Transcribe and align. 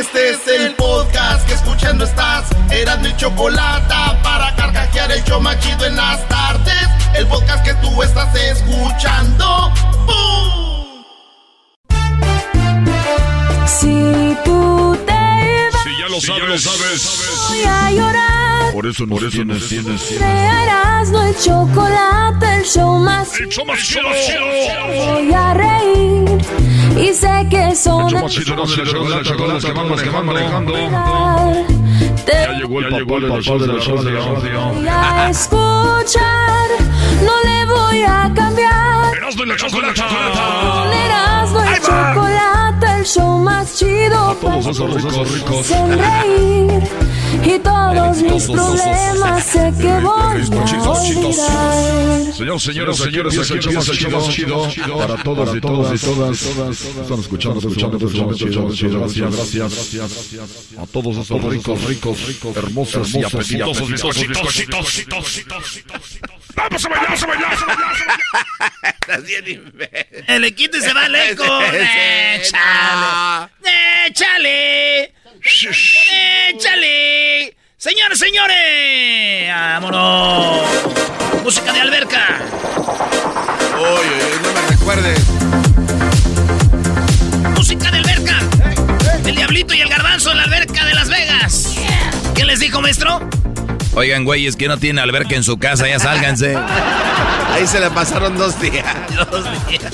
Este 0.00 0.30
es 0.30 0.46
el 0.46 0.74
podcast 0.76 1.46
que 1.46 1.52
escuchando 1.52 2.06
estás. 2.06 2.46
Eran 2.70 3.02
mi 3.02 3.14
chocolate 3.18 3.94
para 4.22 4.56
carcajear 4.56 5.12
el 5.12 5.22
yo 5.24 5.38
machido 5.40 5.84
en 5.84 5.94
las 5.94 6.26
tardes. 6.26 6.88
El 7.14 7.26
podcast 7.26 7.62
que 7.62 7.74
tú 7.74 8.02
estás 8.02 8.34
escuchando. 8.34 9.70
¡Bum! 10.06 11.04
Si 13.66 14.34
tú 14.42 14.98
te 15.04 15.70
vas, 15.70 15.82
Si 15.82 15.98
ya 15.98 16.08
lo 16.08 16.18
sabes, 16.18 16.48
lo 16.48 16.58
sabes. 16.58 17.48
voy 17.50 17.62
a 17.64 17.90
llorar. 17.90 18.39
Por 18.72 18.86
eso, 18.86 19.06
por 19.06 19.22
eso 19.24 19.30
tienes. 19.30 20.20
No 21.10 21.22
el 21.24 21.36
chocolate, 21.36 22.56
el 22.58 22.64
show 22.64 22.98
más. 22.98 23.40
El 23.40 23.48
show 23.48 23.64
más 23.64 23.78
chido. 23.78 24.02
Voy 24.04 25.32
a 25.32 25.54
reír 25.54 26.38
y 26.96 27.14
sé 27.14 27.46
que 27.50 27.74
son 27.74 28.04
El 28.04 28.10
show 28.10 28.22
más 28.22 28.32
chido, 28.32 28.56
no 28.56 28.66
se 28.66 28.82
le 28.82 28.90
chocolate, 28.90 29.24
chocolate, 29.24 29.66
que 30.04 30.10
van, 30.10 30.26
manejando. 30.26 30.74
Ya 32.26 32.52
llegó 32.52 32.80
el 32.80 32.88
papá 32.88 33.20
de 33.20 33.26
los 33.26 33.44
shows 33.44 34.04
de 34.04 34.12
la 34.12 34.20
radio. 34.20 34.90
a 34.90 35.30
escuchar, 35.30 36.68
no 37.24 37.32
le 37.44 37.64
voy 37.66 38.02
a 38.02 38.30
cambiar. 38.34 39.16
Erasmo 39.16 39.44
y 39.44 39.46
la 39.46 39.56
chocolate. 39.56 40.02
Ponerás 40.02 41.50
no 41.50 41.62
el 41.62 41.80
chocolate, 41.80 42.59
el 43.00 43.06
show 43.06 43.38
más 43.38 43.78
chido. 43.78 44.36
Todos 44.40 44.66
esos 44.66 44.94
ricos, 44.94 45.32
ricos. 45.32 45.66
sonreír 45.66 46.82
y 47.44 47.58
todos 47.60 48.22
mis 48.22 48.44
problemas 48.44 49.44
sé 49.44 49.72
que 49.80 49.92
voy 50.00 50.12
a 50.12 50.90
olvidar. 50.90 52.34
Señores, 52.34 52.62
señores, 52.62 52.96
señores, 52.98 53.38
aquí 53.38 53.54
empieza 53.54 53.92
el 53.92 53.98
show 53.98 54.10
más 54.10 54.28
chido 54.28 54.98
para 54.98 55.16
todos 55.22 55.56
y 55.56 55.60
todas 55.60 56.02
y 56.02 56.06
todas. 56.06 56.42
Están 56.42 57.20
escuchando, 57.20 57.58
escuchando, 57.58 57.96
escuchando, 57.96 58.34
chido, 58.34 58.74
chido, 58.74 59.00
gracias, 59.00 59.34
gracias. 59.54 60.78
A 60.78 60.86
todos 60.86 61.16
esos 61.16 61.42
ricos, 61.44 61.84
ricos, 61.84 62.26
ricos, 62.26 62.56
hermosos 62.56 63.14
y 63.14 63.22
apetitosos 63.24 63.90
bizcochitos. 63.90 65.06
Vamos 66.54 66.84
a 66.84 66.88
bailar, 66.88 67.06
vamos 67.06 67.22
a 67.22 67.26
bailar, 67.26 67.50
vamos 67.50 67.62
a 67.62 67.66
bailar. 67.66 68.30
Estás 69.00 69.24
bien 69.24 69.48
imbécil. 69.48 70.24
El 70.28 70.54
quito 70.54 70.76
y 70.76 70.80
se 70.80 70.92
va 70.92 71.08
lejos. 71.08 71.46
Échale. 74.06 75.12
Échale. 75.42 76.50
Échale. 76.50 77.56
Señores, 77.76 78.18
señores. 78.18 79.48
Vámonos. 79.48 80.66
Música 81.42 81.72
de 81.72 81.80
alberca. 81.80 82.40
Oye, 83.78 84.38
no 84.42 84.52
me 84.52 84.68
recuerdes. 84.68 85.20
Música 87.56 87.90
de 87.90 87.98
alberca. 87.98 88.38
El 89.24 89.36
diablito 89.36 89.74
y 89.74 89.80
el 89.80 89.88
garbanzo 89.88 90.32
en 90.32 90.38
la 90.38 90.44
alberca 90.44 90.84
de 90.84 90.94
Las 90.94 91.08
Vegas. 91.08 91.74
¿Qué 92.34 92.44
les 92.44 92.60
dijo, 92.60 92.80
maestro? 92.80 93.20
Oigan, 93.94 94.24
güeyes, 94.24 94.56
que 94.56 94.68
no 94.68 94.78
tiene 94.78 95.00
alberca 95.00 95.34
en 95.36 95.44
su 95.44 95.58
casa, 95.58 95.88
ya 95.88 95.98
sálganse. 95.98 96.56
Ahí 97.52 97.66
se 97.66 97.80
le 97.80 97.90
pasaron 97.90 98.36
dos 98.36 98.60
días. 98.60 98.84
Dos 99.30 99.44
días. 99.68 99.92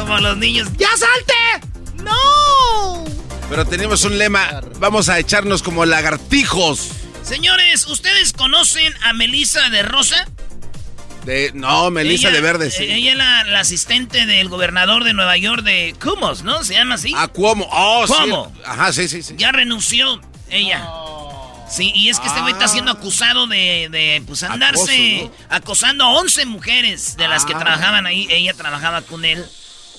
Como 0.00 0.18
los 0.18 0.36
niños. 0.38 0.68
¡Ya 0.76 0.88
salte! 0.96 1.66
¡No! 2.02 3.04
Pero 3.48 3.64
tenemos 3.66 4.04
un 4.04 4.18
lema. 4.18 4.60
Vamos 4.78 5.08
a 5.08 5.18
echarnos 5.18 5.62
como 5.62 5.84
lagartijos. 5.84 6.88
Señores, 7.22 7.86
¿ustedes 7.86 8.32
conocen 8.32 8.94
a 9.04 9.12
Melissa 9.12 9.68
de 9.70 9.82
Rosa? 9.82 10.26
De, 11.24 11.50
no, 11.54 11.90
Melissa 11.90 12.28
Ella- 12.28 12.36
de 12.36 12.40
Verde, 12.40 12.70
sí. 12.70 12.84
eh, 12.84 12.94
Ella 12.94 13.10
es 13.12 13.16
la, 13.18 13.44
la 13.44 13.60
asistente 13.60 14.24
del 14.24 14.48
gobernador 14.48 15.04
de 15.04 15.12
Nueva 15.12 15.36
York 15.36 15.62
de 15.62 15.94
Cumos, 16.02 16.42
¿no? 16.44 16.64
Se 16.64 16.74
llama 16.74 16.94
así. 16.94 17.12
A 17.16 17.28
Cuomo. 17.28 17.68
Oh, 17.70 18.04
Cuomo. 18.06 18.50
sí. 18.54 18.62
Ajá, 18.64 18.92
sí, 18.92 19.06
sí, 19.08 19.22
sí. 19.22 19.34
Ya 19.36 19.52
renunció 19.52 20.20
ella. 20.48 20.88
Sí, 21.70 21.92
y 21.94 22.08
es 22.08 22.18
que 22.18 22.26
este 22.26 22.40
güey 22.40 22.52
está 22.54 22.66
siendo 22.66 22.90
acusado 22.90 23.46
de, 23.46 23.88
de 23.92 24.22
pues, 24.26 24.42
andarse 24.42 25.20
Acoso, 25.26 25.34
acosando 25.50 26.04
a 26.04 26.08
11 26.14 26.46
mujeres 26.46 27.16
de 27.16 27.28
las 27.28 27.44
que 27.44 27.54
Ah. 27.54 27.58
trabajaban 27.60 28.06
ahí. 28.06 28.26
Ella 28.30 28.54
trabajaba 28.54 29.02
con 29.02 29.24
él. 29.24 29.44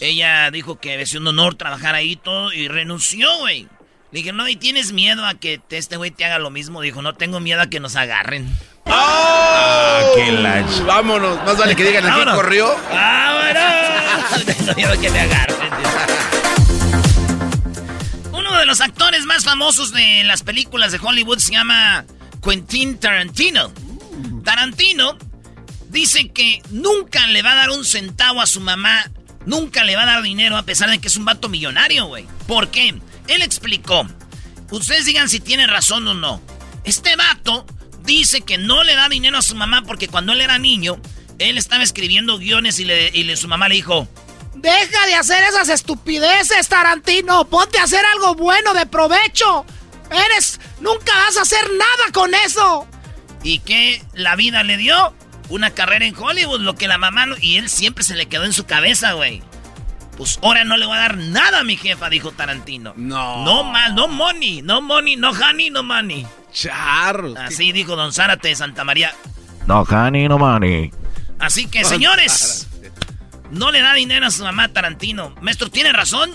Ella 0.02 0.50
dijo 0.52 0.80
que 0.80 1.00
es 1.00 1.14
un 1.16 1.28
honor 1.28 1.56
trabajar 1.56 1.94
ahí 1.96 2.12
y 2.14 2.16
todo 2.16 2.52
y 2.52 2.68
renunció, 2.68 3.30
güey. 3.38 3.68
Le 4.12 4.20
dije, 4.20 4.34
no, 4.34 4.48
y 4.50 4.56
tienes 4.58 4.92
miedo 4.92 5.26
a 5.26 5.36
que 5.36 5.58
te- 5.60 5.78
este 5.78 5.96
güey 5.96 6.12
te 6.12 6.26
haga 6.26 6.40
lo 6.40 6.50
mismo. 6.50 6.82
Dijo, 6.82 7.02
no 7.02 7.14
tengo 7.14 7.40
miedo 7.40 7.62
a 7.62 7.68
que 7.68 7.80
nos 7.80 7.96
agarren. 7.96 8.52
¡Oh! 8.86 10.14
qué 10.16 10.32
la 10.32 10.62
ch- 10.68 10.86
Vámonos. 10.86 11.38
Más 11.46 11.58
vale 11.58 11.76
que 11.76 11.84
digan 11.86 12.04
aquí 12.04 12.12
Vámonos. 12.12 12.36
corrió. 12.36 12.76
¡Vámonos! 12.92 14.46
Tengo 14.58 14.74
miedo 14.76 14.92
a 14.94 14.98
que 14.98 15.10
me 15.12 15.20
agarren. 15.20 15.58
Uno 18.34 18.58
de 18.58 18.66
los 18.66 18.82
actores 18.82 19.26
más 19.26 19.44
famosos 19.46 19.94
de 19.94 20.24
las 20.24 20.42
películas 20.44 20.92
de 20.92 21.00
Hollywood 21.02 21.38
se 21.38 21.52
llama 21.54 22.06
Quentin 22.44 22.98
Tarantino. 22.98 23.72
Tarantino 24.44 25.18
dice 25.90 26.30
que 26.30 26.62
nunca 26.72 27.28
le 27.28 27.44
va 27.44 27.52
a 27.52 27.56
dar 27.56 27.70
un 27.70 27.86
centavo 27.86 28.42
a 28.42 28.46
su 28.48 28.60
mamá, 28.62 29.10
nunca 29.46 29.84
le 29.84 29.96
va 29.96 30.04
a 30.04 30.06
dar 30.08 30.22
dinero 30.24 30.58
a 30.58 30.64
pesar 30.64 30.90
de 30.90 31.00
que 31.00 31.08
es 31.08 31.18
un 31.18 31.26
vato 31.26 31.50
millonario, 31.50 32.06
güey. 32.06 32.26
¿Por 32.48 32.70
qué? 32.70 32.96
Él 33.28 33.42
explicó. 33.42 34.06
Ustedes 34.70 35.06
digan 35.06 35.30
si 35.30 35.40
tiene 35.40 35.68
razón 35.68 36.08
o 36.08 36.14
no. 36.14 36.42
Este 36.84 37.16
vato 37.16 37.66
dice 38.04 38.42
que 38.42 38.58
no 38.58 38.84
le 38.84 38.96
da 38.96 39.10
dinero 39.10 39.38
a 39.38 39.42
su 39.42 39.56
mamá 39.56 39.84
porque 39.84 40.08
cuando 40.08 40.34
él 40.34 40.42
era 40.42 40.58
niño, 40.58 41.00
él 41.40 41.58
estaba 41.58 41.84
escribiendo 41.84 42.38
guiones 42.38 42.80
y, 42.80 42.86
le, 42.86 43.10
y 43.14 43.24
le- 43.24 43.36
su 43.38 43.48
mamá 43.48 43.68
le 43.68 43.76
dijo, 43.76 44.08
Deja 44.56 45.06
de 45.08 45.16
hacer 45.16 45.44
esas 45.44 45.70
estupideces, 45.70 46.68
Tarantino. 46.68 47.46
Ponte 47.46 47.80
a 47.80 47.84
hacer 47.84 48.04
algo 48.14 48.36
bueno 48.36 48.74
de 48.74 48.86
provecho. 48.86 49.66
Eres... 50.12 50.60
Nunca 50.82 51.14
vas 51.26 51.38
a 51.38 51.42
hacer 51.44 51.64
nada 51.78 52.12
con 52.14 52.34
eso. 52.34 52.88
¿y 53.44 53.60
qué 53.60 54.04
la 54.14 54.36
vida 54.36 54.62
le 54.64 54.78
dio? 54.78 55.16
Una 55.52 55.72
carrera 55.72 56.06
en 56.06 56.16
Hollywood, 56.18 56.62
lo 56.62 56.76
que 56.76 56.88
la 56.88 56.98
mamá 56.98 57.26
no... 57.26 57.36
Y 57.40 57.58
él 57.58 57.70
siempre 57.70 58.04
se 58.04 58.16
le 58.16 58.28
quedó 58.28 58.46
en 58.46 58.54
su 58.54 58.66
cabeza, 58.66 59.14
güey. 59.14 59.44
Pues 60.18 60.40
ahora 60.42 60.64
no 60.64 60.78
le 60.78 60.86
voy 60.86 60.96
a 60.96 61.02
dar 61.02 61.18
nada 61.18 61.60
a 61.60 61.64
mi 61.64 61.78
jefa, 61.78 62.10
dijo 62.10 62.32
Tarantino. 62.32 62.94
No. 62.96 63.44
No 63.44 63.64
más, 63.66 63.94
no 63.94 64.08
money, 64.08 64.62
no 64.62 64.82
money, 64.82 65.16
no 65.18 65.32
honey, 65.32 65.70
no 65.70 65.84
money. 65.84 66.26
Charro. 66.54 67.34
Así 67.38 67.72
dijo 67.72 67.96
Don 67.96 68.14
Zárate 68.14 68.50
de 68.50 68.56
Santa 68.56 68.84
María. 68.84 69.14
No, 69.68 69.82
honey, 69.82 70.28
no 70.28 70.38
money. 70.38 70.92
Así 71.40 71.68
que, 71.68 71.84
señores, 71.84 72.68
no 73.50 73.72
le 73.72 73.82
da 73.82 73.94
dinero 73.94 74.28
a 74.28 74.32
su 74.32 74.44
mamá 74.44 74.70
Tarantino. 74.70 75.36
Maestro, 75.42 75.70
¿tiene 75.70 75.92
razón? 75.92 76.32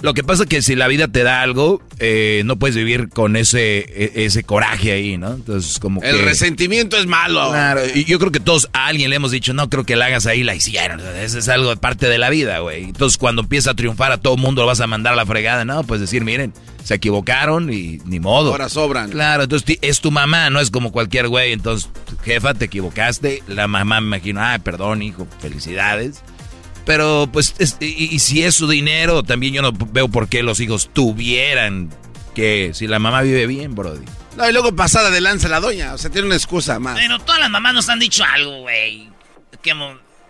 Lo 0.00 0.14
que 0.14 0.22
pasa 0.22 0.44
es 0.44 0.48
que 0.48 0.62
si 0.62 0.76
la 0.76 0.86
vida 0.86 1.08
te 1.08 1.24
da 1.24 1.42
algo, 1.42 1.82
eh, 1.98 2.42
no 2.44 2.56
puedes 2.56 2.76
vivir 2.76 3.08
con 3.08 3.34
ese, 3.34 3.78
e- 3.78 4.24
ese 4.26 4.44
coraje 4.44 4.92
ahí, 4.92 5.16
¿no? 5.18 5.32
Entonces, 5.32 5.78
como 5.80 6.00
que... 6.00 6.08
El 6.08 6.20
resentimiento 6.24 6.96
es 6.96 7.06
malo. 7.06 7.48
Claro, 7.50 7.80
y 7.92 8.04
yo 8.04 8.18
creo 8.20 8.30
que 8.30 8.38
todos 8.38 8.68
a 8.72 8.86
alguien 8.86 9.10
le 9.10 9.16
hemos 9.16 9.32
dicho, 9.32 9.52
no 9.54 9.68
creo 9.68 9.84
que 9.84 9.96
la 9.96 10.06
hagas 10.06 10.26
ahí, 10.26 10.44
la 10.44 10.54
hicieron. 10.54 11.00
Eso 11.00 11.38
es 11.40 11.48
algo 11.48 11.70
de 11.70 11.76
parte 11.76 12.08
de 12.08 12.18
la 12.18 12.30
vida, 12.30 12.60
güey. 12.60 12.84
Entonces, 12.84 13.18
cuando 13.18 13.42
empieza 13.42 13.72
a 13.72 13.74
triunfar 13.74 14.12
a 14.12 14.18
todo 14.18 14.34
el 14.36 14.40
mundo, 14.40 14.62
lo 14.62 14.68
vas 14.68 14.80
a 14.80 14.86
mandar 14.86 15.14
a 15.14 15.16
la 15.16 15.26
fregada, 15.26 15.64
¿no? 15.64 15.82
Pues 15.82 16.00
decir, 16.00 16.22
miren, 16.24 16.52
se 16.84 16.94
equivocaron 16.94 17.72
y 17.72 17.98
ni 18.04 18.20
modo. 18.20 18.52
Ahora 18.52 18.68
sobran. 18.68 19.10
Claro, 19.10 19.42
entonces 19.42 19.78
es 19.82 20.00
tu 20.00 20.12
mamá, 20.12 20.48
no 20.50 20.60
es 20.60 20.70
como 20.70 20.92
cualquier 20.92 21.26
güey. 21.26 21.52
Entonces, 21.52 21.90
jefa, 22.24 22.54
te 22.54 22.66
equivocaste. 22.66 23.42
La 23.48 23.66
mamá 23.66 24.00
me 24.00 24.06
imagino, 24.06 24.40
ah, 24.42 24.58
perdón, 24.62 25.02
hijo, 25.02 25.26
felicidades. 25.40 26.22
Pero, 26.88 27.28
pues, 27.30 27.54
es- 27.58 27.76
y, 27.80 28.14
y 28.14 28.18
si 28.18 28.42
es 28.44 28.54
su 28.54 28.66
dinero, 28.66 29.22
también 29.22 29.52
yo 29.52 29.60
no 29.60 29.72
veo 29.72 30.08
por 30.08 30.26
qué 30.30 30.42
los 30.42 30.58
hijos 30.58 30.88
tuvieran 30.94 31.90
que, 32.34 32.70
si 32.72 32.86
la 32.86 32.98
mamá 32.98 33.20
vive 33.20 33.46
bien, 33.46 33.74
Brody. 33.74 34.06
No, 34.38 34.48
y 34.48 34.52
luego 34.54 34.74
pasada 34.74 35.10
de 35.10 35.20
lanza 35.20 35.48
la 35.48 35.60
doña. 35.60 35.92
O 35.92 35.98
sea, 35.98 36.08
tiene 36.10 36.26
una 36.28 36.36
excusa 36.36 36.78
más. 36.78 36.98
Pero 36.98 37.18
todas 37.18 37.40
las 37.40 37.50
mamás 37.50 37.74
nos 37.74 37.88
han 37.90 37.98
dicho 37.98 38.24
algo, 38.24 38.60
güey. 38.62 39.10
¿Qué, 39.60 39.74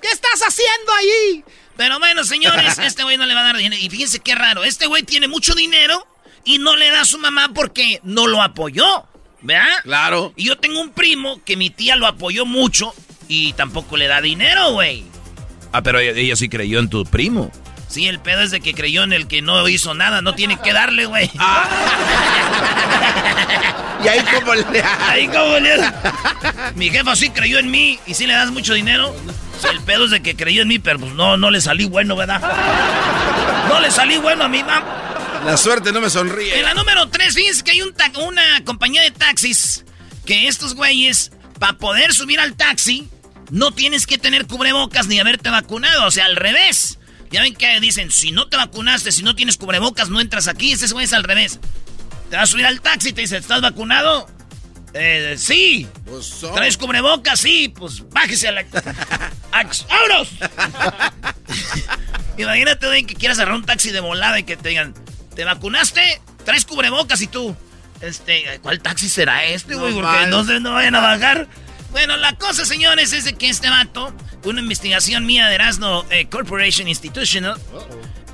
¿Qué 0.03 0.09
estás 0.11 0.41
haciendo 0.49 0.93
ahí? 0.99 1.45
Pero 1.77 2.01
bueno, 2.01 2.25
señores, 2.25 2.77
este 2.83 3.05
güey 3.05 3.17
no 3.19 3.27
le 3.27 3.35
va 3.35 3.43
a 3.43 3.45
dar 3.45 3.57
dinero. 3.57 3.81
Y 3.81 3.89
fíjense 3.89 4.19
qué 4.19 4.35
raro. 4.35 4.65
Este 4.65 4.87
güey 4.89 5.05
tiene 5.05 5.29
mucho 5.29 5.55
dinero 5.55 6.05
y 6.45 6.59
no 6.59 6.75
le 6.75 6.91
da 6.91 7.03
a 7.03 7.05
su 7.05 7.19
mamá 7.19 7.51
porque 7.55 8.01
no 8.03 8.27
lo 8.27 8.43
apoyó. 8.43 9.05
¿Verdad? 9.43 9.69
Claro. 9.85 10.33
Y 10.35 10.47
yo 10.47 10.59
tengo 10.59 10.81
un 10.81 10.91
primo 10.91 11.41
que 11.45 11.57
mi 11.57 11.71
tía 11.71 11.95
lo 11.95 12.09
apoyó 12.09 12.45
mucho 12.47 12.93
y 13.29 13.53
tampoco 13.53 13.97
le 13.97 14.09
da 14.09 14.21
dinero, 14.21 14.73
güey. 14.73 15.05
Ah, 15.73 15.83
pero 15.83 15.99
ella, 15.99 16.37
sí 16.37 16.49
creyó 16.49 16.79
en 16.79 16.89
tu 16.89 17.05
primo. 17.05 17.51
Sí, 17.89 18.07
el 18.07 18.21
pedo 18.21 18.43
es 18.43 18.51
de 18.51 18.61
que 18.61 18.75
creyó 18.75 19.03
en 19.03 19.13
el 19.13 19.27
que 19.29 19.41
no 19.43 19.67
hizo 19.69 19.95
nada, 19.95 20.21
no 20.21 20.35
tiene 20.35 20.59
que 20.61 20.73
darle, 20.73 21.07
güey. 21.07 21.31
Ah. 21.39 21.69
y 24.05 24.09
ahí 24.09 24.21
como 24.35 24.55
le... 24.55 24.83
ahí 24.83 25.27
como 25.29 25.59
le... 25.59 25.77
Mi 26.75 26.91
jefa 26.91 27.17
sí 27.17 27.31
creyó 27.31 27.59
en 27.59 27.71
mí 27.71 27.99
y 28.07 28.15
sí 28.15 28.27
le 28.27 28.35
das 28.35 28.51
mucho 28.51 28.75
dinero. 28.75 29.15
el 29.71 29.81
pedo 29.81 30.05
es 30.05 30.11
de 30.11 30.21
que 30.21 30.37
creyó 30.37 30.63
en 30.63 30.69
mí, 30.69 30.79
pero 30.79 30.99
pues 30.99 31.13
no, 31.13 31.37
no 31.37 31.51
le 31.51 31.61
salí 31.61 31.87
bueno, 31.87 32.15
¿verdad? 32.17 32.43
No 33.69 33.81
le 33.81 33.91
salí 33.91 34.19
bueno 34.19 34.45
a 34.45 34.49
mi 34.49 34.63
mamá. 34.63 35.09
La 35.45 35.57
suerte 35.57 35.93
no 35.93 36.01
me 36.01 36.11
sonríe. 36.11 36.59
En 36.59 36.65
la 36.65 36.75
número 36.75 37.09
3, 37.09 37.35
fíjense 37.35 37.65
que 37.65 37.71
hay 37.71 37.83
un 37.83 37.95
una 38.27 38.43
compañía 38.65 39.03
de 39.03 39.11
taxis 39.13 39.85
que 40.27 40.49
estos 40.49 40.75
güeyes, 40.75 41.33
para 41.59 41.75
poder 41.75 42.13
subir 42.13 42.39
al 42.39 42.55
taxi, 42.55 43.09
no 43.51 43.73
tienes 43.73 44.07
que 44.07 44.19
tener 44.19 44.47
cubrebocas 44.47 45.07
ni 45.07 45.19
haberte 45.19 45.51
vacunado. 45.51 46.07
O 46.07 46.11
sea, 46.11 46.27
al 46.27 46.37
revés. 46.37 46.99
Ya 47.31 47.43
ven 47.43 47.55
que 47.55 47.79
dicen, 47.81 48.11
si 48.11 48.33
no 48.33 48.49
te 48.49 48.57
vacunaste, 48.57 49.13
si 49.13 49.23
no 49.23 49.35
tienes 49.35 49.59
cubrebocas, 49.59 50.09
no 50.09 50.21
entras 50.21 50.49
aquí. 50.49 50.73
Ese 50.73 50.91
güey 50.93 51.05
es 51.05 51.13
al 51.13 51.25
revés. 51.25 51.61
Te 52.31 52.37
vas 52.37 52.49
a 52.49 52.53
subir 52.53 52.65
al 52.65 52.81
taxi 52.81 53.11
y 53.11 53.13
te 53.13 53.21
dice, 53.21 53.37
¿estás 53.37 53.61
vacunado? 53.61 54.27
Eh, 54.95 55.37
sí. 55.39 55.87
Pues 56.07 56.41
¿Traes 56.55 56.79
cubrebocas? 56.79 57.41
Sí. 57.41 57.69
Pues 57.69 58.09
bájese 58.09 58.49
a 58.49 58.53
la... 58.53 58.65
¡Vámonos! 59.89 60.29
Imagínate, 62.39 62.87
güey, 62.87 63.05
que 63.05 63.15
quieras 63.15 63.39
agarrar 63.39 63.57
un 63.57 63.67
taxi 63.67 63.91
de 63.91 64.01
volada 64.01 64.39
y 64.39 64.45
que 64.45 64.57
te 64.57 64.71
digan, 64.71 64.95
¿Te 65.39 65.45
vacunaste? 65.45 66.21
¿Traes 66.45 66.65
cubrebocas 66.65 67.23
y 67.23 67.29
tú? 67.29 67.55
Este, 68.01 68.59
¿cuál 68.61 68.81
taxi 68.81 69.09
será 69.09 69.45
este, 69.45 69.77
güey? 69.77 69.95
Porque 69.95 70.27
no, 70.27 70.45
se, 70.45 70.59
no 70.59 70.73
vayan 70.73 70.97
a 70.97 71.01
bajar. 71.01 71.47
Bueno, 71.91 72.17
la 72.17 72.35
cosa, 72.35 72.65
señores, 72.65 73.13
es 73.13 73.25
de 73.25 73.35
que 73.35 73.49
este 73.49 73.69
vato, 73.71 74.13
una 74.45 74.61
investigación 74.61 75.27
mía 75.27 75.49
de 75.49 75.55
Erasmo 75.55 76.05
eh, 76.11 76.27
Corporation 76.27 76.87
Institutional, 76.89 77.59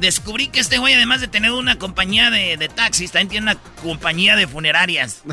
descubrí 0.00 0.48
que 0.48 0.60
este 0.60 0.78
güey, 0.78 0.94
además 0.94 1.20
de 1.20 1.28
tener 1.28 1.52
una 1.52 1.78
compañía 1.78 2.30
de, 2.30 2.56
de 2.56 2.68
taxis, 2.68 3.12
también 3.12 3.28
tiene 3.28 3.52
una 3.52 3.60
compañía 3.82 4.36
de 4.36 4.46
funerarias. 4.46 5.22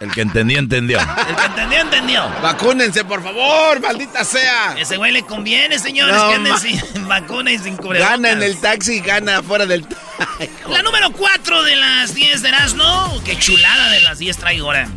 El 0.00 0.12
que 0.12 0.20
entendió, 0.20 0.58
entendió. 0.58 0.98
El 1.00 1.36
que 1.36 1.44
entendió, 1.44 1.80
entendió. 1.80 2.28
Vacúnense, 2.42 3.02
por 3.04 3.22
favor, 3.22 3.80
maldita 3.80 4.24
sea. 4.24 4.74
Ese 4.78 4.98
güey 4.98 5.10
le 5.10 5.22
conviene, 5.22 5.78
señores, 5.78 6.14
que 6.14 6.34
anden 6.34 6.58
sin 6.58 7.08
vacuna 7.08 7.50
y 7.50 7.58
sin 7.58 7.76
cubrebocas. 7.76 8.10
Gana 8.10 8.32
en 8.32 8.42
el 8.42 8.60
taxi 8.60 9.00
gana 9.00 9.42
fuera 9.42 9.64
del 9.64 9.86
La 10.68 10.82
número 10.82 11.12
4 11.12 11.62
de 11.62 11.76
las 11.76 12.14
10 12.14 12.42
de 12.42 12.48
Erasmo. 12.48 13.22
Qué 13.24 13.38
chulada 13.38 13.88
de 13.90 14.00
las 14.00 14.18
10 14.18 14.36
traigo 14.36 14.66
ahora. 14.66 14.88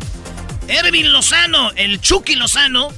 Ervin 0.70 1.12
Lozano, 1.12 1.72
el 1.74 2.00
Chucky 2.00 2.36
Lozano, 2.36 2.92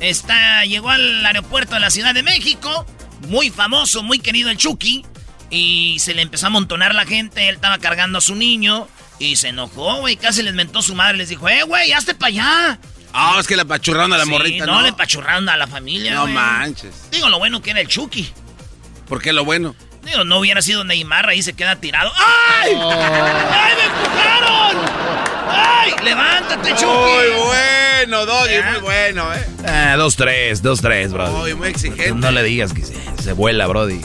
está, 0.00 0.64
llegó 0.64 0.88
al 0.88 1.24
aeropuerto 1.26 1.74
de 1.74 1.80
la 1.80 1.90
Ciudad 1.90 2.14
de 2.14 2.22
México. 2.22 2.86
Muy 3.28 3.50
famoso, 3.50 4.02
muy 4.02 4.18
querido 4.18 4.48
el 4.50 4.56
Chucky. 4.56 5.04
Y 5.50 5.98
se 5.98 6.14
le 6.14 6.22
empezó 6.22 6.46
a 6.46 6.48
amontonar 6.48 6.94
la 6.94 7.04
gente. 7.04 7.48
Él 7.48 7.56
estaba 7.56 7.76
cargando 7.78 8.18
a 8.18 8.20
su 8.22 8.34
niño. 8.34 8.88
Y 9.18 9.36
se 9.36 9.48
enojó, 9.48 9.96
güey. 9.96 10.16
Casi 10.16 10.42
les 10.42 10.54
mentó 10.54 10.80
su 10.80 10.94
madre. 10.94 11.18
Les 11.18 11.28
dijo, 11.28 11.46
eh, 11.46 11.62
güey, 11.64 11.92
hazte 11.92 12.14
para 12.14 12.28
allá. 12.28 12.78
Ah, 13.12 13.36
es 13.38 13.46
que 13.46 13.56
le 13.56 13.66
pachurraron 13.66 14.12
a 14.14 14.18
la 14.18 14.24
morrita, 14.24 14.64
¿no? 14.64 14.76
No, 14.76 14.82
le 14.82 14.94
pachurraron 14.94 15.46
a 15.48 15.56
la 15.58 15.66
familia, 15.66 16.14
No 16.14 16.26
manches. 16.26 17.10
Digo, 17.10 17.28
lo 17.28 17.38
bueno 17.38 17.60
que 17.60 17.72
era 17.72 17.80
el 17.80 17.88
Chucky. 17.88 18.32
¿Por 19.06 19.20
qué 19.20 19.32
lo 19.34 19.44
bueno? 19.44 19.74
Digo, 20.04 20.24
no 20.24 20.38
hubiera 20.38 20.62
sido 20.62 20.84
Neymar, 20.84 21.28
ahí 21.28 21.42
se 21.42 21.52
queda 21.52 21.76
tirado. 21.76 22.10
¡Ay! 22.16 22.72
Oh. 22.76 22.90
¡Ay, 22.90 23.72
me 23.76 23.84
empujaron! 23.84 25.19
¡Ay! 25.50 25.92
¡Levántate, 26.04 26.70
Chucky! 26.70 26.84
Muy 26.86 27.46
bueno, 27.46 28.26
Doggy, 28.26 28.62
muy 28.72 28.80
bueno, 28.80 29.34
eh. 29.34 29.46
Ah, 29.66 29.94
dos, 29.96 30.16
tres, 30.16 30.62
dos, 30.62 30.80
tres, 30.80 31.12
brody. 31.12 31.32
Muy, 31.32 31.54
muy 31.54 31.68
exigente. 31.68 32.12
No 32.14 32.30
le 32.30 32.42
digas 32.42 32.72
que 32.72 32.82
se 32.84 33.32
vuela, 33.32 33.66
brody. 33.66 34.00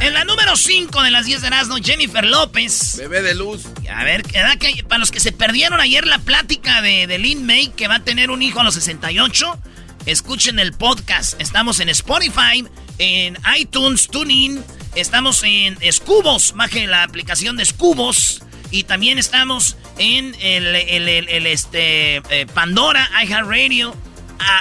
En 0.00 0.14
la 0.14 0.24
número 0.24 0.56
5 0.56 1.02
de 1.02 1.10
las 1.10 1.26
10 1.26 1.42
de 1.42 1.46
Erasmo, 1.48 1.76
Jennifer 1.76 2.24
López. 2.24 2.96
Bebé 2.96 3.20
de 3.20 3.34
luz. 3.34 3.66
A 3.94 4.02
ver, 4.04 4.22
que, 4.22 4.82
para 4.84 4.98
los 4.98 5.10
que 5.10 5.20
se 5.20 5.30
perdieron 5.30 5.78
ayer 5.78 6.06
la 6.06 6.18
plática 6.18 6.80
de, 6.80 7.06
de 7.06 7.18
Lin 7.18 7.44
May, 7.44 7.68
que 7.68 7.86
va 7.86 7.96
a 7.96 8.00
tener 8.00 8.30
un 8.30 8.40
hijo 8.40 8.60
a 8.60 8.64
los 8.64 8.74
68, 8.74 9.58
escuchen 10.06 10.58
el 10.58 10.72
podcast. 10.72 11.38
Estamos 11.38 11.80
en 11.80 11.90
Spotify, 11.90 12.66
en 12.96 13.36
iTunes, 13.58 14.08
TuneIn, 14.08 14.64
estamos 14.94 15.42
en 15.44 15.76
Scubos, 15.92 16.54
baje 16.56 16.86
la 16.86 17.02
aplicación 17.02 17.58
de 17.58 17.66
Scubos. 17.66 18.42
Y 18.70 18.84
también 18.84 19.18
estamos 19.18 19.76
en 19.98 20.34
el, 20.40 20.76
el, 20.76 21.46
este, 21.46 22.16
eh, 22.16 22.46
Pandora, 22.54 23.08
iHeartRadio, 23.24 23.96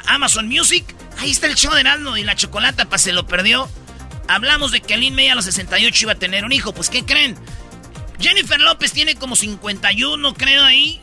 Amazon 0.07 0.47
Music. 0.47 0.83
Ahí 1.19 1.31
está 1.31 1.47
el 1.47 1.55
show 1.55 1.73
de 1.73 1.81
Erasmo 1.81 2.17
y 2.17 2.23
la 2.23 2.35
chocolata, 2.35 2.85
para 2.85 2.97
se 2.97 3.13
lo 3.13 3.27
perdió. 3.27 3.69
Hablamos 4.27 4.71
de 4.71 4.81
que 4.81 4.97
Lin 4.97 5.15
May 5.15 5.29
a 5.29 5.35
los 5.35 5.45
68 5.45 6.05
iba 6.05 6.11
a 6.13 6.15
tener 6.15 6.45
un 6.45 6.51
hijo. 6.51 6.73
Pues, 6.73 6.89
¿qué 6.89 7.03
creen? 7.05 7.35
Jennifer 8.19 8.59
López 8.59 8.91
tiene 8.91 9.15
como 9.15 9.35
51, 9.35 10.33
creo, 10.33 10.63
ahí. 10.63 11.01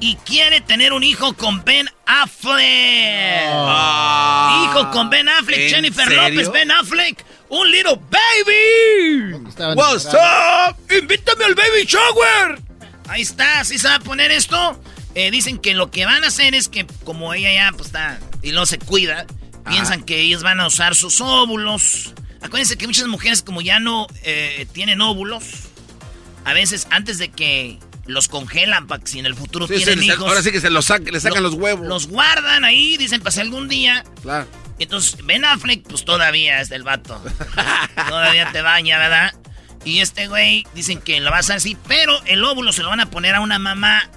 Y 0.00 0.16
quiere 0.16 0.60
tener 0.60 0.92
un 0.92 1.04
hijo 1.04 1.34
con 1.34 1.62
Ben 1.64 1.88
Affleck. 2.06 3.50
Ah. 3.52 4.66
hijo 4.70 4.90
con 4.90 5.10
Ben 5.10 5.28
Affleck. 5.28 5.70
Jennifer 5.70 6.10
López, 6.10 6.50
Ben 6.50 6.70
Affleck. 6.70 7.24
Un 7.50 7.70
little 7.70 8.00
baby. 8.10 9.34
What's 9.76 10.06
up? 10.06 10.76
Invítame 10.90 11.44
al 11.44 11.54
baby 11.54 11.84
shower. 11.84 12.60
Ahí 13.08 13.22
está, 13.22 13.64
¿sí 13.64 13.78
se 13.78 13.88
va 13.88 13.96
a 13.96 14.00
poner 14.00 14.30
esto? 14.30 14.80
Eh, 15.14 15.30
dicen 15.30 15.58
que 15.58 15.74
lo 15.74 15.90
que 15.90 16.06
van 16.06 16.22
a 16.22 16.28
hacer 16.28 16.54
es 16.54 16.68
que 16.68 16.86
como 17.04 17.34
ella 17.34 17.52
ya 17.52 17.72
pues 17.72 17.86
está 17.86 18.20
y 18.42 18.52
no 18.52 18.66
se 18.66 18.78
cuida, 18.78 19.26
Piensan 19.68 20.02
que 20.02 20.20
ellos 20.20 20.42
van 20.42 20.60
a 20.60 20.66
usar 20.66 20.94
sus 20.94 21.20
óvulos. 21.20 22.14
Acuérdense 22.42 22.76
que 22.76 22.86
muchas 22.86 23.06
mujeres 23.06 23.42
como 23.42 23.60
ya 23.60 23.80
no 23.80 24.06
eh, 24.22 24.66
tienen 24.72 25.00
óvulos, 25.00 25.44
a 26.44 26.52
veces 26.52 26.86
antes 26.90 27.18
de 27.18 27.30
que 27.30 27.78
los 28.06 28.28
congelan 28.28 28.86
para 28.86 29.02
que 29.02 29.10
si 29.10 29.18
en 29.18 29.26
el 29.26 29.34
futuro 29.34 29.68
tienen 29.68 30.02
hijos. 30.02 30.26
Ahora 30.26 30.42
sí 30.42 30.50
que 30.50 30.60
se 30.60 30.70
los 30.70 30.88
le 30.88 31.20
sacan 31.20 31.42
los 31.42 31.54
huevos. 31.54 31.86
Los 31.86 32.08
guardan 32.08 32.64
ahí, 32.64 32.96
dicen, 32.96 33.20
pasa 33.20 33.42
algún 33.42 33.68
día. 33.68 34.04
Claro. 34.22 34.46
Entonces, 34.80 35.24
Ben 35.24 35.44
Affleck, 35.44 35.86
pues 35.86 36.04
todavía 36.04 36.60
es 36.60 36.68
del 36.68 36.82
vato. 36.82 37.22
todavía 38.08 38.50
te 38.50 38.62
baña, 38.62 38.98
¿verdad? 38.98 39.34
Y 39.84 40.00
este 40.00 40.26
güey, 40.26 40.66
dicen 40.74 41.00
que 41.00 41.20
lo 41.20 41.30
va 41.30 41.36
a 41.36 41.40
hacer 41.40 41.56
así, 41.56 41.76
pero 41.86 42.20
el 42.24 42.44
óvulo 42.44 42.72
se 42.72 42.82
lo 42.82 42.88
van 42.88 43.00
a 43.00 43.10
poner 43.10 43.34
a 43.34 43.40
una 43.40 43.58
mamá, 43.58 44.10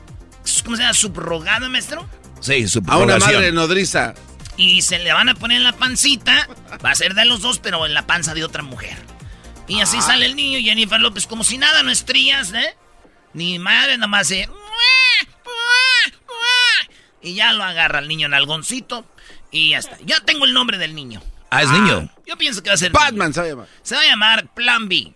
¿cómo 0.63 0.75
se 0.75 0.81
llama? 0.81 0.93
¿Subrogada, 0.93 1.69
maestro? 1.69 2.09
Sí, 2.41 2.67
subrogación. 2.67 3.11
A 3.11 3.15
una 3.15 3.25
madre 3.25 3.51
nodriza 3.51 4.13
y 4.57 4.81
se 4.81 4.99
le 4.99 5.13
van 5.13 5.29
a 5.29 5.35
poner 5.35 5.57
en 5.57 5.63
la 5.63 5.73
pancita. 5.73 6.47
Va 6.83 6.91
a 6.91 6.95
ser 6.95 7.13
de 7.13 7.25
los 7.25 7.41
dos, 7.41 7.59
pero 7.59 7.85
en 7.85 7.93
la 7.93 8.05
panza 8.05 8.33
de 8.33 8.43
otra 8.43 8.63
mujer. 8.63 8.97
Y 9.67 9.81
así 9.81 9.97
ah. 9.99 10.01
sale 10.01 10.25
el 10.25 10.35
niño, 10.35 10.59
Jennifer 10.59 10.99
López, 10.99 11.27
como 11.27 11.43
si 11.43 11.57
nada, 11.57 11.83
no 11.83 11.91
estrías, 11.91 12.51
¿eh? 12.53 12.75
Ni 13.33 13.59
madre, 13.59 13.97
nomás 13.97 14.27
se... 14.27 14.49
Y 17.25 17.35
ya 17.35 17.53
lo 17.53 17.63
agarra 17.63 17.99
el 17.99 18.09
niño 18.09 18.27
en 18.27 18.33
algoncito. 18.33 19.05
Y 19.53 19.69
ya 19.69 19.77
está. 19.77 19.97
Ya 20.03 20.19
tengo 20.19 20.45
el 20.45 20.53
nombre 20.53 20.77
del 20.77 20.93
niño. 20.95 21.21
Ah, 21.51 21.61
es 21.61 21.69
niño. 21.69 22.09
Yo 22.25 22.35
pienso 22.35 22.63
que 22.63 22.71
va 22.71 22.73
a 22.73 22.77
ser. 22.77 22.91
Batman 22.91 23.31
se 23.33 23.39
va 23.39 23.45
a 23.45 23.49
llamar. 23.49 23.67
Se 23.83 23.95
va 23.95 24.01
a 24.01 24.05
llamar 24.05 24.47
Plan 24.47 24.89
B. 24.89 25.13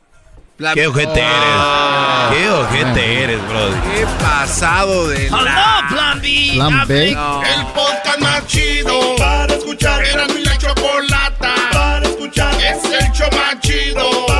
¿Qué 0.74 0.88
ojete 0.88 1.20
eres? 1.20 2.32
¿Qué 2.32 2.50
ojete 2.50 3.24
eres, 3.24 3.48
bro? 3.48 3.70
¿Qué 3.84 4.08
pasado 4.20 5.10
de 5.10 5.30
la... 5.30 5.86
Plan 5.90 6.22
B! 6.22 6.52
Plan 6.54 6.88
B. 6.88 7.10
El 7.10 7.66
podcast 7.74 8.20
más 8.20 8.48
chido 8.48 9.16
para 9.18 9.54
escuchar. 9.54 10.04
Era 10.04 10.28
mi 10.28 10.44
la 10.44 10.58
chocolata 10.58 11.56
para 11.72 12.08
escuchar. 12.08 12.54
Es 12.56 12.84
el 12.86 13.12
show 13.12 13.30
más 13.32 13.60
chido 13.60 14.37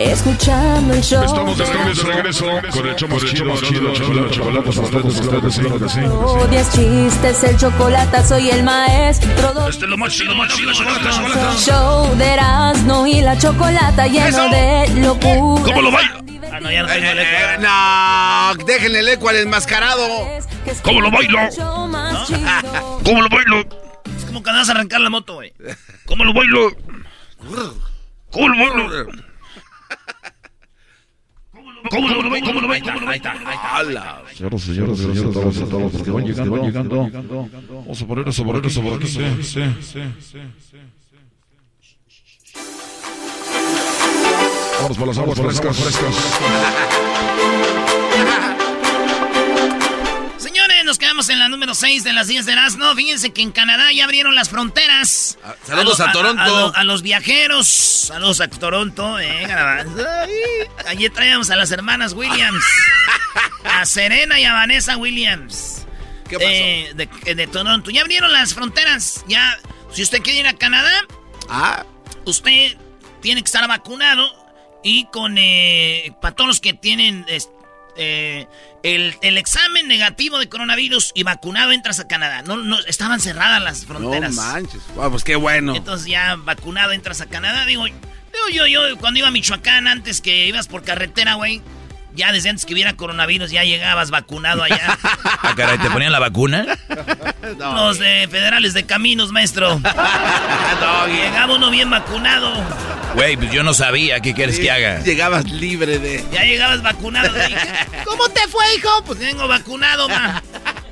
escuchando 0.00 0.94
el 0.94 1.02
show. 1.02 1.22
Estamos 1.22 1.58
de 1.58 1.64
regreso, 1.64 2.06
regreso 2.06 2.44
con 2.70 2.86
el 2.86 3.08
más 3.08 3.24
chido, 3.24 3.54
chido, 3.60 3.92
chocolate, 4.30 4.70
chocolate, 4.70 4.70
chocolate, 4.70 5.88
sí, 5.88 6.00
Odias 6.00 6.72
chistes, 6.72 7.44
el 7.44 7.56
chocolate, 7.58 8.24
soy 8.24 8.50
el 8.50 8.62
maestro. 8.62 9.68
Este 9.68 9.84
es 9.84 9.90
lo 9.90 9.98
más 9.98 10.12
chido, 10.12 10.34
más 10.34 10.54
chido, 10.54 10.72
chocolate, 10.72 11.10
chocolate. 11.10 11.58
Show 11.58 12.16
de 12.16 12.26
Erasmo 12.26 13.06
y 13.06 13.20
la 13.20 13.36
chocolata 13.38 14.06
lleno 14.06 14.48
de 14.48 14.88
locura. 15.00 15.62
¿Cómo 15.64 15.82
lo 15.82 15.90
baila? 15.90 16.20
Ah, 16.52 16.60
no, 16.60 16.70
ya 16.72 16.82
no 16.82 16.88
tengo 16.88 17.10
el 17.10 17.18
eco. 17.18 17.30
Eh, 17.30 17.58
no, 17.60 18.64
déjenle 18.64 18.98
el 19.00 19.08
eco 19.08 19.28
al 19.28 19.36
enmascarado. 19.36 20.08
¿Cómo 20.82 21.00
lo 21.00 21.10
bailo? 21.10 21.38
¿Cómo 23.04 23.22
lo 23.22 23.28
bailo? 23.28 23.90
como 24.26 24.42
cuando 24.44 24.60
vas 24.60 24.68
a 24.68 24.72
arrancar 24.72 25.00
la 25.00 25.10
moto, 25.10 25.34
güey. 25.34 25.52
¿Cómo 26.06 26.24
lo 26.24 26.32
bailo? 26.32 26.70
¿Cómo 28.30 28.48
lo 28.48 28.56
bailo? 28.56 29.29
¿Cómo 31.88 32.08
lo 32.08 32.30
bailo? 32.30 32.46
¿Cómo 32.46 32.60
lo 32.60 32.68
bailo? 32.68 32.92
Ahí 32.92 33.16
está, 33.16 33.32
ahí 33.32 33.54
está. 33.54 33.76
¡Hala! 33.76 34.22
Señoras, 34.34 34.62
señoras, 34.62 34.98
señores, 34.98 35.32
todos, 35.32 35.68
todos 35.68 35.92
los 35.92 36.02
que 36.02 36.10
van 36.10 36.24
llegando, 36.26 36.50
van 36.52 36.62
llegando. 36.62 37.10
Vamos 37.68 38.02
a 38.02 38.06
poner 38.06 38.28
eso, 38.28 38.44
poner 38.44 38.66
eso, 38.66 38.82
por 38.82 38.94
aquí. 38.94 39.06
Sí, 39.06 39.22
sí, 39.42 39.62
sí, 39.80 40.00
sí, 40.20 40.38
Vamos 44.82 44.96
por 44.96 45.08
las 45.08 45.18
aguas 45.18 45.40
frescas, 45.40 45.76
frescas. 45.76 47.69
Número 51.70 51.74
6 51.86 52.02
de 52.04 52.12
las 52.12 52.26
10 52.26 52.46
de 52.46 52.52
Erasmo. 52.52 52.94
Fíjense 52.96 53.30
que 53.32 53.42
en 53.42 53.52
Canadá 53.52 53.92
ya 53.92 54.02
abrieron 54.04 54.34
las 54.34 54.48
fronteras. 54.48 55.38
Ah, 55.44 55.54
saludos 55.64 55.98
lo- 56.00 56.04
a 56.06 56.12
Toronto. 56.12 56.44
lo- 56.44 56.74
a 56.76 56.82
los 56.84 57.02
viajeros. 57.02 57.68
Saludos 57.68 58.40
a 58.40 58.48
Toronto, 58.48 59.20
eh, 59.20 59.46
Allí 60.88 61.08
traíamos 61.10 61.48
a 61.50 61.56
las 61.56 61.70
hermanas 61.70 62.12
Williams. 62.14 62.64
A 63.64 63.84
Serena 63.86 64.40
y 64.40 64.44
a 64.44 64.52
Vanessa 64.54 64.96
Williams. 64.96 65.86
¿Qué 66.28 66.36
pasó? 66.38 66.48
Eh, 66.50 66.92
de, 66.94 67.34
de 67.34 67.46
Toronto. 67.46 67.90
Ya 67.90 68.00
abrieron 68.00 68.32
las 68.32 68.54
fronteras. 68.54 69.22
Ya, 69.28 69.58
si 69.92 70.02
usted 70.02 70.22
quiere 70.22 70.40
ir 70.40 70.46
a 70.48 70.54
Canadá, 70.54 70.92
Ah, 71.48 71.84
usted 72.24 72.76
tiene 73.20 73.42
que 73.42 73.46
estar 73.46 73.66
vacunado 73.68 74.28
y 74.82 75.04
con 75.12 75.36
eh, 75.38 76.12
para 76.22 76.34
todos 76.34 76.48
los 76.48 76.60
que 76.60 76.72
tienen 76.74 77.24
eh, 78.02 78.46
el, 78.82 79.14
el 79.20 79.36
examen 79.36 79.86
negativo 79.86 80.38
de 80.38 80.48
coronavirus 80.48 81.12
y 81.14 81.22
vacunado 81.22 81.72
entras 81.72 82.00
a 82.00 82.08
Canadá. 82.08 82.42
No, 82.42 82.56
no 82.56 82.78
estaban 82.86 83.20
cerradas 83.20 83.62
las 83.62 83.82
no 83.82 83.88
fronteras. 83.88 84.34
manches. 84.34 84.80
Guau, 84.94 85.10
pues 85.10 85.22
qué 85.22 85.36
bueno. 85.36 85.76
Entonces 85.76 86.06
ya 86.08 86.36
vacunado 86.36 86.92
entras 86.92 87.20
a 87.20 87.26
Canadá. 87.26 87.66
Digo, 87.66 87.84
digo 87.84 88.48
yo, 88.52 88.66
yo 88.66 88.96
cuando 88.98 89.18
iba 89.18 89.28
a 89.28 89.30
Michoacán 89.30 89.86
antes 89.86 90.20
que 90.20 90.46
ibas 90.46 90.66
por 90.66 90.82
carretera, 90.82 91.34
güey. 91.34 91.60
Ya 92.14 92.32
desde 92.32 92.50
antes 92.50 92.66
que 92.66 92.74
hubiera 92.74 92.96
coronavirus 92.96 93.50
ya 93.50 93.64
llegabas 93.64 94.10
vacunado 94.10 94.62
allá. 94.62 94.98
Ah, 95.42 95.54
caray, 95.56 95.78
¿te 95.78 95.90
ponían 95.90 96.12
la 96.12 96.18
vacuna? 96.18 96.66
Los 97.58 97.98
de 97.98 98.28
federales 98.30 98.74
de 98.74 98.84
caminos, 98.84 99.32
maestro. 99.32 99.80
Llegaba 101.08 101.54
uno 101.54 101.70
bien 101.70 101.88
vacunado. 101.88 102.52
Güey, 103.14 103.36
pues 103.36 103.50
yo 103.50 103.62
no 103.62 103.72
sabía. 103.74 104.20
¿Qué 104.20 104.34
quieres 104.34 104.58
que 104.58 104.70
haga? 104.70 105.00
Llegabas 105.02 105.50
libre 105.50 105.98
de. 105.98 106.24
Ya 106.30 106.44
llegabas 106.44 106.82
vacunado. 106.82 107.32
Dije, 107.32 107.68
¿Cómo 108.04 108.28
te 108.28 108.46
fue, 108.48 108.64
hijo? 108.76 109.02
Pues 109.06 109.18
vengo 109.18 109.48
vacunado, 109.48 110.08
ma. 110.08 110.42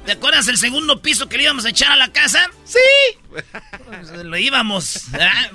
¿Te 0.09 0.13
acuerdas 0.13 0.49
el 0.49 0.57
segundo 0.57 1.03
piso 1.03 1.29
que 1.29 1.37
le 1.37 1.43
íbamos 1.43 1.67
a 1.67 1.69
echar 1.69 1.93
a 1.93 1.97
la 1.97 2.09
casa? 2.09 2.41
Sí. 2.65 2.79
Pues, 3.29 3.45
lo 4.25 4.39
íbamos. 4.39 5.03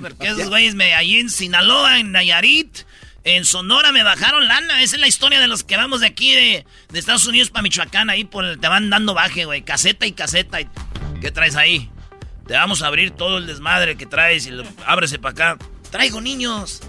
Porque 0.00 0.28
esos 0.28 0.48
güeyes 0.48 0.76
me, 0.76 0.94
allí 0.94 1.18
en 1.18 1.28
Sinaloa, 1.28 1.98
en 1.98 2.12
Nayarit, 2.12 2.78
en 3.24 3.44
Sonora 3.44 3.90
me 3.92 4.02
bajaron 4.02 4.46
lana. 4.46 4.82
Esa 4.82 4.96
es 4.96 5.00
la 5.00 5.08
historia 5.08 5.40
de 5.40 5.46
los 5.48 5.64
que 5.64 5.76
vamos 5.76 6.00
de 6.00 6.06
aquí 6.06 6.34
de, 6.34 6.64
de 6.90 6.98
Estados 6.98 7.26
Unidos 7.26 7.50
para 7.50 7.62
Michoacán. 7.62 8.10
Ahí 8.10 8.24
por 8.24 8.44
el- 8.44 8.58
te 8.60 8.68
van 8.68 8.90
dando 8.90 9.14
baje, 9.14 9.44
güey. 9.46 9.62
Caseta 9.62 10.06
y 10.06 10.12
caseta. 10.12 10.60
Y- 10.60 10.68
¿Qué 11.20 11.30
traes 11.30 11.56
ahí? 11.56 11.90
Te 12.46 12.54
vamos 12.54 12.82
a 12.82 12.86
abrir 12.88 13.10
todo 13.12 13.38
el 13.38 13.46
desmadre 13.46 13.96
que 13.96 14.04
traes 14.06 14.46
y 14.46 14.50
lo, 14.50 14.64
ábrese 14.86 15.18
para 15.18 15.52
acá. 15.54 15.64
Traigo 15.90 16.20
niños. 16.20 16.82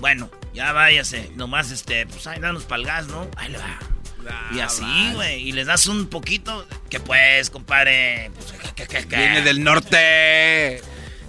Bueno, 0.00 0.30
ya 0.52 0.72
váyase. 0.72 1.30
Nomás, 1.36 1.70
este, 1.70 2.06
pues 2.06 2.26
ahí 2.26 2.38
danos 2.40 2.64
pa'l 2.64 2.84
gas, 2.84 3.06
¿no? 3.06 3.30
Ahí 3.36 3.50
le 3.50 3.58
va. 3.58 3.78
y 4.54 4.60
así, 4.60 4.84
güey. 5.14 5.48
Y 5.48 5.52
les 5.52 5.66
das 5.66 5.86
un 5.86 6.08
poquito. 6.08 6.66
Que 6.90 7.00
pues, 7.00 7.48
compadre. 7.48 8.30
Pues. 8.34 9.06
Viene 9.08 9.40
del 9.42 9.62
norte. 9.64 10.82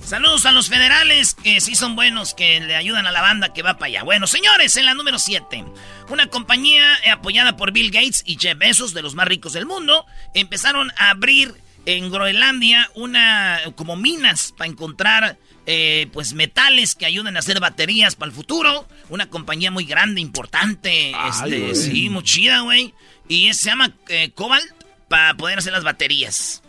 Saludos 0.05 0.45
a 0.45 0.51
los 0.51 0.69
federales 0.69 1.33
que 1.33 1.59
sí 1.59 1.73
son 1.73 1.95
buenos, 1.95 2.35
que 2.35 2.59
le 2.59 2.75
ayudan 2.75 3.07
a 3.07 3.11
la 3.11 3.21
banda 3.21 3.53
que 3.53 3.63
va 3.63 3.73
para 3.77 3.87
allá. 3.87 4.03
Bueno, 4.03 4.27
señores, 4.27 4.75
en 4.77 4.85
la 4.85 4.93
número 4.93 5.17
7. 5.17 5.65
Una 6.09 6.27
compañía 6.27 6.83
eh, 7.03 7.09
apoyada 7.09 7.57
por 7.57 7.71
Bill 7.71 7.89
Gates 7.89 8.21
y 8.25 8.37
Jeff 8.39 8.55
Bezos, 8.57 8.93
de 8.93 9.01
los 9.01 9.15
más 9.15 9.27
ricos 9.27 9.53
del 9.53 9.65
mundo, 9.65 10.05
empezaron 10.35 10.91
a 10.97 11.09
abrir 11.09 11.55
en 11.87 12.11
Groenlandia 12.11 12.89
una 12.93 13.59
como 13.75 13.95
minas 13.95 14.53
para 14.55 14.69
encontrar 14.69 15.37
eh, 15.65 16.07
pues 16.13 16.33
metales 16.33 16.93
que 16.93 17.07
ayuden 17.07 17.35
a 17.35 17.39
hacer 17.39 17.59
baterías 17.59 18.15
para 18.15 18.29
el 18.29 18.35
futuro. 18.35 18.87
Una 19.09 19.27
compañía 19.27 19.71
muy 19.71 19.85
grande, 19.85 20.21
importante, 20.21 21.13
este, 21.29 21.59
güey. 21.61 21.75
sí, 21.75 22.09
muy 22.09 22.23
chida, 22.23 22.59
güey. 22.61 22.93
Y 23.27 23.47
es- 23.47 23.57
se 23.57 23.69
llama 23.71 23.91
eh, 24.09 24.29
Cobalt 24.35 24.65
para 25.09 25.33
poder 25.33 25.57
hacer 25.57 25.73
las 25.73 25.83
baterías. 25.83 26.61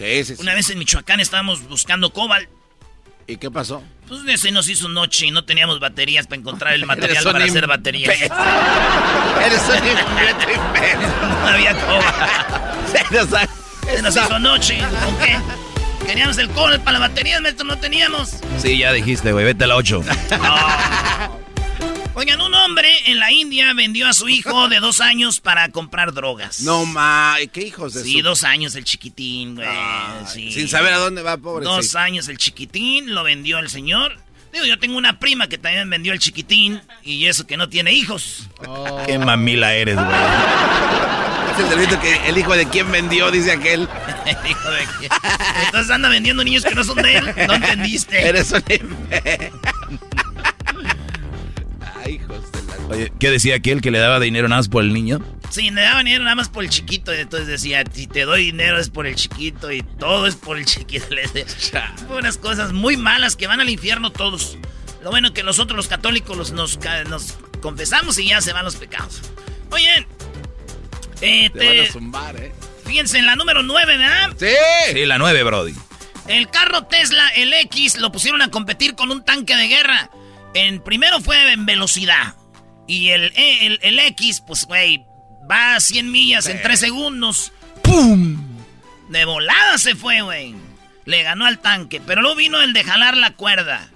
Sí, 0.00 0.24
sí, 0.24 0.34
sí. 0.36 0.40
Una 0.40 0.54
vez 0.54 0.70
en 0.70 0.78
Michoacán 0.78 1.20
estábamos 1.20 1.68
buscando 1.68 2.10
Cobalt. 2.10 2.48
¿Y 3.26 3.36
qué 3.36 3.50
pasó? 3.50 3.82
Pues 4.08 4.40
se 4.40 4.50
nos 4.50 4.66
hizo 4.68 4.88
noche 4.88 5.26
y 5.26 5.30
no 5.30 5.44
teníamos 5.44 5.78
baterías 5.78 6.26
para 6.26 6.40
encontrar 6.40 6.72
el 6.72 6.86
material 6.86 7.22
para 7.22 7.44
hacer 7.44 7.66
baterías. 7.66 8.18
Eres 8.20 9.62
un 9.68 9.76
imbécil. 9.76 10.60
No 11.42 11.48
había 11.48 11.74
cobalt. 11.74 12.86
Se 13.10 13.14
nos 13.14 13.32
ha- 13.34 13.48
Se 13.94 14.02
nos 14.02 14.16
hizo 14.16 14.38
noche. 14.38 14.78
¿Con 15.04 15.16
qué? 15.18 15.36
Queríamos 16.06 16.38
el 16.38 16.48
cobalt 16.48 16.82
para 16.82 16.98
las 16.98 17.10
baterías, 17.10 17.42
maestro, 17.42 17.66
no 17.66 17.76
teníamos. 17.78 18.36
Sí, 18.58 18.78
ya 18.78 18.92
dijiste, 18.92 19.32
güey. 19.32 19.44
Vete 19.44 19.64
a 19.64 19.66
la 19.66 19.76
8. 19.76 20.02
Oigan, 22.20 22.38
un 22.42 22.52
hombre 22.54 22.86
en 23.06 23.18
la 23.18 23.32
India 23.32 23.72
vendió 23.72 24.06
a 24.06 24.12
su 24.12 24.28
hijo 24.28 24.68
de 24.68 24.78
dos 24.78 25.00
años 25.00 25.40
para 25.40 25.70
comprar 25.70 26.12
drogas. 26.12 26.60
No 26.60 26.84
ma, 26.84 27.36
¿qué 27.50 27.62
hijos 27.62 27.94
de 27.94 28.02
Sí, 28.04 28.18
su- 28.18 28.22
dos 28.22 28.44
años 28.44 28.74
el 28.74 28.84
chiquitín, 28.84 29.54
güey. 29.54 29.66
Sí. 30.30 30.52
Sin 30.52 30.68
saber 30.68 30.92
a 30.92 30.98
dónde 30.98 31.22
va, 31.22 31.38
pobre. 31.38 31.64
Dos 31.64 31.94
años 31.96 32.28
el 32.28 32.36
chiquitín, 32.36 33.14
lo 33.14 33.24
vendió 33.24 33.58
el 33.58 33.70
señor. 33.70 34.18
Digo, 34.52 34.66
yo 34.66 34.78
tengo 34.78 34.98
una 34.98 35.18
prima 35.18 35.48
que 35.48 35.56
también 35.56 35.88
vendió 35.88 36.12
el 36.12 36.18
chiquitín 36.18 36.82
y 37.02 37.24
eso 37.24 37.46
que 37.46 37.56
no 37.56 37.70
tiene 37.70 37.94
hijos. 37.94 38.50
Qué 39.06 39.18
mamila 39.18 39.72
eres, 39.72 39.94
güey. 39.94 40.06
Es 41.54 41.58
el 41.58 41.70
delito 41.70 41.98
que 42.02 42.28
el 42.28 42.36
hijo 42.36 42.54
de 42.54 42.68
quién 42.68 42.92
vendió, 42.92 43.30
dice 43.30 43.52
aquel. 43.52 43.88
Hijo 44.48 44.70
de 44.70 44.84
quién. 44.98 45.10
Entonces 45.64 45.90
anda 45.90 46.10
vendiendo 46.10 46.44
niños 46.44 46.64
que 46.64 46.74
no 46.74 46.84
son 46.84 46.96
de 47.00 47.16
él. 47.16 47.34
No 47.46 47.54
entendiste. 47.54 48.28
Eres 48.28 48.52
un 48.52 48.62
Oye, 52.90 53.12
¿qué 53.20 53.30
decía 53.30 53.54
aquel 53.56 53.80
que 53.80 53.90
le 53.90 53.98
daba 53.98 54.18
dinero 54.20 54.48
nada 54.48 54.60
más 54.60 54.68
por 54.68 54.82
el 54.82 54.92
niño? 54.92 55.20
Sí, 55.50 55.70
le 55.70 55.80
daban 55.82 56.04
dinero 56.06 56.24
nada 56.24 56.36
más 56.36 56.48
por 56.48 56.64
el 56.64 56.70
chiquito. 56.70 57.14
Y 57.14 57.18
entonces 57.18 57.46
decía, 57.48 57.84
si 57.92 58.06
te 58.06 58.22
doy 58.24 58.46
dinero 58.46 58.78
es 58.78 58.90
por 58.90 59.06
el 59.06 59.14
chiquito 59.14 59.70
y 59.70 59.82
todo 59.82 60.26
es 60.26 60.34
por 60.36 60.58
el 60.58 60.64
chiquito. 60.64 61.06
Le 61.14 61.26
decía, 61.28 61.94
unas 62.08 62.36
cosas 62.36 62.72
muy 62.72 62.96
malas 62.96 63.36
que 63.36 63.46
van 63.46 63.60
al 63.60 63.70
infierno 63.70 64.10
todos. 64.10 64.58
Lo 65.02 65.10
bueno 65.10 65.32
que 65.32 65.42
nosotros 65.42 65.76
los 65.76 65.88
católicos 65.88 66.36
los, 66.36 66.52
nos, 66.52 66.78
confesamos 67.62 68.18
y 68.18 68.28
ya 68.28 68.40
se 68.40 68.52
van 68.52 68.64
los 68.64 68.76
pecados. 68.76 69.22
Oye, 69.70 70.06
eh, 71.20 71.50
Te 71.50 71.58
van 71.58 71.68
te- 71.68 71.82
a 71.82 71.92
zumbar, 71.92 72.36
¿eh? 72.36 72.52
fíjense 72.84 73.18
en 73.18 73.26
la 73.26 73.36
número 73.36 73.62
9, 73.62 73.96
¿verdad? 73.98 74.30
¡Sí! 74.36 74.46
Sí, 74.92 75.06
la 75.06 75.18
9, 75.18 75.42
Brody. 75.44 75.74
El 76.26 76.50
carro 76.50 76.84
Tesla, 76.84 77.28
el 77.30 77.52
X, 77.54 77.98
lo 77.98 78.12
pusieron 78.12 78.42
a 78.42 78.50
competir 78.50 78.94
con 78.94 79.10
un 79.10 79.24
tanque 79.24 79.56
de 79.56 79.68
guerra. 79.68 80.10
En 80.54 80.82
primero 80.82 81.20
fue 81.20 81.52
en 81.52 81.66
velocidad. 81.66 82.34
Y 82.90 83.10
el, 83.10 83.32
el, 83.36 83.78
el 83.82 84.00
X, 84.00 84.42
pues, 84.44 84.64
güey, 84.64 85.04
va 85.48 85.76
a 85.76 85.80
100 85.80 86.10
millas 86.10 86.48
en 86.48 86.60
3 86.60 86.80
segundos. 86.80 87.52
¡Pum! 87.84 88.36
De 89.08 89.24
volada 89.24 89.78
se 89.78 89.94
fue, 89.94 90.22
güey. 90.22 90.56
Le 91.04 91.22
ganó 91.22 91.46
al 91.46 91.60
tanque. 91.60 92.02
Pero 92.04 92.20
luego 92.20 92.34
vino 92.34 92.60
el 92.60 92.72
de 92.72 92.82
jalar 92.82 93.16
la 93.16 93.30
cuerda. 93.34 93.88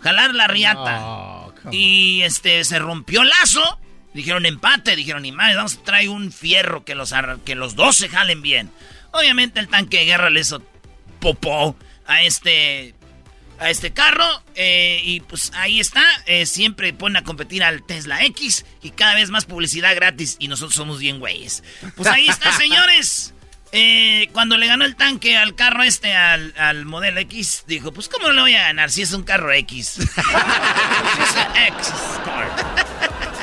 Jalar 0.00 0.32
la 0.32 0.46
riata. 0.46 1.46
y 1.72 2.22
este, 2.22 2.62
se 2.62 2.78
rompió 2.78 3.22
el 3.22 3.30
lazo. 3.30 3.80
Dijeron 4.14 4.46
empate. 4.46 4.94
Dijeron, 4.94 5.22
ni 5.22 5.32
más, 5.32 5.56
vamos 5.56 5.74
a 5.74 5.82
traer 5.82 6.10
un 6.10 6.30
fierro 6.30 6.84
que 6.84 6.94
los, 6.94 7.12
que 7.44 7.56
los 7.56 7.74
dos 7.74 7.96
se 7.96 8.08
jalen 8.08 8.42
bien. 8.42 8.70
Obviamente 9.10 9.58
el 9.58 9.66
tanque 9.66 9.98
de 9.98 10.04
guerra 10.04 10.30
le 10.30 10.42
hizo 10.42 10.62
popó 11.18 11.76
a 12.06 12.22
este 12.22 12.94
a 13.58 13.70
este 13.70 13.92
carro 13.92 14.26
eh, 14.54 15.00
y 15.04 15.20
pues 15.20 15.52
ahí 15.54 15.80
está 15.80 16.04
eh, 16.26 16.46
siempre 16.46 16.92
ponen 16.92 17.16
a 17.16 17.24
competir 17.24 17.62
al 17.64 17.82
Tesla 17.84 18.24
X 18.24 18.64
y 18.82 18.90
cada 18.90 19.14
vez 19.14 19.30
más 19.30 19.44
publicidad 19.44 19.94
gratis 19.94 20.36
y 20.38 20.48
nosotros 20.48 20.74
somos 20.74 20.98
bien 20.98 21.18
güeyes 21.18 21.62
pues 21.96 22.08
ahí 22.08 22.28
está 22.28 22.52
señores 22.58 23.32
Eh, 23.72 24.28
cuando 24.32 24.56
le 24.56 24.68
ganó 24.68 24.84
el 24.84 24.94
tanque 24.94 25.36
al 25.36 25.56
carro 25.56 25.82
este 25.82 26.12
al, 26.12 26.54
al 26.56 26.86
modelo 26.86 27.18
X 27.20 27.64
dijo 27.66 27.92
pues 27.92 28.08
cómo 28.08 28.28
no 28.28 28.32
le 28.32 28.40
voy 28.40 28.54
a 28.54 28.62
ganar 28.62 28.90
si 28.90 29.02
es 29.02 29.12
un 29.12 29.24
carro 29.24 29.52
X 29.52 29.98
X. 31.68 31.92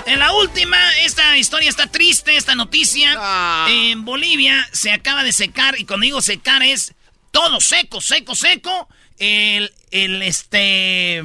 En 0.05 0.20
la 0.20 0.34
última, 0.34 0.77
esta 1.00 1.38
historia 1.38 1.70
está 1.70 1.88
triste, 1.88 2.36
esta 2.36 2.55
noticia. 2.55 3.15
Ah. 3.17 3.67
En 3.70 4.03
Bolivia 4.03 4.67
se 4.74 4.91
acaba 4.91 5.24
de 5.24 5.32
secar, 5.32 5.79
y 5.79 5.86
cuando 5.86 6.03
digo 6.03 6.22
secar 6.22 6.62
es 6.62 6.93
todo 7.32 7.62
seco, 7.62 8.01
seco, 8.01 8.36
seco. 8.36 8.89
El, 9.24 9.72
el, 9.92 10.22
este... 10.22 11.24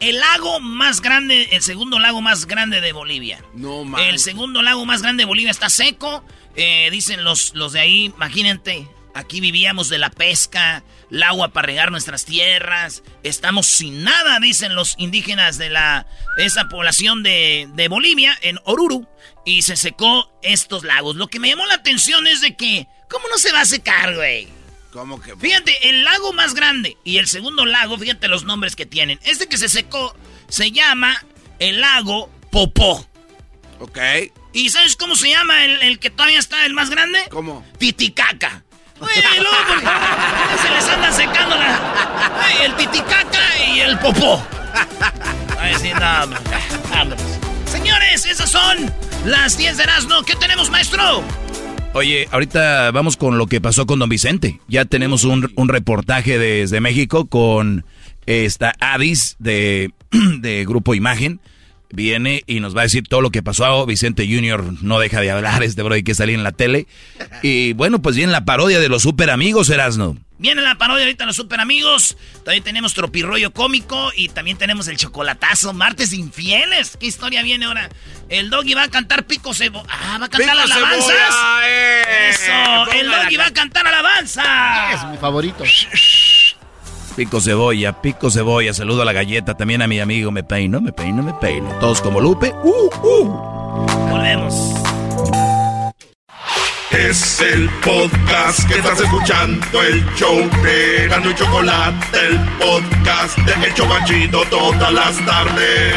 El 0.00 0.18
lago 0.18 0.60
más 0.60 1.02
grande, 1.02 1.48
el 1.52 1.60
segundo 1.60 1.98
lago 1.98 2.22
más 2.22 2.46
grande 2.46 2.80
de 2.80 2.92
Bolivia. 2.92 3.44
No 3.54 3.84
mames. 3.84 4.08
El 4.08 4.18
segundo 4.18 4.62
lago 4.62 4.86
más 4.86 5.02
grande 5.02 5.22
de 5.22 5.26
Bolivia 5.26 5.50
está 5.50 5.68
seco. 5.68 6.24
Eh, 6.56 6.88
dicen 6.90 7.22
los, 7.22 7.54
los 7.54 7.74
de 7.74 7.80
ahí, 7.80 8.04
imagínate, 8.06 8.88
Aquí 9.14 9.40
vivíamos 9.40 9.88
de 9.88 9.98
la 9.98 10.10
pesca, 10.10 10.84
el 11.10 11.22
agua 11.22 11.48
para 11.48 11.66
regar 11.66 11.90
nuestras 11.90 12.24
tierras. 12.24 13.02
Estamos 13.22 13.66
sin 13.66 14.04
nada, 14.04 14.38
dicen 14.40 14.74
los 14.74 14.94
indígenas 14.98 15.58
de 15.58 15.68
la 15.68 16.06
esa 16.38 16.68
población 16.68 17.22
de, 17.22 17.68
de 17.74 17.88
Bolivia, 17.88 18.38
en 18.42 18.60
Oruro. 18.64 19.08
Y 19.44 19.62
se 19.62 19.76
secó 19.76 20.32
estos 20.42 20.84
lagos. 20.84 21.16
Lo 21.16 21.26
que 21.26 21.40
me 21.40 21.48
llamó 21.48 21.66
la 21.66 21.74
atención 21.74 22.26
es 22.26 22.40
de 22.40 22.56
que, 22.56 22.86
¿cómo 23.08 23.26
no 23.28 23.38
se 23.38 23.52
va 23.52 23.62
a 23.62 23.66
secar, 23.66 24.14
güey? 24.14 24.48
¿Cómo 24.92 25.20
que? 25.20 25.36
Fíjate, 25.36 25.88
el 25.88 26.04
lago 26.04 26.32
más 26.32 26.54
grande 26.54 26.96
y 27.04 27.18
el 27.18 27.28
segundo 27.28 27.64
lago, 27.64 27.96
fíjate 27.96 28.28
los 28.28 28.44
nombres 28.44 28.74
que 28.76 28.86
tienen. 28.86 29.20
Este 29.24 29.48
que 29.48 29.56
se 29.56 29.68
secó 29.68 30.16
se 30.48 30.72
llama 30.72 31.24
el 31.58 31.80
lago 31.80 32.30
Popó. 32.50 33.06
Ok. 33.78 33.98
¿Y 34.52 34.70
sabes 34.70 34.96
cómo 34.96 35.14
se 35.14 35.30
llama 35.30 35.64
el, 35.64 35.80
el 35.82 35.98
que 35.98 36.10
todavía 36.10 36.38
está 36.38 36.66
el 36.66 36.74
más 36.74 36.90
grande? 36.90 37.20
¿Cómo? 37.30 37.64
Titicaca. 37.78 38.64
Güey, 38.98 39.14
porque 39.68 39.86
se 40.62 40.70
les 40.74 40.84
anda 40.88 41.10
secando 41.10 41.56
la, 41.56 42.52
el 42.62 42.76
titicaca 42.76 43.58
y 43.66 43.80
el 43.80 43.98
popó. 43.98 44.44
Ay, 45.58 45.74
sí. 45.80 45.90
Vámonos. 45.92 47.20
Señores, 47.64 48.26
esas 48.26 48.50
son 48.50 48.92
las 49.24 49.56
10 49.56 49.78
de 49.78 49.82
Erasmo. 49.84 50.22
¿Qué 50.24 50.34
tenemos, 50.36 50.68
maestro? 50.68 51.24
Oye, 51.92 52.28
ahorita 52.30 52.92
vamos 52.92 53.16
con 53.16 53.36
lo 53.36 53.48
que 53.48 53.60
pasó 53.60 53.84
con 53.84 53.98
Don 53.98 54.08
Vicente. 54.08 54.60
Ya 54.68 54.84
tenemos 54.84 55.24
un, 55.24 55.52
un 55.56 55.68
reportaje 55.68 56.38
desde 56.38 56.80
México 56.80 57.26
con 57.26 57.84
esta 58.26 58.74
Addis 58.78 59.34
de, 59.40 59.92
de 60.38 60.64
Grupo 60.64 60.94
Imagen. 60.94 61.40
Viene 61.92 62.44
y 62.46 62.60
nos 62.60 62.76
va 62.76 62.82
a 62.82 62.84
decir 62.84 63.08
todo 63.08 63.20
lo 63.20 63.30
que 63.30 63.42
pasó. 63.42 63.84
Vicente 63.86 64.24
Junior 64.32 64.64
no 64.82 65.00
deja 65.00 65.20
de 65.20 65.32
hablar, 65.32 65.64
este 65.64 65.82
bro 65.82 65.94
hay 65.94 66.04
que 66.04 66.14
salir 66.14 66.36
en 66.36 66.44
la 66.44 66.52
tele. 66.52 66.86
Y 67.42 67.72
bueno, 67.72 68.00
pues 68.00 68.14
viene 68.14 68.30
la 68.30 68.44
parodia 68.44 68.78
de 68.78 68.88
los 68.88 69.02
super 69.02 69.28
amigos, 69.28 69.68
Erasno. 69.68 70.16
Viene 70.40 70.62
la 70.62 70.76
parodia 70.78 71.04
ahorita 71.04 71.26
los 71.26 71.36
super 71.36 71.60
amigos. 71.60 72.16
También 72.46 72.64
tenemos 72.64 72.94
tropirroyo 72.94 73.52
cómico 73.52 74.10
y 74.16 74.30
también 74.30 74.56
tenemos 74.56 74.88
el 74.88 74.96
chocolatazo, 74.96 75.74
martes 75.74 76.14
infieles. 76.14 76.96
¿Qué 76.98 77.04
historia 77.04 77.42
viene 77.42 77.66
ahora? 77.66 77.90
El 78.30 78.48
doggy 78.48 78.72
va 78.72 78.84
a 78.84 78.88
cantar 78.88 79.26
pico 79.26 79.52
cebo. 79.52 79.84
Ah, 79.86 80.16
va 80.18 80.24
a 80.26 80.28
cantar 80.30 80.40
Pico 80.40 80.50
alabanzas. 80.52 81.06
cebolla, 81.06 81.68
eh. 81.68 82.30
Eso, 82.30 82.92
el 82.92 83.10
doggy 83.10 83.36
va 83.36 83.46
a 83.48 83.52
cantar 83.52 83.86
alabanza. 83.86 84.92
Es 84.94 85.04
mi 85.08 85.18
favorito. 85.18 85.62
Pico 87.16 87.38
cebolla, 87.42 88.00
pico 88.00 88.30
cebolla. 88.30 88.72
Saludo 88.72 89.02
a 89.02 89.04
la 89.04 89.12
galleta, 89.12 89.58
también 89.58 89.82
a 89.82 89.86
mi 89.86 90.00
amigo. 90.00 90.30
Me 90.30 90.42
peino, 90.42 90.80
me 90.80 90.90
peino, 90.92 91.22
me 91.22 91.34
peino. 91.34 91.68
Todos 91.80 92.00
como 92.00 92.18
Lupe. 92.18 92.50
Uh, 92.62 92.88
uh. 93.02 94.08
Volvemos. 94.08 94.79
Es 96.90 97.40
el 97.40 97.68
podcast 97.84 98.66
que 98.68 98.74
estás 98.78 99.00
escuchando, 99.00 99.82
el 99.82 100.04
show 100.16 100.36
de 100.62 101.06
Gano 101.08 101.30
y 101.30 101.34
Chocolate, 101.34 102.18
el 102.26 102.38
podcast 102.58 103.38
de 103.38 103.66
El 103.66 103.74
Chocachito 103.74 104.42
todas 104.50 104.92
las 104.92 105.24
tardes. 105.24 105.94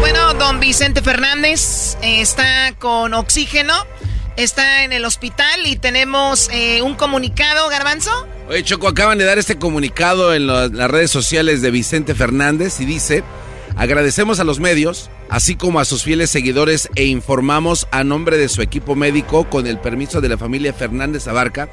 Bueno, 0.00 0.34
don 0.34 0.58
Vicente 0.58 1.00
Fernández 1.00 1.96
eh, 2.02 2.20
está 2.20 2.72
con 2.78 3.14
oxígeno, 3.14 3.72
está 4.36 4.82
en 4.82 4.92
el 4.92 5.04
hospital 5.04 5.66
y 5.66 5.76
tenemos 5.76 6.48
eh, 6.52 6.82
un 6.82 6.96
comunicado, 6.96 7.68
Garbanzo. 7.68 8.26
Oye, 8.48 8.64
Choco, 8.64 8.88
acaban 8.88 9.16
de 9.18 9.24
dar 9.24 9.38
este 9.38 9.58
comunicado 9.58 10.34
en 10.34 10.48
lo- 10.48 10.68
las 10.68 10.90
redes 10.90 11.10
sociales 11.12 11.62
de 11.62 11.70
Vicente 11.70 12.14
Fernández 12.16 12.80
y 12.80 12.84
dice, 12.84 13.22
agradecemos 13.76 14.40
a 14.40 14.44
los 14.44 14.58
medios, 14.58 15.10
así 15.28 15.54
como 15.54 15.78
a 15.78 15.84
sus 15.84 16.02
fieles 16.02 16.30
seguidores 16.30 16.88
e 16.94 17.04
informamos 17.04 17.86
a 17.92 18.02
nombre 18.04 18.38
de 18.38 18.48
su 18.48 18.62
equipo 18.62 18.96
médico, 18.96 19.48
con 19.48 19.66
el 19.66 19.78
permiso 19.78 20.20
de 20.20 20.30
la 20.30 20.38
familia 20.38 20.72
Fernández 20.72 21.28
Abarca, 21.28 21.68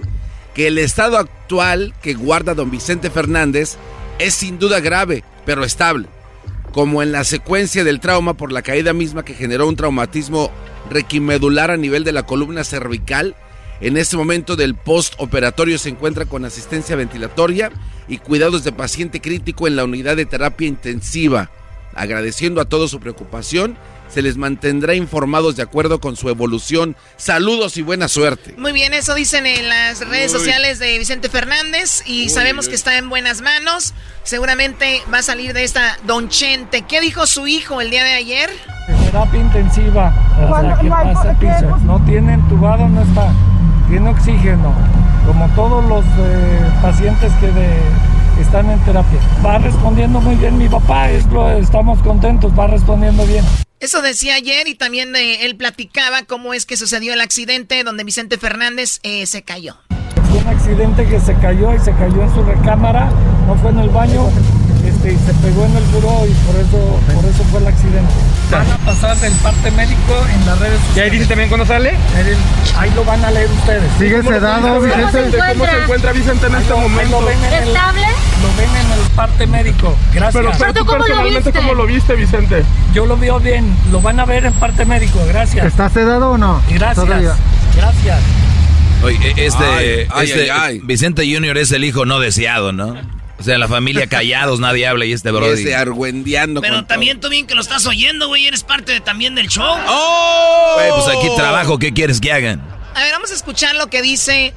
que 0.53 0.67
el 0.67 0.77
estado 0.77 1.17
actual 1.17 1.93
que 2.01 2.13
guarda 2.13 2.53
don 2.53 2.69
Vicente 2.69 3.09
Fernández 3.09 3.77
es 4.19 4.33
sin 4.33 4.59
duda 4.59 4.81
grave, 4.81 5.23
pero 5.45 5.63
estable, 5.63 6.07
como 6.71 7.01
en 7.01 7.11
la 7.11 7.23
secuencia 7.23 7.83
del 7.83 7.99
trauma 7.99 8.35
por 8.35 8.51
la 8.51 8.61
caída 8.61 8.93
misma 8.93 9.25
que 9.25 9.33
generó 9.33 9.67
un 9.67 9.75
traumatismo 9.75 10.51
requimedular 10.89 11.71
a 11.71 11.77
nivel 11.77 12.03
de 12.03 12.11
la 12.11 12.23
columna 12.23 12.63
cervical. 12.63 13.35
En 13.81 13.97
este 13.97 14.17
momento 14.17 14.55
del 14.55 14.75
postoperatorio 14.75 15.77
se 15.77 15.89
encuentra 15.89 16.25
con 16.25 16.45
asistencia 16.45 16.95
ventilatoria 16.95 17.71
y 18.07 18.17
cuidados 18.17 18.63
de 18.63 18.71
paciente 18.71 19.21
crítico 19.21 19.67
en 19.67 19.75
la 19.75 19.83
unidad 19.83 20.15
de 20.15 20.25
terapia 20.25 20.67
intensiva. 20.67 21.49
Agradeciendo 21.95 22.61
a 22.61 22.65
todos 22.65 22.91
su 22.91 22.99
preocupación, 22.99 23.77
se 24.09 24.21
les 24.21 24.37
mantendrá 24.37 24.93
informados 24.95 25.55
de 25.55 25.63
acuerdo 25.63 25.99
con 25.99 26.15
su 26.15 26.29
evolución. 26.29 26.95
Saludos 27.17 27.77
y 27.77 27.81
buena 27.81 28.07
suerte. 28.07 28.53
Muy 28.57 28.71
bien, 28.71 28.93
eso 28.93 29.15
dicen 29.15 29.45
en 29.47 29.67
las 29.69 29.99
redes 30.07 30.31
Uy. 30.33 30.39
sociales 30.39 30.79
de 30.79 30.97
Vicente 30.99 31.29
Fernández 31.29 32.03
y 32.05 32.23
Uy, 32.23 32.29
sabemos 32.29 32.65
uy. 32.65 32.69
que 32.71 32.75
está 32.75 32.97
en 32.97 33.09
buenas 33.09 33.41
manos. 33.41 33.93
Seguramente 34.23 35.01
va 35.13 35.19
a 35.19 35.23
salir 35.23 35.53
de 35.53 35.63
esta 35.63 35.97
Don 36.05 36.29
Chente. 36.29 36.83
¿Qué 36.83 37.01
dijo 37.01 37.25
su 37.25 37.47
hijo 37.47 37.81
el 37.81 37.89
día 37.89 38.03
de 38.03 38.13
ayer? 38.13 38.49
Terapia 39.05 39.39
intensiva 39.39 40.07
hasta 40.37 40.79
que 40.81 40.89
pase 40.89 41.35
piso. 41.39 41.77
No 41.85 42.03
tiene 42.05 42.33
entubado, 42.33 42.87
no 42.89 43.01
está. 43.01 43.31
Tiene 43.89 44.09
oxígeno, 44.09 44.73
como 45.25 45.47
todos 45.55 45.85
los 45.85 46.05
eh, 46.05 46.59
pacientes 46.81 47.31
que 47.39 47.47
de- 47.47 47.79
están 48.41 48.69
en 48.69 48.79
terapia. 48.85 49.19
Va 49.45 49.57
respondiendo 49.57 50.19
muy 50.21 50.35
bien 50.35 50.57
mi 50.57 50.67
papá, 50.69 51.09
es 51.11 51.25
lo- 51.27 51.51
estamos 51.51 52.01
contentos, 52.01 52.51
va 52.57 52.67
respondiendo 52.67 53.25
bien. 53.25 53.43
Eso 53.79 54.01
decía 54.01 54.35
ayer 54.35 54.67
y 54.67 54.75
también 54.75 55.15
eh, 55.15 55.45
él 55.45 55.55
platicaba 55.57 56.23
cómo 56.23 56.53
es 56.53 56.65
que 56.65 56.77
sucedió 56.77 57.13
el 57.13 57.21
accidente 57.21 57.83
donde 57.83 58.03
Vicente 58.05 58.37
Fernández 58.37 58.99
eh, 59.03 59.25
se 59.25 59.41
cayó. 59.41 59.75
Fue 60.31 60.39
un 60.39 60.47
accidente 60.47 61.05
que 61.05 61.19
se 61.19 61.35
cayó 61.35 61.73
y 61.75 61.79
se 61.79 61.91
cayó 61.93 62.23
en 62.23 62.33
su 62.33 62.43
recámara, 62.43 63.09
no 63.45 63.55
fue 63.55 63.71
en 63.71 63.79
el 63.79 63.89
baño, 63.89 64.29
y 65.09 65.17
se 65.25 65.33
pegó 65.41 65.65
en 65.65 65.75
el 65.75 65.83
buró 65.85 66.25
y 66.27 66.31
por 66.45 66.55
eso, 66.55 66.99
por 67.13 67.25
eso 67.25 67.43
fue 67.51 67.59
el 67.59 67.67
accidente. 67.67 68.13
Van 68.51 68.69
a 68.71 68.77
pasar 68.77 69.17
del 69.17 69.33
parte 69.33 69.71
médico 69.71 70.25
en 70.33 70.45
las 70.45 70.59
redes 70.59 70.79
sociales. 70.79 70.97
¿Y 70.97 70.99
ahí 71.01 71.09
dice 71.09 71.25
también 71.27 71.49
cuándo 71.49 71.65
sale? 71.65 71.93
Ahí 72.77 72.91
lo 72.95 73.03
van 73.03 73.23
a 73.25 73.31
leer 73.31 73.49
ustedes. 73.51 73.83
¿Sigue 73.97 74.21
sedado, 74.23 74.79
Vicente? 74.81 75.37
¿Cómo 75.49 75.65
se 75.65 75.77
encuentra 75.83 76.11
Vicente 76.13 76.47
en 76.47 76.55
este 76.55 76.73
momento? 76.73 77.19
Lo 77.21 77.25
ven 77.27 77.37
en 77.43 77.53
el, 77.53 77.67
¿Estable? 77.69 78.01
lo 78.41 78.47
ven 78.57 78.69
en 78.85 78.91
el 78.91 79.09
parte 79.15 79.47
médico. 79.47 79.95
Gracias. 80.13 80.33
Pero- 80.43 80.51
pero 80.57 80.73
tú 80.73 80.85
personalmente, 80.85 81.51
¿cómo 81.51 81.73
lo 81.73 81.85
viste, 81.85 82.15
Vicente? 82.15 82.63
Yo 82.93 83.05
lo 83.05 83.17
veo 83.17 83.39
bien, 83.39 83.75
lo 83.91 84.01
van 84.01 84.19
a 84.19 84.25
ver 84.25 84.45
en 84.45 84.53
parte 84.53 84.85
médico. 84.85 85.19
Gracias. 85.27 85.65
¿Está 85.65 85.89
sedado 85.89 86.31
o 86.31 86.37
no? 86.37 86.61
Gracias. 86.69 87.05
Todavía. 87.05 87.33
Gracias. 87.75 88.19
Oye, 89.03 89.17
e- 89.35 89.45
este, 89.47 89.63
Ay, 89.65 90.07
ay, 90.13 90.25
este 90.31 90.51
ay, 90.51 90.59
ay. 90.61 90.81
Vicente 90.83 91.23
Junior 91.31 91.57
es 91.57 91.71
el 91.73 91.83
hijo 91.83 92.05
no 92.05 92.19
deseado, 92.19 92.71
¿no? 92.71 92.95
O 93.39 93.43
sea, 93.43 93.57
la 93.57 93.67
familia 93.67 94.07
callados, 94.07 94.59
nadie 94.59 94.87
habla 94.87 95.05
y 95.05 95.11
este 95.11 95.29
Y 95.29 95.31
brody. 95.31 95.61
ese 95.61 95.75
argüendeando 95.75 96.61
Pero 96.61 96.75
con 96.75 96.87
también 96.87 97.19
tú 97.19 97.29
bien 97.29 97.45
que 97.47 97.55
lo 97.55 97.61
estás 97.61 97.85
oyendo, 97.87 98.27
güey. 98.27 98.45
Eres 98.47 98.63
parte 98.63 98.91
de- 98.93 99.01
también 99.01 99.35
del 99.35 99.47
show. 99.47 99.75
¡Oh! 99.87 100.73
Güey, 100.75 100.89
pues 100.91 101.17
aquí 101.17 101.27
trabajo, 101.35 101.77
¿qué 101.79 101.91
quieres 101.93 102.21
que 102.21 102.31
hagan? 102.31 102.61
A 102.95 103.01
ver, 103.01 103.11
vamos 103.11 103.31
a 103.31 103.33
escuchar 103.33 103.75
lo 103.75 103.87
que 103.87 104.01
dice. 104.01 104.53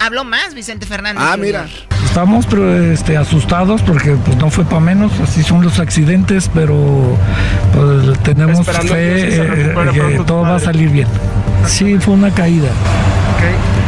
Habló 0.00 0.24
más 0.24 0.54
Vicente 0.54 0.86
Fernández. 0.86 1.22
Ah, 1.26 1.36
mira. 1.36 1.66
Estamos 2.04 2.46
pero, 2.46 2.92
este, 2.92 3.16
asustados 3.16 3.82
porque 3.82 4.12
pues, 4.24 4.36
no 4.36 4.50
fue 4.50 4.64
para 4.64 4.80
menos, 4.80 5.10
así 5.20 5.42
son 5.42 5.62
los 5.64 5.78
accidentes, 5.78 6.48
pero 6.54 7.16
pues, 7.74 8.18
tenemos 8.22 8.60
Esperando 8.60 8.94
que 8.94 9.00
fe 9.00 9.34
eh, 9.34 9.42
recupere 9.44 9.92
que 10.10 10.16
tu 10.16 10.24
todo 10.24 10.42
va 10.42 10.56
a 10.56 10.60
salir 10.60 10.88
bien. 10.90 11.08
Sí, 11.66 11.98
fue 11.98 12.14
una 12.14 12.32
caída. 12.32 12.68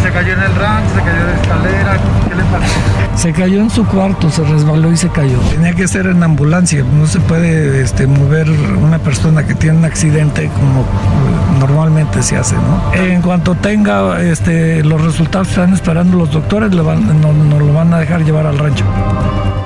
¿Se 0.02 0.10
cayó 0.10 0.32
en 0.32 0.42
el 0.42 0.54
ranch? 0.54 0.88
¿Se 0.94 1.02
cayó 1.02 1.26
de 1.26 1.34
escalera? 1.34 2.00
¿Qué 2.28 2.34
le 2.34 2.42
pasó? 2.44 3.18
Se 3.20 3.32
cayó 3.32 3.60
en 3.60 3.70
su 3.70 3.86
cuarto, 3.86 4.30
se 4.30 4.42
resbaló 4.44 4.90
y 4.92 4.96
se 4.96 5.10
cayó. 5.10 5.38
Tenía 5.50 5.74
que 5.74 5.86
ser 5.86 6.06
en 6.06 6.22
ambulancia, 6.22 6.82
no 6.82 7.06
se 7.06 7.20
puede 7.20 7.82
este, 7.82 8.06
mover 8.06 8.48
una 8.48 8.98
persona 8.98 9.46
que 9.46 9.54
tiene 9.54 9.78
un 9.78 9.84
accidente 9.84 10.48
como 10.48 10.80
eh, 10.82 11.58
normalmente 11.58 12.22
se 12.22 12.36
hace, 12.36 12.54
¿no? 12.54 12.94
En 12.94 13.20
cuanto 13.20 13.54
tenga 13.54 14.22
este, 14.22 14.82
los 14.82 15.02
resultados 15.02 15.48
que 15.48 15.54
están 15.54 15.74
esperando 15.74 16.16
los 16.16 16.30
doctores, 16.30 16.74
le 16.74 16.80
van, 16.80 17.20
no, 17.20 17.32
no 17.32 17.58
lo 17.58 17.72
van 17.74 17.92
a 17.92 17.98
dejar 17.98 18.24
llevar 18.24 18.46
al 18.46 18.58
rancho. 18.58 18.84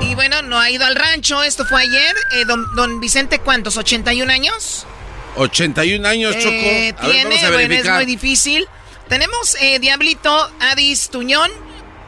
Y 0.01 0.15
bueno, 0.17 0.43
no 0.43 0.59
ha 0.59 0.71
ido 0.71 0.85
al 0.85 0.97
rancho. 0.97 1.43
Esto 1.43 1.65
fue 1.65 1.83
ayer. 1.83 2.15
Eh, 2.33 2.45
don, 2.47 2.65
don 2.75 3.01
Vicente, 3.01 3.39
¿cuántos? 3.39 3.79
¿81 3.79 4.31
años? 4.31 4.87
81 5.37 6.07
años, 6.07 6.37
Choco. 6.39 6.51
Eh, 6.51 6.95
ver, 7.01 7.11
tiene, 7.11 7.25
vamos 7.25 7.45
a 7.45 7.51
bueno, 7.51 7.75
es 7.75 7.91
muy 7.91 8.07
difícil. 8.07 8.67
Tenemos 9.19 9.57
eh, 9.61 9.79
Diablito 9.79 10.51
Adis 10.59 11.09
Tuñón. 11.09 11.49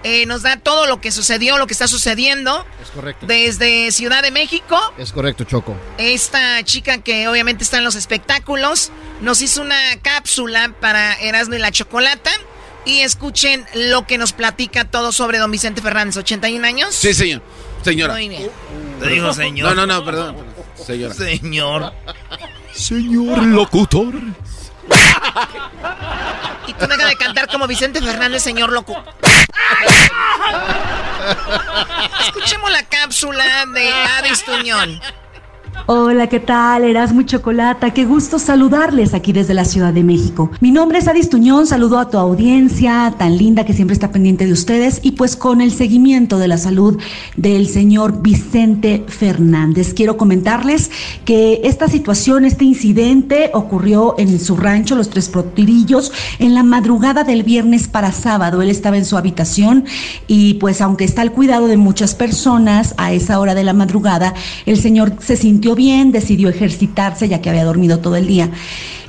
eh, 0.03 0.27
nos 0.27 0.43
da 0.43 0.57
todo 0.57 0.87
lo 0.89 1.01
que 1.01 1.13
sucedió, 1.13 1.57
lo 1.57 1.69
que 1.69 1.73
está 1.73 1.87
sucediendo 1.87 2.67
Es 2.83 2.91
correcto. 2.91 3.27
desde 3.27 3.93
Ciudad 3.93 4.25
de 4.25 4.33
México. 4.33 4.77
Es 4.99 5.13
correcto, 5.13 5.45
Choco. 5.45 5.77
Esta 5.99 6.65
chica 6.65 6.99
que 6.99 7.29
obviamente 7.29 7.63
está 7.63 7.79
en 7.79 7.85
los 7.85 7.95
espectáculos 7.95 8.91
nos 9.21 9.41
hizo 9.41 9.63
una 9.63 9.79
cápsula 10.03 10.75
para 10.81 11.15
Erasmo 11.15 11.55
y 11.55 11.59
la 11.59 11.71
Chocolata. 11.71 12.33
Y 12.85 13.03
escuchen 13.03 13.65
lo 13.75 14.05
que 14.05 14.19
nos 14.19 14.33
platica 14.33 14.85
todo 14.85 15.13
sobre 15.13 15.39
don 15.39 15.53
Vicente 15.53 15.81
Fernández, 15.83 16.17
81 16.17 16.67
años. 16.67 16.93
Sí, 16.93 17.15
señor. 17.15 17.41
Señora. 17.85 18.15
Muy 18.15 18.29
bien. 18.29 18.51
Te 19.01 19.09
digo, 19.11 19.33
señor. 19.33 19.77
No, 19.77 19.87
no, 19.87 19.95
no, 19.95 20.05
perdón. 20.05 20.37
Señora. 20.85 21.15
Señor. 21.15 21.93
Señor 22.75 23.45
locutor. 23.45 24.13
Y 26.67 26.73
tú 26.75 26.87
deja 26.87 27.07
de 27.07 27.17
cantar 27.17 27.49
como 27.49 27.67
Vicente 27.67 28.01
Fernández, 28.01 28.43
señor 28.43 28.71
loco. 28.73 29.03
Escuchemos 32.21 32.71
la 32.71 32.83
cápsula 32.85 33.67
de 33.67 33.93
Adis 33.93 34.45
Tuñón. 34.45 35.01
Hola, 35.85 36.29
¿qué 36.29 36.41
tal? 36.41 36.83
Erasmo 36.85 37.21
y 37.21 37.27
Chocolata. 37.27 37.93
Qué 37.93 38.05
gusto 38.07 38.39
saludarles 38.39 39.15
aquí 39.15 39.33
desde 39.33 39.55
la 39.55 39.65
Ciudad 39.65 39.93
de 39.93 40.03
México. 40.03 40.51
Mi 40.61 40.73
nombre 40.73 40.99
es 40.99 41.07
Adis 41.07 41.29
Tuñón, 41.29 41.67
saludo 41.67 41.99
a 41.99 42.09
tu 42.09 42.19
audiencia 42.19 43.15
tan 43.19 43.37
linda 43.37 43.65
que 43.65 43.73
siempre 43.73 43.93
está 43.93 44.11
pendiente 44.11 44.47
de 44.47 44.53
ustedes 44.53 44.99
y 45.03 45.13
pues 45.13 45.37
con 45.37 45.61
el 45.61 45.71
seguimiento 45.71 46.39
de 46.39 46.49
la 46.49 46.59
salud 46.59 46.99
del 47.37 47.69
señor 47.69 48.23
Vicente 48.23 49.05
Fernández. 49.07 49.95
Quiero 49.95 50.17
comentarles 50.17 50.91
que 51.25 51.61
esta 51.65 51.87
situación, 51.87 52.45
este 52.45 52.65
incidente 52.65 53.51
ocurrió 53.53 54.17
en 54.19 54.41
su 54.41 54.57
rancho, 54.57 54.97
Los 54.97 55.11
Tres 55.11 55.29
Protirillos, 55.29 56.11
en 56.39 56.55
la 56.55 56.63
madrugada 56.63 57.23
del 57.23 57.43
viernes 57.43 57.87
para 57.87 58.11
sábado. 58.11 58.63
Él 58.63 58.71
estaba 58.71 58.97
en 58.97 59.05
su 59.05 59.17
habitación 59.17 59.85
y 60.27 60.55
pues 60.55 60.81
aunque 60.81 61.05
está 61.05 61.23
al 61.23 61.33
cuidado 61.33 61.69
de 61.69 61.77
muchas 61.77 62.15
personas 62.15 62.95
a 62.97 63.13
esa 63.13 63.39
hora 63.39 63.55
de 63.55 63.65
la 63.65 63.73
madrugada, 63.73 64.35
el 64.65 64.79
señor 64.79 65.15
se 65.21 65.37
sintió 65.37 65.66
bien, 65.75 66.13
decidió 66.13 66.49
ejercitarse 66.49 67.29
ya 67.29 67.41
que 67.41 67.51
había 67.51 67.65
dormido 67.65 67.99
todo 67.99 68.17
el 68.17 68.27
día 68.27 68.51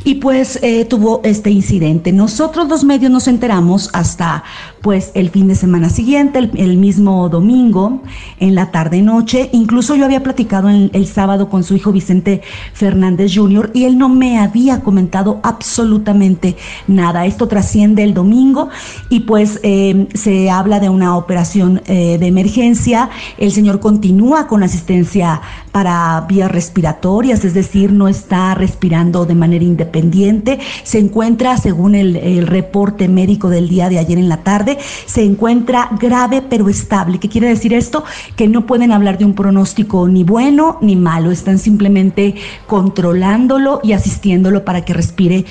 y 0.07 0.15
pues 0.15 0.57
eh, 0.61 0.85
tuvo 0.85 1.19
este 1.25 1.49
incidente. 1.49 2.13
Nosotros 2.13 2.69
los 2.69 2.85
medios 2.85 3.11
nos 3.11 3.27
enteramos 3.27 3.89
hasta 3.91 4.43
pues 4.81 5.11
el 5.15 5.29
fin 5.29 5.47
de 5.47 5.55
semana 5.55 5.89
siguiente, 5.89 6.39
el, 6.39 6.77
mismo 6.77 7.29
domingo, 7.29 8.01
en 8.39 8.55
la 8.55 8.71
tarde 8.71 9.01
noche. 9.01 9.49
Incluso 9.51 9.95
yo 9.95 10.05
había 10.05 10.23
platicado 10.23 10.69
el 10.69 11.07
sábado 11.07 11.49
con 11.49 11.63
su 11.63 11.75
hijo 11.75 11.91
Vicente 11.91 12.41
Fernández 12.73 13.33
Jr. 13.35 13.71
y 13.73 13.85
él 13.85 13.97
no 13.97 14.09
me 14.09 14.39
había 14.39 14.81
comentado 14.81 15.39
absolutamente 15.43 16.57
nada. 16.87 17.25
Esto 17.25 17.47
trasciende 17.47 18.03
el 18.03 18.13
domingo 18.13 18.69
y 19.09 19.21
pues 19.21 19.59
eh, 19.63 20.07
se 20.13 20.49
habla 20.49 20.79
de 20.79 20.89
una 20.89 21.15
operación 21.17 21.81
eh, 21.87 22.17
de 22.19 22.27
emergencia. 22.27 23.09
El 23.37 23.51
señor 23.51 23.79
continúa 23.79 24.47
con 24.47 24.63
asistencia 24.63 25.41
para 25.71 26.25
vías 26.27 26.51
respiratorias, 26.51 27.45
es 27.45 27.53
decir, 27.53 27.91
no 27.91 28.07
está 28.07 28.55
respirando 28.55 29.25
de 29.25 29.35
manera 29.35 29.63
independiente. 29.63 30.59
Se 30.83 30.97
encuentra, 30.97 31.57
según 31.57 31.93
el 31.95 32.47
reporte 32.47 33.07
médico 33.07 33.49
del 33.49 33.69
día 33.69 33.89
de 33.89 33.99
ayer 33.99 34.17
en 34.17 34.29
la 34.29 34.37
tarde, 34.37 34.66
se 35.05 35.23
encuentra 35.23 35.89
grave 35.99 36.41
pero 36.41 36.67
estable. 36.69 37.19
¿Qué 37.19 37.29
quiere 37.29 37.47
decir 37.47 37.73
esto? 37.73 38.03
Que 38.35 38.47
no 38.47 38.65
pueden 38.65 38.91
hablar 38.91 39.17
de 39.17 39.25
un 39.25 39.33
pronóstico 39.33 40.07
ni 40.07 40.23
bueno 40.23 40.77
ni 40.81 40.95
malo, 40.95 41.31
están 41.31 41.59
simplemente 41.59 42.35
controlándolo 42.65 43.79
y 43.83 43.93
asistiéndolo 43.93 44.65
para 44.65 44.83
que 44.83 44.93
respire 44.93 45.45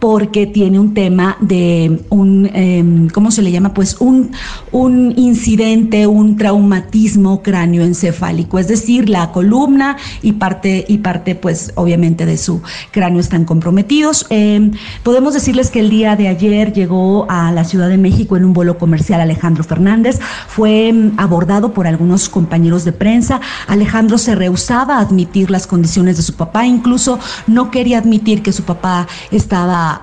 porque 0.00 0.46
tiene 0.46 0.80
un 0.80 0.94
tema 0.94 1.36
de 1.40 2.00
un, 2.08 2.50
em, 2.54 3.08
¿cómo 3.10 3.30
se 3.30 3.42
le 3.42 3.52
llama? 3.52 3.74
Pues 3.74 3.96
un, 4.00 4.32
un 4.72 5.12
incidente, 5.16 6.06
un 6.06 6.36
traumatismo 6.36 7.42
cráneoencefálico, 7.42 8.58
es 8.58 8.66
decir, 8.66 9.10
la 9.10 9.30
columna 9.30 9.98
y 10.22 10.32
parte, 10.32 10.86
y 10.88 10.98
parte 10.98 11.34
pues 11.34 11.72
obviamente 11.74 12.24
de 12.24 12.38
su 12.38 12.62
cráneo 12.90 13.20
están 13.20 13.44
comprometidos. 13.44 14.26
Em, 14.30 14.72
podemos 15.02 15.34
decirles 15.34 15.70
que 15.70 15.80
el 15.80 15.90
día 15.90 16.16
de 16.16 16.28
ayer 16.28 16.72
llegó 16.72 17.26
a 17.28 17.52
la 17.52 17.64
Ciudad 17.64 17.90
de 17.90 17.98
México 17.98 18.38
en 18.38 18.46
un 18.46 18.54
vuelo 18.54 18.78
comercial 18.78 19.20
Alejandro 19.20 19.64
Fernández, 19.64 20.18
fue 20.48 20.88
em, 20.88 21.12
abordado 21.18 21.74
por 21.74 21.86
algunos 21.86 22.30
compañeros 22.30 22.86
de 22.86 22.92
prensa, 22.92 23.42
Alejandro 23.68 24.16
se 24.16 24.34
rehusaba 24.34 24.96
a 24.96 25.00
admitir 25.00 25.50
las 25.50 25.66
condiciones 25.66 26.16
de 26.16 26.22
su 26.22 26.34
papá, 26.34 26.64
incluso 26.64 27.18
no 27.46 27.70
quería 27.70 27.98
admitir 27.98 28.42
que 28.42 28.52
su 28.52 28.62
papá 28.62 29.06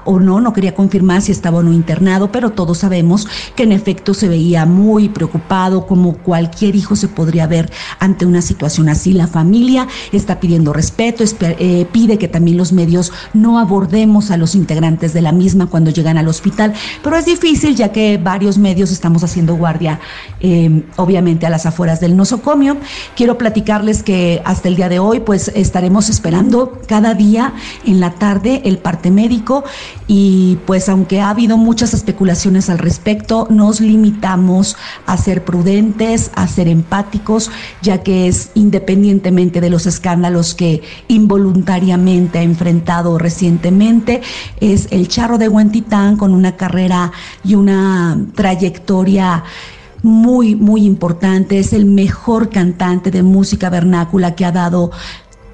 o 0.06 0.20
no, 0.20 0.42
no 0.42 0.54
quería 0.54 0.76
confirmar 0.76 1.22
si 1.22 1.32
estaba 1.32 1.60
o 1.60 1.64
no 1.64 1.74
internado, 1.74 2.32
pero 2.32 2.52
todos 2.52 2.80
sabemos 2.80 3.28
que 3.56 3.64
en 3.64 3.72
efecto 3.72 4.14
se 4.14 4.28
veía 4.28 4.66
muy 4.66 5.10
preocupado, 5.10 5.86
como 5.86 6.18
cualquier 6.18 6.76
hijo 6.76 6.96
se 6.96 7.08
podría 7.08 7.48
ver 7.48 7.72
ante 8.00 8.26
una 8.26 8.42
situación 8.42 8.90
así. 8.90 9.14
La 9.14 9.28
familia 9.28 9.88
está 10.12 10.40
pidiendo 10.40 10.74
respeto, 10.74 11.24
eh, 11.42 11.88
pide 11.92 12.18
que 12.18 12.28
también 12.28 12.58
los 12.58 12.72
medios 12.72 13.12
no 13.34 13.60
abordemos 13.60 14.32
a 14.32 14.38
los 14.38 14.56
integrantes 14.56 15.14
de 15.14 15.22
la 15.22 15.32
misma 15.32 15.68
cuando 15.68 15.92
llegan 15.92 16.18
al 16.18 16.28
hospital, 16.28 16.74
pero 17.04 17.18
es 17.18 17.26
difícil 17.26 17.76
ya 17.76 17.92
que 17.92 18.18
varios 18.18 18.58
medios 18.58 18.92
estamos 18.92 19.24
haciendo 19.24 19.56
guardia, 19.56 20.00
eh, 20.40 20.84
obviamente 20.96 21.46
a 21.46 21.50
las 21.50 21.66
afueras 21.66 22.00
del 22.00 22.16
nosocomio. 22.16 22.78
Quiero 23.16 23.38
platicarles 23.38 24.04
que 24.04 24.42
hasta 24.46 24.68
el 24.68 24.76
día 24.76 24.90
de 24.90 25.00
hoy, 25.00 25.20
pues 25.20 25.52
estaremos 25.56 26.10
esperando 26.10 26.80
cada 26.88 27.14
día 27.14 27.54
en 27.86 28.00
la 28.00 28.12
tarde 28.12 28.62
el 28.66 28.78
parte 28.78 29.12
médico 29.12 29.64
y 30.08 30.58
pues 30.66 30.88
aunque 30.90 31.20
ha 31.20 31.30
habido 31.30 31.58
muchas 31.58 31.94
especulaciones 31.94 32.70
al 32.70 32.78
respecto, 32.78 33.48
nos 33.50 33.82
limitamos 33.82 34.78
a 35.06 35.18
ser 35.18 35.44
prudentes, 35.44 36.32
a 36.36 36.48
ser 36.48 36.68
empáticos, 36.68 37.52
ya 37.82 38.04
que 38.04 38.28
es 38.28 38.52
independientemente 38.54 39.62
de 39.62 39.70
los 39.70 39.86
escándalos 39.86 40.56
que 40.56 40.82
involuntariamente 41.08 42.40
ha 42.40 42.44
enfrentado 42.44 43.18
recientemente, 43.18 44.22
es 44.62 44.88
el 44.92 45.08
charro 45.08 45.38
de 45.38 45.50
Huentitán 45.50 46.18
con 46.18 46.34
una 46.34 46.56
carrera 46.56 47.12
y 47.44 47.56
una 47.56 48.18
trayectoria 48.36 49.44
muy, 50.04 50.56
muy 50.56 50.86
importante. 50.86 51.60
Es 51.60 51.74
el 51.74 51.86
mejor 51.86 52.50
cantante 52.50 53.12
de 53.12 53.24
música 53.24 53.70
vernácula 53.70 54.36
que 54.36 54.46
ha 54.46 54.52
dado 54.52 54.92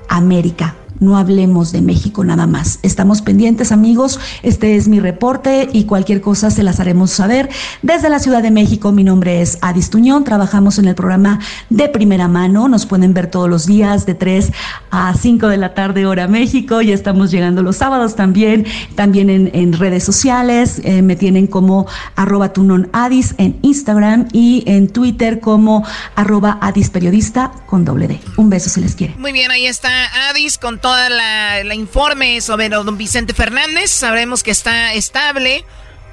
América 0.07 0.75
no 1.03 1.17
hablemos 1.17 1.71
de 1.71 1.81
México 1.81 2.23
nada 2.23 2.47
más. 2.47 2.79
Estamos 2.81 3.21
pendientes, 3.21 3.71
amigos. 3.71 4.19
Este 4.41 4.75
es 4.75 4.87
mi 4.87 4.99
reporte 4.99 5.69
y 5.71 5.83
cualquier 5.83 6.21
cosa 6.21 6.49
se 6.49 6.63
las 6.63 6.79
haremos 6.79 7.11
saber. 7.11 7.49
Desde 7.81 8.09
la 8.09 8.19
Ciudad 8.19 8.41
de 8.41 8.51
México, 8.51 8.91
mi 8.91 9.03
nombre 9.03 9.41
es 9.41 9.57
Adis 9.61 9.89
Tuñón. 9.89 10.23
Trabajamos 10.23 10.79
en 10.79 10.87
el 10.87 10.95
programa 10.95 11.39
de 11.69 11.89
primera 11.89 12.27
mano. 12.27 12.67
Nos 12.67 12.85
pueden 12.85 13.13
ver 13.13 13.27
todos 13.27 13.49
los 13.49 13.65
días 13.65 14.05
de 14.05 14.15
3 14.15 14.51
a 14.91 15.13
5 15.13 15.47
de 15.47 15.57
la 15.57 15.73
tarde, 15.73 16.05
hora 16.05 16.27
México. 16.27 16.81
Y 16.81 16.91
estamos 16.91 17.31
llegando 17.31 17.61
los 17.61 17.77
sábados 17.77 18.15
también, 18.15 18.65
también 18.95 19.29
en, 19.29 19.73
redes 19.73 20.03
sociales. 20.03 20.81
Eh, 20.83 21.01
me 21.01 21.15
tienen 21.15 21.47
como 21.47 21.87
arroba 22.15 22.53
tunón 22.53 22.89
Adis 22.93 23.35
en 23.37 23.57
Instagram 23.61 24.27
y 24.31 24.63
en 24.67 24.87
Twitter 24.87 25.39
como 25.39 25.85
arroba 26.15 26.57
Adis 26.61 26.89
Periodista 26.89 27.51
con 27.65 27.85
doble 27.85 28.07
D. 28.07 28.19
Un 28.37 28.49
beso 28.49 28.69
si 28.69 28.81
les 28.81 28.95
quiere. 28.95 29.15
Muy 29.17 29.31
bien, 29.31 29.51
ahí 29.51 29.65
está 29.65 29.89
Adis 30.29 30.57
con 30.57 30.79
toda 30.93 31.09
la, 31.09 31.73
informe 31.73 32.39
sobre 32.39 32.69
don 32.69 32.97
Vicente 32.97 33.33
Fernández. 33.33 33.89
Sabremos 33.89 34.43
que 34.43 34.51
está 34.51 34.93
estable 34.93 35.65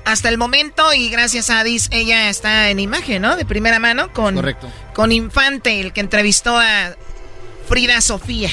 hasta 0.07 0.31
el 0.31 0.39
momento 0.39 0.95
y 0.95 1.11
gracias 1.11 1.51
a 1.51 1.61
Adis 1.61 1.89
ella 1.93 2.31
está 2.31 2.71
en 2.71 2.81
imagen, 2.81 3.21
¿no? 3.21 3.37
De 3.37 3.45
primera 3.45 3.79
mano 3.79 4.11
con, 4.15 4.37
Correcto. 4.37 4.71
con 4.95 5.13
Infante, 5.13 5.81
el 5.81 5.93
que 5.93 6.01
entrevistó 6.01 6.59
a 6.59 6.97
Frida 7.69 8.01
Sofía. 8.01 8.49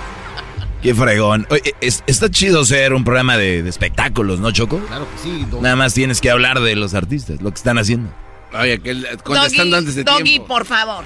Qué 0.82 0.94
fregón. 0.94 1.46
Oye, 1.50 1.74
está 1.80 2.30
chido 2.30 2.64
ser 2.64 2.94
un 2.94 3.04
programa 3.04 3.36
de, 3.36 3.68
espectáculos, 3.68 4.40
¿no, 4.40 4.50
Choco? 4.52 4.80
Claro 4.86 5.06
que 5.12 5.22
sí. 5.22 5.46
Nada 5.60 5.76
más 5.76 5.92
tienes 5.92 6.22
que 6.22 6.30
hablar 6.30 6.60
de 6.60 6.74
los 6.76 6.94
artistas, 6.94 7.42
lo 7.42 7.50
que 7.50 7.56
están 7.56 7.76
haciendo. 7.76 8.10
Oye, 8.58 8.80
que 8.80 9.02
contestando 9.22 9.76
antes 9.76 9.96
de 9.96 10.04
Doggy, 10.04 10.40
por 10.40 10.64
favor. 10.64 11.04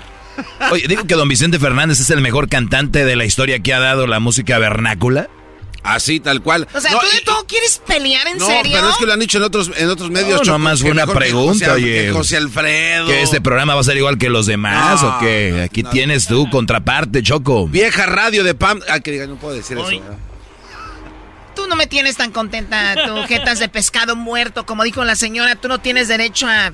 Oye, 0.70 0.86
digo 0.88 1.04
que 1.04 1.14
don 1.14 1.28
Vicente 1.28 1.58
Fernández 1.58 2.00
es 2.00 2.10
el 2.10 2.20
mejor 2.20 2.48
cantante 2.48 3.04
de 3.04 3.16
la 3.16 3.24
historia 3.24 3.60
que 3.60 3.74
ha 3.74 3.80
dado 3.80 4.06
la 4.06 4.20
música 4.20 4.58
vernácula. 4.58 5.28
Así, 5.82 6.18
tal 6.18 6.42
cual. 6.42 6.66
O 6.74 6.80
sea, 6.80 6.90
¿tú 6.90 6.98
de 7.14 7.20
todo 7.20 7.46
quieres 7.46 7.80
pelear 7.86 8.26
en 8.26 8.40
serio? 8.40 8.72
No, 8.72 8.80
pero 8.80 8.90
es 8.90 8.96
que 8.96 9.06
lo 9.06 9.12
han 9.12 9.20
dicho 9.20 9.38
en 9.38 9.44
otros, 9.44 9.70
en 9.76 9.88
otros 9.88 10.10
medios. 10.10 10.44
No, 10.44 10.58
más 10.58 10.80
fue 10.80 10.90
una 10.90 11.06
pregunta, 11.06 11.74
oye. 11.74 12.10
José 12.10 12.36
Alfredo. 12.36 13.06
¿Que 13.06 13.22
este 13.22 13.40
programa 13.40 13.74
va 13.74 13.82
a 13.82 13.84
ser 13.84 13.96
igual 13.96 14.18
que 14.18 14.28
los 14.28 14.46
demás 14.46 15.02
o 15.04 15.18
qué? 15.20 15.62
Aquí 15.64 15.84
tienes 15.84 16.26
tu 16.26 16.50
contraparte, 16.50 17.22
Choco. 17.22 17.68
Vieja 17.68 18.06
radio 18.06 18.42
de 18.42 18.54
Pam. 18.54 18.80
Ah, 18.88 18.98
que 18.98 19.12
diga, 19.12 19.26
no 19.26 19.36
puedo 19.36 19.54
decir 19.54 19.78
eso. 19.78 20.02
Tú 21.56 21.66
no 21.66 21.74
me 21.74 21.86
tienes 21.86 22.16
tan 22.16 22.30
contenta, 22.30 22.94
tú, 23.06 23.22
jetas 23.26 23.58
de 23.58 23.68
pescado 23.68 24.14
muerto, 24.14 24.66
como 24.66 24.84
dijo 24.84 25.04
la 25.04 25.16
señora, 25.16 25.56
tú 25.56 25.68
no 25.68 25.78
tienes 25.78 26.06
derecho 26.06 26.46
a 26.46 26.72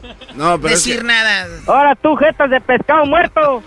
decir 0.58 1.04
nada. 1.04 1.46
Ahora 1.66 1.94
tú, 1.94 2.16
jetas 2.16 2.50
de 2.50 2.60
pescado 2.60 3.06
muerto. 3.06 3.62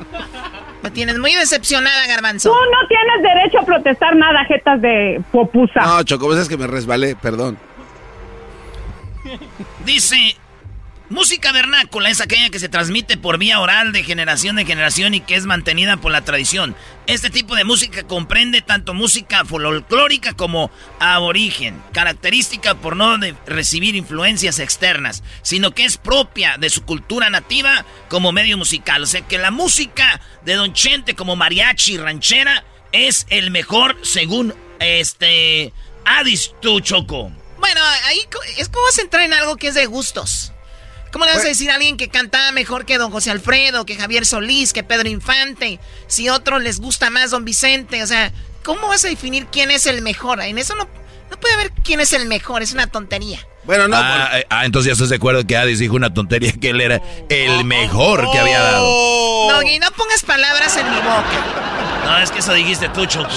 Me 0.83 0.91
tienes 0.91 1.17
muy 1.17 1.33
decepcionada, 1.33 2.05
Garbanzo. 2.05 2.49
Tú 2.49 2.55
no 2.55 2.87
tienes 2.87 3.33
derecho 3.33 3.59
a 3.59 3.65
protestar 3.65 4.15
nada, 4.15 4.45
jetas 4.45 4.81
de 4.81 5.21
popusa. 5.31 5.81
No, 5.81 6.03
Choco, 6.03 6.31
es 6.37 6.47
que 6.47 6.57
me 6.57 6.67
resbalé, 6.67 7.15
perdón. 7.15 7.57
Dice 9.85 10.37
Música 11.07 11.51
vernácula 11.51 12.09
es 12.09 12.19
aquella 12.19 12.49
que 12.49 12.57
se 12.57 12.67
transmite 12.67 13.15
por 13.15 13.37
vía 13.37 13.59
oral 13.59 13.91
de 13.91 14.03
generación 14.03 14.57
en 14.57 14.65
generación 14.65 15.13
y 15.13 15.21
que 15.21 15.35
es 15.35 15.45
mantenida 15.45 15.97
por 15.97 16.11
la 16.11 16.25
tradición. 16.25 16.75
Este 17.05 17.29
tipo 17.29 17.53
de 17.53 17.63
música 17.63 18.07
comprende 18.07 18.63
tanto 18.63 18.95
música 18.95 19.45
folclórica 19.45 20.33
como 20.33 20.71
aborigen, 20.99 21.79
característica 21.91 22.73
por 22.73 22.95
no 22.95 23.19
recibir 23.45 23.95
influencias 23.95 24.57
externas, 24.57 25.21
sino 25.43 25.75
que 25.75 25.85
es 25.85 25.97
propia 25.97 26.57
de 26.57 26.71
su 26.71 26.83
cultura 26.85 27.29
nativa 27.29 27.85
como 28.09 28.31
medio 28.31 28.57
musical. 28.57 29.03
O 29.03 29.07
sea 29.07 29.21
que 29.21 29.37
la 29.37 29.51
música 29.51 30.19
de 30.43 30.55
Don 30.55 30.73
Chente 30.73 31.13
como 31.13 31.35
mariachi 31.35 31.97
ranchera 31.97 32.65
es 32.91 33.27
el 33.29 33.51
mejor 33.51 33.95
según 34.01 34.55
este 34.79 35.71
Adis 36.03 36.51
Choco. 36.81 37.31
Bueno, 37.59 37.81
ahí 38.05 38.21
es 38.57 38.69
como 38.69 38.85
vas 38.85 38.97
entrar 38.97 39.23
en 39.23 39.33
algo 39.33 39.55
que 39.57 39.67
es 39.67 39.75
de 39.75 39.85
gustos. 39.85 40.51
¿Cómo 41.15 41.23
le 41.23 41.31
vas 41.31 41.45
a 41.45 41.47
decir 41.47 41.71
a 41.71 41.75
alguien 41.75 41.95
que 41.95 42.09
cantaba 42.09 42.51
mejor 42.51 42.85
que 42.85 42.97
don 42.97 43.09
José 43.09 43.31
Alfredo, 43.31 43.85
que 43.85 43.95
Javier 43.95 44.25
Solís, 44.25 44.73
que 44.73 44.83
Pedro 44.83 45.07
Infante? 45.07 45.79
Si 46.07 46.27
a 46.27 46.33
otros 46.33 46.61
les 46.61 46.81
gusta 46.81 47.09
más 47.09 47.31
don 47.31 47.45
Vicente, 47.45 48.03
o 48.03 48.05
sea, 48.05 48.33
¿cómo 48.65 48.89
vas 48.89 49.05
a 49.05 49.07
definir 49.07 49.45
quién 49.45 49.71
es 49.71 49.85
el 49.85 50.01
mejor? 50.01 50.41
En 50.41 50.57
eso 50.57 50.75
no, 50.75 50.89
no 51.31 51.39
puede 51.39 51.53
haber 51.53 51.71
quién 51.85 52.01
es 52.01 52.11
el 52.11 52.25
mejor, 52.25 52.63
es 52.63 52.73
una 52.73 52.87
tontería. 52.87 53.39
Bueno, 53.63 53.87
no. 53.87 53.95
Ah, 53.95 54.39
eh, 54.39 54.45
ah, 54.49 54.65
entonces 54.65 54.87
ya 54.87 54.91
estás 54.91 55.07
de 55.07 55.15
acuerdo 55.15 55.47
que 55.47 55.55
Adis 55.55 55.79
dijo 55.79 55.95
una 55.95 56.13
tontería 56.13 56.51
que 56.51 56.71
él 56.71 56.81
era 56.81 57.01
el 57.29 57.63
mejor 57.63 58.29
que 58.33 58.37
había 58.37 58.59
dado. 58.59 59.51
No, 59.51 59.61
y 59.61 59.79
no 59.79 59.89
pongas 59.91 60.21
palabras 60.23 60.75
en 60.75 60.91
mi 60.91 60.97
boca. 60.97 62.03
No, 62.03 62.17
es 62.17 62.29
que 62.29 62.39
eso 62.39 62.51
dijiste 62.51 62.89
tú, 62.89 63.05
Choco. 63.05 63.29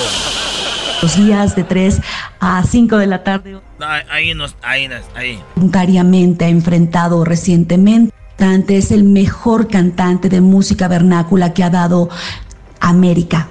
Los 1.01 1.17
días 1.17 1.55
de 1.55 1.63
3 1.63 2.01
a 2.41 2.65
5 2.69 2.97
de 2.97 3.07
la 3.07 3.23
tarde. 3.23 3.61
No, 3.79 3.87
ahí 3.87 4.35
no, 4.35 4.47
ahí 4.63 4.89
no, 4.89 4.97
ahí. 5.15 5.43
Voluntariamente 5.55 6.45
ha 6.45 6.49
enfrentado 6.49 7.25
recientemente. 7.25 8.15
Es 8.69 8.93
el 8.93 9.03
mejor 9.03 9.69
cantante 9.69 10.29
de 10.29 10.41
música 10.41 10.87
vernácula 10.87 11.53
que 11.55 11.65
ha 11.65 11.71
dado 11.71 12.09
América. 12.81 13.49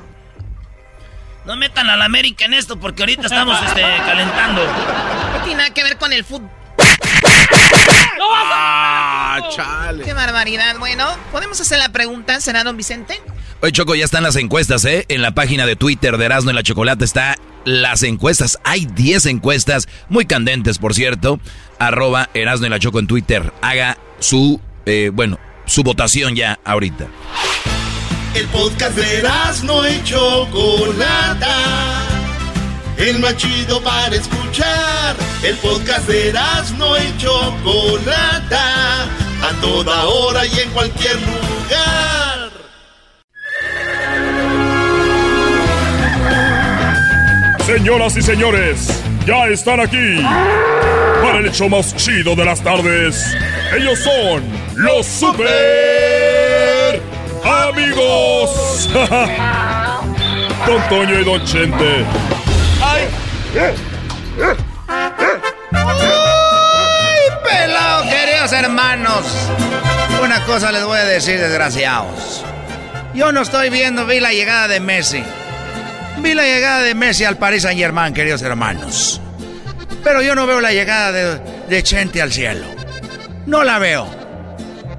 No 1.46 1.56
metan 1.58 1.90
a 1.90 1.98
la 1.98 2.06
América 2.06 2.46
en 2.46 2.54
esto 2.54 2.80
porque 2.80 3.04
ahorita 3.04 3.24
estamos 3.24 3.58
este, 3.66 3.82
calentando. 3.82 4.62
No 4.66 5.44
tiene 5.44 5.58
nada 5.58 5.74
que 5.74 5.84
ver 5.84 5.98
con 5.98 6.14
el 6.14 6.24
fútbol. 6.24 6.50
¡Ah, 8.20 9.40
chale! 9.50 10.04
¡Qué 10.04 10.14
barbaridad! 10.14 10.78
Bueno, 10.80 11.06
¿podemos 11.32 11.60
hacer 11.60 11.80
la 11.80 11.90
pregunta? 11.90 12.40
¿Será 12.42 12.64
don 12.64 12.76
Vicente? 12.78 13.22
Oye, 13.62 13.72
Choco, 13.72 13.96
ya 13.96 14.06
están 14.06 14.24
las 14.24 14.36
encuestas, 14.36 14.86
¿eh? 14.86 15.06
En 15.10 15.22
la 15.22 15.32
página 15.32 15.66
de 15.66 15.76
Twitter 15.76 16.18
de 16.18 16.26
Erasmo 16.26 16.52
y 16.52 16.54
la 16.54 16.64
Chocolate 16.64 17.06
está 17.06 17.38
las 17.68 18.02
encuestas. 18.04 18.58
Hay 18.64 18.86
10 18.86 19.26
encuestas, 19.28 19.88
muy 20.10 20.26
candentes, 20.26 20.80
por 20.80 20.94
cierto. 20.96 21.40
Arroba 21.80 22.30
Erasmo 22.34 22.66
y 22.66 22.70
la 22.70 22.80
Choco 22.80 23.00
en 23.00 23.08
Twitter. 23.08 23.54
Haga 23.62 23.98
su, 24.20 24.60
eh, 24.86 25.12
bueno, 25.14 25.38
su 25.66 25.84
votación 25.84 26.36
ya 26.36 26.60
ahorita. 26.64 27.08
El 28.34 28.48
podcast 28.48 28.96
de 28.96 29.18
Erasmo 29.20 29.86
y 29.86 30.04
Chocolata. 30.04 31.56
El 32.98 33.20
más 33.20 33.36
chido 33.36 33.82
para 33.84 34.16
escuchar. 34.16 35.16
El 35.44 35.56
podcast 35.58 36.08
de 36.08 36.30
Erasmo 36.30 36.96
y 36.98 37.22
Chocolata. 37.22 39.04
A 39.04 39.52
toda 39.62 40.06
hora 40.06 40.46
y 40.46 40.60
en 40.60 40.70
cualquier 40.72 41.16
lugar. 41.16 42.17
Señoras 47.68 48.16
y 48.16 48.22
señores, 48.22 49.04
ya 49.26 49.48
están 49.48 49.82
aquí 49.82 50.24
para 51.22 51.40
el 51.40 51.48
hecho 51.48 51.68
más 51.68 51.94
chido 51.98 52.34
de 52.34 52.46
las 52.46 52.62
tardes. 52.62 53.36
Ellos 53.78 54.00
son 54.00 54.42
los 54.76 55.06
super 55.06 57.02
amigos. 57.44 58.90
Don 60.66 60.82
Toño 60.88 61.20
y 61.20 61.26
Don 61.26 61.44
Chente. 61.44 62.06
¡Ay! 62.82 63.04
¡Ay, 63.60 63.76
pelado, 67.44 68.04
queridos 68.04 68.54
hermanos! 68.54 69.26
Una 70.24 70.42
cosa 70.46 70.72
les 70.72 70.86
voy 70.86 71.00
a 71.00 71.04
decir, 71.04 71.38
desgraciados. 71.38 72.46
Yo 73.14 73.34
no 73.34 73.42
estoy 73.42 73.70
viendo, 73.70 74.06
vi 74.06 74.22
la 74.22 74.32
llegada 74.32 74.70
de 74.70 74.80
Messi. 74.80 75.22
Vi 76.20 76.34
la 76.34 76.44
llegada 76.44 76.82
de 76.82 76.96
Messi 76.96 77.26
al 77.26 77.38
Paris 77.38 77.64
Saint 77.64 77.80
Germain, 77.80 78.14
queridos 78.14 78.42
hermanos. 78.42 79.22
Pero 80.04 80.22
yo 80.22 80.36
no 80.36 80.48
veo 80.48 80.62
la 80.62 80.72
llegada 80.72 81.12
de, 81.12 81.84
Chente 81.84 82.22
al 82.22 82.32
cielo. 82.32 82.66
No 83.46 83.64
la 83.64 83.78
veo. 83.78 84.08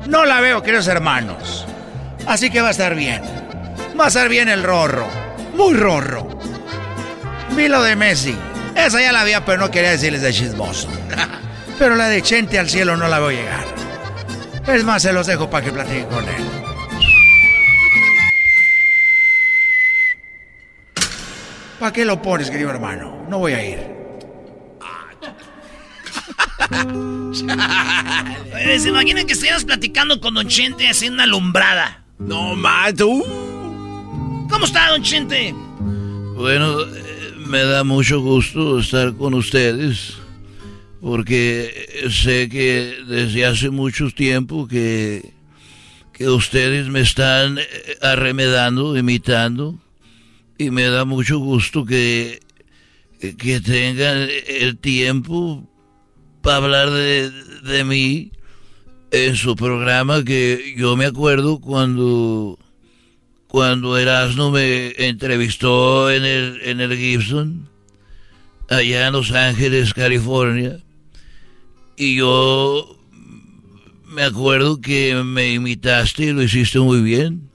No 0.06 0.24
la 0.24 0.40
veo, 0.40 0.62
queridos 0.62 0.86
hermanos. 0.86 1.66
Así 2.26 2.50
que 2.50 2.60
va 2.60 2.68
a 2.68 2.70
estar 2.72 2.94
bien. 2.94 3.22
Va 3.98 4.04
a 4.04 4.08
estar 4.08 4.28
bien 4.28 4.48
el 4.48 4.62
rorro. 4.62 5.08
Muy 5.54 5.74
rorro. 5.74 6.28
Vi 7.56 7.68
lo 7.68 7.82
de 7.82 7.96
Messi. 7.96 8.36
Esa 8.74 9.00
ya 9.00 9.12
la 9.12 9.22
había, 9.22 9.44
pero 9.44 9.58
no 9.58 9.70
quería 9.70 9.90
decirles 9.90 10.22
de 10.22 10.32
chismoso. 10.32 10.88
Pero 11.78 11.94
la 11.94 12.08
de 12.08 12.22
Chente 12.22 12.58
al 12.58 12.68
cielo 12.68 12.96
no 12.96 13.06
la 13.06 13.20
veo 13.20 13.30
llegar. 13.30 13.64
Es 14.66 14.82
más, 14.82 15.02
se 15.02 15.12
los 15.12 15.28
dejo 15.28 15.48
para 15.48 15.64
que 15.64 15.70
platiquen 15.70 16.06
con 16.06 16.24
él. 16.24 16.67
¿Para 21.78 21.92
qué 21.92 22.04
lo 22.04 22.20
pones, 22.20 22.50
querido 22.50 22.70
hermano? 22.70 23.24
No 23.28 23.38
voy 23.38 23.52
a 23.52 23.68
ir. 23.68 23.78
¿Se 28.78 28.88
imaginan 28.88 29.26
que 29.26 29.32
estuvieras 29.34 29.64
platicando 29.64 30.20
con 30.20 30.34
Don 30.34 30.48
Chente 30.48 30.88
haciendo 30.88 31.14
una 31.14 31.26
lumbrada? 31.26 32.04
No, 32.18 32.56
mato. 32.56 33.08
¿Cómo 34.50 34.64
está, 34.64 34.90
Don 34.90 35.02
Chente? 35.02 35.54
Bueno, 36.34 36.80
eh, 36.82 37.34
me 37.46 37.62
da 37.62 37.84
mucho 37.84 38.20
gusto 38.20 38.80
estar 38.80 39.14
con 39.14 39.34
ustedes. 39.34 40.14
Porque 41.00 42.08
sé 42.10 42.48
que 42.48 42.96
desde 43.06 43.46
hace 43.46 43.70
mucho 43.70 44.10
tiempo 44.10 44.66
que, 44.66 45.32
que 46.12 46.28
ustedes 46.28 46.88
me 46.88 47.02
están 47.02 47.58
eh, 47.58 47.66
arremedando, 48.02 48.96
imitando 48.96 49.78
y 50.58 50.70
me 50.70 50.84
da 50.84 51.04
mucho 51.04 51.38
gusto 51.38 51.84
que, 51.84 52.40
que 53.20 53.60
tengan 53.60 54.28
el 54.48 54.76
tiempo 54.76 55.64
para 56.42 56.56
hablar 56.56 56.90
de, 56.90 57.30
de 57.30 57.84
mí 57.84 58.32
en 59.10 59.36
su 59.36 59.56
programa 59.56 60.24
que 60.24 60.74
yo 60.76 60.96
me 60.96 61.06
acuerdo 61.06 61.60
cuando 61.60 62.58
cuando 63.46 63.96
Erasmo 63.96 64.50
me 64.50 64.92
entrevistó 64.98 66.10
en 66.10 66.24
el, 66.24 66.60
en 66.62 66.80
el 66.80 66.94
Gibson 66.96 67.68
allá 68.68 69.06
en 69.06 69.12
Los 69.14 69.32
Ángeles, 69.32 69.94
California 69.94 70.80
y 71.96 72.16
yo 72.16 72.98
me 74.04 74.24
acuerdo 74.24 74.80
que 74.80 75.14
me 75.24 75.52
imitaste 75.52 76.24
y 76.24 76.32
lo 76.32 76.42
hiciste 76.42 76.78
muy 76.80 77.00
bien 77.00 77.48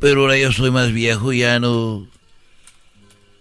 pero 0.00 0.22
ahora 0.22 0.36
yo 0.36 0.52
soy 0.52 0.70
más 0.72 0.92
viejo 0.92 1.32
ya 1.32 1.60
no 1.60 2.08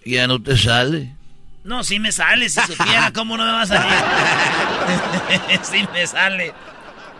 ya 0.05 0.27
no 0.27 0.41
te 0.41 0.57
sale. 0.57 1.15
No, 1.63 1.83
sí 1.83 1.99
me 1.99 2.11
sale, 2.11 2.49
si 2.49 2.59
supiera 2.61 3.11
cómo 3.15 3.37
no 3.37 3.45
me 3.45 3.51
va 3.51 3.61
a 3.61 3.67
salir. 3.67 5.59
sí 5.63 5.85
me 5.93 6.05
sale. 6.05 6.53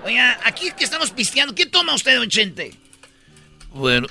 Oiga, 0.06 0.38
aquí 0.44 0.72
que 0.78 0.84
estamos 0.84 1.12
pisteando, 1.12 1.56
¿qué 1.56 1.66
toma 1.66 1.96
usted, 1.96 2.18
don 2.18 2.30
Chente? 2.30 2.74
Bueno, 3.74 4.08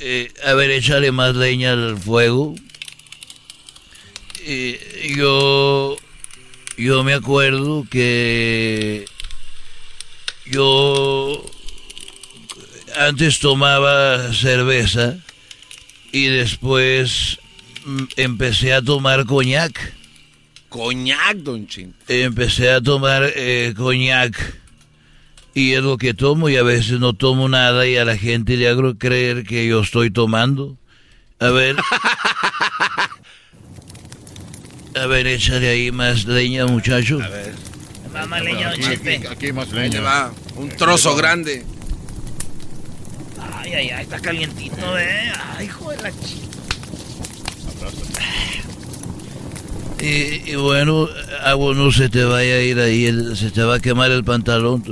eh, 0.00 0.32
a 0.44 0.54
ver, 0.54 0.70
échale 0.70 1.12
más 1.12 1.36
leña 1.36 1.72
al 1.72 1.96
fuego. 1.96 2.54
Eh, 4.40 5.12
yo, 5.16 5.96
yo 6.76 7.04
me 7.04 7.14
acuerdo 7.14 7.86
que 7.88 9.04
yo 10.46 11.44
antes 12.96 13.38
tomaba 13.38 14.32
cerveza 14.32 15.18
y 16.12 16.26
después 16.26 17.38
mm, 17.84 18.04
empecé 18.16 18.74
a 18.74 18.82
tomar 18.82 19.24
coñac. 19.26 19.94
Coñac, 20.68 21.36
don 21.38 21.66
Chin. 21.66 21.94
Empecé 22.08 22.70
a 22.70 22.80
tomar 22.80 23.32
eh, 23.34 23.74
coñac. 23.76 24.56
Y 25.54 25.72
es 25.72 25.82
lo 25.82 25.96
que 25.98 26.14
tomo 26.14 26.48
y 26.48 26.56
a 26.56 26.62
veces 26.62 27.00
no 27.00 27.14
tomo 27.14 27.48
nada 27.48 27.86
y 27.86 27.96
a 27.96 28.04
la 28.04 28.16
gente 28.16 28.56
le 28.56 28.68
hago 28.68 28.96
creer 28.96 29.44
que 29.44 29.66
yo 29.66 29.80
estoy 29.80 30.10
tomando. 30.10 30.76
A 31.40 31.50
ver. 31.50 31.76
a 34.94 35.06
ver, 35.06 35.26
échale 35.26 35.68
ahí 35.68 35.90
más 35.90 36.26
leña, 36.26 36.66
muchacho. 36.66 37.20
A 37.22 37.28
ver. 37.28 37.54
Más, 38.28 38.42
leña, 38.42 38.70
don. 38.70 39.30
Aquí, 39.30 39.52
más 39.52 39.70
leña. 39.72 40.00
va. 40.00 40.32
Un 40.56 40.68
trozo 40.70 41.16
grande. 41.16 41.64
Ay, 43.60 43.72
ay, 43.74 43.90
ay, 43.90 44.02
está 44.02 44.20
calientito, 44.20 44.98
¿eh? 44.98 45.32
Ay, 45.56 45.66
hijo 45.66 45.90
de 45.90 45.96
la 45.98 46.10
chica. 46.10 46.46
Y, 50.00 50.52
y, 50.52 50.54
bueno, 50.54 51.08
agua 51.42 51.74
no 51.74 51.90
se 51.90 52.08
te 52.08 52.24
vaya 52.24 52.54
a 52.54 52.60
ir 52.60 52.78
ahí, 52.78 53.12
se 53.34 53.50
te 53.50 53.62
va 53.62 53.76
a 53.76 53.80
quemar 53.80 54.10
el 54.12 54.22
pantalón. 54.22 54.82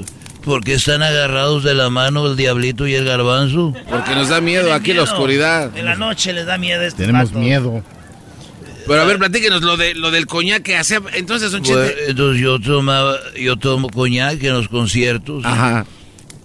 ¿Por 0.44 0.62
qué 0.62 0.74
están 0.74 1.02
agarrados 1.02 1.64
de 1.64 1.74
la 1.74 1.90
mano 1.90 2.26
el 2.26 2.36
diablito 2.36 2.86
y 2.86 2.94
el 2.94 3.04
garbanzo? 3.04 3.72
Porque 3.88 4.14
nos 4.14 4.28
da 4.28 4.40
miedo 4.40 4.72
aquí 4.72 4.92
en 4.92 4.98
la 4.98 5.02
oscuridad. 5.02 5.76
En 5.76 5.84
la 5.84 5.96
noche 5.96 6.32
les 6.32 6.46
da 6.46 6.56
miedo 6.56 6.82
este 6.82 7.06
Tenemos 7.06 7.32
miedo. 7.32 7.82
Pero 8.86 9.02
a 9.02 9.04
ver, 9.04 9.18
platíquenos 9.18 9.62
lo 9.62 9.76
de 9.76 9.94
lo 9.94 10.12
del 10.12 10.26
coñac 10.26 10.62
que 10.62 10.76
hacía 10.76 11.02
entonces 11.14 11.52
un 11.52 11.62
bueno, 11.62 11.82
Entonces 12.06 12.40
yo 12.40 12.60
tomaba, 12.60 13.16
yo 13.36 13.56
tomo 13.56 13.88
coñac 13.88 14.40
en 14.42 14.52
los 14.52 14.68
conciertos. 14.68 15.44
Ajá. 15.44 15.84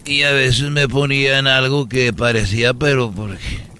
Y 0.06 0.24
a 0.24 0.32
veces 0.32 0.70
me 0.70 0.88
ponían 0.88 1.48
algo 1.48 1.88
que 1.88 2.12
parecía, 2.14 2.74
pero 2.74 3.12
porque... 3.12 3.72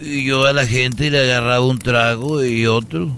Y 0.00 0.24
yo 0.26 0.46
a 0.46 0.52
la 0.52 0.66
gente 0.66 1.10
le 1.10 1.20
agarraba 1.20 1.64
un 1.64 1.78
trago 1.78 2.44
y 2.44 2.66
otro. 2.66 3.16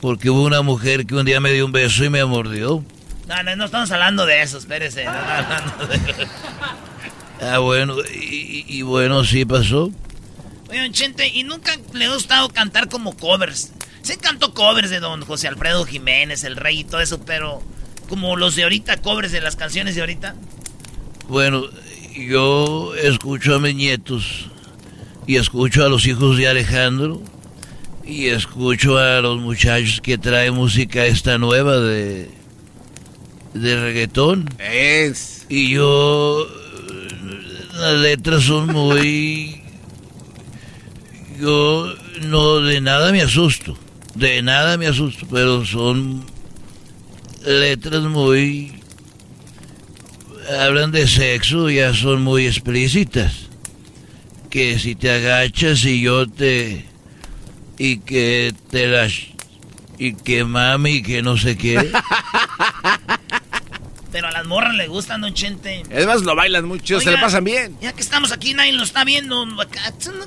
Porque 0.00 0.30
hubo 0.30 0.42
una 0.42 0.62
mujer 0.62 1.06
que 1.06 1.14
un 1.14 1.24
día 1.24 1.40
me 1.40 1.52
dio 1.52 1.64
un 1.64 1.72
beso 1.72 2.04
y 2.04 2.10
me 2.10 2.24
mordió. 2.24 2.84
No, 3.28 3.42
no, 3.42 3.56
no 3.56 3.64
estamos 3.66 3.90
hablando 3.90 4.26
de 4.26 4.42
eso, 4.42 4.58
espérese. 4.58 5.04
No, 5.04 5.10
hablando 5.12 5.86
de... 5.86 6.28
Ah, 7.40 7.58
bueno, 7.58 7.96
y, 8.12 8.64
y, 8.66 8.82
bueno, 8.82 9.24
sí 9.24 9.44
pasó. 9.44 9.90
Oigan, 10.70 10.92
Chente, 10.92 11.28
¿y 11.28 11.44
nunca 11.44 11.76
le 11.92 12.06
ha 12.06 12.14
gustado 12.14 12.48
cantar 12.48 12.88
como 12.88 13.16
covers? 13.16 13.72
Se 14.02 14.16
cantó 14.16 14.54
covers 14.54 14.90
de 14.90 15.00
don 15.00 15.22
José 15.22 15.48
Alfredo 15.48 15.84
Jiménez, 15.84 16.44
el 16.44 16.56
rey 16.56 16.80
y 16.80 16.84
todo 16.84 17.00
eso, 17.00 17.20
pero 17.24 17.62
como 18.08 18.36
los 18.36 18.56
de 18.56 18.62
ahorita, 18.62 18.98
covers 18.98 19.32
de 19.32 19.40
las 19.40 19.56
canciones 19.56 19.94
de 19.94 20.00
ahorita. 20.00 20.34
Bueno, 21.28 21.64
yo 22.16 22.94
escucho 22.94 23.56
a 23.56 23.58
mis 23.58 23.74
nietos 23.74 24.48
y 25.26 25.36
escucho 25.36 25.84
a 25.84 25.88
los 25.88 26.06
hijos 26.06 26.36
de 26.38 26.46
Alejandro 26.46 27.20
y 28.04 28.26
escucho 28.26 28.96
a 28.98 29.20
los 29.20 29.40
muchachos 29.40 30.00
que 30.00 30.18
traen 30.18 30.54
música 30.54 31.04
esta 31.04 31.36
nueva 31.38 31.78
de 31.78 32.30
de 33.54 33.80
reggaetón. 33.80 34.48
Es. 34.58 35.46
Y 35.48 35.70
yo 35.70 36.46
las 37.74 38.00
letras 38.00 38.44
son 38.44 38.68
muy 38.72 39.62
yo 41.40 41.92
no 42.22 42.60
de 42.60 42.80
nada 42.80 43.10
me 43.10 43.22
asusto, 43.22 43.76
de 44.14 44.42
nada 44.42 44.76
me 44.76 44.86
asusto, 44.86 45.26
pero 45.30 45.64
son 45.64 46.24
letras 47.44 48.02
muy 48.04 48.72
hablan 50.60 50.92
de 50.92 51.06
sexo, 51.06 51.70
ya 51.70 51.94
son 51.94 52.22
muy 52.22 52.46
explícitas. 52.46 53.48
Que 54.50 54.78
si 54.78 54.94
te 54.94 55.10
agachas 55.10 55.84
y 55.84 56.00
yo 56.00 56.26
te 56.28 56.84
y 57.78 57.98
que 57.98 58.54
te 58.70 58.86
las 58.86 59.12
y 59.98 60.14
que 60.14 60.44
mami 60.44 61.02
que 61.02 61.22
no 61.22 61.36
sé 61.36 61.56
qué. 61.56 61.90
Pero 64.12 64.28
a 64.28 64.30
las 64.30 64.46
morras 64.46 64.74
les 64.74 64.88
gustan, 64.88 65.20
don 65.20 65.34
Chente. 65.34 65.82
Es 65.90 66.06
más, 66.06 66.22
lo 66.22 66.34
bailan 66.34 66.64
mucho, 66.64 67.00
se 67.00 67.10
le 67.10 67.18
pasan 67.18 67.44
bien. 67.44 67.76
Ya 67.82 67.92
que 67.92 68.00
estamos 68.00 68.32
aquí, 68.32 68.54
nadie 68.54 68.72
lo 68.72 68.82
está 68.82 69.04
viendo. 69.04 69.42
Una 69.42 69.66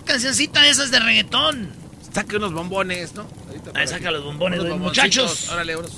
cancioncita 0.05 0.61
de 0.61 0.69
esas 0.69 0.91
de 0.91 0.99
reggaetón. 0.99 1.71
Saque 2.13 2.35
unos 2.35 2.53
bombones, 2.53 3.15
¿no? 3.15 3.27
Ahí 3.73 3.87
saca 3.87 4.11
los 4.11 4.23
bombones, 4.23 4.61
muchachos. 4.77 5.49
Órale, 5.49 5.75
unos, 5.75 5.91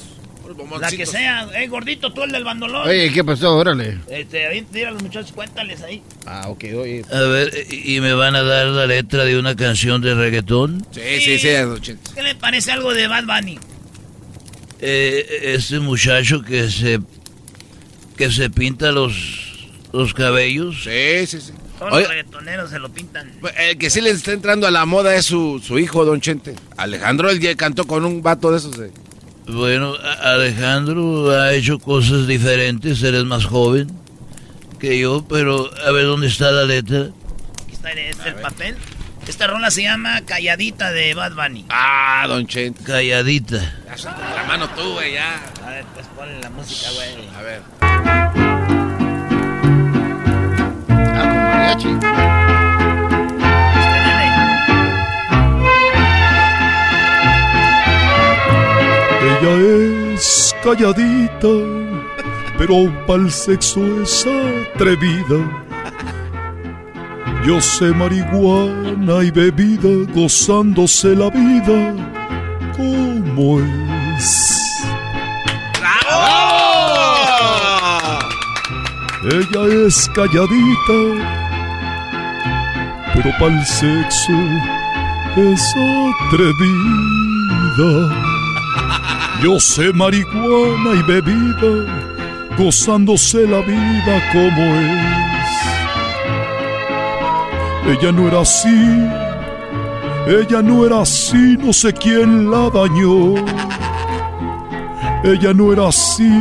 La 0.79 0.89
que 0.89 1.05
sea. 1.05 1.47
Eh, 1.53 1.67
gordito, 1.67 2.11
tú 2.13 2.23
el 2.23 2.31
del 2.31 2.43
bandolón. 2.43 2.87
Oye, 2.87 3.11
¿qué 3.11 3.23
pasó? 3.23 3.55
Órale. 3.55 3.99
Este, 4.09 4.47
ahí, 4.47 4.65
a 4.85 4.91
los 4.91 5.01
muchachos, 5.03 5.31
cuéntales 5.31 5.81
ahí. 5.81 6.01
Ah, 6.25 6.47
ok, 6.47 6.63
oye. 6.75 7.05
A 7.11 7.19
ver, 7.21 7.51
¿y 7.71 7.99
me 8.01 8.13
van 8.13 8.35
a 8.35 8.43
dar 8.43 8.67
la 8.67 8.85
letra 8.85 9.25
de 9.25 9.37
una 9.37 9.55
canción 9.55 10.01
de 10.01 10.15
reggaetón? 10.15 10.85
Sí, 10.91 11.01
sí, 11.19 11.39
sí, 11.39 11.49
sí 11.81 11.95
¿Qué 12.15 12.23
le 12.23 12.35
parece 12.35 12.71
algo 12.71 12.93
de 12.93 13.07
Bad 13.07 13.25
Bunny? 13.25 13.59
Eh, 14.79 15.53
ese 15.55 15.79
muchacho 15.79 16.41
que 16.41 16.69
se 16.69 16.99
que 18.17 18.31
se 18.31 18.49
pinta 18.49 18.91
los, 18.91 19.69
los 19.93 20.13
cabellos. 20.13 20.83
Sí, 20.83 21.25
sí, 21.27 21.41
sí. 21.41 21.53
Todos 21.79 21.93
los 21.93 22.07
reggaetoneros 22.07 22.69
se 22.69 22.77
lo 22.77 22.89
pintan. 22.89 23.31
El 23.57 23.77
que 23.79 23.89
sí 23.89 24.01
le 24.01 24.11
está 24.11 24.33
entrando 24.33 24.67
a 24.67 24.71
la 24.71 24.85
moda 24.85 25.15
es 25.15 25.25
su, 25.25 25.59
su 25.63 25.79
hijo, 25.79 26.05
Don 26.05 26.21
Chente. 26.21 26.53
Alejandro, 26.77 27.31
él 27.31 27.39
ya 27.39 27.55
cantó 27.55 27.87
con 27.87 28.05
un 28.05 28.21
vato 28.21 28.51
de 28.51 28.57
esos. 28.57 28.77
De... 28.77 28.91
Bueno, 29.47 29.95
Alejandro 30.21 31.31
ha 31.31 31.53
hecho 31.53 31.79
cosas 31.79 32.27
diferentes, 32.27 33.01
eres 33.03 33.25
más 33.25 33.45
joven 33.45 33.87
que 34.79 34.99
yo, 34.99 35.23
pero 35.27 35.69
a 35.85 35.91
ver 35.91 36.05
dónde 36.05 36.27
está 36.27 36.51
la 36.51 36.63
letra. 36.63 37.09
Aquí 37.63 37.73
está 37.73 37.91
este 37.91 38.29
el 38.29 38.35
papel. 38.35 38.75
Esta 39.27 39.47
rola 39.47 39.69
se 39.69 39.83
llama 39.83 40.21
Calladita 40.25 40.91
de 40.91 41.13
Bad 41.13 41.33
Bunny. 41.33 41.65
Ah, 41.69 42.25
Don 42.27 42.47
Chente. 42.47 42.83
Calladita. 42.83 43.57
Ya 44.03 44.11
la 44.35 44.43
mano 44.47 44.67
tú, 44.69 44.93
güey, 44.93 45.13
ya. 45.13 45.39
A 45.65 45.69
ver, 45.69 45.85
pues 45.93 46.07
ponle 46.07 46.39
la 46.39 46.49
música, 46.49 46.89
güey. 46.95 47.29
A 47.37 47.41
ver. 47.41 47.61
Ah, 50.99 51.21
con 51.21 51.37
mariachi. 51.37 52.40
Ella 59.21 59.53
es 60.15 60.55
calladita, 60.63 61.53
pero 62.57 62.91
para 63.05 63.21
el 63.21 63.31
sexo 63.31 64.01
es 64.01 64.25
atrevida. 64.73 65.39
Yo 67.45 67.61
sé 67.61 67.91
marihuana 67.91 69.23
y 69.23 69.29
bebida, 69.31 70.11
gozándose 70.13 71.15
la 71.15 71.29
vida 71.29 71.95
como 72.75 73.59
es. 73.59 74.57
Ella 79.23 79.85
es 79.85 80.09
calladita, 80.15 80.99
pero 83.13 83.29
para 83.39 83.53
el 83.53 83.65
sexo 83.65 84.33
es 85.37 85.75
atrevida. 86.27 88.30
Yo 89.43 89.59
sé 89.59 89.91
marihuana 89.91 90.93
y 90.93 91.01
bebida, 91.01 91.71
gozándose 92.59 93.47
la 93.47 93.59
vida 93.61 94.21
como 94.31 94.61
es. 94.75 95.31
Ella 97.87 98.11
no 98.11 98.27
era 98.27 98.41
así, 98.41 99.09
ella 100.27 100.61
no 100.61 100.85
era 100.85 101.01
así, 101.01 101.57
no 101.57 101.73
sé 101.73 101.91
quién 101.91 102.51
la 102.51 102.69
dañó. 102.69 103.33
Ella 105.23 105.53
no 105.55 105.73
era 105.73 105.87
así, 105.87 106.31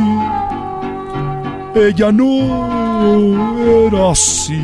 ella 1.73 2.11
no 2.11 3.87
era 3.87 4.11
así. 4.11 4.63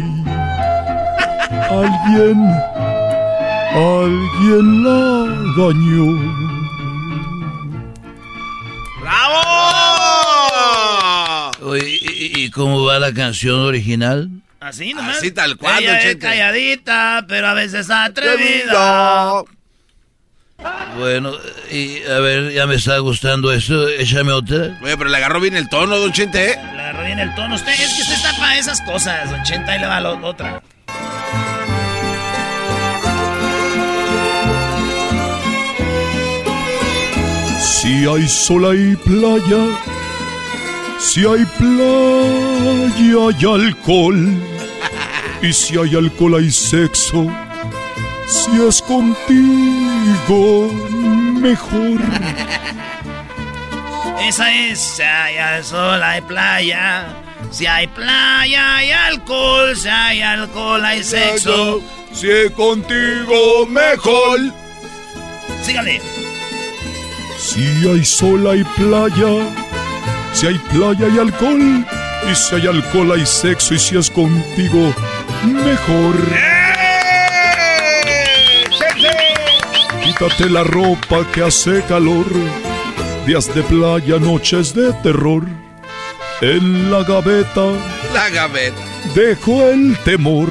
Alguien, 1.72 2.40
alguien 3.74 4.84
la 4.84 5.26
dañó. 5.58 6.47
¿Y, 12.38 12.46
y 12.46 12.50
cómo 12.52 12.84
va 12.86 13.00
la 13.00 13.14
canción 13.14 13.60
original? 13.60 14.30
Así 14.60 14.94
nomás. 14.94 15.18
Así 15.18 15.32
tal 15.32 15.56
cual, 15.58 15.82
Ella 15.84 15.92
Don 15.92 15.98
es 16.00 16.04
Chente. 16.06 16.26
calladita, 16.28 17.26
pero 17.28 17.48
a 17.48 17.54
veces 17.54 17.90
atrevida. 17.90 19.44
Bueno, 20.98 21.34
y 21.72 22.02
a 22.04 22.20
ver, 22.20 22.52
ya 22.52 22.66
me 22.66 22.76
está 22.76 22.98
gustando 22.98 23.52
esto, 23.54 23.88
échame 23.90 24.32
otra. 24.32 24.80
Oye, 24.82 24.98
pero 24.98 25.10
le 25.10 25.18
agarró 25.18 25.40
bien 25.40 25.56
el 25.56 25.70
tono, 25.70 25.98
Don 26.00 26.12
Chente, 26.12 26.54
¿eh? 26.54 26.56
Le 26.56 26.82
agarró 26.82 27.06
bien 27.06 27.20
el 27.20 27.36
tono. 27.36 27.54
Usted, 27.56 27.72
es 27.74 27.94
que 27.94 28.02
usted 28.02 28.16
está 28.16 28.36
para 28.38 28.58
esas 28.58 28.82
cosas, 28.82 29.30
don 29.30 29.44
Chenta, 29.44 29.74
ahí 29.74 29.80
le 29.80 29.86
va 29.86 30.00
la 30.00 30.10
otra. 30.14 30.62
Si 37.60 38.06
hay 38.06 38.28
sol 38.28 38.66
hay 38.66 38.96
playa, 38.96 39.64
si 41.00 41.26
hay 41.26 41.46
playa 41.58 43.28
hay 43.28 43.46
alcohol, 43.46 44.34
y 45.42 45.54
si 45.54 45.78
hay 45.78 45.96
alcohol 45.96 46.36
hay 46.36 46.52
sexo, 46.52 47.28
si 48.28 48.62
es 48.62 48.82
contigo 48.82 50.72
mejor. 51.40 52.00
Esa 54.28 54.54
es, 54.54 54.80
si 54.80 55.04
hay 55.04 55.64
sol, 55.64 56.04
hay 56.04 56.22
playa. 56.22 57.08
Si 57.52 57.66
hay 57.66 57.88
playa, 57.88 58.76
hay 58.78 58.92
alcohol. 58.92 59.76
Si 59.76 59.88
hay 59.88 60.22
alcohol, 60.22 60.84
hay 60.84 61.04
sexo. 61.04 61.82
Si 62.12 62.30
es 62.30 62.52
contigo 62.52 63.66
mejor. 63.68 64.40
Sígale. 65.64 66.02
Si 67.38 67.88
hay 67.88 68.04
sol 68.04 68.48
hay 68.48 68.64
playa, 68.76 69.67
si 70.38 70.46
hay 70.46 70.60
playa 70.72 71.08
hay 71.08 71.18
alcohol, 71.18 71.84
y 72.32 72.36
si 72.36 72.56
hay 72.56 72.68
alcohol 72.68 73.12
hay 73.14 73.26
sexo, 73.26 73.74
y 73.74 73.80
si 73.80 73.98
es 73.98 74.12
contigo 74.12 74.94
mejor. 75.44 76.16
Quítate 80.04 80.48
la 80.50 80.64
ropa 80.64 81.26
que 81.34 81.42
hace 81.42 81.82
calor, 81.88 82.28
días 83.26 83.54
de 83.56 83.64
playa, 83.64 84.20
noches 84.20 84.76
de 84.76 84.94
terror. 85.02 85.44
En 86.42 86.92
la 86.92 87.02
gaveta 87.02 87.72
La 88.14 88.30
gaveta. 88.30 88.78
dejo 89.16 89.64
el 89.70 89.98
temor, 90.06 90.50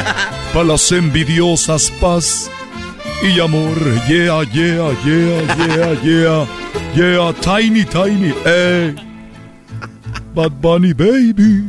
para 0.52 0.66
las 0.66 0.92
envidiosas 0.92 1.90
paz 2.02 2.50
y 3.22 3.40
amor. 3.40 3.78
Yeah, 4.06 4.42
yeah, 4.52 4.92
yeah, 5.06 5.40
yeah, 5.56 6.02
yeah, 6.02 6.46
yeah, 6.94 7.32
tiny, 7.40 7.86
tiny, 7.86 8.34
eh. 8.44 8.94
Bad 10.34 10.52
Bunny, 10.60 10.92
baby. 10.92 11.62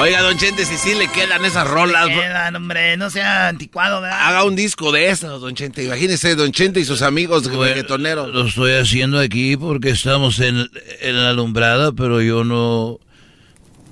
Oiga, 0.00 0.22
Don 0.22 0.36
Chente, 0.36 0.64
si 0.64 0.76
sí 0.76 0.94
le 0.94 1.08
quedan 1.08 1.44
esas 1.44 1.66
rolas. 1.66 2.08
Le 2.08 2.14
quedan, 2.14 2.56
hombre, 2.56 2.96
no 2.96 3.10
sea 3.10 3.48
anticuado, 3.48 4.00
¿verdad? 4.00 4.18
Haga 4.20 4.44
un 4.44 4.56
disco 4.56 4.92
de 4.92 5.10
esos, 5.10 5.40
Don 5.40 5.54
Chente. 5.54 5.84
Imagínese, 5.84 6.34
Don 6.34 6.52
Chente 6.52 6.80
y 6.80 6.84
sus 6.84 7.02
amigos 7.02 7.44
reggaetoneros. 7.46 8.28
Lo 8.28 8.46
estoy 8.46 8.72
haciendo 8.72 9.18
aquí 9.18 9.56
porque 9.56 9.90
estamos 9.90 10.40
en, 10.40 10.68
en 11.00 11.22
la 11.22 11.30
alumbrada, 11.30 11.92
pero 11.92 12.20
yo 12.20 12.44
no... 12.44 12.98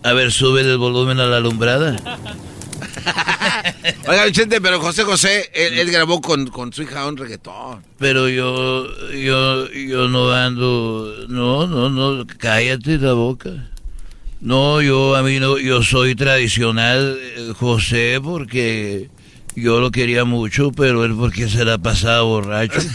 A 0.03 0.13
ver, 0.13 0.33
sube 0.33 0.63
el 0.63 0.79
volumen 0.79 1.21
a 1.21 1.27
la 1.27 1.39
alumbrada. 1.39 1.97
Oiga, 4.09 4.25
Don 4.25 4.33
Chente, 4.33 4.61
pero 4.61 4.81
José 4.81 5.05
José, 5.05 5.51
él, 5.55 5.79
él 5.79 5.91
grabó 5.91 6.21
con, 6.21 6.47
con 6.49 6.73
su 6.73 6.83
hija 6.83 7.07
un 7.07 7.17
reggaetón. 7.17 7.83
Pero 7.99 8.29
yo, 8.29 8.87
yo, 9.13 9.71
yo 9.71 10.09
no 10.09 10.33
ando, 10.33 11.27
no, 11.29 11.67
no, 11.67 11.91
no, 11.91 12.27
cállate 12.39 12.99
la 12.99 13.13
boca. 13.13 13.51
No, 14.41 14.81
yo, 14.81 15.17
a 15.17 15.23
mí 15.23 15.39
no, 15.39 15.59
yo 15.59 15.83
soy 15.83 16.15
tradicional, 16.15 17.19
eh, 17.21 17.53
José, 17.59 18.21
porque 18.23 19.11
yo 19.55 19.81
lo 19.81 19.91
quería 19.91 20.25
mucho, 20.25 20.73
pero 20.73 21.05
él 21.05 21.15
porque 21.15 21.49
se 21.49 21.65
la 21.65 21.77
pasaba 21.77 22.23
borracho. 22.23 22.81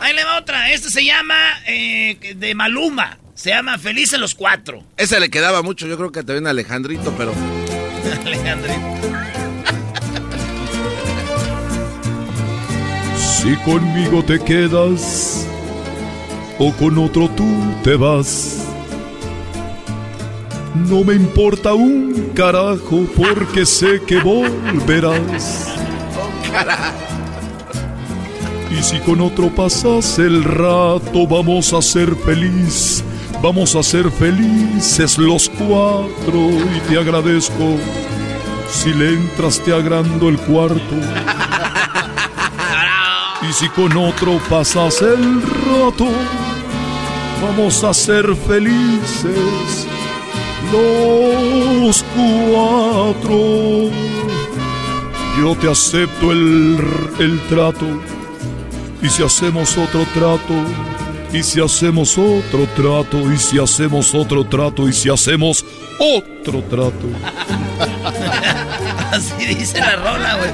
Ahí 0.00 0.14
le 0.14 0.24
va 0.24 0.38
otra. 0.38 0.70
Este 0.72 0.90
se 0.90 1.04
llama 1.04 1.34
eh, 1.66 2.34
de 2.36 2.54
Maluma. 2.54 3.18
Se 3.38 3.50
llama 3.50 3.78
Felices 3.78 4.18
los 4.18 4.34
Cuatro. 4.34 4.82
Ese 4.96 5.20
le 5.20 5.30
quedaba 5.30 5.62
mucho, 5.62 5.86
yo 5.86 5.96
creo 5.96 6.10
que 6.10 6.24
también 6.24 6.48
a 6.48 6.50
Alejandrito, 6.50 7.14
pero... 7.16 7.32
Alejandrito. 8.26 8.80
Si 13.16 13.54
conmigo 13.58 14.24
te 14.24 14.40
quedas 14.40 15.46
o 16.58 16.72
con 16.72 16.98
otro 16.98 17.28
tú 17.28 17.46
te 17.84 17.94
vas. 17.94 18.66
No 20.74 21.04
me 21.04 21.14
importa 21.14 21.74
un 21.74 22.32
carajo 22.34 23.06
porque 23.16 23.64
sé 23.64 24.02
que 24.04 24.18
volverás. 24.18 25.76
Y 28.70 28.82
si 28.82 28.98
con 28.98 29.22
otro 29.22 29.48
pasas 29.48 30.18
el 30.18 30.44
rato, 30.44 31.26
vamos 31.26 31.72
a 31.72 31.80
ser 31.80 32.14
feliz. 32.14 33.02
Vamos 33.42 33.76
a 33.76 33.82
ser 33.82 34.10
felices 34.10 35.16
los 35.16 35.48
cuatro. 35.48 36.50
Y 36.76 36.80
te 36.88 36.98
agradezco 36.98 37.76
si 38.70 38.92
le 38.92 39.14
entras 39.14 39.60
te 39.60 39.72
agrando 39.72 40.28
el 40.28 40.38
cuarto. 40.38 40.80
Y 43.40 43.52
si 43.52 43.68
con 43.68 43.96
otro 43.96 44.38
pasas 44.50 45.00
el 45.00 45.40
rato, 45.40 46.06
vamos 47.40 47.82
a 47.84 47.94
ser 47.94 48.34
felices 48.34 49.86
los 50.72 52.04
cuatro. 52.14 53.90
Yo 55.40 55.54
te 55.60 55.70
acepto 55.70 56.32
el, 56.32 56.78
el 57.20 57.40
trato. 57.48 57.86
Y 59.00 59.08
si 59.08 59.22
hacemos 59.22 59.78
otro 59.78 60.04
trato, 60.12 60.54
y 61.32 61.42
si 61.42 61.60
hacemos 61.60 62.16
otro 62.16 62.66
trato, 62.74 63.32
y 63.32 63.36
si 63.38 63.58
hacemos 63.58 64.14
otro 64.14 64.44
trato, 64.44 64.88
y 64.88 64.92
si 64.92 65.10
hacemos 65.10 65.64
otro 65.98 66.62
trato. 66.62 67.08
Así 69.12 69.46
dice 69.46 69.78
la 69.80 69.96
rola, 69.96 70.36
güey. 70.36 70.50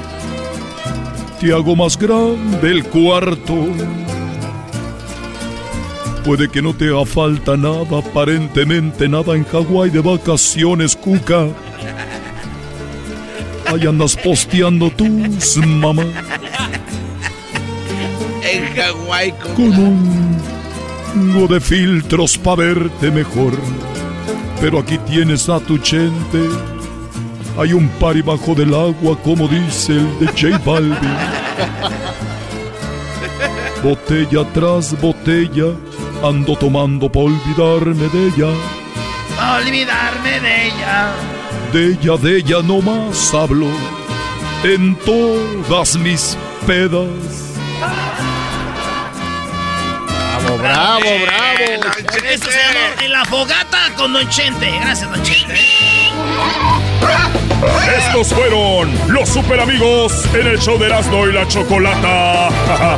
Te 1.39 1.53
hago 1.53 1.75
más 1.75 1.97
grande 1.97 2.71
el 2.71 2.83
cuarto. 2.85 3.67
Puede 6.23 6.49
que 6.49 6.61
no 6.61 6.73
te 6.73 6.85
haga 6.85 7.05
falta 7.05 7.55
nada, 7.55 7.99
aparentemente 7.99 9.07
nada 9.07 9.35
en 9.35 9.43
Hawái 9.43 9.91
de 9.91 9.99
vacaciones, 9.99 10.95
Cuca. 10.95 11.47
Ahí 13.67 13.85
andas 13.87 14.15
posteando 14.15 14.91
tus 14.91 15.57
mamá 15.57 16.03
En 18.43 18.75
Hawái, 18.75 19.33
con 19.55 19.79
un 19.79 20.34
chingo 21.15 21.47
de 21.47 21.61
filtros 21.61 22.37
para 22.37 22.57
verte 22.57 23.09
mejor. 23.09 23.53
Pero 24.59 24.79
aquí 24.79 24.97
tienes 24.99 25.47
a 25.49 25.59
tu 25.59 25.77
chente. 25.77 26.49
Hay 27.57 27.71
un 27.73 27.87
par 27.99 28.21
bajo 28.23 28.53
del 28.53 28.73
agua, 28.73 29.17
como 29.23 29.47
dice 29.47 29.93
el 29.93 30.19
de 30.19 30.27
J 30.27 30.57
Balvin. 30.65 31.17
Botella 33.81 34.43
tras 34.53 34.99
botella, 34.99 35.73
ando 36.23 36.55
tomando 36.57 37.09
para 37.09 37.25
olvidarme 37.25 38.09
de 38.09 38.27
ella. 38.27 38.51
Olvidarme 39.59 40.39
de 40.41 40.67
ella. 40.67 41.13
De 41.71 41.87
ella, 41.93 42.17
de 42.17 42.37
ella 42.37 42.57
no 42.61 42.81
más 42.81 43.33
hablo 43.33 43.67
en 44.63 44.95
todas 45.05 45.97
mis 45.97 46.37
pedas. 46.65 47.54
Bravo, 50.45 50.59
bravo, 50.59 51.01
bravo. 51.23 52.23
Esto 52.23 52.51
se 52.51 52.57
llama 52.57 53.03
En 53.03 53.11
la 53.11 53.25
fogata 53.25 53.91
con 53.97 54.13
Don 54.13 54.29
Chente. 54.29 54.69
Gracias, 54.79 55.09
Don 55.09 55.21
Chente. 55.23 55.59
Estos 57.97 58.29
fueron 58.29 58.93
los 59.11 59.27
super 59.27 59.59
amigos 59.59 60.13
en 60.35 60.47
el 60.47 60.59
show 60.59 60.77
de 60.77 60.85
Erasmo 60.85 61.27
y 61.27 61.33
la 61.33 61.47
Chocolata. 61.47 62.49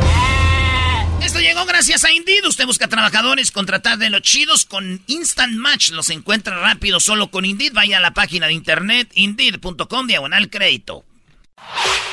Esto 1.22 1.40
llegó 1.40 1.64
gracias 1.64 2.04
a 2.04 2.12
Indeed. 2.12 2.44
Usted 2.46 2.66
busca 2.66 2.86
trabajadores, 2.88 3.50
contratar 3.50 3.98
de 3.98 4.10
los 4.10 4.22
chidos 4.22 4.64
con 4.66 5.02
Instant 5.06 5.54
Match. 5.54 5.90
Los 5.90 6.10
encuentra 6.10 6.58
rápido 6.60 7.00
solo 7.00 7.30
con 7.30 7.44
Indeed. 7.44 7.72
Vaya 7.72 7.98
a 7.98 8.00
la 8.00 8.12
página 8.12 8.46
de 8.46 8.52
internet 8.52 9.10
indeed.com 9.14 10.06
diagonal 10.06 10.50
crédito. 10.50 11.04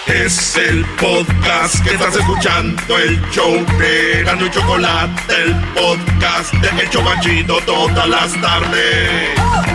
Es 0.07 0.55
el 0.55 0.85
podcast 1.01 1.83
que 1.83 1.95
estás 1.95 2.15
escuchando, 2.15 2.97
el 2.99 3.19
show 3.31 3.65
de 3.79 4.23
Gano 4.23 4.45
y 4.45 4.51
Chocolate, 4.51 5.33
el 5.43 5.55
podcast 5.73 6.53
de 6.53 6.83
El 6.83 6.89
Chobachito 6.91 7.57
todas 7.65 8.07
las 8.07 8.39
tardes. 8.39 9.74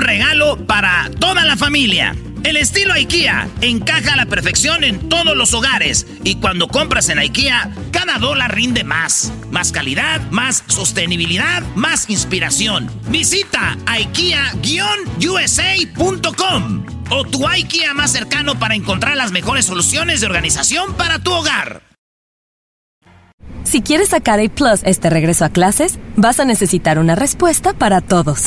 regalo 0.00 0.66
para 0.66 1.10
toda 1.18 1.44
la 1.44 1.56
familia. 1.56 2.14
El 2.44 2.56
estilo 2.56 2.92
IKEA 2.92 3.48
encaja 3.60 4.14
a 4.14 4.16
la 4.16 4.26
perfección 4.26 4.82
en 4.82 5.08
todos 5.08 5.36
los 5.36 5.54
hogares 5.54 6.08
y 6.24 6.34
cuando 6.36 6.66
compras 6.66 7.08
en 7.08 7.20
IKEA, 7.20 7.70
cada 7.92 8.18
dólar 8.18 8.52
rinde 8.54 8.82
más. 8.82 9.32
Más 9.50 9.70
calidad, 9.70 10.20
más 10.30 10.64
sostenibilidad, 10.66 11.62
más 11.76 12.10
inspiración. 12.10 12.90
Visita 13.08 13.78
IKEA-USA.com 13.86 16.84
o 17.10 17.24
tu 17.24 17.46
IKEA 17.46 17.94
más 17.94 18.10
cercano 18.10 18.58
para 18.58 18.74
encontrar 18.74 19.16
las 19.16 19.30
mejores 19.30 19.66
soluciones 19.66 20.20
de 20.20 20.26
organización 20.26 20.94
para 20.94 21.20
tu 21.20 21.32
hogar. 21.32 21.82
Si 23.64 23.82
quieres 23.82 24.08
sacar 24.08 24.40
A 24.40 24.48
Plus 24.48 24.80
este 24.82 25.10
regreso 25.10 25.44
a 25.44 25.48
clases, 25.48 26.00
vas 26.16 26.40
a 26.40 26.44
necesitar 26.44 26.98
una 26.98 27.14
respuesta 27.14 27.72
para 27.72 28.00
todos. 28.00 28.46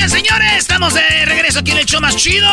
Señores, 0.00 0.12
señores, 0.12 0.52
estamos 0.56 0.94
de 0.94 1.26
regreso 1.26 1.58
aquí 1.58 1.72
en 1.72 1.76
el 1.76 1.84
show 1.84 2.00
más 2.00 2.16
chido. 2.16 2.48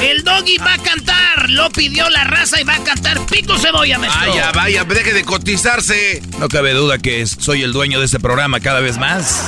El 0.00 0.22
doggy 0.22 0.56
va 0.58 0.74
a 0.74 0.78
cantar, 0.78 1.50
lo 1.50 1.68
pidió 1.70 2.08
la 2.10 2.22
raza 2.22 2.60
y 2.60 2.64
va 2.64 2.76
a 2.76 2.84
cantar 2.84 3.26
Pico 3.26 3.58
Cebolla, 3.58 3.98
maestro. 3.98 4.30
Vaya, 4.30 4.52
vaya, 4.52 4.84
deje 4.84 5.12
de 5.12 5.24
cotizarse. 5.24 6.22
No 6.38 6.48
cabe 6.48 6.72
duda 6.72 6.98
que 6.98 7.26
soy 7.26 7.64
el 7.64 7.72
dueño 7.72 7.98
de 7.98 8.04
este 8.06 8.20
programa 8.20 8.60
cada 8.60 8.78
vez 8.78 8.98
más. 8.98 9.42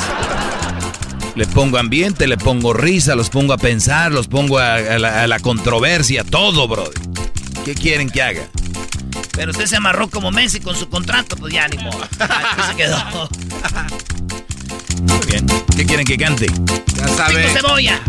Le 1.36 1.46
pongo 1.46 1.78
ambiente, 1.78 2.26
le 2.26 2.38
pongo 2.38 2.72
risa, 2.72 3.14
los 3.14 3.30
pongo 3.30 3.52
a 3.52 3.56
pensar, 3.56 4.10
los 4.10 4.26
pongo 4.26 4.58
a, 4.58 4.74
a 4.74 4.98
la, 4.98 5.22
a 5.22 5.26
la 5.28 5.38
controversia, 5.38 6.24
todo, 6.24 6.66
bro. 6.66 6.90
¿Qué 7.64 7.76
quieren 7.76 8.10
que 8.10 8.20
haga? 8.20 8.42
Pero 9.34 9.52
usted 9.52 9.66
se 9.66 9.76
amarró 9.76 10.10
como 10.10 10.32
Messi 10.32 10.58
con 10.58 10.74
su 10.74 10.88
contrato, 10.88 11.36
pues 11.36 11.54
ya 11.54 11.68
ni 11.68 11.78
modo. 11.78 12.02
Aquí 12.18 12.62
se 12.68 12.74
quedó. 12.74 13.28
Muy 15.02 15.26
bien. 15.26 15.46
¿Qué 15.76 15.84
quieren 15.86 16.04
que 16.04 16.16
cante? 16.16 16.46
Ya 16.96 17.06
Pico 17.06 17.48
Cebolla. 17.52 18.02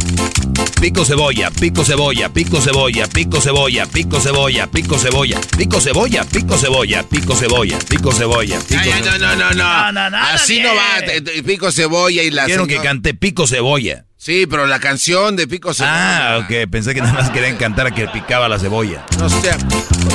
Pico 0.79 1.05
cebolla, 1.05 1.49
pico 1.49 1.85
cebolla, 1.85 2.29
pico 2.29 2.61
cebolla, 2.61 3.07
pico 3.07 3.39
cebolla, 3.41 3.85
pico 3.87 4.19
cebolla, 4.19 4.67
pico 4.67 4.99
cebolla, 4.99 5.41
pico 5.57 5.79
cebolla, 5.79 6.25
pico 6.25 6.57
cebolla, 6.57 7.03
pico 7.03 7.35
cebolla, 7.35 7.79
pico 7.79 8.11
cebolla, 8.11 8.59
pico 8.59 8.81
ay, 8.81 9.01
no, 9.03 9.17
no, 9.17 9.35
no, 9.35 9.51
no. 9.51 9.55
No, 9.55 9.91
no, 9.93 10.09
no, 10.09 10.17
Así 10.17 10.59
no 10.59 10.69
va. 10.75 11.43
Pico 11.45 11.71
cebolla 11.71 12.21
y 12.21 12.31
la. 12.31 12.45
Quiero 12.45 12.67
que 12.67 12.81
cante 12.81 13.13
pico 13.13 13.47
cebolla. 13.47 14.05
Sí, 14.24 14.47
pero 14.49 14.65
la 14.67 14.80
canción 14.80 15.36
de 15.36 15.49
Pico 15.49 15.74
cebolla. 15.74 16.36
Ah, 16.36 16.38
ok. 16.38 16.69
Pensé 16.71 16.93
que 16.93 17.01
nada 17.01 17.11
más 17.11 17.30
querían 17.32 17.57
cantar 17.57 17.88
a 17.88 17.91
que 17.91 18.07
picaba 18.07 18.47
la 18.47 18.57
cebolla. 18.57 19.05
No 19.19 19.28
sé. 19.28 19.51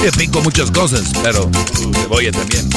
Yo 0.03 0.11
pico 0.13 0.41
muchas 0.41 0.71
cosas, 0.71 1.13
pero 1.23 1.45
uh, 1.45 1.93
cebolla 1.93 2.33
también. 2.33 2.71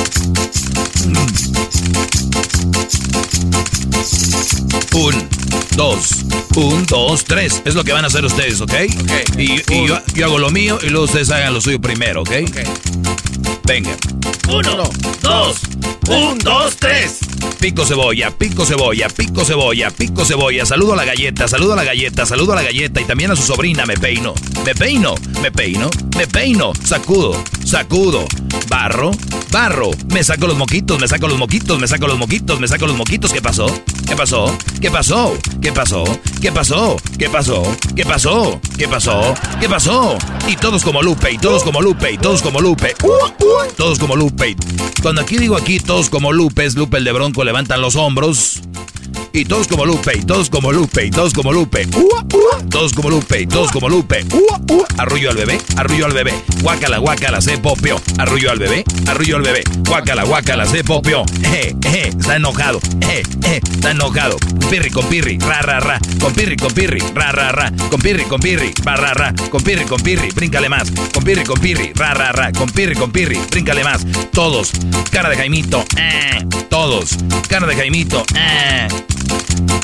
Un, 4.93 5.29
dos, 5.77 6.25
un, 6.57 6.85
dos, 6.87 7.23
tres. 7.23 7.61
Es 7.63 7.75
lo 7.75 7.85
que 7.85 7.93
van 7.93 8.03
a 8.03 8.07
hacer 8.07 8.25
ustedes, 8.25 8.59
¿ok? 8.59 8.73
Y, 9.37 9.61
y 9.73 9.87
yo, 9.87 10.01
yo 10.13 10.25
hago 10.25 10.37
lo 10.37 10.49
mío 10.49 10.79
y 10.83 10.89
luego 10.89 11.05
ustedes 11.05 11.31
hagan 11.31 11.53
lo 11.53 11.61
suyo 11.61 11.79
primero, 11.79 12.23
¿ok? 12.23 12.31
Venga. 13.63 13.95
Uno, 14.49 14.83
dos, 15.21 15.61
un, 16.09 16.37
dos, 16.39 16.75
tres. 16.75 17.19
Pico 17.59 17.85
cebolla, 17.85 18.31
pico 18.31 18.65
cebolla, 18.65 19.07
pico 19.07 19.45
cebolla, 19.45 19.91
pico 19.91 20.25
cebolla. 20.25 20.65
Saludo 20.65 20.93
a 20.93 20.95
la 20.97 21.05
galleta, 21.21 21.47
saludo 21.47 21.73
a 21.73 21.75
la 21.75 21.83
galleta, 21.83 22.25
saludo 22.25 22.53
a 22.53 22.55
la 22.55 22.63
galleta 22.63 22.99
y 22.99 23.05
también 23.05 23.29
a 23.29 23.35
su 23.35 23.43
sobrina. 23.43 23.85
Me 23.85 23.93
peino, 23.93 24.33
me 24.65 24.73
peino, 24.73 25.13
me 25.39 25.51
peino, 25.51 25.89
me 26.17 26.25
peino. 26.25 26.73
Sacudo, 26.83 27.43
sacudo. 27.63 28.25
Barro, 28.67 29.11
barro. 29.51 29.91
Me 30.07 30.23
saco 30.23 30.47
los 30.47 30.57
moquitos, 30.57 30.99
me 30.99 31.07
saco 31.07 31.27
los 31.27 31.37
moquitos, 31.37 31.79
me 31.79 31.87
saco 31.87 32.07
los 32.07 32.17
moquitos, 32.17 32.59
me 32.59 32.67
saco 32.67 32.87
los 32.87 32.97
moquitos. 32.97 33.31
¿Qué 33.31 33.39
pasó? 33.39 33.67
¿Qué 34.07 34.15
pasó? 34.15 34.57
¿Qué 34.81 34.89
pasó? 34.89 35.37
¿Qué 35.61 35.71
pasó? 35.71 36.05
¿Qué 36.41 36.51
pasó? 36.51 36.97
¿Qué 37.19 37.29
pasó? 37.29 37.75
¿Qué 37.95 38.03
pasó? 38.03 38.59
¿Qué 38.75 38.87
pasó? 38.87 39.35
¿Qué 39.59 39.69
pasó? 39.69 40.17
Y 40.47 40.55
todos 40.55 40.83
como 40.83 41.03
Lupe, 41.03 41.31
y 41.31 41.37
todos 41.37 41.63
como 41.63 41.83
Lupe, 41.83 42.13
y 42.13 42.17
todos 42.17 42.41
como 42.41 42.61
Lupe. 42.61 42.95
Todos 43.77 43.99
como 43.99 44.15
Lupe. 44.15 44.55
Cuando 45.03 45.21
aquí 45.21 45.37
digo 45.37 45.55
aquí, 45.55 45.79
todos 45.79 46.09
como 46.09 46.33
Lupe, 46.33 46.65
es 46.65 46.73
Lupe 46.73 46.97
el 46.97 47.03
de 47.03 47.11
Bronco, 47.11 47.43
levantan 47.43 47.79
los 47.79 47.95
hombros. 47.95 48.61
Y 49.33 49.45
todos 49.45 49.67
como 49.67 49.85
Lupe, 49.85 50.17
y 50.17 50.21
todos 50.21 50.49
como 50.49 50.71
Lupe, 50.71 51.05
y 51.05 51.11
todos 51.11 51.33
como 51.33 51.53
Lupe. 51.53 51.87
Todos 52.69 52.93
como 52.93 53.09
Lupe, 53.09 53.41
y 53.41 53.47
todos 53.47 53.71
como 53.71 53.89
Lupe. 53.89 54.25
Arrullo 54.97 55.29
al 55.31 55.37
bebé, 55.37 55.59
arrullo 55.77 56.05
al 56.05 56.13
bebé. 56.13 56.33
Guácala, 56.61 56.97
guácala, 56.97 57.41
se 57.41 57.57
popió. 57.57 57.99
Arrullo 58.17 58.51
al 58.51 58.59
bebé, 58.59 58.83
arrullo 59.07 59.37
al 59.37 59.43
bebé. 59.43 59.63
Guácala, 59.87 60.23
guácala, 60.23 60.65
se 60.65 60.83
popió. 60.83 61.23
Eh, 61.43 61.75
eh, 61.85 62.11
está 62.17 62.35
enojado. 62.35 62.79
Eh, 63.01 63.23
eh, 63.43 63.61
está 63.73 63.91
enojado. 63.91 64.37
Pirri 64.69 64.89
con 64.89 65.05
pirri, 65.07 65.37
ra, 65.39 65.61
ra, 65.61 65.79
ra. 65.79 65.99
Con 66.19 66.33
pirri, 66.33 66.55
con 66.55 66.71
pirri, 66.73 66.99
ra, 67.13 67.31
ra, 67.31 67.51
ra. 67.51 67.71
Con 67.89 67.99
pirri, 67.99 68.25
con 68.25 68.39
pirri, 68.39 68.71
ra, 68.83 68.95
ra, 68.95 69.13
ra. 69.13 69.33
Con 69.49 69.61
pirri, 69.61 69.85
con 69.85 70.01
pirri, 70.01 70.29
bríncale 70.29 70.69
más. 70.69 70.91
Con 71.13 71.23
pirri, 71.23 71.43
con 71.43 71.59
pirri, 71.59 71.91
ra, 71.93 72.13
ra, 72.13 72.31
ra. 72.31 72.51
Con 72.51 72.69
pirri, 72.69 72.95
con 72.95 73.11
pirri, 73.11 73.39
bríncale 73.49 73.83
más. 73.83 74.05
Todos. 74.31 74.71
Cara 75.11 75.29
de 75.29 75.35
Jaimito. 75.35 75.83
Eh. 75.97 76.45
Todos. 76.69 77.17
Cara 77.49 77.67
de 77.67 77.75
Jaimito. 77.75 78.23
Eh. 78.35 78.87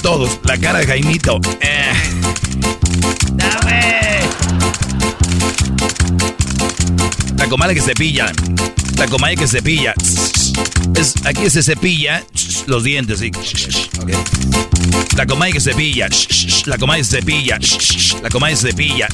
Todos. 0.01 0.39
La 0.43 0.57
cara 0.57 0.79
de 0.79 0.87
Jaimito. 0.87 1.39
Eh. 1.61 1.93
Dame. 3.33 4.19
La 7.37 7.47
comadre 7.47 7.75
que 7.75 7.81
cepilla. 7.81 8.31
La 8.97 9.07
comadre 9.07 9.35
que 9.35 9.47
cepilla. 9.47 9.93
Es, 10.95 11.13
aquí 11.25 11.49
se 11.49 11.61
cepilla 11.61 12.23
los 12.67 12.83
dientes, 12.83 13.19
sí. 13.19 13.31
Ok. 14.01 14.11
La 15.15 15.25
comadre 15.25 15.53
que 15.53 15.59
cepilla. 15.59 16.09
La 16.65 16.77
comadre 16.77 17.01
que 17.01 17.07
cepilla. 17.07 17.59
La 18.21 18.29
comadre 18.29 18.55
que 18.55 18.61
cepilla. 18.61 19.07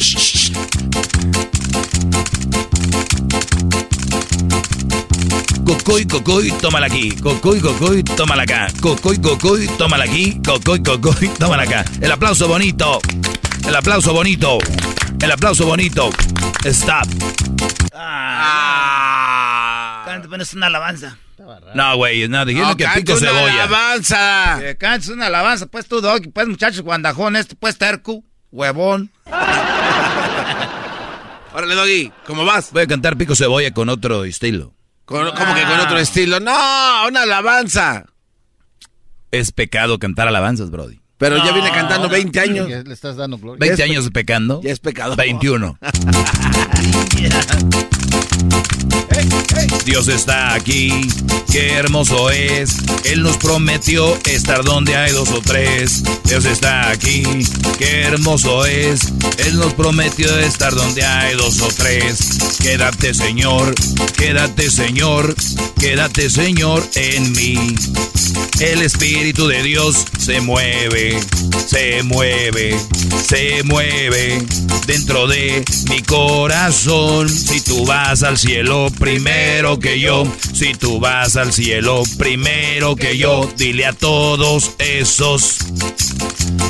Cocoy, 5.65 6.05
cocoy, 6.05 6.51
tómala 6.61 6.87
aquí. 6.87 7.11
Cocoy, 7.21 7.59
cocoy, 7.61 8.03
tómala 8.03 8.43
acá. 8.43 8.67
Cocoy, 8.81 9.17
cocoy, 9.21 9.67
tómala 9.77 10.03
aquí. 10.05 10.39
Cocoy, 10.45 10.81
cocoy, 10.83 11.29
tómala 11.39 11.63
acá. 11.63 11.85
El 12.01 12.11
aplauso 12.11 12.47
bonito. 12.47 12.99
El 13.67 13.75
aplauso 13.75 14.13
bonito. 14.13 14.57
El 15.21 15.31
aplauso 15.31 15.65
bonito. 15.65 16.09
Stop. 16.65 17.07
Ah. 18.75 20.03
Canta, 20.05 20.27
pero 20.29 20.43
es 20.43 20.53
una 20.53 20.67
alabanza. 20.67 21.17
No, 21.75 21.95
güey, 21.97 22.27
no, 22.27 22.45
dijeron 22.45 22.69
No, 22.69 22.77
que 22.77 22.85
pico 22.95 23.13
una 23.13 23.21
cebolla. 23.29 23.63
alabanza. 23.63 24.57
Que 24.59 24.77
cantes 24.77 25.09
una 25.09 25.25
alabanza, 25.27 25.65
pues 25.67 25.87
tú, 25.87 25.99
Doggy, 26.01 26.29
pues 26.29 26.47
muchachos, 26.47 26.81
guandajón, 26.81 27.35
este, 27.35 27.55
pues 27.55 27.77
terco, 27.77 28.23
huevón. 28.51 29.11
Órale, 31.53 31.75
Doggy, 31.75 32.11
¿cómo 32.25 32.45
vas? 32.45 32.71
Voy 32.71 32.83
a 32.83 32.87
cantar 32.87 33.17
pico 33.17 33.35
cebolla 33.35 33.71
con 33.73 33.89
otro 33.89 34.23
estilo. 34.25 34.73
Con- 35.13 35.29
¿Cómo 35.35 35.53
que 35.53 35.61
con 35.61 35.79
otro 35.79 35.99
estilo? 35.99 36.39
No, 36.39 37.07
una 37.07 37.21
alabanza. 37.21 38.05
Es 39.29 39.51
pecado 39.51 39.99
cantar 39.99 40.27
alabanzas, 40.27 40.71
Brody. 40.71 41.01
Pero 41.19 41.37
ya 41.37 41.51
viene 41.51 41.69
cantando 41.69 42.09
20 42.09 42.39
años. 42.39 42.67
Ya 42.67 42.81
le 42.81 42.91
estás 42.95 43.17
dando 43.17 43.37
gloria. 43.37 43.59
20 43.59 43.77
Ya 43.77 43.85
es 43.85 43.91
años 43.91 44.09
pecando. 44.11 44.59
Ya 44.63 44.71
es 44.71 44.79
pecado. 44.79 45.15
21. 45.15 45.77
Dios 49.85 50.07
está 50.07 50.53
aquí, 50.53 50.91
qué 51.51 51.73
hermoso 51.73 52.29
es. 52.29 52.77
Él 53.03 53.21
nos 53.21 53.37
prometió 53.37 54.17
estar 54.25 54.63
donde 54.63 54.95
hay 54.95 55.11
dos 55.11 55.29
o 55.29 55.41
tres. 55.41 56.03
Dios 56.23 56.45
está 56.45 56.89
aquí, 56.89 57.23
qué 57.77 58.01
hermoso 58.01 58.65
es. 58.65 59.11
Él 59.37 59.57
nos 59.57 59.73
prometió 59.73 60.37
estar 60.39 60.73
donde 60.73 61.03
hay 61.03 61.35
dos 61.35 61.61
o 61.61 61.67
tres. 61.67 62.57
Quédate, 62.61 63.13
Señor, 63.13 63.75
quédate, 64.17 64.71
Señor, 64.71 65.35
quédate, 65.79 66.29
Señor, 66.29 66.83
en 66.95 67.31
mí. 67.33 67.75
El 68.59 68.81
Espíritu 68.81 69.47
de 69.47 69.61
Dios 69.63 70.05
se 70.17 70.39
mueve, 70.39 71.19
se 71.67 72.01
mueve, 72.03 72.79
se 73.27 73.61
mueve 73.63 74.43
dentro 74.87 75.27
de 75.27 75.63
mi 75.89 76.01
corazón. 76.01 77.29
Si 77.29 77.61
tú 77.61 77.85
vas 77.85 78.02
al 78.03 78.37
cielo 78.37 78.89
primero 78.99 79.79
que 79.79 79.99
yo, 79.99 80.23
si 80.53 80.73
tú 80.73 80.99
vas 80.99 81.37
al 81.37 81.53
cielo 81.53 82.03
primero 82.17 82.95
que 82.95 83.17
yo, 83.17 83.49
dile 83.57 83.85
a 83.85 83.93
todos 83.93 84.71
esos 84.77 85.59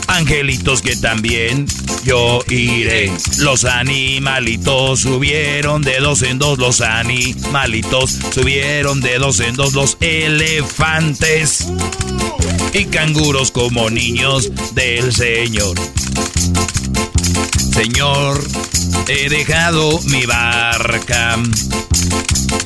angelitos 0.08 0.82
que 0.82 0.96
también 0.96 1.66
yo 2.06 2.44
iré. 2.50 3.12
Los 3.40 3.66
animalitos 3.66 5.02
subieron 5.02 5.82
de 5.82 6.00
dos 6.00 6.22
en 6.22 6.38
dos, 6.38 6.60
los 6.60 6.82
animalitos 6.82 8.20
subieron 8.34 9.02
de 9.02 9.18
dos 9.18 9.40
en 9.40 9.56
dos, 9.56 9.74
los 9.74 9.98
elefantes 10.02 11.68
y 12.74 12.86
canguros 12.86 13.52
como 13.52 13.90
niños 13.90 14.52
del 14.76 15.12
Señor. 15.12 15.76
Señor, 17.74 18.44
he 19.08 19.30
dejado 19.30 20.00
mi 20.04 20.26
barca 20.26 21.38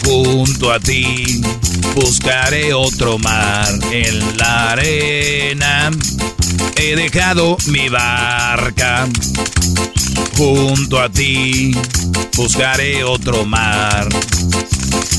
junto 0.05 0.71
a 0.71 0.79
ti. 0.79 1.41
Buscaré 1.95 2.73
otro 2.73 3.17
mar 3.17 3.67
en 3.91 4.37
la 4.37 4.71
arena. 4.71 5.91
He 6.75 6.95
dejado 6.95 7.57
mi 7.67 7.89
barca 7.89 9.07
junto 10.37 10.99
a 11.01 11.09
ti. 11.09 11.71
Buscaré 12.35 13.03
otro 13.03 13.45
mar. 13.45 14.07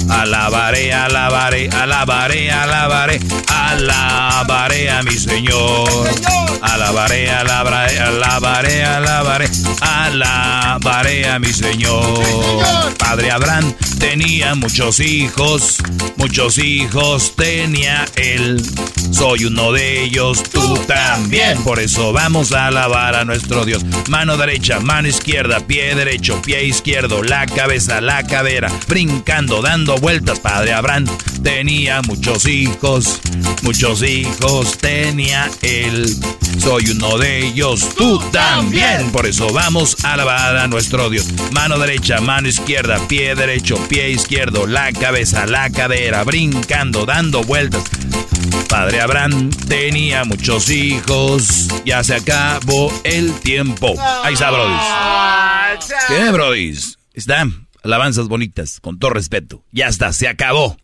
Alabaré, 0.09 0.93
alabaré, 0.93 1.69
alabaré, 1.71 2.51
alabaré, 2.51 3.21
alabaré 3.49 4.91
a 4.91 5.03
mi 5.03 5.13
Señor. 5.13 5.89
Alabaré, 6.63 7.31
alabaré, 7.31 7.99
alabaré, 7.99 8.85
alabaré, 8.85 9.49
alabaré 9.81 11.29
a 11.29 11.39
mi 11.39 11.53
Señor. 11.53 12.25
Padre 12.99 13.31
Abraham 13.31 13.75
tenía 13.99 14.55
muchos 14.55 15.01
hijos, 15.01 15.79
muchos 16.17 16.59
hijos 16.59 17.35
tenía 17.37 18.07
él. 18.17 18.63
Soy 19.11 19.47
uno 19.47 19.73
de 19.73 20.03
ellos, 20.05 20.43
tú 20.43 20.79
también. 20.87 21.63
Por 21.63 21.81
eso 21.81 22.13
vamos 22.13 22.53
a 22.53 22.67
alabar 22.67 23.15
a 23.15 23.25
nuestro 23.25 23.65
Dios. 23.65 23.85
Mano 24.09 24.37
derecha, 24.37 24.81
mano 24.81 25.09
izquierda, 25.09 25.61
pie 25.61 25.95
derecho, 25.95 26.41
pie 26.43 26.65
izquierdo, 26.65 27.23
la 27.23 27.47
cabeza, 27.47 28.01
la 28.01 28.25
cadera, 28.25 28.71
brincando, 28.87 29.58
dando 29.63 29.97
vueltas. 29.97 30.41
Padre 30.41 30.73
Abraham 30.73 31.07
tenía 31.43 32.03
muchos 32.03 32.47
hijos, 32.47 33.21
muchos 33.63 34.03
hijos 34.03 34.79
tenía 34.79 35.51
él. 35.63 36.07
Soy 36.59 36.91
uno 36.91 37.19
de 37.19 37.47
ellos, 37.47 37.95
tú 37.97 38.19
también. 38.33 39.11
Por 39.13 39.27
eso 39.27 39.53
vamos 39.53 39.97
a 40.05 40.15
alabar 40.15 40.57
a 40.57 40.67
nuestro 40.67 41.09
Dios. 41.09 41.27
Mano 41.53 41.79
derecha, 41.79 42.21
mano 42.21 42.49
izquierda, 42.49 42.99
pie 43.09 43.35
derecho, 43.35 43.77
pie 43.89 44.11
izquierdo, 44.11 44.67
la 44.67 44.93
cabeza, 44.93 45.47
la 45.47 45.71
cadera, 45.71 46.25
brincando, 46.25 47.07
dando 47.07 47.43
vueltas. 47.43 47.85
Padre 48.69 49.01
Abraham 49.01 49.51
tenía 49.69 50.25
muchos 50.25 50.69
hijos, 50.69 51.69
ya 51.85 52.05
se 52.05 52.17
acabó 52.17 52.93
el 53.05 53.33
tiempo. 53.41 53.95
Ahí 54.23 54.35
está, 54.35 54.51
Brody. 54.51 54.75
¿Qué, 56.09 56.31
Brody? 56.31 56.79
Están 57.15 57.68
alabanzas 57.83 58.29
bonitas, 58.29 58.81
con 58.81 58.99
todo 58.99 59.11
respeto. 59.11 59.65
Ya 59.73 59.89
está, 59.89 60.13
se 60.13 60.29
acabó. 60.29 60.77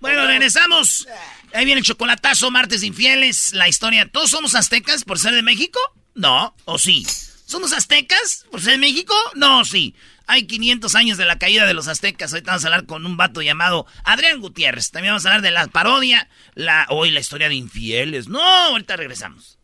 Bueno, 0.00 0.26
regresamos. 0.26 1.06
Ahí 1.52 1.64
viene 1.64 1.80
el 1.80 1.86
chocolatazo, 1.86 2.50
martes 2.50 2.82
infieles, 2.82 3.52
la 3.52 3.68
historia. 3.68 4.10
¿Todos 4.10 4.30
somos 4.30 4.54
aztecas 4.54 5.04
por 5.04 5.18
ser 5.18 5.34
de 5.34 5.42
México? 5.42 5.78
No, 6.14 6.54
o 6.64 6.78
sí. 6.78 7.06
¿Somos 7.44 7.72
aztecas 7.72 8.46
por 8.50 8.60
ser 8.60 8.72
de 8.72 8.78
México? 8.78 9.14
No, 9.34 9.64
sí. 9.64 9.94
Hay 10.26 10.46
500 10.46 10.94
años 10.94 11.18
de 11.18 11.24
la 11.24 11.38
caída 11.38 11.66
de 11.66 11.74
los 11.74 11.88
aztecas. 11.88 12.32
Ahorita 12.32 12.52
vamos 12.52 12.64
a 12.64 12.68
hablar 12.68 12.86
con 12.86 13.04
un 13.04 13.16
vato 13.16 13.42
llamado 13.42 13.86
Adrián 14.04 14.40
Gutiérrez. 14.40 14.90
También 14.90 15.12
vamos 15.12 15.26
a 15.26 15.30
hablar 15.30 15.42
de 15.42 15.50
la 15.50 15.66
parodia, 15.66 16.28
la 16.54 16.86
hoy 16.90 17.10
la 17.10 17.20
historia 17.20 17.48
de 17.48 17.56
infieles. 17.56 18.28
No, 18.28 18.40
ahorita 18.40 18.96
regresamos. 18.96 19.59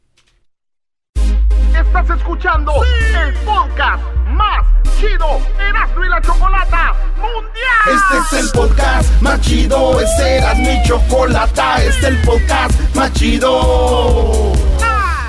Estás 1.78 2.10
escuchando 2.10 2.72
el 2.84 3.34
podcast 3.44 4.02
más 4.28 4.66
chido 4.98 5.40
Erasmo 5.58 6.04
y 6.04 6.08
la 6.08 6.20
Chocolata 6.20 6.94
Mundial. 7.16 7.86
Este 7.86 8.36
es 8.36 8.44
el 8.44 8.50
podcast 8.50 9.20
más 9.20 9.40
chido, 9.40 10.00
este 10.00 10.38
era 10.38 10.54
mi 10.54 10.82
chocolata, 10.84 11.82
este 11.82 11.88
es 11.88 12.04
el 12.04 12.16
podcast 12.22 12.94
más 12.94 13.12
chido. 13.12 14.52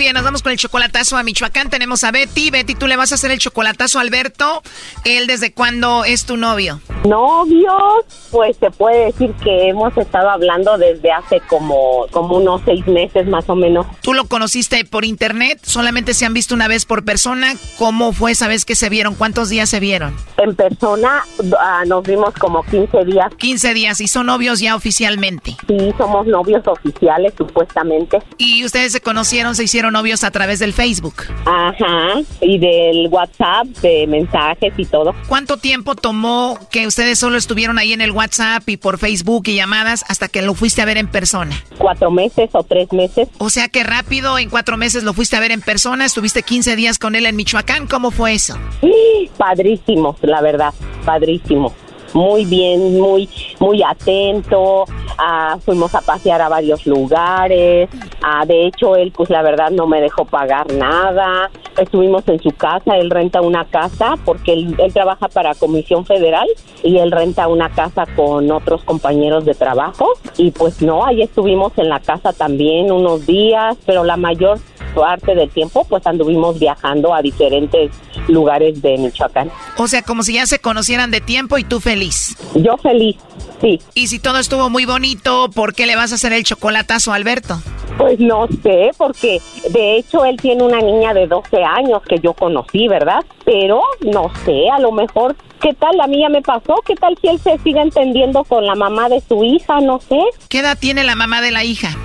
bien, 0.00 0.14
nos 0.14 0.24
vamos 0.24 0.42
con 0.42 0.50
el 0.50 0.56
chocolatazo 0.56 1.18
a 1.18 1.22
Michoacán. 1.22 1.68
Tenemos 1.68 2.04
a 2.04 2.10
Betty. 2.10 2.50
Betty, 2.50 2.74
tú 2.74 2.86
le 2.86 2.96
vas 2.96 3.12
a 3.12 3.16
hacer 3.16 3.30
el 3.30 3.38
chocolatazo 3.38 3.98
a 3.98 4.00
Alberto. 4.00 4.62
¿Él 5.04 5.26
desde 5.26 5.52
cuándo 5.52 6.04
es 6.04 6.24
tu 6.24 6.38
novio? 6.38 6.80
Novios, 7.04 8.04
pues 8.30 8.56
se 8.56 8.70
puede 8.70 9.06
decir 9.06 9.32
que 9.44 9.68
hemos 9.68 9.94
estado 9.98 10.30
hablando 10.30 10.78
desde 10.78 11.12
hace 11.12 11.40
como, 11.40 12.06
como 12.12 12.38
unos 12.38 12.62
seis 12.64 12.86
meses 12.86 13.26
más 13.26 13.46
o 13.50 13.54
menos. 13.54 13.86
¿Tú 14.00 14.14
lo 14.14 14.24
conociste 14.24 14.86
por 14.86 15.04
internet? 15.04 15.60
¿Solamente 15.62 16.14
se 16.14 16.24
han 16.24 16.32
visto 16.32 16.54
una 16.54 16.66
vez 16.66 16.86
por 16.86 17.04
persona? 17.04 17.52
¿Cómo 17.78 18.14
fue 18.14 18.32
esa 18.32 18.48
vez 18.48 18.64
que 18.64 18.76
se 18.76 18.88
vieron? 18.88 19.14
¿Cuántos 19.14 19.50
días 19.50 19.68
se 19.68 19.80
vieron? 19.80 20.16
En 20.38 20.56
persona 20.56 21.24
ah, 21.58 21.84
nos 21.86 22.04
vimos 22.04 22.32
como 22.34 22.62
15 22.62 23.04
días. 23.04 23.34
15 23.36 23.74
días. 23.74 24.00
¿Y 24.00 24.08
son 24.08 24.26
novios 24.26 24.60
ya 24.60 24.76
oficialmente? 24.76 25.58
Sí, 25.68 25.92
somos 25.98 26.26
novios 26.26 26.66
oficiales 26.66 27.34
supuestamente. 27.36 28.18
¿Y 28.38 28.64
ustedes 28.64 28.92
se 28.92 29.02
conocieron, 29.02 29.54
se 29.54 29.64
hicieron 29.64 29.89
novios 29.90 30.24
a 30.24 30.30
través 30.30 30.58
del 30.58 30.72
Facebook? 30.72 31.24
Ajá, 31.46 32.20
y 32.40 32.58
del 32.58 33.08
WhatsApp, 33.08 33.66
de 33.82 34.06
mensajes 34.06 34.72
y 34.76 34.84
todo. 34.84 35.14
¿Cuánto 35.28 35.56
tiempo 35.56 35.94
tomó 35.94 36.58
que 36.70 36.86
ustedes 36.86 37.18
solo 37.18 37.36
estuvieron 37.36 37.78
ahí 37.78 37.92
en 37.92 38.00
el 38.00 38.12
WhatsApp 38.12 38.68
y 38.68 38.76
por 38.76 38.98
Facebook 38.98 39.44
y 39.46 39.54
llamadas 39.54 40.04
hasta 40.08 40.28
que 40.28 40.42
lo 40.42 40.54
fuiste 40.54 40.82
a 40.82 40.84
ver 40.84 40.96
en 40.98 41.08
persona? 41.08 41.56
Cuatro 41.78 42.10
meses 42.10 42.50
o 42.52 42.62
tres 42.62 42.92
meses. 42.92 43.28
O 43.38 43.50
sea 43.50 43.68
que 43.68 43.84
rápido, 43.84 44.38
en 44.38 44.50
cuatro 44.50 44.76
meses 44.76 45.04
lo 45.04 45.14
fuiste 45.14 45.36
a 45.36 45.40
ver 45.40 45.52
en 45.52 45.60
persona, 45.60 46.04
estuviste 46.04 46.42
15 46.42 46.76
días 46.76 46.98
con 46.98 47.14
él 47.14 47.26
en 47.26 47.36
Michoacán, 47.36 47.86
¿cómo 47.86 48.10
fue 48.10 48.34
eso? 48.34 48.56
Sí, 48.80 49.30
padrísimo, 49.36 50.16
la 50.22 50.40
verdad, 50.40 50.74
padrísimo. 51.04 51.74
Muy 52.12 52.44
bien, 52.44 52.98
muy, 53.00 53.28
muy 53.58 53.82
atento. 53.82 54.84
Ah, 55.18 55.58
fuimos 55.64 55.94
a 55.94 56.00
pasear 56.00 56.40
a 56.40 56.48
varios 56.48 56.86
lugares. 56.86 57.88
Ah, 58.22 58.44
de 58.46 58.66
hecho, 58.66 58.96
él, 58.96 59.12
pues 59.14 59.30
la 59.30 59.42
verdad, 59.42 59.70
no 59.70 59.86
me 59.86 60.00
dejó 60.00 60.24
pagar 60.24 60.72
nada. 60.72 61.50
Estuvimos 61.78 62.26
en 62.28 62.40
su 62.40 62.50
casa. 62.52 62.96
Él 62.96 63.10
renta 63.10 63.40
una 63.40 63.64
casa 63.64 64.14
porque 64.24 64.52
él, 64.52 64.74
él 64.78 64.92
trabaja 64.92 65.28
para 65.28 65.54
Comisión 65.54 66.04
Federal 66.04 66.48
y 66.82 66.98
él 66.98 67.10
renta 67.10 67.48
una 67.48 67.70
casa 67.70 68.06
con 68.16 68.50
otros 68.50 68.82
compañeros 68.84 69.44
de 69.44 69.54
trabajo. 69.54 70.06
Y 70.36 70.50
pues 70.50 70.82
no, 70.82 71.04
ahí 71.04 71.22
estuvimos 71.22 71.72
en 71.76 71.88
la 71.88 72.00
casa 72.00 72.32
también 72.32 72.90
unos 72.90 73.26
días, 73.26 73.76
pero 73.86 74.04
la 74.04 74.16
mayor 74.16 74.58
parte 74.94 75.34
del 75.34 75.50
tiempo, 75.50 75.84
pues 75.88 76.06
anduvimos 76.06 76.58
viajando 76.58 77.14
a 77.14 77.22
diferentes 77.22 77.90
lugares 78.28 78.82
de 78.82 78.98
Michoacán. 78.98 79.50
O 79.76 79.88
sea, 79.88 80.02
como 80.02 80.22
si 80.22 80.34
ya 80.34 80.46
se 80.46 80.58
conocieran 80.58 81.10
de 81.10 81.20
tiempo 81.20 81.58
y 81.58 81.64
tú 81.64 81.80
feliz. 81.80 82.36
Yo 82.54 82.76
feliz, 82.76 83.16
sí. 83.60 83.80
Y 83.94 84.08
si 84.08 84.18
todo 84.18 84.38
estuvo 84.38 84.70
muy 84.70 84.84
bonito, 84.84 85.50
¿por 85.54 85.74
qué 85.74 85.86
le 85.86 85.96
vas 85.96 86.12
a 86.12 86.16
hacer 86.16 86.32
el 86.32 86.44
chocolatazo 86.44 87.12
a 87.12 87.16
Alberto? 87.16 87.60
Pues 87.98 88.18
no 88.18 88.46
sé, 88.62 88.90
porque 88.96 89.40
de 89.70 89.96
hecho 89.96 90.24
él 90.24 90.36
tiene 90.40 90.62
una 90.62 90.80
niña 90.80 91.12
de 91.12 91.26
12 91.26 91.62
años 91.62 92.02
que 92.08 92.18
yo 92.18 92.32
conocí, 92.32 92.88
¿verdad? 92.88 93.20
Pero 93.44 93.82
no 94.00 94.30
sé, 94.44 94.70
a 94.70 94.78
lo 94.78 94.90
mejor, 94.92 95.36
¿qué 95.60 95.74
tal 95.74 95.96
la 95.96 96.06
mía 96.06 96.28
me 96.28 96.42
pasó? 96.42 96.82
¿Qué 96.86 96.94
tal 96.94 97.16
si 97.20 97.28
él 97.28 97.38
se 97.38 97.58
sigue 97.58 97.80
entendiendo 97.80 98.44
con 98.44 98.66
la 98.66 98.74
mamá 98.74 99.08
de 99.08 99.20
su 99.20 99.44
hija? 99.44 99.80
No 99.80 100.00
sé. 100.00 100.20
¿Qué 100.48 100.60
edad 100.60 100.76
tiene 100.78 101.04
la 101.04 101.14
mamá 101.14 101.40
de 101.40 101.50
la 101.50 101.64
hija? 101.64 101.96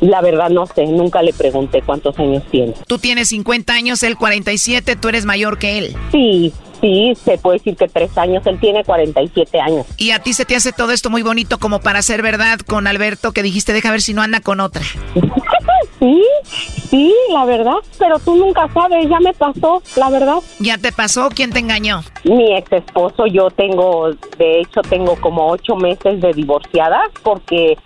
La 0.00 0.20
verdad 0.20 0.50
no 0.50 0.66
sé, 0.66 0.86
nunca 0.86 1.22
le 1.22 1.32
pregunté 1.32 1.82
cuántos 1.82 2.18
años 2.18 2.42
tiene. 2.50 2.74
Tú 2.86 2.98
tienes 2.98 3.28
50 3.28 3.72
años, 3.72 4.02
él 4.02 4.16
47, 4.16 4.96
tú 4.96 5.08
eres 5.08 5.24
mayor 5.24 5.58
que 5.58 5.78
él. 5.78 5.96
Sí, 6.12 6.52
sí, 6.80 7.14
se 7.24 7.38
puede 7.38 7.58
decir 7.58 7.76
que 7.76 7.88
tres 7.88 8.16
años, 8.18 8.46
él 8.46 8.58
tiene 8.60 8.84
47 8.84 9.60
años. 9.60 9.86
¿Y 9.96 10.10
a 10.10 10.22
ti 10.22 10.32
se 10.32 10.44
te 10.44 10.56
hace 10.56 10.72
todo 10.72 10.92
esto 10.92 11.10
muy 11.10 11.22
bonito 11.22 11.58
como 11.58 11.80
para 11.80 12.02
ser 12.02 12.22
verdad 12.22 12.58
con 12.60 12.86
Alberto 12.86 13.32
que 13.32 13.42
dijiste, 13.42 13.72
deja 13.72 13.90
ver 13.90 14.02
si 14.02 14.14
no 14.14 14.22
anda 14.22 14.40
con 14.40 14.60
otra? 14.60 14.82
Sí, 15.98 16.22
sí, 16.90 17.14
la 17.32 17.44
verdad, 17.44 17.76
pero 17.98 18.18
tú 18.20 18.36
nunca 18.36 18.68
sabes, 18.72 19.08
ya 19.08 19.18
me 19.18 19.32
pasó, 19.32 19.82
la 19.96 20.10
verdad. 20.10 20.36
¿Ya 20.60 20.78
te 20.78 20.92
pasó? 20.92 21.28
¿Quién 21.28 21.52
te 21.52 21.58
engañó? 21.58 22.02
Mi 22.24 22.56
ex 22.56 22.70
esposo, 22.72 23.26
yo 23.26 23.50
tengo, 23.50 24.10
de 24.38 24.60
hecho, 24.60 24.80
tengo 24.82 25.16
como 25.16 25.48
ocho 25.48 25.74
meses 25.74 26.20
de 26.20 26.32
divorciada 26.32 27.00
porque 27.22 27.76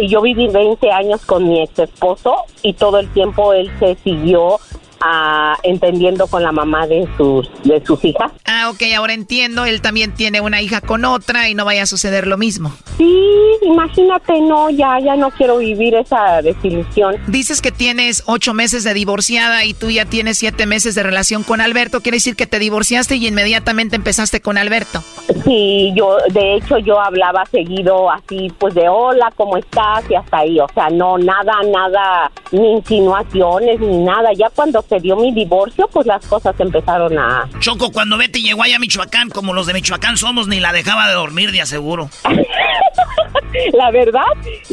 y 0.00 0.08
yo 0.08 0.22
viví 0.22 0.48
20 0.48 0.90
años 0.90 1.24
con 1.26 1.48
mi 1.48 1.62
ex 1.62 1.78
esposo 1.78 2.34
y 2.62 2.72
todo 2.74 2.98
el 2.98 3.08
tiempo 3.12 3.52
él 3.52 3.70
se 3.78 3.94
siguió 3.96 4.58
ah, 5.00 5.56
entendiendo 5.62 6.26
con 6.26 6.42
la 6.42 6.52
mamá 6.52 6.86
de 6.86 7.08
sus, 7.16 7.50
de 7.64 7.84
sus 7.84 8.04
hijas. 8.04 8.32
Ah, 8.44 8.70
ok, 8.70 8.82
ahora 8.96 9.12
entiendo. 9.12 9.64
Él 9.64 9.80
también 9.80 10.14
tiene 10.14 10.40
una 10.40 10.62
hija 10.62 10.80
con 10.80 11.04
otra 11.04 11.48
y 11.48 11.54
no 11.54 11.64
vaya 11.64 11.82
a 11.82 11.86
suceder 11.86 12.26
lo 12.26 12.36
mismo. 12.36 12.72
Sí, 12.98 13.28
imagínate, 13.62 14.40
no, 14.40 14.70
ya, 14.70 14.98
ya 15.00 15.16
no 15.16 15.30
quiero 15.30 15.58
vivir 15.58 15.94
esa 15.94 16.42
desilusión. 16.42 17.16
Dices 17.26 17.60
que 17.60 17.72
tienes 17.72 18.22
ocho 18.26 18.54
meses 18.54 18.84
de 18.84 18.94
divorciada 18.94 19.64
y 19.64 19.74
tú 19.74 19.90
ya 19.90 20.04
tienes 20.04 20.38
siete 20.38 20.66
meses 20.66 20.94
de 20.94 21.02
relación 21.02 21.42
con 21.42 21.60
Alberto. 21.60 22.00
Quiere 22.00 22.16
decir 22.16 22.36
que 22.36 22.46
te 22.46 22.58
divorciaste 22.58 23.16
y 23.16 23.26
inmediatamente 23.26 23.96
empezaste 23.96 24.40
con 24.40 24.58
Alberto. 24.58 25.02
Sí, 25.44 25.92
yo, 25.94 26.16
de 26.30 26.56
hecho, 26.56 26.78
yo 26.78 27.00
hablaba 27.00 27.44
seguido 27.46 28.10
así, 28.10 28.52
pues 28.58 28.74
de 28.74 28.88
hola, 28.88 29.32
¿cómo 29.36 29.56
estás? 29.56 30.04
Y 30.10 30.14
hasta 30.14 30.38
ahí, 30.38 30.58
o 30.60 30.66
sea, 30.74 30.90
no, 30.90 31.18
nada, 31.18 31.54
nada, 31.72 32.30
ni 32.52 32.72
insinuaciones, 32.72 33.80
ni 33.80 33.98
nada. 33.98 34.32
Ya 34.32 34.50
cuando 34.50 34.82
se 34.90 34.98
dio 34.98 35.16
mi 35.16 35.32
divorcio, 35.32 35.88
pues 35.92 36.04
las 36.04 36.26
cosas 36.26 36.54
empezaron 36.58 37.16
a... 37.16 37.48
Choco, 37.60 37.92
cuando 37.92 38.18
Betty 38.18 38.42
llegó 38.42 38.64
allá 38.64 38.76
a 38.76 38.78
Michoacán, 38.80 39.30
como 39.30 39.54
los 39.54 39.66
de 39.68 39.72
Michoacán 39.72 40.16
somos, 40.16 40.48
ni 40.48 40.58
la 40.58 40.72
dejaba 40.72 41.06
de 41.06 41.14
dormir, 41.14 41.52
de 41.52 41.60
aseguro. 41.60 42.10
la 43.72 43.90
verdad, 43.92 44.24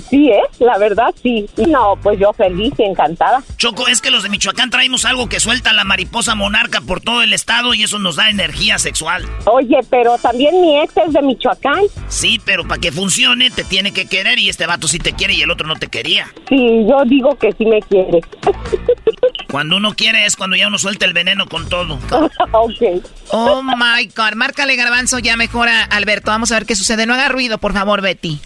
sí, 0.10 0.30
¿eh? 0.30 0.42
La 0.60 0.80
verdad, 0.80 1.14
sí. 1.22 1.46
No, 1.68 1.96
pues 2.02 2.20
yo 2.20 2.34
feliz 2.34 2.74
y 2.80 2.84
encantada. 2.84 3.44
Choco, 3.58 3.88
es 3.88 4.02
que 4.02 4.10
los 4.10 4.24
de 4.24 4.30
Michoacán 4.30 4.72
traemos 4.72 5.06
algo 5.06 5.30
que 5.30 5.40
suelta 5.40 5.72
la 5.72 5.84
mariposa 5.84 6.34
monarca 6.34 6.82
por 6.82 7.00
todo 7.00 7.22
el 7.22 7.34
estado 7.34 7.76
y 7.76 7.84
eso 7.84 8.00
nos 8.00 8.16
da 8.16 8.32
energía 8.32 8.80
sexual. 8.80 9.24
Oye, 9.46 9.80
pero 9.92 10.18
también 10.18 10.60
mi 10.62 10.80
ex 10.80 10.98
es 10.98 11.14
de 11.14 11.22
Michoacán. 11.22 11.82
Sí, 12.08 12.42
pero 12.44 12.68
para 12.68 12.82
que 12.82 12.92
funcione 12.92 13.52
te 13.52 13.64
tiene 13.64 13.92
que 13.92 14.08
querer 14.08 14.40
y 14.40 14.50
este 14.50 14.66
vato 14.66 14.88
sí 14.88 14.98
te 14.98 15.14
quiere 15.14 15.36
y 15.36 15.44
el 15.44 15.52
otro 15.52 15.68
no 15.68 15.76
te 15.76 15.88
quería. 15.88 16.28
Sí, 16.50 16.86
yo 16.90 17.04
digo 17.06 17.36
que 17.36 17.52
sí 17.54 17.66
me 17.66 17.82
quiere. 17.84 18.22
Cuando 19.50 19.78
uno 19.78 19.94
quiere 19.96 20.26
es 20.26 20.36
cuando 20.36 20.56
ya 20.56 20.68
uno 20.68 20.78
suelta 20.78 21.06
el 21.06 21.14
veneno 21.14 21.48
con 21.48 21.70
todo. 21.70 21.96
ok. 22.52 23.04
Oh 23.30 23.62
my 23.64 24.06
God. 24.16 24.34
Márcale 24.36 24.76
garbanzo 24.76 25.20
ya 25.20 25.38
mejora, 25.38 25.84
Alberto. 25.84 26.32
Vamos 26.32 26.52
a 26.52 26.56
ver 26.56 26.66
qué 26.66 26.76
sucede. 26.76 27.06
No 27.06 27.14
haga 27.14 27.30
ruido, 27.30 27.58
por 27.58 27.74
favor, 27.74 28.02
Betty. 28.02 28.40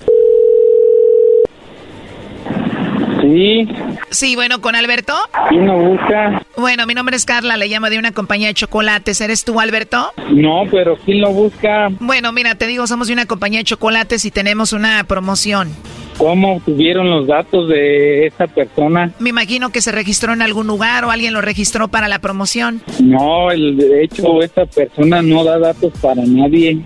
Sí. 3.22 3.68
Sí, 4.10 4.36
bueno, 4.36 4.62
con 4.62 4.76
Alberto. 4.76 5.14
¿Quién 5.50 5.68
lo 5.68 5.78
busca? 5.78 6.42
Bueno, 6.58 6.86
mi 6.86 6.94
nombre 6.94 7.16
es 7.16 7.26
Carla, 7.26 7.58
le 7.58 7.68
llamo 7.68 7.90
de 7.90 8.00
una 8.00 8.12
compañía 8.12 8.48
de 8.48 8.54
chocolates. 8.54 9.22
¿Eres 9.22 9.44
tú, 9.46 9.60
Alberto? 9.60 10.12
No, 10.32 10.64
pero 10.70 10.98
¿quién 10.98 11.22
lo 11.22 11.32
busca? 11.32 11.90
Bueno, 12.00 12.32
mira, 12.32 12.56
te 12.56 12.68
digo, 12.68 12.88
somos 12.88 13.08
de 13.08 13.14
una 13.14 13.26
compañía 13.26 13.60
de 13.60 13.66
chocolates 13.66 14.26
y 14.26 14.32
tenemos 14.32 14.74
una 14.74 15.04
promoción. 15.06 15.70
¿Cómo 16.18 16.58
obtuvieron 16.58 17.10
los 17.10 17.26
datos 17.26 17.68
de 17.68 18.28
esta 18.28 18.46
persona? 18.48 19.12
Me 19.20 19.30
imagino 19.30 19.72
que 19.72 19.82
se 19.82 19.92
registró 19.92 20.34
en 20.34 20.42
algún 20.42 20.68
lugar 20.68 21.04
o 21.06 21.10
alguien 21.12 21.34
lo 21.34 21.42
registró 21.42 21.88
para 21.88 22.08
la 22.08 22.20
promoción. 22.20 22.82
No, 23.00 23.50
el, 23.50 23.78
de 23.78 24.04
hecho, 24.04 24.42
esta 24.42 24.66
persona 24.66 25.22
no 25.22 25.44
da 25.44 25.58
datos 25.58 25.92
para 26.00 26.22
nadie. 26.24 26.80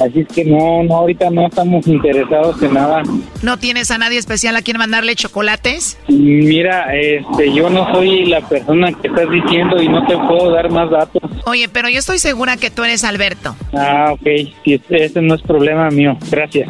Así 0.00 0.20
es 0.20 0.28
que 0.28 0.44
no, 0.44 0.82
no, 0.82 0.96
ahorita 0.96 1.30
no 1.30 1.46
estamos 1.46 1.86
interesados 1.86 2.60
en 2.62 2.74
nada. 2.74 3.02
¿No 3.42 3.58
tienes 3.58 3.90
a 3.90 3.98
nadie 3.98 4.18
especial 4.18 4.56
a 4.56 4.62
quien 4.62 4.78
mandarle 4.78 5.14
chocolates? 5.14 5.98
Mira, 6.08 6.94
este, 6.94 7.52
yo 7.52 7.70
no 7.70 7.92
soy 7.92 8.26
la 8.26 8.40
persona 8.40 8.92
que 8.92 9.08
estás 9.08 9.30
diciendo 9.30 9.80
y 9.82 9.88
no 9.88 10.04
te 10.06 10.16
puedo 10.16 10.50
dar 10.52 10.70
más 10.70 10.90
datos. 10.90 11.22
Oye, 11.46 11.68
pero 11.68 11.88
yo 11.88 11.98
estoy 11.98 12.18
segura 12.18 12.56
que 12.56 12.70
tú 12.70 12.84
eres 12.84 13.04
Alberto. 13.04 13.54
Ah, 13.72 14.12
ok, 14.12 14.26
ese 14.64 15.20
no 15.20 15.34
es 15.34 15.42
problema 15.42 15.90
mío. 15.90 16.16
Gracias. 16.30 16.68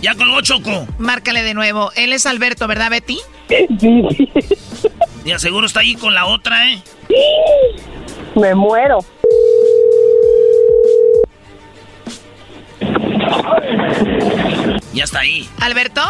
Ya 0.00 0.14
colgó 0.14 0.40
Choco. 0.40 0.86
Márcale 0.98 1.42
de 1.42 1.54
nuevo. 1.54 1.90
Él 1.96 2.12
es 2.12 2.26
Alberto, 2.26 2.66
¿verdad, 2.66 2.90
Betty? 2.90 3.18
Sí. 3.78 4.04
Y 5.24 5.38
seguro 5.38 5.66
está 5.66 5.80
ahí 5.80 5.94
con 5.94 6.14
la 6.14 6.26
otra, 6.26 6.70
¿eh? 6.70 6.78
Me 8.34 8.54
muero. 8.54 9.00
Ya 14.92 15.04
está 15.04 15.20
ahí. 15.20 15.48
¿Alberto? 15.60 16.00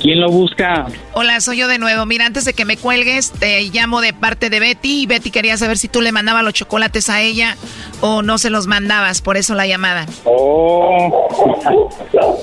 ¿Quién 0.00 0.20
lo 0.20 0.30
busca? 0.30 0.86
Hola, 1.12 1.40
soy 1.40 1.58
yo 1.58 1.68
de 1.68 1.78
nuevo. 1.78 2.06
Mira, 2.06 2.26
antes 2.26 2.44
de 2.44 2.54
que 2.54 2.64
me 2.64 2.76
cuelgues, 2.76 3.30
te 3.32 3.62
llamo 3.70 4.00
de 4.00 4.12
parte 4.12 4.50
de 4.50 4.58
Betty. 4.58 5.02
Y 5.02 5.06
Betty 5.06 5.30
quería 5.30 5.56
saber 5.56 5.78
si 5.78 5.88
tú 5.88 6.00
le 6.00 6.12
mandabas 6.12 6.42
los 6.42 6.54
chocolates 6.54 7.08
a 7.08 7.20
ella 7.20 7.56
o 8.00 8.22
no 8.22 8.38
se 8.38 8.50
los 8.50 8.66
mandabas, 8.66 9.22
por 9.22 9.36
eso 9.36 9.54
la 9.54 9.66
llamada. 9.66 10.06
Oh, 10.24 11.28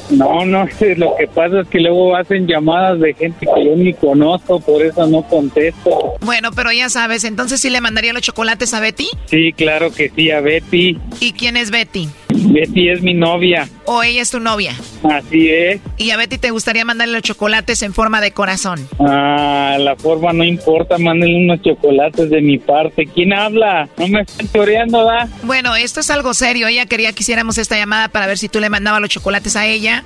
no, 0.09 0.45
no 0.45 0.67
sé. 0.77 0.95
Lo 0.95 1.15
que 1.17 1.27
pasa 1.27 1.61
es 1.61 1.67
que 1.67 1.79
luego 1.79 2.15
hacen 2.15 2.47
llamadas 2.47 2.99
de 2.99 3.13
gente 3.13 3.45
que 3.45 3.65
yo 3.65 3.75
ni 3.75 3.93
conozco, 3.93 4.59
por 4.59 4.81
eso 4.81 5.05
no 5.07 5.23
contesto. 5.23 6.15
Bueno, 6.21 6.51
pero 6.51 6.71
ya 6.71 6.89
sabes, 6.89 7.23
entonces 7.25 7.59
sí 7.59 7.69
le 7.69 7.81
mandaría 7.81 8.13
los 8.13 8.21
chocolates 8.21 8.73
a 8.73 8.79
Betty. 8.79 9.09
Sí, 9.25 9.53
claro 9.53 9.91
que 9.91 10.09
sí, 10.09 10.31
a 10.31 10.39
Betty. 10.39 10.97
¿Y 11.19 11.33
quién 11.33 11.57
es 11.57 11.71
Betty? 11.71 12.09
Betty 12.47 12.89
es 12.89 13.01
mi 13.01 13.13
novia. 13.13 13.67
¿O 13.85 14.03
ella 14.03 14.21
es 14.21 14.31
tu 14.31 14.39
novia? 14.39 14.73
Así 15.03 15.49
es. 15.49 15.81
¿Y 15.97 16.11
a 16.11 16.17
Betty 16.17 16.37
te 16.37 16.51
gustaría 16.51 16.85
mandarle 16.85 17.13
los 17.13 17.23
chocolates 17.23 17.81
en 17.81 17.93
forma 17.93 18.21
de 18.21 18.31
corazón? 18.31 18.87
Ah, 18.99 19.77
la 19.79 19.95
forma 19.95 20.33
no 20.33 20.43
importa, 20.43 20.97
mándenle 20.97 21.37
unos 21.37 21.61
chocolates 21.61 22.29
de 22.29 22.41
mi 22.41 22.57
parte. 22.57 23.05
¿Quién 23.05 23.33
habla? 23.33 23.89
No 23.97 24.07
me 24.07 24.21
están 24.21 24.49
choreando, 24.51 25.03
¿da? 25.03 25.27
Bueno, 25.43 25.75
esto 25.75 25.99
es 25.99 26.09
algo 26.09 26.33
serio. 26.33 26.67
Ella 26.67 26.85
quería 26.85 27.13
que 27.13 27.21
hiciéramos 27.23 27.57
esta 27.57 27.77
llamada 27.77 28.09
para 28.09 28.27
ver 28.27 28.37
si 28.37 28.49
tú 28.49 28.59
le 28.59 28.69
mandabas 28.69 29.01
los 29.01 29.09
chocolates 29.09 29.55
a 29.55 29.65
ella 29.65 30.03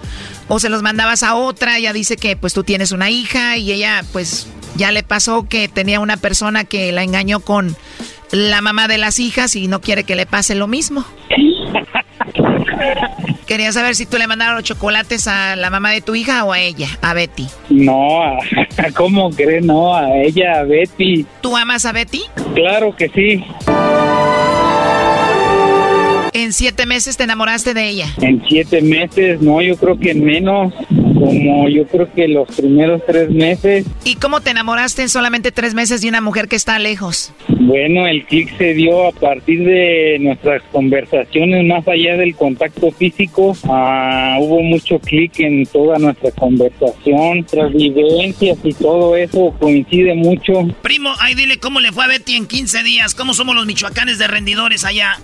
o 0.48 0.60
se 0.60 0.70
los 0.70 0.82
mandabas 0.82 1.24
a 1.24 1.36
otra. 1.36 1.78
Ella 1.78 1.94
dice 1.94 2.18
que 2.18 2.36
pues 2.36 2.54
tú 2.54 2.64
tienes 2.64 2.92
una 2.92 3.10
hija 3.10 3.58
y 3.58 3.72
ella 3.72 4.04
pues 4.12 4.48
ya 4.76 4.92
le 4.92 5.04
pasó 5.04 5.48
que 5.48 5.68
tenía 5.68 6.00
una 6.00 6.18
persona 6.18 6.64
que 6.64 6.92
la 6.92 7.04
engañó 7.04 7.40
con 7.40 7.76
la 8.32 8.62
mamá 8.62 8.88
de 8.88 8.98
las 8.98 9.20
hijas 9.20 9.56
y 9.56 9.68
no 9.68 9.82
quiere 9.82 10.04
que 10.04 10.16
le 10.16 10.26
pase 10.26 10.56
lo 10.56 10.68
mismo. 10.68 11.06
Quería 13.46 13.72
saber 13.72 13.96
si 13.96 14.06
tú 14.06 14.18
le 14.18 14.28
mandaron 14.28 14.56
los 14.56 14.64
chocolates 14.64 15.28
a 15.28 15.56
la 15.56 15.70
mamá 15.70 15.92
de 15.92 16.02
tu 16.02 16.16
hija 16.16 16.44
o 16.44 16.54
a 16.54 16.60
ella, 16.60 16.88
a 17.02 17.14
Betty. 17.14 17.48
No, 17.70 18.38
¿cómo 18.96 19.30
crees? 19.32 19.64
No, 19.64 19.94
a 19.94 20.16
ella, 20.18 20.60
a 20.60 20.64
Betty. 20.64 21.26
¿Tú 21.42 21.56
amas 21.56 21.86
a 21.86 21.92
Betty? 21.92 22.24
Claro 22.56 22.96
que 22.96 23.10
sí. 23.10 23.44
¿En 26.34 26.52
siete 26.52 26.86
meses 26.86 27.16
te 27.16 27.24
enamoraste 27.24 27.74
de 27.74 27.88
ella? 27.90 28.08
En 28.22 28.44
siete 28.48 28.82
meses, 28.82 29.40
no, 29.42 29.62
yo 29.62 29.78
creo 29.78 30.00
que 30.00 30.12
en 30.12 30.26
menos. 30.26 30.74
Como 31.14 31.70
yo 31.70 31.86
creo 31.88 32.12
que 32.14 32.28
los 32.28 32.48
primeros 32.56 33.02
tres 33.06 33.30
meses. 33.30 33.86
¿Y 34.04 34.16
cómo 34.16 34.42
te 34.42 34.52
enamoraste 34.52 35.02
en 35.02 35.10
solamente 35.10 35.52
tres 35.52 35.74
meses 35.74 36.02
de 36.02 36.10
una 36.10 36.22
mujer 36.22 36.48
que 36.48 36.56
está 36.56 36.80
lejos? 36.80 37.34
Bueno, 37.48 38.08
el 38.08 38.26
clic 38.26 38.58
se 38.58 38.74
dio 38.74 39.08
a 39.08 39.12
partir 39.12 39.64
de 39.64 40.18
nuestras 40.20 40.62
conversaciones, 40.72 41.66
más 41.66 41.88
allá 41.88 42.18
del 42.18 42.36
contacto 42.36 42.92
físico. 42.92 43.56
Ah, 43.64 44.38
hubo 44.40 44.62
mucho 44.62 45.00
clic 45.00 45.40
en 45.40 45.66
toda 45.66 45.98
nuestra 46.00 46.32
conversación, 46.32 47.40
nuestras 47.40 47.72
vivencias 47.74 48.58
y 48.64 48.74
todo 48.74 49.16
eso 49.16 49.56
coincide 49.60 50.14
mucho. 50.16 50.54
Primo, 50.82 51.12
ahí 51.20 51.36
dile 51.36 51.58
cómo 51.58 51.80
le 51.80 51.92
fue 51.92 52.04
a 52.04 52.08
Betty 52.08 52.36
en 52.36 52.48
15 52.48 52.84
días. 52.84 53.16
¿Cómo 53.16 53.34
somos 53.34 53.56
los 53.56 53.66
michoacanes 53.66 54.18
de 54.18 54.28
rendidores 54.28 54.86
allá? 54.86 55.18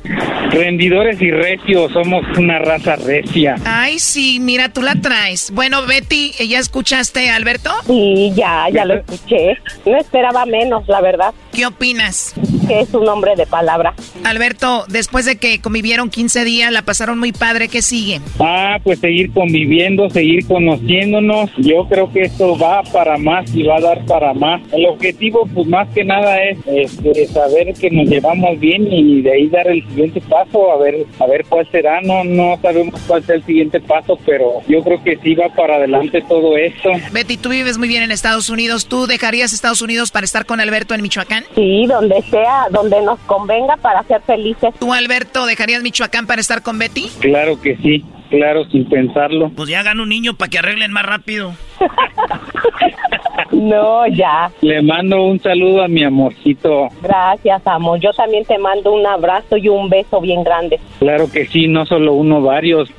Rendidores 0.52 1.22
y 1.22 1.32
recios, 1.32 1.92
somos 1.92 2.24
una 2.38 2.60
raza 2.60 2.96
recia. 2.96 3.56
Ay, 3.66 4.00
sí, 4.00 4.40
mira, 4.40 4.70
tú 4.70 4.82
la 4.82 4.96
traes. 4.96 5.52
Bueno, 5.52 5.79
Betty, 5.88 6.32
¿ya 6.48 6.60
escuchaste 6.60 7.30
Alberto? 7.30 7.72
Sí, 7.86 8.32
ya, 8.36 8.68
ya 8.72 8.86
lo 8.86 8.96
escuché. 8.96 9.58
No 9.86 9.98
esperaba 9.98 10.46
menos, 10.46 10.88
la 10.88 11.02
verdad. 11.02 11.34
¿Qué 11.52 11.66
opinas? 11.66 12.34
Que 12.68 12.82
es 12.82 12.94
un 12.94 13.08
hombre 13.08 13.36
de 13.36 13.46
palabra. 13.46 13.94
Alberto, 14.24 14.86
después 14.88 15.26
de 15.26 15.38
que 15.38 15.60
convivieron 15.62 16.10
15 16.10 16.44
días, 16.44 16.72
la 16.72 16.84
pasaron 16.84 17.20
muy 17.20 17.32
padre, 17.32 17.68
¿qué 17.68 17.82
sigue? 17.82 18.22
Ah, 18.40 18.78
pues 18.84 19.00
seguir 19.00 19.32
conviviendo, 19.34 20.10
seguir 20.10 20.48
conociéndonos. 20.48 21.50
Yo 21.58 21.88
creo 21.88 22.12
que 22.12 22.24
esto 22.24 22.58
va 22.58 22.84
para 22.84 23.18
más 23.18 23.54
y 23.54 23.64
va 23.64 23.78
a 23.78 23.82
dar 23.82 24.06
para 24.06 24.34
más. 24.34 24.62
El 24.72 24.86
objetivo, 24.86 25.48
pues 25.54 25.68
más 25.68 25.88
que 25.90 26.04
nada 26.04 26.42
es 26.44 26.58
este, 26.68 27.28
saber 27.28 27.74
que 27.74 27.90
nos 27.90 28.08
llevamos 28.08 28.60
bien 28.60 28.92
y 28.92 29.22
de 29.22 29.32
ahí 29.32 29.48
dar 29.50 29.68
el 29.68 29.88
siguiente 29.90 30.22
paso, 30.22 30.72
a 30.72 30.78
ver, 30.78 31.06
a 31.20 31.26
ver 31.26 31.46
cuál 31.48 31.70
será. 31.72 32.02
No, 32.02 32.24
no 32.24 32.58
sabemos 32.62 33.00
cuál 33.08 33.24
será 33.24 33.38
el 33.38 33.46
siguiente 33.46 33.80
paso, 33.82 34.18
pero 34.26 34.62
yo 34.68 34.84
creo 34.84 35.04
que 35.04 35.18
sí 35.18 35.36
va 35.36 35.50
para 35.50 35.69
adelante 35.74 36.24
todo 36.28 36.58
esto. 36.58 36.90
Betty, 37.12 37.38
tú 37.38 37.50
vives 37.50 37.78
muy 37.78 37.88
bien 37.88 38.04
en 38.04 38.12
Estados 38.12 38.50
Unidos. 38.50 38.88
¿Tú 38.88 39.08
dejarías 39.08 39.54
Estados 39.54 39.82
Unidos 39.82 40.12
para 40.12 40.26
estar 40.26 40.46
con 40.46 40.60
Alberto 40.60 40.94
en 40.94 41.02
Michoacán? 41.02 41.44
Sí, 41.56 41.86
donde 41.88 42.22
sea, 42.24 42.68
donde 42.72 43.02
nos 43.02 43.20
convenga 43.22 43.78
para 43.78 44.04
ser 44.04 44.22
felices. 44.22 44.74
¿Tú, 44.80 44.94
Alberto, 44.94 45.46
dejarías 45.46 45.84
Michoacán 45.84 46.28
para 46.28 46.42
estar 46.42 46.62
con 46.62 46.78
Betty? 46.80 47.10
Claro 47.20 47.60
que 47.62 47.76
sí, 47.78 48.04
claro, 48.30 48.66
sin 48.66 48.88
pensarlo. 48.88 49.52
Pues 49.56 49.70
ya 49.70 49.80
hagan 49.82 50.00
un 50.00 50.10
niño 50.10 50.36
para 50.36 50.50
que 50.50 50.60
arreglen 50.60 50.92
más 50.92 51.06
rápido. 51.06 51.54
No, 53.52 54.06
ya. 54.08 54.52
Le 54.62 54.82
mando 54.82 55.24
un 55.24 55.40
saludo 55.40 55.84
a 55.84 55.88
mi 55.88 56.04
amorcito. 56.04 56.90
Gracias, 57.02 57.66
amor. 57.66 58.00
Yo 58.00 58.12
también 58.14 58.46
te 58.46 58.58
mando 58.58 58.94
un 58.94 59.06
abrazo 59.06 59.58
y 59.58 59.70
un 59.70 59.90
beso 59.90 60.22
bien 60.22 60.44
grande. 60.44 60.80
Claro 61.00 61.30
que 61.32 61.46
sí, 61.48 61.68
no 61.68 61.86
solo 61.86 62.14
uno, 62.14 62.42
varios. 62.42 62.90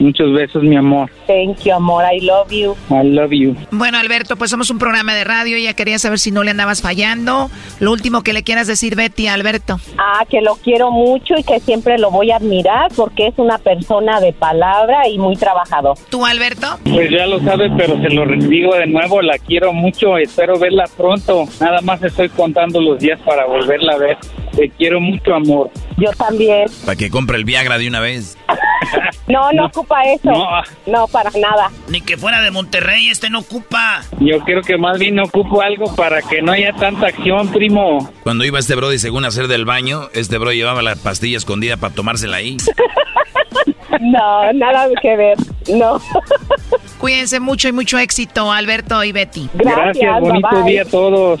Muchos 0.00 0.32
besos, 0.32 0.62
mi 0.62 0.76
amor. 0.76 1.10
Thank 1.26 1.64
you, 1.64 1.74
amor. 1.74 2.02
I 2.10 2.20
love 2.20 2.50
you. 2.50 2.74
I 2.90 3.06
love 3.06 3.32
you. 3.32 3.54
Bueno, 3.70 3.98
Alberto, 3.98 4.36
pues 4.36 4.50
somos 4.50 4.70
un 4.70 4.78
programa 4.78 5.14
de 5.14 5.24
radio 5.24 5.58
y 5.58 5.64
ya 5.64 5.74
quería 5.74 5.98
saber 5.98 6.18
si 6.18 6.30
no 6.30 6.42
le 6.42 6.52
andabas 6.52 6.80
fallando. 6.80 7.50
Lo 7.80 7.92
último 7.92 8.22
que 8.22 8.32
le 8.32 8.42
quieras 8.42 8.66
decir, 8.66 8.96
Betty, 8.96 9.26
a 9.26 9.34
Alberto. 9.34 9.78
Ah, 9.98 10.24
que 10.28 10.40
lo 10.40 10.54
quiero 10.56 10.90
mucho 10.90 11.34
y 11.36 11.44
que 11.44 11.60
siempre 11.60 11.98
lo 11.98 12.10
voy 12.10 12.30
a 12.30 12.36
admirar 12.36 12.90
porque 12.96 13.26
es 13.26 13.34
una 13.36 13.58
persona 13.58 14.20
de 14.20 14.32
palabra 14.32 15.06
y 15.06 15.18
muy 15.18 15.36
trabajador. 15.36 15.98
¿Tú, 16.08 16.24
Alberto? 16.24 16.66
Pues 16.90 17.10
ya 17.10 17.26
lo 17.26 17.38
sabes, 17.40 17.70
pero 17.76 18.00
se 18.00 18.08
lo 18.08 18.24
digo 18.26 18.74
de 18.74 18.86
nuevo, 18.86 19.20
la 19.20 19.36
quiero 19.36 19.74
mucho, 19.74 20.16
espero 20.16 20.58
verla 20.58 20.84
pronto. 20.96 21.44
Nada 21.60 21.82
más 21.82 22.02
estoy 22.02 22.30
contando 22.30 22.80
los 22.80 22.98
días 22.98 23.20
para 23.20 23.44
volverla 23.44 23.92
a 23.92 23.98
ver. 23.98 24.16
Te 24.56 24.70
quiero 24.70 24.98
mucho, 24.98 25.34
amor. 25.34 25.70
Yo 26.00 26.10
también. 26.12 26.68
Para 26.84 26.96
que 26.96 27.10
compre 27.10 27.36
el 27.36 27.44
Viagra 27.44 27.78
de 27.78 27.88
una 27.88 28.00
vez. 28.00 28.36
No, 29.28 29.52
no, 29.52 29.66
ocupa 29.66 30.02
eso. 30.02 30.32
No. 30.86 31.06
para 31.06 31.30
nada. 31.30 31.70
Ni 31.88 32.00
que 32.00 32.16
fuera 32.16 32.40
de 32.40 32.50
Monterrey, 32.50 33.08
este 33.08 33.30
no 33.30 33.40
ocupa. 33.40 34.02
Yo 34.18 34.40
creo 34.40 34.62
que 34.62 34.76
más 34.76 34.98
bien 34.98 35.20
ocupo 35.20 35.62
algo 35.62 35.94
para 35.94 36.20
que 36.20 36.42
no 36.42 36.50
haya 36.50 36.72
tanta 36.72 37.06
acción, 37.06 37.46
primo. 37.48 38.10
Cuando 38.24 38.44
iba 38.44 38.58
este 38.58 38.74
Brody 38.74 38.98
según 38.98 39.24
hacer 39.24 39.46
del 39.46 39.64
baño, 39.64 40.08
este 40.14 40.36
bro 40.38 40.52
llevaba 40.52 40.82
la 40.82 40.96
pastilla 40.96 41.36
escondida 41.36 41.76
para 41.76 41.94
tomársela 41.94 42.38
ahí. 42.38 42.56
No, 44.00 44.52
nada 44.54 44.88
que 45.02 45.16
ver. 45.16 45.36
No. 45.68 46.00
Cuídense 46.98 47.40
mucho 47.40 47.68
y 47.68 47.72
mucho 47.72 47.98
éxito, 47.98 48.50
Alberto 48.50 49.02
y 49.04 49.12
Betty. 49.12 49.48
Gracias, 49.52 50.20
bonito 50.20 50.62
día 50.64 50.82
a 50.82 50.84
todos. 50.86 51.40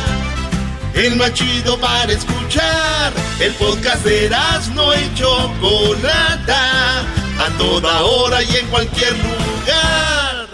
el 0.95 1.15
más 1.15 1.33
chido 1.33 1.79
para 1.79 2.11
escuchar. 2.11 3.13
El 3.39 3.53
podcast 3.53 4.05
de 4.05 4.25
Erasmo 4.25 4.93
y 4.93 5.13
Chocolata, 5.15 7.01
a 7.01 7.57
toda 7.57 8.01
hora 8.01 8.43
y 8.43 8.57
en 8.57 8.67
cualquier 8.67 9.13
lugar. 9.13 10.47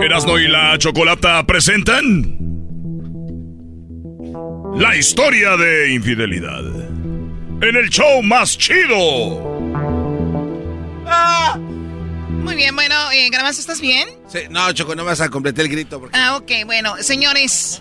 Erasmo 0.00 0.38
y 0.38 0.48
la 0.48 0.76
Chocolata 0.78 1.46
presentan 1.46 2.38
la 4.74 4.96
historia 4.96 5.56
de 5.56 5.92
infidelidad. 5.94 6.64
En 7.62 7.76
el 7.76 7.88
show 7.88 8.22
más 8.22 8.58
chido. 8.58 9.52
¡Ah! 11.06 11.56
Muy 12.42 12.54
bien, 12.56 12.74
bueno, 12.74 12.94
eh, 13.12 13.30
¿estás 13.58 13.80
bien? 13.80 14.08
Sí, 14.28 14.40
no, 14.50 14.72
Choco, 14.72 14.94
no 14.94 15.04
vas 15.04 15.20
a 15.20 15.28
completar 15.30 15.64
el 15.64 15.70
grito. 15.70 16.00
Porque... 16.00 16.18
Ah, 16.18 16.36
ok, 16.36 16.50
bueno, 16.66 16.96
señores, 17.00 17.80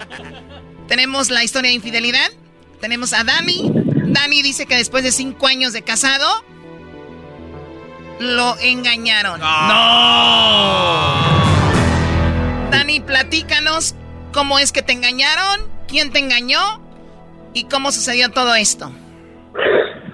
tenemos 0.87 1.29
la 1.29 1.43
historia 1.43 1.69
de 1.69 1.75
infidelidad. 1.75 2.29
Tenemos 2.79 3.13
a 3.13 3.23
Dani. 3.23 3.71
Dani 3.73 4.41
dice 4.41 4.65
que 4.65 4.75
después 4.75 5.03
de 5.03 5.11
cinco 5.11 5.47
años 5.47 5.73
de 5.73 5.81
casado, 5.81 6.27
lo 8.19 8.57
engañaron. 8.59 9.39
¡No! 9.39 9.45
Dani, 12.71 12.99
platícanos 12.99 13.95
cómo 14.31 14.59
es 14.59 14.71
que 14.71 14.81
te 14.81 14.93
engañaron, 14.93 15.61
quién 15.87 16.11
te 16.11 16.19
engañó 16.19 16.81
y 17.53 17.65
cómo 17.65 17.91
sucedió 17.91 18.29
todo 18.29 18.55
esto. 18.55 18.91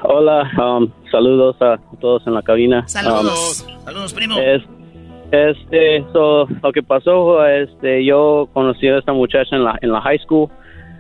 Hola, 0.04 0.50
um, 0.58 0.92
saludos 1.12 1.56
a 1.62 1.78
todos 2.00 2.26
en 2.28 2.34
la 2.34 2.42
cabina. 2.42 2.88
Saludos. 2.88 3.66
Um, 3.68 3.86
saludos, 3.86 4.14
primo. 4.14 4.36
este, 5.32 6.00
lo 6.14 6.72
que 6.74 6.84
pasó, 6.84 7.46
este, 7.46 8.06
yo 8.06 8.48
conocí 8.54 8.88
a 8.88 8.98
esta 9.00 9.14
muchacha 9.14 9.56
en 9.56 9.64
la, 9.64 9.78
en 9.82 9.92
la 9.92 10.02
high 10.02 10.20
school 10.20 10.50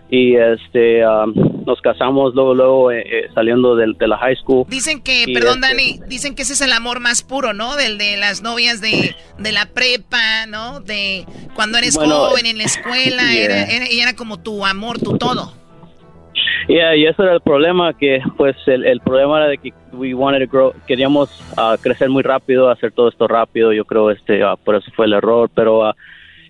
y 0.09 0.35
este 0.35 1.05
um, 1.05 1.33
nos 1.65 1.81
casamos 1.81 2.33
luego 2.33 2.53
luego 2.53 2.91
eh, 2.91 3.03
eh, 3.05 3.29
saliendo 3.33 3.75
de, 3.75 3.93
la 4.07 4.17
high 4.17 4.37
school 4.37 4.65
dicen 4.69 5.01
que 5.01 5.25
perdón 5.33 5.61
este 5.61 5.67
Dani 5.67 5.99
dicen 6.07 6.33
que 6.33 6.43
ese 6.43 6.53
es 6.53 6.61
el 6.61 6.71
amor 6.71 7.01
más 7.01 7.23
puro 7.23 7.51
no 7.51 7.75
del 7.75 7.97
de 7.97 8.15
las 8.15 8.41
novias 8.41 8.79
de, 8.79 9.17
de 9.37 9.51
la 9.51 9.65
prepa 9.65 10.45
no 10.47 10.79
de 10.79 11.25
cuando 11.55 11.77
eres 11.77 11.97
joven 11.97 12.45
en 12.45 12.57
la 12.57 12.63
escuela 12.63 13.33
era, 13.35 13.65
era 13.65 14.15
como 14.15 14.39
tu 14.39 14.65
amor 14.65 14.97
tu 14.97 15.17
todo 15.17 15.51
Yeah, 16.67 16.95
y 16.95 17.05
eso 17.05 17.23
era 17.23 17.33
el 17.33 17.41
problema, 17.41 17.93
que 17.93 18.21
pues 18.35 18.55
el, 18.67 18.85
el 18.85 18.99
problema 18.99 19.37
era 19.37 19.47
de 19.47 19.57
que 19.57 19.73
we 19.93 20.13
wanted 20.13 20.45
to 20.45 20.51
grow, 20.51 20.73
queríamos 20.85 21.29
uh, 21.57 21.77
crecer 21.81 22.09
muy 22.09 22.23
rápido, 22.23 22.69
hacer 22.69 22.91
todo 22.91 23.07
esto 23.07 23.27
rápido, 23.27 23.71
yo 23.71 23.85
creo 23.85 24.11
este 24.11 24.43
uh, 24.43 24.57
por 24.63 24.75
eso 24.75 24.91
fue 24.95 25.05
el 25.05 25.13
error, 25.13 25.49
pero 25.53 25.89
uh, 25.89 25.93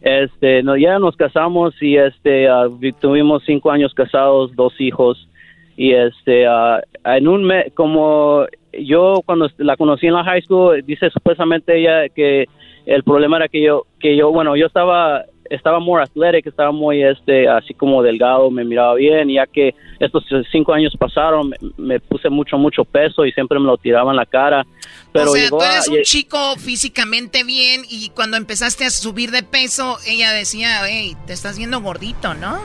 este 0.01 0.63
no, 0.63 0.75
ya 0.75 0.99
nos 0.99 1.15
casamos 1.15 1.75
y 1.81 1.97
este 1.97 2.47
tuvimos 2.99 3.43
cinco 3.45 3.71
años 3.71 3.93
casados, 3.93 4.55
dos 4.55 4.73
hijos 4.79 5.27
y 5.75 5.93
este 5.93 6.45
en 7.05 7.27
un 7.27 7.43
mes 7.43 7.71
como 7.73 8.45
yo 8.73 9.21
cuando 9.25 9.49
la 9.57 9.77
conocí 9.77 10.07
en 10.07 10.13
la 10.13 10.23
high 10.23 10.41
school 10.41 10.83
dice 10.83 11.09
supuestamente 11.11 11.77
ella 11.79 12.09
que 12.09 12.47
el 12.85 13.03
problema 13.03 13.38
era 13.38 13.47
que 13.47 13.61
yo 13.61 13.85
que 13.99 14.15
yo 14.15 14.31
bueno 14.31 14.55
yo 14.55 14.65
estaba 14.65 15.25
estaba 15.49 15.79
muy 15.79 16.01
atlético, 16.01 16.49
estaba 16.49 16.71
muy 16.71 17.03
este 17.03 17.47
así 17.47 17.73
como 17.73 18.03
delgado, 18.03 18.49
me 18.51 18.63
miraba 18.63 18.95
bien, 18.95 19.29
ya 19.29 19.45
que 19.45 19.73
estos 19.99 20.23
cinco 20.51 20.73
años 20.73 20.95
pasaron, 20.97 21.51
me, 21.77 21.99
puse 21.99 22.29
mucho, 22.29 22.57
mucho 22.57 22.85
peso 22.85 23.25
y 23.25 23.31
siempre 23.31 23.59
me 23.59 23.65
lo 23.65 23.77
tiraban 23.77 24.11
en 24.11 24.17
la 24.17 24.25
cara. 24.25 24.65
Pero 25.11 25.31
o 25.31 25.33
sea, 25.33 25.49
tú 25.49 25.61
eres 25.61 25.87
un 25.87 26.01
chico 26.03 26.37
físicamente 26.57 27.43
bien 27.43 27.81
y 27.89 28.09
cuando 28.09 28.37
empezaste 28.37 28.85
a 28.85 28.89
subir 28.89 29.31
de 29.31 29.43
peso, 29.43 29.97
ella 30.07 30.31
decía, 30.31 30.69
hey, 30.87 31.15
te 31.25 31.33
estás 31.33 31.57
viendo 31.57 31.81
gordito, 31.81 32.33
¿no? 32.33 32.57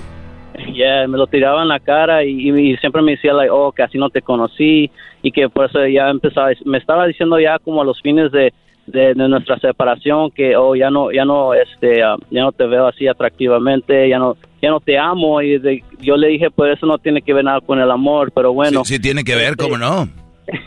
Ya, 0.75 1.07
me 1.09 1.17
lo 1.17 1.27
tiraba 1.27 1.63
en 1.63 1.69
la 1.69 1.81
cara 1.81 2.25
y, 2.25 2.77
siempre 2.77 3.03
me 3.03 3.13
decía, 3.13 3.33
like, 3.33 3.51
oh, 3.51 3.73
que 3.73 3.83
así 3.83 3.99
no 3.99 4.11
te 4.11 4.21
conocí 4.21 4.91
y 5.23 5.33
que 5.33 5.49
por 5.49 5.67
eso 5.67 5.87
ya 5.87 6.11
empezaba, 6.11 6.51
me 6.65 6.79
estaba 6.79 7.07
diciendo 7.07 7.39
ya 7.41 7.59
como 7.59 7.81
a 7.81 7.85
los 7.85 8.01
fines 8.03 8.31
de, 8.33 8.53
de, 8.87 9.15
nuestra 9.15 9.59
separación 9.59 10.31
que 10.31 10.57
oh 10.57 10.75
ya 10.75 10.91
no 10.91 11.13
ya 11.13 11.25
no 11.25 11.55
este 11.55 12.03
ah, 12.03 12.17
ya 12.31 12.43
no 12.43 12.53
te 12.53 12.67
veo 12.67 12.87
así 12.87 13.07
atractivamente 13.07 14.09
ya 14.09 14.19
no 14.19 14.37
ya 14.61 14.71
no 14.71 14.81
te 14.81 14.99
amo 14.99 15.41
y 15.41 15.61
yo 16.01 16.17
le 16.17 16.29
dije 16.29 16.51
pues 16.51 16.77
eso 16.77 16.87
no 16.87 16.99
tiene 16.99 17.23
que 17.23 17.33
ver 17.33 17.45
nada 17.45 17.61
con 17.61 17.79
el 17.79 17.91
amor 17.91 18.33
pero 18.35 18.53
bueno 18.53 18.85
sí, 18.85 18.99
tiene 18.99 19.25
que 19.25 19.37
ver 19.37 19.57
cómo 19.57 19.79
no 19.79 20.09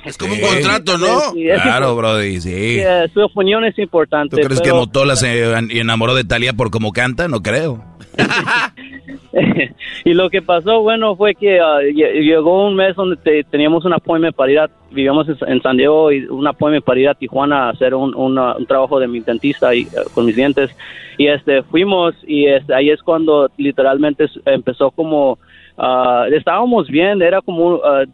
es 0.06 0.18
como 0.18 0.34
un 0.34 0.40
contrato, 0.40 0.98
¿no? 0.98 1.34
claro, 1.62 1.96
Brody, 1.98 2.40
sí. 2.42 2.80
su 3.14 3.22
opinión 3.22 3.66
es 3.66 3.78
importante. 3.78 4.38
¿Tú 4.38 4.48
crees 4.48 4.62
que 4.62 4.72
Motola 4.72 5.16
se 5.16 5.54
enamoró 5.54 6.16
de 6.16 6.24
Talía 6.24 6.54
por 6.54 6.72
cómo 6.72 6.92
canta? 6.94 7.28
No 7.28 7.44
creo. 7.44 7.84
y 10.06 10.14
lo 10.14 10.30
que 10.30 10.42
pasó, 10.42 10.82
bueno, 10.82 11.16
fue 11.16 11.36
que 11.36 11.60
ah, 11.60 11.80
llegó 11.82 12.68
un 12.68 12.76
mes 12.76 12.96
donde 12.96 13.44
teníamos 13.50 13.86
un 13.86 13.94
appointment 13.94 14.36
para 14.36 14.52
ir 14.52 14.60
a, 14.60 14.70
vivíamos 14.92 15.28
en, 15.30 15.62
San 15.62 15.78
Diego 15.78 16.12
y 16.12 16.26
un 16.26 16.48
appointment 16.48 16.86
para 16.86 17.00
ir 17.00 17.10
a 17.10 17.16
Tijuana 17.16 17.66
a 17.66 17.70
hacer 17.70 17.94
un, 17.94 18.16
un 18.16 18.66
trabajo 18.66 19.00
de 19.00 19.08
mi 19.08 19.20
dentista 19.20 19.74
y, 19.76 19.82
eh, 19.82 19.88
con 20.14 20.26
mis 20.26 20.36
dientes. 20.36 20.72
Y 21.18 21.28
este, 21.28 21.64
fuimos 21.64 22.16
y 22.28 22.46
este, 22.48 22.74
ahí 22.74 22.90
es 22.90 23.02
cuando 23.02 23.50
literalmente 23.58 24.26
empezó 24.46 24.92
como, 24.92 25.38
uh, 25.78 26.24
estábamos 26.32 26.88
bien, 26.88 27.22
era 27.22 27.42
como, 27.42 27.76
uh, 27.76 28.06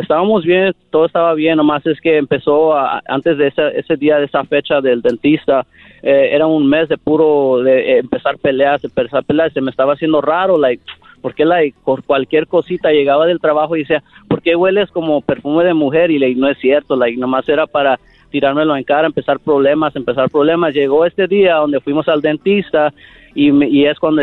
estábamos 0.00 0.44
bien, 0.44 0.74
todo 0.90 1.06
estaba 1.06 1.34
bien, 1.34 1.56
nomás 1.56 1.84
es 1.86 2.00
que 2.00 2.18
empezó 2.18 2.74
antes 3.08 3.36
de 3.36 3.48
ese, 3.48 3.78
ese 3.78 3.96
día, 3.96 4.18
de 4.18 4.26
esa 4.26 4.44
fecha 4.44 4.80
del 4.80 5.02
dentista, 5.02 5.66
eh, 6.02 6.30
era 6.32 6.46
un 6.46 6.68
mes 6.68 6.88
de 6.88 6.98
puro, 6.98 7.62
de 7.62 7.98
empezar 7.98 8.38
peleas, 8.38 8.82
empezar 8.84 9.24
peleas, 9.24 9.52
se 9.52 9.60
me 9.60 9.70
estaba 9.70 9.94
haciendo 9.94 10.20
raro, 10.20 10.58
like, 10.58 10.82
porque 11.20 11.44
like, 11.44 11.76
por 11.84 12.02
cualquier 12.02 12.46
cosita 12.46 12.90
llegaba 12.90 13.26
del 13.26 13.40
trabajo 13.40 13.76
y 13.76 13.80
decía, 13.80 14.02
¿por 14.28 14.42
qué 14.42 14.56
hueles 14.56 14.90
como 14.90 15.20
perfume 15.20 15.64
de 15.64 15.74
mujer? 15.74 16.10
Y 16.10 16.18
like, 16.18 16.40
no 16.40 16.48
es 16.48 16.58
cierto, 16.58 16.96
like, 16.96 17.18
nomás 17.18 17.48
era 17.48 17.66
para 17.66 17.98
tirármelo 18.30 18.76
en 18.76 18.84
cara, 18.84 19.06
empezar 19.06 19.40
problemas, 19.40 19.94
empezar 19.96 20.30
problemas. 20.30 20.72
Llegó 20.72 21.04
este 21.04 21.26
día 21.26 21.56
donde 21.56 21.80
fuimos 21.80 22.08
al 22.08 22.22
dentista 22.22 22.92
y, 23.34 23.50
y 23.66 23.86
es 23.86 23.98
cuando 23.98 24.22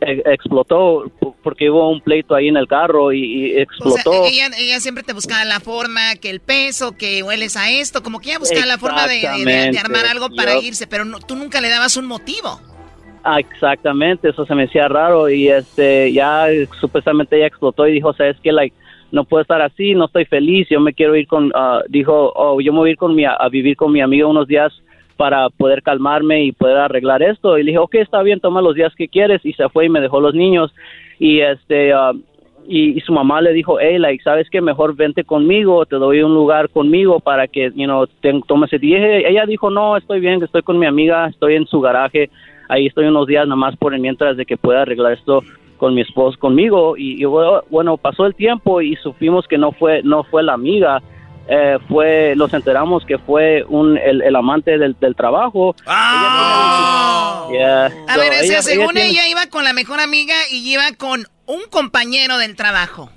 explotó 0.00 1.10
porque 1.42 1.70
hubo 1.70 1.90
un 1.90 2.00
pleito 2.00 2.34
ahí 2.34 2.48
en 2.48 2.56
el 2.56 2.66
carro 2.66 3.12
y, 3.12 3.24
y 3.24 3.58
explotó. 3.58 4.24
ella, 4.26 4.50
ella, 4.58 4.80
siempre 4.80 5.02
te 5.02 5.12
buscaba 5.12 5.44
la 5.44 5.60
forma, 5.60 6.16
que 6.20 6.30
el 6.30 6.40
peso, 6.40 6.96
que 6.96 7.22
hueles 7.22 7.56
a 7.56 7.70
esto, 7.70 8.02
como 8.02 8.20
que 8.20 8.30
ella 8.30 8.38
buscaba 8.38 8.66
la 8.66 8.78
forma 8.78 9.06
de, 9.06 9.20
de, 9.44 9.78
armar 9.78 10.06
algo 10.06 10.28
para 10.34 10.58
irse, 10.58 10.86
pero 10.86 11.04
tú 11.26 11.36
nunca 11.36 11.60
le 11.60 11.68
dabas 11.68 11.96
un 11.96 12.06
motivo. 12.06 12.60
Ah, 13.24 13.38
exactamente, 13.38 14.30
eso 14.30 14.44
se 14.44 14.54
me 14.54 14.64
hacía 14.64 14.88
raro 14.88 15.28
y 15.28 15.48
este 15.48 16.12
ya 16.12 16.46
supuestamente 16.80 17.36
ella 17.36 17.46
explotó 17.46 17.86
y 17.86 17.92
dijo, 17.92 18.08
o 18.08 18.14
sea, 18.14 18.28
es 18.28 18.40
que 18.40 18.50
like 18.50 18.74
no 19.12 19.24
puedo 19.24 19.42
estar 19.42 19.60
así, 19.60 19.94
no 19.94 20.06
estoy 20.06 20.24
feliz, 20.24 20.66
yo 20.70 20.80
me 20.80 20.94
quiero 20.94 21.14
ir 21.14 21.26
con, 21.26 21.52
ah, 21.54 21.82
dijo, 21.88 22.32
oh, 22.34 22.60
yo 22.60 22.72
me 22.72 22.78
voy 22.78 22.88
a 22.88 22.92
ir 22.92 22.98
con 22.98 23.14
mi, 23.14 23.24
a 23.26 23.48
vivir 23.50 23.76
con 23.76 23.92
mi 23.92 24.00
amiga 24.00 24.26
unos 24.26 24.48
días 24.48 24.72
para 25.22 25.50
poder 25.50 25.84
calmarme 25.84 26.42
y 26.42 26.50
poder 26.50 26.78
arreglar 26.78 27.22
esto. 27.22 27.56
Y 27.56 27.62
le 27.62 27.70
dije, 27.70 27.78
ok, 27.78 27.94
está 27.94 28.24
bien, 28.24 28.40
toma 28.40 28.60
los 28.60 28.74
días 28.74 28.92
que 28.96 29.06
quieres. 29.06 29.40
Y 29.44 29.52
se 29.52 29.68
fue 29.68 29.86
y 29.86 29.88
me 29.88 30.00
dejó 30.00 30.20
los 30.20 30.34
niños. 30.34 30.74
Y 31.20 31.38
este, 31.38 31.92
ah, 31.92 32.10
y, 32.66 32.98
su 33.02 33.12
mamá 33.12 33.40
le 33.40 33.52
dijo, 33.52 33.78
hey, 33.78 34.00
like, 34.00 34.20
¿sabes 34.24 34.50
qué? 34.50 34.60
Mejor 34.60 34.96
vente 34.96 35.22
conmigo, 35.22 35.86
te 35.86 35.94
doy 35.94 36.22
un 36.22 36.34
lugar 36.34 36.70
conmigo 36.70 37.20
para 37.20 37.46
que, 37.46 37.70
you 37.76 37.84
know, 37.84 38.04
te, 38.20 38.32
tomes 38.48 38.72
el... 38.72 38.82
Y 38.82 38.96
ella 38.96 39.46
dijo, 39.46 39.70
no, 39.70 39.96
estoy 39.96 40.18
bien, 40.18 40.42
estoy 40.42 40.62
con 40.62 40.76
mi 40.76 40.86
amiga, 40.86 41.28
estoy 41.28 41.54
en 41.54 41.66
su 41.66 41.80
garaje, 41.80 42.28
ahí 42.68 42.88
estoy 42.88 43.06
unos 43.06 43.28
días 43.28 43.46
nada 43.46 43.54
más 43.54 43.76
por 43.76 43.96
mientras 43.96 44.36
de 44.36 44.44
que 44.44 44.56
pueda 44.56 44.82
arreglar 44.82 45.12
esto 45.12 45.44
con 45.76 45.94
mi 45.94 46.00
esposo 46.00 46.36
conmigo 46.36 46.96
y, 46.96 47.24
bueno 47.24 47.96
pasó 47.96 48.26
el 48.26 48.34
tiempo 48.34 48.80
y 48.80 48.96
supimos 48.96 49.46
que 49.48 49.58
no 49.58 49.72
fue 49.72 50.00
no 50.04 50.22
fue 50.22 50.44
la 50.44 50.52
amiga 50.54 51.02
eh, 51.48 51.78
fue 51.88 52.34
nos 52.36 52.52
enteramos 52.54 53.04
que 53.04 53.18
fue 53.18 53.64
un 53.68 53.98
el, 53.98 54.34
amante 54.36 54.78
del, 54.78 55.16
trabajo. 55.16 55.74
¡Ah! 55.86 57.46
a 58.08 58.16
ver 58.16 58.32
según 58.62 58.96
ella, 58.96 59.28
iba 59.28 59.46
con 59.48 59.64
la 59.64 59.72
mejor 59.72 60.00
amiga 60.00 60.34
y 60.50 60.72
iba 60.72 60.84
con 60.96 61.24
un 61.46 61.62
compañero 61.70 62.38
del 62.38 62.56
trabajo. 62.56 63.10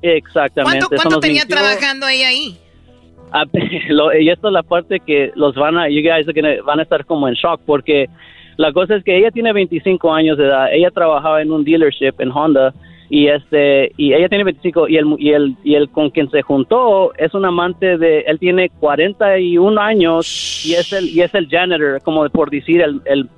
Exactamente 0.00 0.86
cuánto, 0.96 1.20
tenía 1.20 1.46
trabajando 1.46 2.08
ella 2.08 2.26
ahí 2.26 2.58
ah, 3.32 3.44
y 4.18 4.28
esto 4.30 4.48
es 4.48 4.52
la 4.52 4.64
parte 4.64 4.98
que 4.98 5.30
los 5.36 5.54
van 5.54 5.78
a 5.78 5.88
you 5.88 6.02
guys 6.02 6.26
van 6.64 6.80
a 6.80 6.82
estar 6.82 7.06
como 7.06 7.28
en 7.28 7.34
shock 7.34 7.60
porque 7.64 8.08
la 8.56 8.72
cosa 8.72 8.96
es 8.96 9.04
que 9.04 9.16
ella 9.16 9.30
tiene 9.30 9.52
25 9.52 10.12
años 10.12 10.38
de 10.38 10.44
edad. 10.44 10.72
Ella 10.72 10.90
trabajaba 10.90 11.40
en 11.40 11.52
un 11.52 11.64
dealership 11.64 12.14
en 12.18 12.30
Honda 12.30 12.74
y 13.14 13.28
este 13.28 13.92
y 13.98 14.14
ella 14.14 14.26
tiene 14.30 14.44
25 14.44 14.88
y 14.88 14.96
el 14.96 15.04
y 15.18 15.32
el 15.32 15.54
y 15.62 15.74
el 15.74 15.90
con 15.90 16.08
quien 16.08 16.30
se 16.30 16.40
juntó 16.40 17.12
es 17.18 17.34
un 17.34 17.44
amante 17.44 17.98
de 17.98 18.20
él 18.20 18.38
tiene 18.38 18.70
41 18.80 19.78
años 19.78 20.64
y 20.64 20.72
es 20.72 20.94
el 20.94 21.10
y 21.10 21.20
es 21.20 21.34
el 21.34 21.46
janitor 21.50 22.00
como 22.02 22.26
por 22.30 22.48
decir 22.48 22.80
el 22.80 23.02
el 23.04 23.28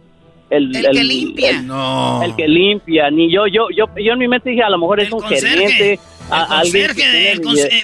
el, 0.50 0.70
que 0.70 1.02
limpia. 1.02 1.64
El, 2.22 2.36
que 2.36 2.46
limpia. 2.46 3.10
Ni 3.10 3.32
yo, 3.32 3.48
yo, 3.48 3.70
yo, 3.76 3.86
yo 3.96 4.12
en 4.12 4.18
mi 4.18 4.28
mente 4.28 4.50
dije, 4.50 4.62
a 4.62 4.70
lo 4.70 4.78
mejor 4.78 5.00
es 5.00 5.10
un 5.10 5.20
gerente. 5.22 5.98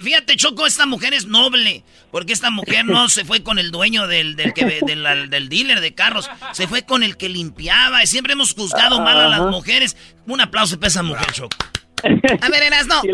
fíjate, 0.03 0.37
Choco, 0.37 0.67
esta 0.67 0.87
mujer 0.87 1.15
es 1.15 1.27
noble. 1.27 1.83
Porque 2.13 2.33
esta 2.33 2.51
mujer 2.51 2.85
no 2.85 3.09
se 3.09 3.25
fue 3.25 3.43
con 3.43 3.59
el 3.59 3.73
dueño 3.73 4.07
del, 4.07 4.37
del, 4.37 4.53
que, 4.53 4.67
del, 4.87 5.31
del 5.31 5.49
dealer 5.49 5.81
de 5.81 5.95
carros. 5.95 6.31
Se 6.53 6.69
fue 6.69 6.83
con 6.83 7.03
el 7.03 7.17
que 7.17 7.29
limpiaba. 7.29 8.05
Y 8.05 8.07
siempre 8.07 8.35
hemos 8.35 8.55
juzgado 8.55 9.01
mal 9.01 9.19
a 9.19 9.29
las 9.29 9.51
mujeres. 9.51 9.97
Un 10.27 10.41
aplauso 10.41 10.79
para 10.79 10.89
esa 10.89 11.03
mujer, 11.03 11.27
Choco. 11.33 11.57
A 12.41 12.49
ver, 12.49 12.63
Eras, 12.63 12.87
no. 12.87 13.03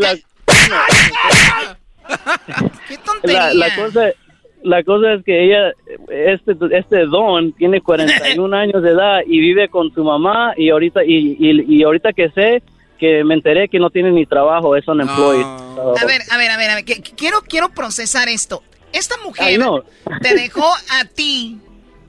¿Qué 2.88 2.98
tontería? 2.98 3.52
La, 3.54 3.74
cosa, 3.74 4.10
la 4.62 4.84
cosa 4.84 5.14
es 5.14 5.24
que 5.24 5.44
ella, 5.44 5.72
este, 6.08 6.56
este 6.70 7.06
don, 7.06 7.52
tiene 7.52 7.80
41 7.80 8.56
años 8.60 8.82
de 8.82 8.90
edad 8.90 9.20
y 9.26 9.40
vive 9.40 9.68
con 9.68 9.92
su 9.92 10.04
mamá. 10.04 10.54
Y 10.56 10.70
ahorita, 10.70 11.04
y, 11.04 11.36
y, 11.38 11.76
y 11.76 11.82
ahorita 11.82 12.12
que 12.12 12.30
sé 12.30 12.62
que 12.98 13.24
me 13.24 13.34
enteré 13.34 13.68
que 13.68 13.78
no 13.78 13.90
tiene 13.90 14.10
ni 14.10 14.26
trabajo, 14.26 14.74
es 14.76 14.86
unemployed. 14.88 15.44
A 15.44 16.06
ver, 16.06 16.22
a 16.30 16.36
ver, 16.36 16.50
a 16.50 16.56
ver, 16.56 16.70
a 16.70 16.74
ver, 16.76 16.84
quiero, 16.84 17.42
quiero 17.42 17.68
procesar 17.70 18.28
esto. 18.28 18.62
Esta 18.92 19.16
mujer 19.18 19.60
te 20.22 20.34
dejó 20.34 20.66
a 20.90 21.04
ti. 21.04 21.58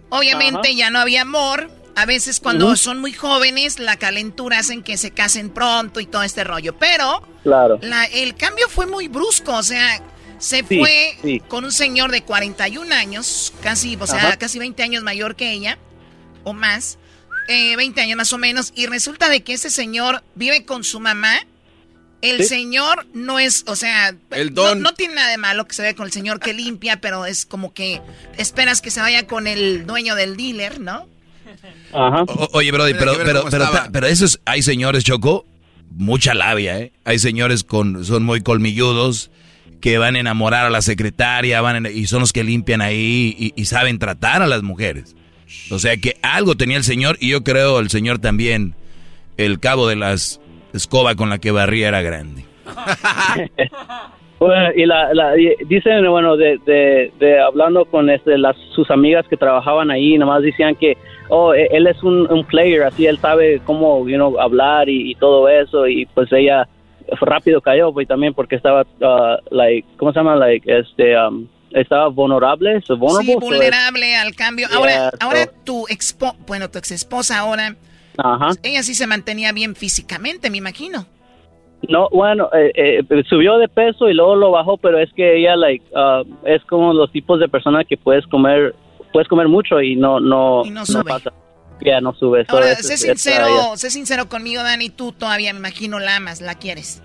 Obviamente 0.09 0.75
ya 0.75 0.89
no 0.89 0.99
había 0.99 1.23
amor. 1.23 1.69
A 1.97 2.05
veces 2.05 2.39
cuando 2.39 2.75
son 2.75 3.01
muy 3.01 3.11
jóvenes, 3.11 3.79
la 3.79 3.97
calentura 3.97 4.59
hacen 4.59 4.83
que 4.83 4.97
se 4.97 5.09
casen 5.09 5.49
pronto 5.49 5.99
y 5.99 6.05
todo 6.05 6.21
este 6.21 6.43
rollo. 6.43 6.77
Pero 6.77 7.27
claro. 7.41 7.79
el 8.13 8.35
cambio 8.35 8.69
fue 8.69 8.85
muy 8.85 9.07
brusco. 9.07 9.55
O 9.55 9.63
sea, 9.63 10.03
se 10.37 10.63
fue 10.63 11.41
con 11.47 11.65
un 11.65 11.71
señor 11.71 12.11
de 12.11 12.21
41 12.21 12.93
años, 12.93 13.51
casi, 13.63 13.97
o 13.99 14.05
sea, 14.05 14.37
casi 14.37 14.59
20 14.59 14.83
años 14.83 15.01
mayor 15.01 15.35
que 15.35 15.51
ella, 15.51 15.79
o 16.43 16.53
más. 16.53 16.99
20 17.47 17.99
eh, 17.99 18.03
años 18.03 18.17
más 18.17 18.31
o 18.31 18.37
menos, 18.37 18.73
y 18.75 18.85
resulta 18.85 19.27
de 19.27 19.41
que 19.41 19.53
ese 19.53 19.71
señor 19.71 20.21
vive 20.35 20.65
con 20.65 20.83
su 20.83 20.99
mamá. 20.99 21.39
El 22.21 22.45
señor 22.45 23.07
no 23.13 23.39
es, 23.39 23.63
o 23.65 23.75
sea, 23.75 24.15
No, 24.75 24.93
tiene 24.93 25.15
nada 25.15 25.29
de 25.31 25.37
malo 25.37 25.67
que 25.67 25.73
se 25.73 25.81
vea 25.81 25.95
con 25.95 26.05
el 26.05 26.11
señor 26.11 26.39
que 26.39 26.53
limpia, 26.53 27.01
pero 27.01 27.25
es 27.25 27.47
como 27.47 27.73
que 27.73 28.01
esperas 28.37 28.81
que 28.81 28.91
se 28.91 29.01
vaya 29.01 29.25
con 29.25 29.47
el 29.47 29.87
dueño 29.87 30.13
del 30.13 30.37
dealer, 30.37 30.79
¿no? 30.79 31.07
Ajá. 31.93 32.25
oye, 32.53 32.71
Brody, 32.71 32.93
pero, 32.93 33.13
pero, 33.23 33.43
pero, 33.49 33.65
pero, 33.91 34.07
eso 34.07 34.25
es, 34.25 34.39
hay 34.45 34.61
señores, 34.61 35.03
Choco, 35.03 35.45
mucha 35.91 36.33
labia, 36.33 36.79
¿eh? 36.79 36.91
Hay 37.05 37.19
señores 37.19 37.63
con, 37.63 38.03
son 38.03 38.23
muy 38.23 38.41
colmilludos, 38.41 39.31
que 39.81 39.97
van 39.97 40.15
a 40.15 40.19
enamorar 40.19 40.65
a 40.65 40.69
la 40.69 40.81
secretaria, 40.81 41.61
van 41.61 41.85
y 41.85 42.07
son 42.07 42.21
los 42.21 42.33
que 42.33 42.43
limpian 42.43 42.81
ahí 42.81 43.53
y 43.55 43.65
saben 43.65 43.99
tratar 43.99 44.41
a 44.41 44.47
las 44.47 44.63
mujeres. 44.63 45.15
O 45.71 45.79
sea 45.79 45.97
que 45.97 46.17
algo 46.21 46.55
tenía 46.55 46.77
el 46.77 46.83
señor 46.83 47.17
y 47.19 47.29
yo 47.29 47.43
creo 47.43 47.79
el 47.79 47.89
señor 47.89 48.19
también, 48.19 48.75
el 49.37 49.59
cabo 49.59 49.87
de 49.87 49.95
las 49.95 50.41
escoba 50.73 51.15
con 51.15 51.29
la 51.29 51.39
que 51.39 51.51
barría 51.51 51.87
era 51.87 52.01
grande. 52.01 52.43
y 54.75 54.85
la, 54.85 55.33
dicen, 55.67 56.09
bueno, 56.09 56.37
de, 56.37 56.59
de, 56.65 57.39
hablando 57.39 57.85
con 57.85 58.09
este, 58.09 58.37
las, 58.37 58.55
sus 58.75 58.89
amigas 58.91 59.25
que 59.29 59.37
trabajaban 59.37 59.89
ahí, 59.89 60.17
nomás 60.17 60.43
decían 60.43 60.75
que, 60.75 60.97
oh, 61.29 61.53
e, 61.53 61.67
él 61.71 61.87
es 61.87 62.01
un, 62.03 62.45
player, 62.45 62.83
así 62.83 63.05
él 63.05 63.17
sabe 63.19 63.61
cómo, 63.65 64.07
you 64.07 64.39
hablar 64.39 64.89
y, 64.89 65.15
todo 65.15 65.47
eso, 65.49 65.87
y 65.87 66.05
pues 66.07 66.31
ella 66.31 66.67
rápido 67.21 67.61
cayó, 67.61 67.93
pues 67.93 68.07
también 68.07 68.33
porque 68.33 68.55
estaba, 68.55 68.81
uh, 68.81 69.37
like, 69.49 69.87
¿cómo 69.97 70.11
se 70.11 70.19
llama? 70.19 70.35
Like, 70.35 70.79
este, 70.79 71.17
um, 71.17 71.47
estaba 71.71 72.07
vulnerable, 72.07 72.81
sí, 72.81 72.93
vulnerable 72.95 74.15
al 74.15 74.35
cambio. 74.35 74.67
Ahora, 74.73 75.11
ahora 75.19 75.47
tu 75.63 75.85
expo, 75.87 76.35
bueno, 76.45 76.69
tu 76.69 76.77
ex 76.77 76.91
esposa 76.91 77.39
ahora, 77.39 77.75
ella 78.63 78.83
sí 78.83 78.95
se 78.95 79.07
mantenía 79.07 79.51
bien 79.51 79.75
físicamente, 79.75 80.49
me 80.49 80.57
imagino. 80.57 81.05
No, 81.87 82.09
bueno, 82.09 82.49
eh, 82.53 82.71
eh, 82.73 83.23
subió 83.29 83.57
de 83.59 83.67
peso 83.67 84.09
y 84.09 84.13
luego 84.13 84.35
lo 84.35 84.51
bajó, 84.51 84.77
pero 84.77 84.97
es 84.99 85.13
que 85.13 85.37
ella, 85.37 85.55
like, 85.55 85.85
uh, 85.93 86.25
es 86.43 86.63
como 86.65 86.91
los 86.91 87.11
tipos 87.11 87.39
de 87.39 87.47
personas 87.47 87.85
que 87.87 87.97
puedes 87.97 88.25
comer, 88.27 88.73
puedes 89.11 89.27
comer 89.27 89.47
mucho 89.47 89.81
y 89.81 89.95
no, 89.95 90.19
no, 90.19 90.63
no, 90.65 90.85
sube. 90.85 91.03
pasa. 91.03 91.31
Ya 91.81 92.01
no 92.01 92.13
sube. 92.13 92.45
Ahora, 92.47 92.75
sé 92.75 92.97
sincero, 92.97 93.75
sé 93.75 93.89
sincero 93.89 94.27
conmigo, 94.29 94.63
Dani, 94.63 94.89
tú 94.89 95.11
todavía 95.11 95.53
me 95.53 95.59
imagino 95.59 95.99
la 95.99 96.15
amas, 96.15 96.41
la 96.41 96.55
quieres. 96.55 97.03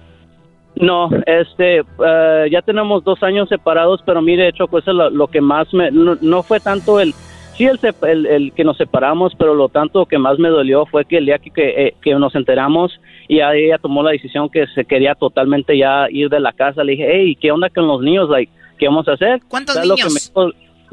No, 0.77 1.11
este, 1.27 1.81
eh, 1.81 2.49
ya 2.51 2.63
tenemos 2.63 3.05
dos 3.05 3.23
años 3.23 3.49
separados, 3.49 4.01
pero 4.07 4.23
mire, 4.23 4.49
hecho, 4.49 4.67
pues 4.69 4.87
lo, 4.87 5.11
lo 5.11 5.29
que 5.29 5.43
más 5.43 5.73
me, 5.75 5.91
no, 5.91 6.43
fue 6.43 6.61
tanto 6.61 6.99
el, 6.99 7.13
sí 7.57 7.67
el, 7.67 8.27
el, 8.27 8.53
que 8.53 8.65
nos 8.65 8.79
separamos, 8.79 9.35
pero 9.39 9.55
lo 9.55 9.69
tanto 9.69 10.07
que 10.07 10.17
más 10.17 10.39
me 10.39 10.49
dolió 10.49 10.87
fue 10.87 11.05
que 11.05 11.19
el 11.19 11.27
día 11.27 11.39
que, 11.39 11.51
que, 11.51 11.95
eh, 12.03 12.15
nos 12.19 12.35
enteramos 12.35 12.99
y 13.29 13.41
ella 13.41 13.79
tomó 13.79 14.03
la 14.03 14.13
decisión 14.13 14.49
que 14.49 14.67
se 14.69 14.87
quería 14.87 15.15
totalmente 15.15 15.77
ya 15.77 16.07
ir 16.11 16.31
de 16.31 16.41
la 16.41 16.55
casa, 16.55 16.83
le 16.83 16.93
dije, 16.93 17.09
hey, 17.13 17.37
¿qué 17.39 17.53
onda 17.53 17.69
con 17.69 17.87
los 17.87 18.01
niños? 18.01 18.31
Like, 18.31 18.51
¿Qué 18.83 18.89
vamos 18.89 19.07
a 19.07 19.13
hacer? 19.13 19.41
¿Cuántos 19.47 19.79
niños? 19.81 20.33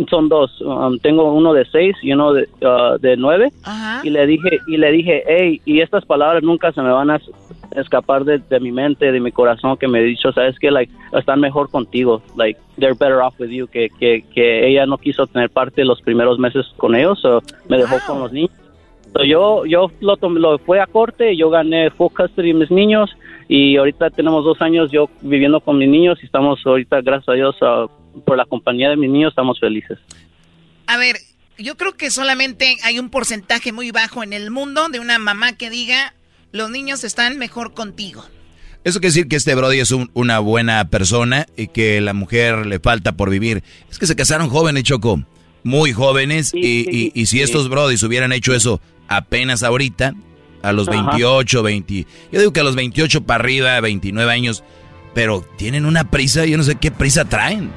Son 0.07 0.29
dos. 0.29 0.61
Um, 0.61 0.99
tengo 0.99 1.33
uno 1.33 1.53
de 1.53 1.65
seis 1.65 1.95
y 2.01 2.13
uno 2.13 2.33
de, 2.33 2.47
uh, 2.61 2.97
de 2.99 3.17
nueve. 3.17 3.51
Y 4.03 4.09
le 4.09 4.25
dije, 4.25 4.59
y 4.67 4.77
le 4.77 4.91
dije, 4.91 5.23
hey, 5.27 5.61
y 5.65 5.81
estas 5.81 6.05
palabras 6.05 6.43
nunca 6.43 6.71
se 6.71 6.81
me 6.81 6.91
van 6.91 7.09
a 7.09 7.19
escapar 7.75 8.23
de, 8.25 8.59
mi 8.59 8.71
mente, 8.71 9.11
de 9.11 9.19
mi 9.19 9.31
corazón, 9.31 9.77
que 9.77 9.87
me 9.87 9.99
he 9.99 10.03
dicho, 10.03 10.31
sabes 10.31 10.57
que, 10.59 10.71
like, 10.71 10.91
están 11.13 11.39
mejor 11.39 11.69
contigo, 11.69 12.21
like, 12.35 12.59
they're 12.79 12.95
better 12.97 13.21
off 13.21 13.39
with 13.39 13.49
you, 13.49 13.67
que, 13.67 13.89
que, 13.99 14.23
que 14.33 14.67
ella 14.67 14.85
no 14.85 14.97
quiso 14.97 15.27
tener 15.27 15.49
parte 15.49 15.81
de 15.81 15.85
los 15.85 16.01
primeros 16.01 16.39
meses 16.39 16.65
con 16.77 16.95
ellos, 16.95 17.23
o 17.25 17.41
me 17.67 17.77
dejó 17.77 17.97
con 18.07 18.19
los 18.19 18.31
niños. 18.31 18.51
Yo 19.27 19.65
yo 19.65 19.91
lo, 19.99 20.17
lo 20.29 20.59
fue 20.59 20.79
a 20.79 20.87
corte, 20.87 21.35
yo 21.35 21.49
gané 21.49 21.89
full 21.91 22.13
custody 22.15 22.49
de 22.49 22.53
mis 22.53 22.71
niños 22.71 23.09
y 23.47 23.77
ahorita 23.77 24.09
tenemos 24.11 24.45
dos 24.45 24.61
años 24.61 24.91
yo 24.91 25.09
viviendo 25.21 25.59
con 25.59 25.77
mis 25.77 25.89
niños 25.89 26.19
y 26.21 26.25
estamos 26.25 26.59
ahorita, 26.65 27.01
gracias 27.01 27.29
a 27.29 27.33
Dios, 27.33 27.55
uh, 27.61 28.21
por 28.21 28.37
la 28.37 28.45
compañía 28.45 28.89
de 28.89 28.95
mis 28.95 29.09
niños 29.09 29.31
estamos 29.31 29.59
felices. 29.59 29.97
A 30.87 30.97
ver, 30.97 31.17
yo 31.57 31.75
creo 31.75 31.93
que 31.93 32.11
solamente 32.11 32.77
hay 32.83 32.99
un 32.99 33.09
porcentaje 33.09 33.71
muy 33.71 33.91
bajo 33.91 34.23
en 34.23 34.33
el 34.33 34.51
mundo 34.51 34.89
de 34.89 34.99
una 34.99 35.19
mamá 35.19 35.53
que 35.53 35.69
diga, 35.69 36.13
los 36.51 36.69
niños 36.69 37.03
están 37.03 37.37
mejor 37.37 37.73
contigo. 37.73 38.23
Eso 38.83 38.99
quiere 38.99 39.09
decir 39.09 39.27
que 39.27 39.35
este 39.35 39.55
Brody 39.55 39.79
es 39.79 39.91
una 39.91 40.39
buena 40.39 40.89
persona 40.89 41.47
y 41.57 41.67
que 41.67 41.99
la 41.99 42.13
mujer 42.13 42.65
le 42.65 42.79
falta 42.79 43.11
por 43.11 43.29
vivir. 43.29 43.61
Es 43.89 43.99
que 43.99 44.07
se 44.07 44.15
casaron 44.15 44.49
jóvenes, 44.49 44.83
Choco, 44.83 45.21
muy 45.63 45.91
jóvenes, 45.93 46.51
y, 46.53 47.11
y, 47.13 47.25
si 47.25 47.41
estos 47.41 47.69
Brodys 47.69 48.03
hubieran 48.03 48.31
hecho 48.31 48.53
eso 48.53 48.79
apenas 49.07 49.63
ahorita, 49.63 50.13
A 50.61 50.73
los 50.73 50.87
28, 50.87 51.63
20. 51.63 52.05
Yo 52.31 52.39
digo 52.39 52.51
que 52.51 52.59
a 52.59 52.63
los 52.63 52.75
28 52.75 53.23
para 53.23 53.41
arriba, 53.41 53.79
29 53.79 54.31
años. 54.31 54.63
Pero 55.13 55.43
tienen 55.57 55.85
una 55.85 56.03
prisa, 56.11 56.45
yo 56.45 56.57
no 56.57 56.63
sé 56.63 56.75
qué 56.75 56.91
prisa 56.91 57.25
traen. 57.25 57.71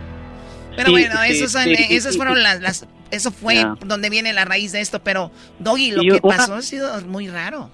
Pero 0.77 0.91
bueno, 0.91 1.23
esos, 1.23 2.17
fueron 2.17 2.43
las, 2.43 2.87
Eso 3.11 3.31
fue 3.31 3.65
donde 3.87 4.11
viene 4.11 4.33
la 4.33 4.45
raíz 4.45 4.73
de 4.73 4.81
esto. 4.81 5.01
Pero, 5.03 5.31
Doggy, 5.59 5.93
lo 5.93 6.03
que 6.03 6.21
pasó 6.21 6.55
ha 6.55 6.63
sido 6.63 6.89
muy 7.03 7.29
raro. 7.29 7.71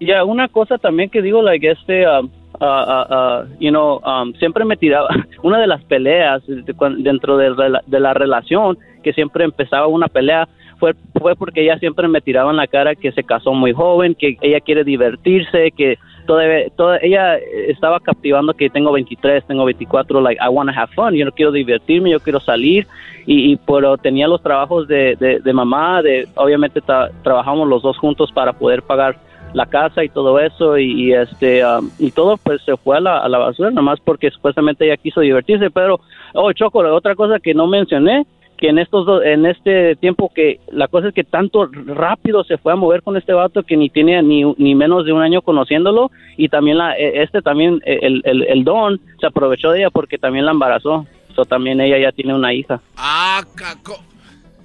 Ya, 0.00 0.24
una 0.24 0.48
cosa 0.48 0.78
también 0.78 1.10
que 1.10 1.22
digo, 1.22 1.42
like, 1.42 1.70
este. 1.70 2.06
Um, 2.08 2.30
uh, 2.60 2.64
uh, 2.64 3.14
uh, 3.14 3.46
you 3.58 3.70
know, 3.70 4.00
um, 4.04 4.34
siempre 4.34 4.64
me 4.64 4.76
tiraba. 4.76 5.08
Una 5.42 5.58
de 5.58 5.66
las 5.66 5.82
peleas 5.84 6.42
dentro 6.46 7.36
de, 7.36 7.78
de 7.86 8.00
la 8.00 8.14
relación, 8.14 8.78
que 9.04 9.12
siempre 9.12 9.44
empezaba 9.44 9.86
una 9.86 10.08
pelea 10.08 10.48
fue, 10.78 10.94
fue 11.18 11.36
porque 11.36 11.62
ella 11.62 11.78
siempre 11.78 12.08
me 12.08 12.20
tiraba 12.20 12.50
en 12.50 12.56
la 12.56 12.66
cara 12.66 12.94
que 12.94 13.12
se 13.12 13.22
casó 13.22 13.52
muy 13.52 13.72
joven, 13.72 14.14
que 14.14 14.36
ella 14.40 14.60
quiere 14.60 14.82
divertirse, 14.82 15.70
que 15.70 15.98
toda, 16.26 16.44
toda 16.76 16.98
ella 17.00 17.36
estaba 17.68 18.00
captivando 18.00 18.54
que 18.54 18.70
tengo 18.70 18.92
23, 18.92 19.46
tengo 19.46 19.64
24, 19.64 20.20
like 20.20 20.40
I 20.42 20.48
want 20.48 20.70
to 20.70 20.76
have 20.78 20.92
fun, 20.94 21.14
yo 21.14 21.24
no 21.24 21.32
quiero 21.32 21.52
divertirme, 21.52 22.10
yo 22.10 22.20
quiero 22.20 22.40
salir. 22.40 22.86
Y, 23.26 23.56
pero 23.56 23.96
tenía 23.96 24.28
los 24.28 24.42
trabajos 24.42 24.86
de, 24.86 25.16
de, 25.16 25.52
mamá, 25.54 26.02
de 26.02 26.28
obviamente 26.34 26.82
trabajamos 27.22 27.66
los 27.66 27.82
dos 27.82 27.96
juntos 27.96 28.30
para 28.32 28.52
poder 28.52 28.82
pagar 28.82 29.16
la 29.54 29.64
casa 29.64 30.04
y 30.04 30.10
todo 30.10 30.38
eso. 30.38 30.76
Y, 30.76 31.14
este 31.14 31.64
um, 31.64 31.88
y 31.98 32.10
todo 32.10 32.36
pues 32.36 32.60
se 32.62 32.76
fue 32.76 32.98
a 32.98 33.00
la, 33.00 33.18
a 33.20 33.28
la 33.30 33.38
basura 33.38 33.70
nomás 33.70 33.98
porque 34.00 34.30
supuestamente 34.30 34.84
ella 34.84 34.98
quiso 34.98 35.22
divertirse. 35.22 35.70
Pero 35.70 36.00
oh 36.34 36.52
Choco 36.52 36.80
otra 36.80 37.14
cosa 37.14 37.40
que 37.40 37.54
no 37.54 37.66
mencioné 37.66 38.26
que 38.56 38.68
en 38.68 38.78
estos 38.78 39.24
en 39.24 39.46
este 39.46 39.96
tiempo 39.96 40.32
que 40.34 40.60
la 40.70 40.88
cosa 40.88 41.08
es 41.08 41.14
que 41.14 41.24
tanto 41.24 41.66
rápido 41.66 42.44
se 42.44 42.58
fue 42.58 42.72
a 42.72 42.76
mover 42.76 43.02
con 43.02 43.16
este 43.16 43.32
vato 43.32 43.62
que 43.62 43.76
ni 43.76 43.90
tiene 43.90 44.22
ni, 44.22 44.44
ni 44.56 44.74
menos 44.74 45.04
de 45.04 45.12
un 45.12 45.22
año 45.22 45.42
conociéndolo 45.42 46.10
y 46.36 46.48
también 46.48 46.78
la 46.78 46.96
e, 46.96 47.22
este 47.22 47.42
también 47.42 47.80
e, 47.84 47.98
el, 48.02 48.22
el, 48.24 48.42
el 48.44 48.64
don 48.64 49.00
se 49.20 49.26
aprovechó 49.26 49.70
de 49.70 49.80
ella 49.80 49.90
porque 49.90 50.18
también 50.18 50.44
la 50.46 50.52
embarazó. 50.52 51.06
So, 51.34 51.44
también 51.44 51.80
ella 51.80 51.98
ya 51.98 52.12
tiene 52.12 52.32
una 52.32 52.54
hija. 52.54 52.80
Ah 52.96 53.42
caco 53.56 53.98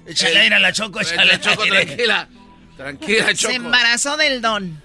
échale 0.06 0.38
aire 0.38 0.54
a 0.54 0.60
la 0.60 0.72
choco 0.72 1.00
échale 1.00 1.38
choco 1.40 1.64
tranquila 1.64 2.28
tranquila 2.76 3.34
choco. 3.34 3.52
se 3.52 3.56
embarazó 3.56 4.16
del 4.16 4.40
don. 4.40 4.80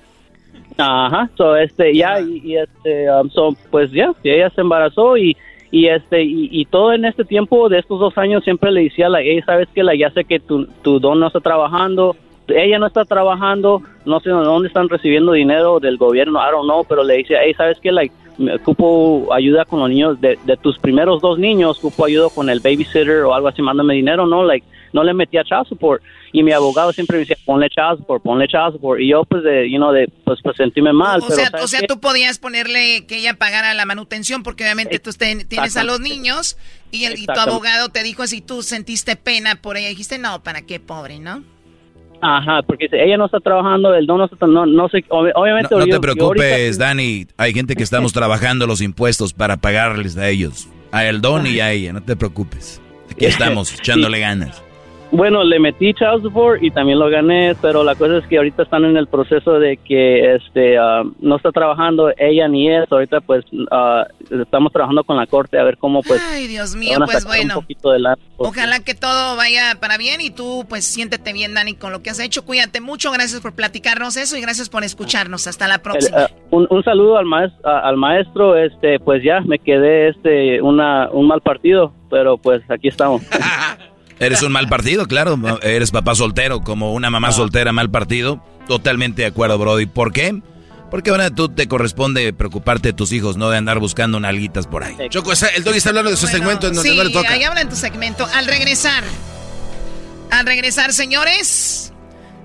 Ajá 0.77 1.29
so 1.37 1.55
este 1.55 1.95
ya 1.95 2.19
y, 2.19 2.57
este 2.57 3.09
um, 3.11 3.29
so, 3.29 3.55
pues 3.69 3.91
ya 3.91 4.13
ella 4.23 4.49
se 4.49 4.61
embarazó 4.61 5.15
y 5.15 5.37
y 5.75 5.89
este 5.89 6.23
y, 6.23 6.63
todo 6.63 6.93
en 6.93 7.03
este 7.03 7.25
tiempo 7.25 7.67
de 7.67 7.79
estos 7.79 7.99
dos 7.99 8.17
años 8.17 8.45
siempre 8.45 8.71
le 8.71 8.83
decía 8.83 9.07
a 9.07 9.09
la 9.09 9.21
hey, 9.21 9.41
sabes 9.45 9.67
que 9.75 9.83
la 9.83 9.93
ya 9.93 10.09
sé 10.11 10.23
que 10.23 10.39
tu, 10.39 10.67
tu 10.81 11.01
don 11.01 11.19
no 11.19 11.27
está 11.27 11.41
trabajando 11.41 12.15
ella 12.47 12.79
no 12.79 12.87
está 12.87 13.03
trabajando 13.03 13.81
no 14.05 14.21
sé 14.21 14.29
dónde 14.29 14.69
están 14.69 14.87
recibiendo 14.87 15.33
dinero 15.33 15.81
del 15.81 15.97
gobierno 15.97 16.39
I 16.39 16.51
don't 16.51 16.63
know 16.63 16.85
pero 16.87 17.03
le 17.03 17.17
decía 17.17 17.39
hey 17.43 17.53
sabes 17.55 17.77
que 17.81 17.91
la 17.91 18.03
me 18.37 18.55
ocupo 18.55 19.27
ayuda 19.33 19.65
con 19.65 19.81
los 19.81 19.89
niños 19.89 20.21
de, 20.21 20.39
de, 20.45 20.55
tus 20.55 20.79
primeros 20.79 21.21
dos 21.21 21.37
niños 21.37 21.77
ocupo 21.79 22.05
ayuda 22.05 22.29
con 22.33 22.49
el 22.49 22.61
babysitter 22.61 23.23
o 23.23 23.33
algo 23.33 23.49
así 23.49 23.61
mándame 23.61 23.95
dinero 23.95 24.25
no 24.25 24.45
like 24.45 24.65
no 24.95 25.03
le 25.03 25.13
metía 25.13 25.43
child 25.43 25.67
support 25.67 26.01
y 26.31 26.43
mi 26.43 26.51
abogado 26.51 26.91
siempre 26.91 27.17
me 27.17 27.19
decía, 27.21 27.37
ponle 27.45 27.69
child 27.69 27.99
support, 27.99 28.23
ponle 28.23 28.47
child 28.47 28.73
support. 28.73 28.99
Y 28.99 29.09
yo, 29.09 29.23
pues, 29.23 29.43
de, 29.43 29.69
you 29.69 29.77
know, 29.77 29.91
de, 29.91 30.09
pues, 30.25 30.39
pues 30.43 30.57
sentirme 30.57 30.91
mal. 30.91 31.21
O, 31.21 31.29
sea, 31.29 31.49
o 31.61 31.67
sea 31.67 31.81
tú 31.87 31.99
podías 31.99 32.39
ponerle 32.39 33.05
que 33.07 33.17
ella 33.17 33.35
pagara 33.35 33.73
la 33.73 33.85
manutención 33.85 34.43
porque 34.43 34.63
obviamente 34.63 34.99
tú 34.99 35.11
tienes 35.47 35.77
a 35.77 35.83
los 35.83 35.99
niños 36.01 36.57
y, 36.91 37.05
el, 37.05 37.19
y 37.19 37.25
tu 37.25 37.39
abogado 37.39 37.89
te 37.89 38.03
dijo 38.03 38.25
si 38.27 38.41
tú 38.41 38.63
sentiste 38.63 39.15
pena 39.15 39.61
por 39.61 39.77
ella. 39.77 39.87
Dijiste, 39.87 40.17
no, 40.17 40.43
¿para 40.43 40.63
qué 40.63 40.79
pobre, 40.79 41.19
no? 41.19 41.43
Ajá, 42.21 42.61
porque 42.63 42.87
ella 42.91 43.17
no 43.17 43.25
está 43.25 43.39
trabajando, 43.39 43.93
el 43.93 44.07
don 44.07 44.17
no 44.17 44.25
está, 44.25 44.47
no, 44.47 44.65
no 44.65 44.89
sé, 44.89 45.05
obviamente. 45.09 45.75
No, 45.75 45.85
te 45.85 45.99
preocupes, 45.99 46.77
Dani, 46.77 47.27
hay 47.37 47.53
gente 47.53 47.75
que 47.75 47.83
estamos 47.83 48.13
trabajando 48.13 48.65
los 48.67 48.81
impuestos 48.81 49.33
para 49.33 49.57
pagarles 49.57 50.17
a 50.17 50.27
ellos, 50.29 50.67
a 50.91 51.05
el 51.05 51.21
don 51.21 51.45
y 51.45 51.59
a 51.59 51.71
ella, 51.71 51.93
no 51.93 52.01
te 52.01 52.15
preocupes. 52.15 52.81
Aquí 53.11 53.25
estamos, 53.25 53.73
echándole 53.79 54.19
ganas. 54.19 54.64
Bueno, 55.11 55.43
le 55.43 55.59
metí 55.59 55.93
child 55.93 56.23
support 56.23 56.61
y 56.61 56.71
también 56.71 56.99
lo 56.99 57.09
gané, 57.09 57.55
pero 57.61 57.83
la 57.83 57.95
cosa 57.95 58.17
es 58.17 58.27
que 58.27 58.37
ahorita 58.37 58.63
están 58.63 58.85
en 58.85 58.97
el 58.97 59.07
proceso 59.07 59.59
de 59.59 59.77
que 59.77 60.35
este 60.35 60.77
ah, 60.77 61.03
no 61.19 61.37
está 61.37 61.51
trabajando 61.51 62.11
ella 62.17 62.47
ni 62.47 62.69
él. 62.69 62.85
Ahorita 62.89 63.21
pues 63.21 63.45
ah, 63.71 64.05
estamos 64.29 64.71
trabajando 64.73 65.03
con 65.03 65.17
la 65.17 65.27
corte 65.27 65.59
a 65.59 65.63
ver 65.63 65.77
cómo 65.77 66.01
pues. 66.01 66.21
Ay, 66.31 66.47
Dios 66.47 66.75
mío, 66.75 66.97
pues 67.05 67.25
bueno. 67.25 67.63
Ojalá 68.37 68.79
que 68.81 68.95
todo 68.95 69.37
vaya 69.37 69.77
para 69.79 69.97
bien 69.97 70.21
y 70.21 70.31
tú 70.31 70.65
pues 70.67 70.85
siéntete 70.85 71.33
bien, 71.33 71.53
Dani, 71.53 71.75
con 71.75 71.91
lo 71.91 72.01
que 72.01 72.09
has 72.09 72.19
hecho. 72.19 72.43
Cuídate 72.45 72.81
mucho, 72.81 73.11
gracias 73.11 73.41
por 73.41 73.53
platicarnos 73.53 74.17
eso 74.17 74.37
y 74.37 74.41
gracias 74.41 74.69
por 74.69 74.83
escucharnos. 74.83 75.47
Hasta 75.47 75.67
la 75.67 75.79
próxima. 75.79 76.17
Ah, 76.17 76.29
un, 76.51 76.83
saludo 76.83 77.17
al 77.17 77.25
maestro, 77.25 77.69
al 77.69 77.97
maestro, 77.97 78.57
este 78.57 78.99
pues 78.99 79.23
ya 79.23 79.41
me 79.41 79.59
quedé 79.59 80.09
este 80.09 80.61
una 80.61 81.09
un 81.11 81.27
mal 81.27 81.41
partido, 81.41 81.93
pero 82.09 82.37
pues 82.37 82.61
aquí 82.69 82.87
estamos. 82.87 83.21
Eres 84.19 84.41
un 84.41 84.51
mal 84.51 84.69
partido, 84.69 85.07
claro. 85.07 85.37
Eres 85.61 85.91
papá 85.91 86.15
soltero, 86.15 86.61
como 86.61 86.93
una 86.93 87.09
mamá 87.09 87.31
soltera 87.31 87.71
mal 87.71 87.89
partido. 87.89 88.43
Totalmente 88.67 89.23
de 89.23 89.27
acuerdo, 89.27 89.57
Brody. 89.57 89.85
¿Por 89.85 90.11
qué? 90.11 90.41
Porque 90.89 91.09
ahora 91.09 91.29
tú 91.29 91.49
te 91.49 91.67
corresponde 91.67 92.31
preocuparte 92.33 92.89
de 92.89 92.93
tus 92.93 93.11
hijos, 93.11 93.37
no 93.37 93.49
de 93.49 93.57
andar 93.57 93.79
buscando 93.79 94.19
nalguitas 94.19 94.67
por 94.67 94.83
ahí. 94.83 94.95
Choco, 95.09 95.33
el 95.33 95.63
Doggy 95.63 95.77
está 95.77 95.89
hablando 95.89 96.11
de 96.11 96.17
su 96.17 96.27
segmento 96.27 96.67
en 96.67 96.75
donde 96.75 96.89
sí, 96.89 96.95
no 96.95 97.03
le 97.03 97.09
toca. 97.09 97.31
ahí 97.31 97.43
habla 97.43 97.61
en 97.61 97.69
tu 97.69 97.75
segmento. 97.75 98.27
Al 98.33 98.45
regresar, 98.45 99.03
al 100.31 100.45
regresar, 100.45 100.93
señores, 100.93 101.91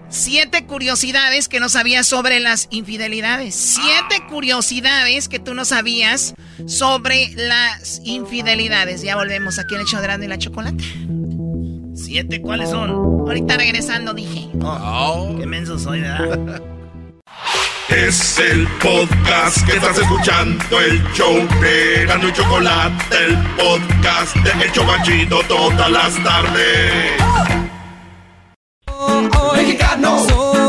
siete 0.09 0.66
curiosidades 0.66 1.49
que 1.49 1.61
no 1.61 1.68
sabías 1.68 2.07
sobre 2.07 2.41
las 2.41 2.66
infidelidades. 2.71 3.55
Siete 3.55 4.27
curiosidades 4.29 5.29
que 5.29 5.39
tú 5.39 5.55
no 5.55 5.64
sabías 5.64 6.35
sobre 6.66 7.33
las 7.37 8.01
infidelidades. 8.05 9.03
Ya 9.03 9.16
volvemos 9.16 9.59
aquí 9.59 9.75
en 9.75 9.83
el 9.83 10.18
de 10.18 10.25
y 10.25 10.29
la 10.29 10.39
chocolate. 10.39 10.85
¿Siete? 12.11 12.42
¿Cuáles 12.42 12.70
son? 12.70 12.90
Ahorita 12.90 13.56
regresando 13.56 14.12
dije. 14.12 14.48
Oh, 14.64 15.32
qué 15.38 15.46
menso 15.46 15.78
soy, 15.78 16.00
¿verdad? 16.00 16.61
Es 17.88 18.36
el 18.40 18.66
podcast 18.82 19.64
que 19.64 19.76
estás 19.76 19.96
escuchando, 19.96 20.80
el 20.80 21.00
show 21.12 21.36
de 21.61 22.06
Gano 22.06 22.28
y 22.28 22.32
Chocolate, 22.32 23.16
el 23.26 23.38
podcast 23.56 24.34
de 24.38 24.64
El 24.64 24.72
Chocachito 24.72 25.40
todas 25.46 25.88
las 25.88 26.24
tardes. 26.24 27.12
Mexicano. 29.54 30.18
Soy. 30.28 30.59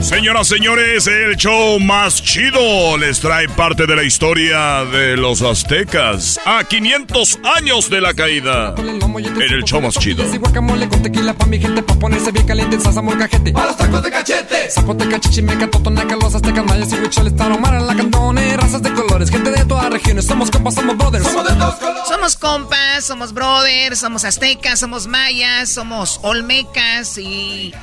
Señoras, 0.00 0.48
señores, 0.48 1.06
el 1.06 1.36
show 1.36 1.78
más 1.78 2.22
chido 2.22 2.96
les 2.96 3.20
trae 3.20 3.48
parte 3.48 3.86
de 3.86 3.94
la 3.94 4.02
historia 4.02 4.84
de 4.86 5.16
los 5.16 5.42
aztecas 5.42 6.40
a 6.46 6.64
500 6.64 7.38
años 7.56 7.90
de 7.90 8.00
la 8.00 8.14
caída. 8.14 8.74
En 8.78 9.52
el 9.52 9.62
show 9.62 9.80
más 9.82 9.98
chido. 9.98 10.24
guacamole 10.38 10.88
con 10.88 11.02
tequila 11.02 11.34
pa' 11.34 11.44
mi 11.46 11.60
gente, 11.60 11.82
pa' 11.82 11.98
ponerse 11.98 12.32
bien 12.32 12.46
caliente, 12.46 12.80
salsa 12.80 13.02
molcajete. 13.02 13.52
¡A 13.54 13.66
los 13.66 13.76
tacos 13.76 14.02
de 14.02 14.10
cachete! 14.10 14.70
Zapoteca, 14.70 15.20
chichimeca, 15.20 15.68
totonaca, 15.70 16.16
los 16.16 16.34
aztecas, 16.34 16.64
mayas 16.64 16.92
y 16.92 16.94
huicholes, 16.96 17.36
taromara, 17.36 17.80
la 17.80 17.94
cantone, 17.94 18.56
razas 18.56 18.82
de 18.82 18.92
colores, 18.94 19.30
gente 19.30 19.50
de 19.50 19.64
todas 19.66 19.90
regiones, 19.90 20.24
somos 20.24 20.50
compas, 20.50 20.74
somos 20.76 20.96
brothers. 20.96 21.26
Somos 21.26 21.46
de 21.46 21.54
todos 21.54 21.74
colores. 21.74 22.08
Somos 22.08 22.36
compas, 22.36 23.04
somos 23.04 23.34
brothers, 23.34 23.98
somos 23.98 24.24
aztecas, 24.24 24.80
somos 24.80 25.06
mayas, 25.06 25.68
somos 25.70 26.20
olmecas 26.22 27.18
y 27.18 27.74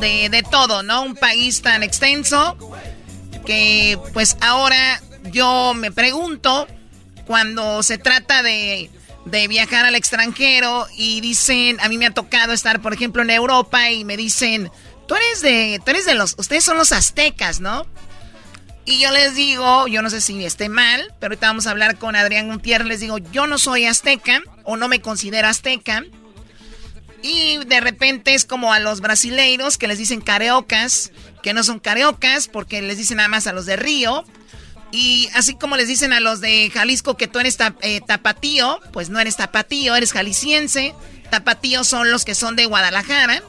de, 0.00 0.44
todo, 0.50 0.82
¿no? 0.82 1.02
Un 1.02 1.14
país 1.14 1.62
tan 1.62 1.82
extenso 1.82 2.56
que 3.44 3.98
pues 4.12 4.36
ahora 4.40 5.00
yo 5.30 5.74
me 5.74 5.90
pregunto 5.90 6.66
cuando 7.26 7.82
se 7.82 7.98
trata 7.98 8.42
de, 8.42 8.90
de, 9.24 9.48
viajar 9.48 9.84
al 9.84 9.94
extranjero 9.94 10.86
y 10.96 11.20
dicen, 11.20 11.78
a 11.80 11.88
mí 11.88 11.98
me 11.98 12.06
ha 12.06 12.14
tocado 12.14 12.52
estar, 12.52 12.80
por 12.80 12.92
ejemplo, 12.94 13.22
en 13.22 13.30
Europa 13.30 13.90
y 13.90 14.04
me 14.04 14.16
dicen, 14.16 14.70
tú 15.06 15.14
eres 15.14 15.40
de, 15.42 15.80
tú 15.84 15.90
eres 15.90 16.06
de 16.06 16.14
los, 16.14 16.34
ustedes 16.38 16.64
son 16.64 16.76
los 16.78 16.92
aztecas, 16.92 17.60
¿no? 17.60 17.86
Y 18.88 18.98
yo 19.00 19.10
les 19.10 19.34
digo, 19.34 19.86
yo 19.86 20.00
no 20.00 20.08
sé 20.08 20.22
si 20.22 20.42
esté 20.46 20.70
mal, 20.70 21.12
pero 21.20 21.32
ahorita 21.32 21.48
vamos 21.48 21.66
a 21.66 21.72
hablar 21.72 21.98
con 21.98 22.16
Adrián 22.16 22.48
Gutiérrez, 22.48 22.88
les 22.88 23.00
digo, 23.00 23.18
yo 23.18 23.46
no 23.46 23.58
soy 23.58 23.84
azteca 23.84 24.40
o 24.64 24.78
no 24.78 24.88
me 24.88 25.02
considero 25.02 25.46
azteca. 25.46 26.04
Y 27.22 27.58
de 27.64 27.80
repente 27.80 28.34
es 28.34 28.44
como 28.44 28.72
a 28.72 28.78
los 28.78 29.00
brasileiros 29.00 29.78
que 29.78 29.88
les 29.88 29.98
dicen 29.98 30.20
careocas, 30.20 31.10
que 31.42 31.52
no 31.52 31.64
son 31.64 31.80
careocas 31.80 32.48
porque 32.48 32.80
les 32.82 32.98
dicen 32.98 33.16
nada 33.16 33.28
más 33.28 33.46
a 33.46 33.52
los 33.52 33.66
de 33.66 33.76
Río. 33.76 34.24
Y 34.90 35.28
así 35.34 35.54
como 35.54 35.76
les 35.76 35.88
dicen 35.88 36.12
a 36.12 36.20
los 36.20 36.40
de 36.40 36.70
Jalisco 36.72 37.16
que 37.16 37.28
tú 37.28 37.40
eres 37.40 37.58
eh, 37.82 38.00
tapatío, 38.06 38.80
pues 38.92 39.10
no 39.10 39.20
eres 39.20 39.36
tapatío, 39.36 39.96
eres 39.96 40.12
jalisciense. 40.12 40.94
Tapatío 41.30 41.84
son 41.84 42.10
los 42.10 42.24
que 42.24 42.34
son 42.34 42.56
de 42.56 42.64
Guadalajara. 42.66 43.42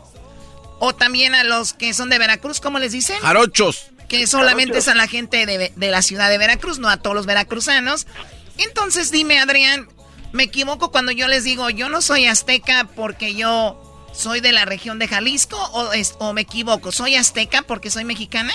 O 0.79 0.95
también 0.95 1.35
a 1.35 1.43
los 1.43 1.73
que 1.73 1.93
son 1.93 2.09
de 2.09 2.17
Veracruz, 2.17 2.59
¿cómo 2.59 2.79
les 2.79 2.91
dicen? 2.91 3.19
Jarochos. 3.19 3.87
Que 4.07 4.25
solamente 4.27 4.79
es 4.79 4.87
a 4.87 4.95
la 4.95 5.07
gente 5.07 5.45
de, 5.45 5.71
de 5.75 5.91
la 5.91 6.01
ciudad 6.01 6.29
de 6.29 6.37
Veracruz, 6.37 6.79
no 6.79 6.89
a 6.89 6.97
todos 6.97 7.15
los 7.15 7.25
veracruzanos. 7.25 8.07
Entonces 8.57 9.11
dime, 9.11 9.39
Adrián, 9.39 9.87
me 10.31 10.43
equivoco 10.43 10.91
cuando 10.91 11.11
yo 11.11 11.27
les 11.27 11.43
digo, 11.43 11.69
yo 11.69 11.89
no 11.89 12.01
soy 12.01 12.25
azteca 12.25 12.87
porque 12.95 13.35
yo 13.35 13.77
soy 14.11 14.41
de 14.41 14.51
la 14.51 14.65
región 14.65 14.99
de 14.99 15.07
Jalisco 15.07 15.57
o, 15.73 15.93
es, 15.93 16.17
o 16.19 16.33
me 16.33 16.41
equivoco, 16.41 16.91
soy 16.91 17.15
azteca 17.15 17.63
porque 17.67 17.89
soy 17.89 18.05
mexicana. 18.05 18.51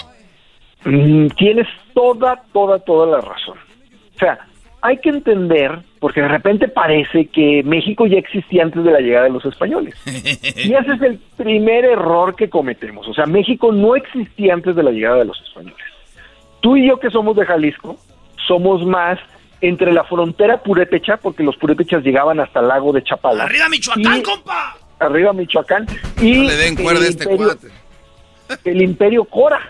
Mm, 0.84 1.28
tienes 1.36 1.66
toda, 1.94 2.42
toda, 2.52 2.78
toda 2.80 3.06
la 3.06 3.20
razón. 3.20 3.58
O 4.14 4.18
sea, 4.18 4.38
hay 4.82 4.98
que 4.98 5.08
entender, 5.08 5.78
porque 5.98 6.20
de 6.20 6.28
repente 6.28 6.68
parece 6.68 7.26
que 7.26 7.62
México 7.64 8.06
ya 8.06 8.18
existía 8.18 8.62
antes 8.62 8.84
de 8.84 8.90
la 8.92 9.00
llegada 9.00 9.24
de 9.24 9.30
los 9.30 9.44
españoles. 9.46 9.94
Y 10.56 10.74
ese 10.74 10.92
es 10.92 11.02
el 11.02 11.18
primer 11.36 11.84
error 11.84 12.36
que 12.36 12.50
cometemos. 12.50 13.08
O 13.08 13.14
sea, 13.14 13.26
México 13.26 13.72
no 13.72 13.96
existía 13.96 14.54
antes 14.54 14.76
de 14.76 14.82
la 14.82 14.90
llegada 14.90 15.18
de 15.18 15.24
los 15.24 15.40
españoles. 15.40 15.86
Tú 16.60 16.76
y 16.76 16.86
yo 16.86 16.98
que 17.00 17.10
somos 17.10 17.36
de 17.36 17.44
Jalisco, 17.44 17.96
somos 18.46 18.84
más 18.84 19.18
entre 19.68 19.92
la 19.92 20.04
frontera 20.04 20.62
purépecha, 20.62 21.16
porque 21.16 21.42
los 21.42 21.56
purépechas 21.56 22.02
llegaban 22.02 22.40
hasta 22.40 22.60
el 22.60 22.68
lago 22.68 22.92
de 22.92 23.02
Chapala. 23.02 23.44
¡Arriba 23.44 23.68
Michoacán, 23.68 24.22
compa! 24.22 24.76
Arriba 24.98 25.32
Michoacán. 25.32 25.86
Y 26.20 26.38
no 26.38 26.44
le 26.44 26.56
den 26.56 26.76
cuerda 26.76 27.04
a 27.04 27.08
este 27.08 27.24
imperio, 27.24 27.46
cuate. 27.46 27.68
El 28.70 28.82
imperio 28.82 29.24
Cora, 29.24 29.60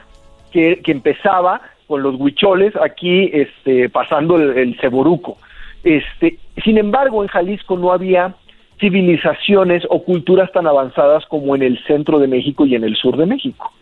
que, 0.53 0.81
que 0.83 0.93
empezaba 0.93 1.61
con 1.87 2.03
los 2.03 2.17
huicholes 2.17 2.75
aquí 2.77 3.31
este, 3.33 3.89
pasando 3.89 4.37
el, 4.37 4.57
el 4.59 4.81
Ceboruco. 4.81 5.39
Este, 5.85 6.39
sin 6.65 6.79
embargo, 6.79 7.23
en 7.23 7.29
Jalisco 7.29 7.77
no 7.77 7.93
había 7.93 8.35
civilizaciones 8.81 9.85
o 9.89 10.03
culturas 10.03 10.51
tan 10.53 10.67
avanzadas 10.67 11.25
como 11.27 11.55
en 11.55 11.63
el 11.63 11.83
centro 11.87 12.19
de 12.19 12.27
México 12.27 12.67
y 12.67 12.75
en 12.75 12.85
el 12.85 12.97
sur 12.97 13.17
de 13.17 13.27
México. 13.27 13.73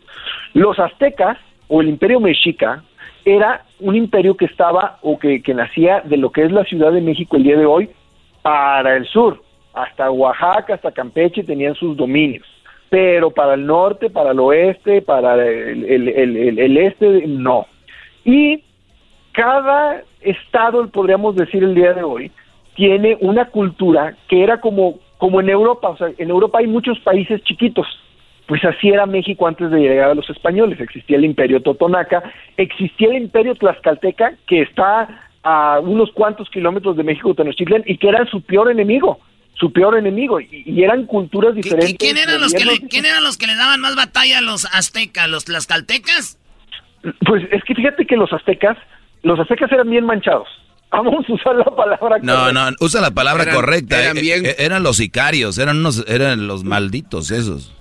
Los 0.53 0.79
aztecas 0.79 1.39
o 1.69 1.81
el 1.81 1.89
imperio 1.89 2.21
mexica 2.21 2.83
era 3.25 3.65
un 3.81 3.95
imperio 3.97 4.37
que 4.37 4.47
estaba 4.47 4.99
o 5.03 5.19
que, 5.19 5.43
que 5.43 5.55
nacía 5.55 6.01
de 6.01 6.17
lo 6.17 6.31
que 6.31 6.43
es 6.45 6.53
la 6.53 6.65
Ciudad 6.65 6.93
de 6.93 7.01
México 7.01 7.37
el 7.37 7.45
día 7.45 7.57
de 7.57 7.67
hoy 7.67 7.91
para 8.43 8.97
el 8.97 9.07
sur, 9.07 9.41
hasta 9.75 10.11
Oaxaca, 10.11 10.75
hasta 10.75 10.91
Campeche 10.93 11.45
tenían 11.45 11.75
sus 11.75 11.97
dominios, 11.97 12.47
pero 12.91 13.31
para 13.31 13.55
el 13.55 13.65
norte, 13.65 14.11
para 14.11 14.33
el 14.33 14.41
oeste, 14.41 15.03
para 15.03 15.35
el, 15.35 15.85
el- 15.85 16.09
el- 16.09 16.59
el- 16.59 16.77
este, 16.79 17.27
no. 17.27 17.67
Y 18.25 18.63
cada 19.33 20.03
estado, 20.21 20.89
podríamos 20.89 21.37
decir 21.37 21.63
el 21.63 21.75
día 21.75 21.93
de 21.95 22.03
hoy, 22.03 22.31
tiene 22.75 23.17
una 23.21 23.47
cultura 23.47 24.15
que 24.29 24.43
era 24.43 24.61
como, 24.61 24.99
como 25.19 25.41
en 25.41 25.49
Europa, 25.49 25.91
o 25.91 25.97
sea, 25.97 26.09
en 26.19 26.31
Europa 26.31 26.59
hay 26.59 26.67
muchos 26.67 26.99
países 27.01 27.43
chiquitos, 27.45 27.87
pues 28.47 28.65
así 28.65 28.89
era 28.89 29.07
México 29.07 29.47
antes 29.47 29.71
de 29.71 29.79
llegar 29.81 30.11
a 30.11 30.15
los 30.15 30.29
españoles, 30.29 30.81
existía 30.81 31.17
el 31.17 31.25
imperio 31.25 31.61
totonaca, 31.63 32.23
existía 32.57 33.09
el 33.09 33.17
imperio 33.23 33.55
tlaxcalteca 33.55 34.35
que 34.47 34.63
está 34.63 35.29
a 35.45 35.81
unos 35.81 36.11
cuantos 36.13 36.49
kilómetros 36.51 36.97
de 36.97 37.03
México, 37.05 37.35
Tenochtitlan, 37.35 37.83
y 37.87 37.99
que 37.99 38.09
era 38.09 38.25
su 38.27 38.43
peor 38.43 38.71
enemigo, 38.71 39.21
su 39.55 39.73
peor 39.73 39.97
enemigo, 39.99 40.41
y, 40.41 40.63
y 40.67 40.83
eran 40.85 41.07
culturas 41.07 41.55
diferentes. 41.55 41.97
¿Quién 41.99 42.17
eran, 42.19 42.41
los 42.41 42.53
que 42.53 42.65
le, 42.65 42.79
¿Quién 42.89 43.07
eran 43.07 43.25
los 43.25 43.37
que 43.39 43.47
le 43.47 43.55
daban 43.57 43.81
más 43.81 43.97
batalla 43.97 44.39
a 44.39 44.41
los 44.43 44.67
aztecas? 44.73 45.29
¿Los 45.29 45.45
tlaxcaltecas? 45.45 46.39
Pues 47.27 47.43
es 47.51 47.63
que 47.65 47.75
fíjate 47.75 48.07
que 48.07 48.17
los 48.17 48.33
aztecas, 48.33 48.77
los 49.23 49.39
aztecas 49.41 49.71
eran 49.73 49.91
bien 49.91 50.05
manchados. 50.05 50.47
Vamos 50.93 51.25
a 51.29 51.33
usar 51.33 51.57
la 51.57 51.65
palabra 51.65 52.19
No, 52.23 52.35
correcta. 52.37 52.53
no, 52.71 52.77
usa 52.81 53.01
la 53.01 53.11
palabra 53.11 53.43
Eran- 53.45 53.55
correcta. 53.57 54.01
eran 54.03 54.19
eh, 54.19 54.21
bien- 54.21 54.47
eh, 54.47 54.57
eran 54.59 54.83
los 54.83 54.99
sicarios, 54.99 55.59
eran, 55.59 55.79
unos, 55.79 56.05
eran 56.09 56.47
los 56.47 56.65
malditos 56.65 57.31
esos. 57.31 57.75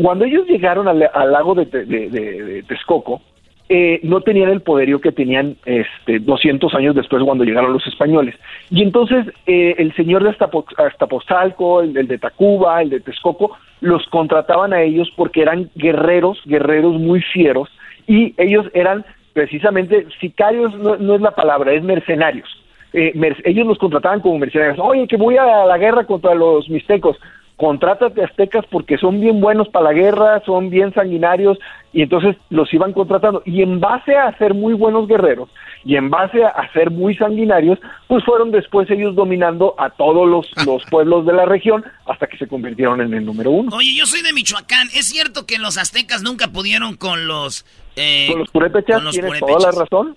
Cuando 0.00 0.24
ellos 0.24 0.46
llegaron 0.46 0.88
al, 0.88 0.98
lago 0.98 1.54
de, 1.54 1.64
de- 1.66 1.84
de- 1.86 2.10
de 2.10 2.62
Texcoco, 2.64 3.20
eh, 3.68 4.00
no 4.02 4.20
tenían 4.20 4.50
el 4.50 4.60
poderío 4.60 5.00
que 5.00 5.12
tenían 5.12 5.56
este, 5.64 6.18
200 6.18 6.74
años 6.74 6.94
después 6.94 7.22
cuando 7.24 7.44
llegaron 7.44 7.72
los 7.72 7.86
españoles. 7.86 8.34
Y 8.70 8.82
entonces 8.82 9.26
eh, 9.46 9.74
el 9.78 9.94
señor 9.94 10.24
de 10.24 10.30
Aztapo- 10.30 10.66
Aztapotzalco, 10.76 11.80
el, 11.80 11.96
el 11.96 12.06
de 12.06 12.18
Tacuba, 12.18 12.82
el 12.82 12.90
de 12.90 13.00
Texcoco, 13.00 13.56
los 13.80 14.06
contrataban 14.08 14.72
a 14.72 14.82
ellos 14.82 15.10
porque 15.16 15.42
eran 15.42 15.70
guerreros, 15.74 16.40
guerreros 16.44 16.94
muy 17.00 17.20
fieros, 17.22 17.68
y 18.06 18.34
ellos 18.36 18.66
eran 18.74 19.04
precisamente, 19.32 20.06
sicarios 20.20 20.74
no, 20.78 21.14
es 21.14 21.20
la 21.20 21.30
palabra, 21.30 21.72
es 21.72 21.82
mercenarios. 21.82 22.48
Eh, 22.92 23.12
ellos 23.44 23.66
los 23.66 23.78
contrataban 23.78 24.20
como 24.20 24.38
mercenarios. 24.38 24.78
Oye, 24.78 25.06
que 25.08 25.16
voy 25.16 25.38
a 25.38 25.64
la 25.64 25.78
guerra 25.78 26.04
contra 26.04 26.34
los 26.34 26.68
mixtecos. 26.68 27.16
Contrátate 27.56 28.24
aztecas 28.24 28.64
porque 28.70 28.98
son 28.98 29.20
bien 29.20 29.40
buenos 29.40 29.68
para 29.68 29.86
la 29.86 29.92
guerra, 29.92 30.42
son 30.44 30.68
bien 30.70 30.92
sanguinarios 30.94 31.58
y 31.92 32.02
entonces 32.02 32.36
los 32.50 32.72
iban 32.74 32.92
contratando. 32.92 33.42
Y 33.44 33.62
en 33.62 33.78
base 33.78 34.16
a 34.16 34.36
ser 34.38 34.54
muy 34.54 34.74
buenos 34.74 35.06
guerreros 35.06 35.48
y 35.84 35.96
en 35.96 36.10
base 36.10 36.44
a 36.44 36.72
ser 36.72 36.90
muy 36.90 37.14
sanguinarios, 37.16 37.78
pues 38.08 38.24
fueron 38.24 38.50
después 38.50 38.90
ellos 38.90 39.14
dominando 39.14 39.74
a 39.78 39.90
todos 39.90 40.28
los, 40.28 40.50
los 40.66 40.82
pueblos 40.86 41.24
de 41.26 41.34
la 41.34 41.44
región 41.44 41.84
hasta 42.06 42.26
que 42.26 42.36
se 42.38 42.48
convirtieron 42.48 43.00
en 43.00 43.14
el 43.14 43.24
número 43.24 43.50
uno. 43.50 43.76
Oye, 43.76 43.94
yo 43.96 44.06
soy 44.06 44.22
de 44.22 44.32
Michoacán. 44.32 44.88
¿Es 44.94 45.08
cierto 45.08 45.46
que 45.46 45.58
los 45.58 45.78
aztecas 45.78 46.22
nunca 46.22 46.48
pudieron 46.48 46.96
con 46.96 47.26
los... 47.28 47.64
eh, 47.96 48.26
Con 48.30 48.40
los 48.40 48.50
purépechas 48.50 48.96
con 48.96 49.04
los 49.04 49.12
tienes 49.14 49.30
purépechas? 49.30 49.58
toda 49.58 49.72
la 49.72 49.78
razón. 49.78 50.16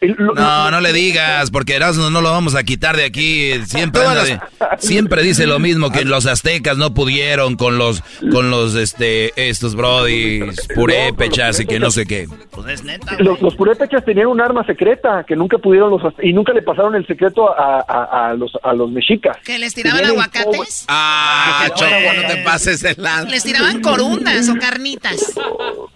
El- 0.00 0.14
lo- 0.18 0.34
No, 0.34 0.70
no 0.70 0.80
le 0.80 0.92
digas, 0.92 1.50
porque 1.50 1.74
Erasmo 1.74 2.08
no 2.10 2.20
lo 2.22 2.30
vamos 2.30 2.54
a 2.54 2.62
quitar 2.62 2.96
de 2.96 3.04
aquí. 3.04 3.52
Siempre, 3.66 4.02
Todas 4.04 4.30
anda 4.30 4.48
de- 4.72 4.78
siempre 4.78 5.22
dice 5.22 5.46
lo 5.46 5.58
mismo, 5.58 5.90
que 5.90 6.04
los 6.04 6.26
aztecas 6.26 6.76
no 6.78 6.94
pudieron 6.94 7.56
con 7.56 7.76
los, 7.78 8.02
con 8.32 8.50
los, 8.50 8.74
este, 8.76 9.32
estos 9.48 9.74
brodis, 9.74 10.66
purépechas 10.74 11.60
y 11.60 11.66
que 11.66 11.78
no 11.78 11.90
sé 11.90 12.06
qué. 12.06 12.26
Pues 12.50 12.68
es 12.68 12.84
neta. 12.84 13.16
Los, 13.18 13.40
los 13.42 13.54
purépechas 13.56 14.04
tenían 14.04 14.28
un 14.28 14.40
arma 14.40 14.64
secreta 14.64 15.24
que 15.26 15.36
nunca 15.36 15.58
pudieron 15.58 15.90
los 15.90 16.00
y 16.22 16.32
nunca 16.32 16.52
le 16.52 16.62
pasaron 16.62 16.94
el 16.94 17.06
secreto 17.06 17.50
a, 17.58 17.84
a- 17.86 18.30
a 18.30 18.34
los 18.34 18.52
a 18.62 18.72
los 18.72 18.90
mexicas. 18.90 19.36
¿Que 19.44 19.58
les 19.58 19.74
tiraban 19.74 19.98
Tenían 20.00 20.12
aguacates? 20.18 20.84
Ah, 20.88 21.64
Que- 21.66 21.74
Choco, 21.74 21.90
no 22.16 22.26
te 22.26 22.36
pases 22.38 22.82
el 22.84 23.02
lado. 23.02 23.26
Les 23.28 23.42
tiraban 23.42 23.80
corundas 23.82 24.48
o 24.48 24.54
carnitas. 24.56 25.32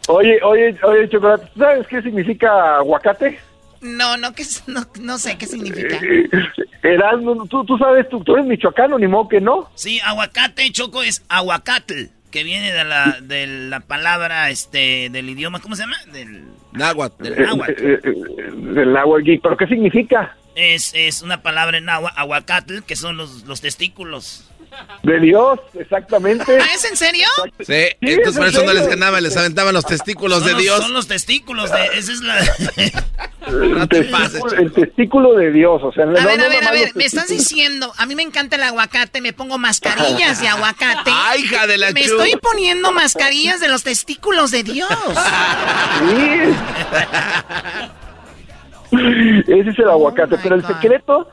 Oye, 0.09 0.39
oye, 0.43 0.77
oye, 0.83 1.09
chocolate, 1.09 1.47
¿sabes 1.59 1.87
qué 1.89 2.03
significa 2.03 2.77
aguacate? 2.77 3.39
No, 3.85 4.17
no, 4.17 4.33
que, 4.33 4.45
no, 4.67 4.87
no 5.01 5.19
sé 5.19 5.37
qué 5.37 5.47
significa. 5.47 6.01
Erasmo, 6.83 7.47
tú, 7.47 7.65
tú 7.67 7.77
sabes, 7.77 8.09
tú, 8.09 8.25
tú 8.25 8.35
eres 8.35 8.47
michoacano, 8.47 8.99
ni 8.99 9.07
modo 9.07 9.29
que 9.29 9.41
no. 9.43 9.71
Sí, 9.75 10.01
aguacate, 10.03 10.71
Choco, 10.73 11.03
es 11.03 11.23
aguacatl, 11.29 12.05
que 12.31 12.45
viene 12.45 12.73
de 12.73 12.83
la, 12.85 13.19
de 13.21 13.47
la 13.47 13.81
palabra, 13.81 14.49
este, 14.49 15.11
del 15.11 15.29
idioma, 15.29 15.61
¿cómo 15.61 15.77
se 15.77 15.83
llama? 15.83 15.99
Del 16.13 16.45
náhuatl. 16.73 17.23
Del 17.23 17.43
náhuatl. 17.43 17.73
Eh, 17.73 17.93
eh, 17.93 18.01
eh, 18.05 18.51
del 18.75 18.93
náhuatl. 18.95 19.31
¿pero 19.43 19.57
qué 19.59 19.67
significa? 19.67 20.35
Es, 20.55 20.93
es 20.95 21.21
una 21.21 21.43
palabra 21.43 21.77
en 21.77 21.85
náhuatl, 21.85 22.19
aguacatl, 22.19 22.79
que 22.87 22.97
son 22.97 23.19
los, 23.19 23.45
los 23.45 23.61
testículos. 23.61 24.49
De 25.03 25.21
Dios, 25.21 25.61
exactamente. 25.79 26.59
¿Ah, 26.61 26.67
es 26.75 26.85
en 26.87 26.97
serio? 26.97 27.27
Sí, 27.61 27.87
entonces 28.01 28.39
por 28.39 28.49
eso 28.49 28.65
no 28.65 28.73
les 28.73 28.89
ganaba, 28.89 29.21
les 29.21 29.37
aventaban 29.37 29.75
los 29.75 29.85
testículos 29.85 30.39
Son 30.39 30.47
de 30.49 30.53
los- 30.55 30.63
Dios. 30.63 30.81
Son 30.81 30.93
los 30.95 31.07
testículos 31.07 31.71
de... 31.71 31.85
Esa 31.99 32.13
es 32.13 32.21
la... 32.23 32.37
el, 33.47 33.89
testículo, 33.89 34.53
el 34.59 34.73
testículo 34.73 35.35
de 35.35 35.53
Dios, 35.53 35.83
o 35.83 35.93
sea, 35.93 36.07
no, 36.07 36.19
A 36.19 36.27
ver, 36.27 36.39
no 36.39 36.45
a 36.45 36.49
ver, 36.49 36.65
a 36.65 36.73
ver, 36.73 36.91
me 36.95 37.05
estás 37.05 37.29
diciendo, 37.29 37.93
a 37.99 38.07
mí 38.07 38.15
me 38.15 38.23
encanta 38.23 38.57
el 38.57 38.63
aguacate, 38.63 39.21
me 39.21 39.33
pongo 39.33 39.59
mascarillas 39.59 40.41
de 40.41 40.49
aguacate. 40.49 41.11
Ay, 41.13 41.43
hija 41.43 41.67
de 41.67 41.79
la 41.79 41.93
Me 41.93 42.01
estoy 42.01 42.33
poniendo 42.41 42.93
mascarillas 42.93 43.61
de 43.61 43.69
los 43.69 43.83
testículos 43.83 44.51
de 44.51 44.63
Dios. 44.63 44.91
Ese 48.91 49.71
es 49.71 49.79
el 49.79 49.89
aguacate, 49.89 50.37
pero 50.43 50.55
el 50.55 50.67
secreto, 50.67 51.29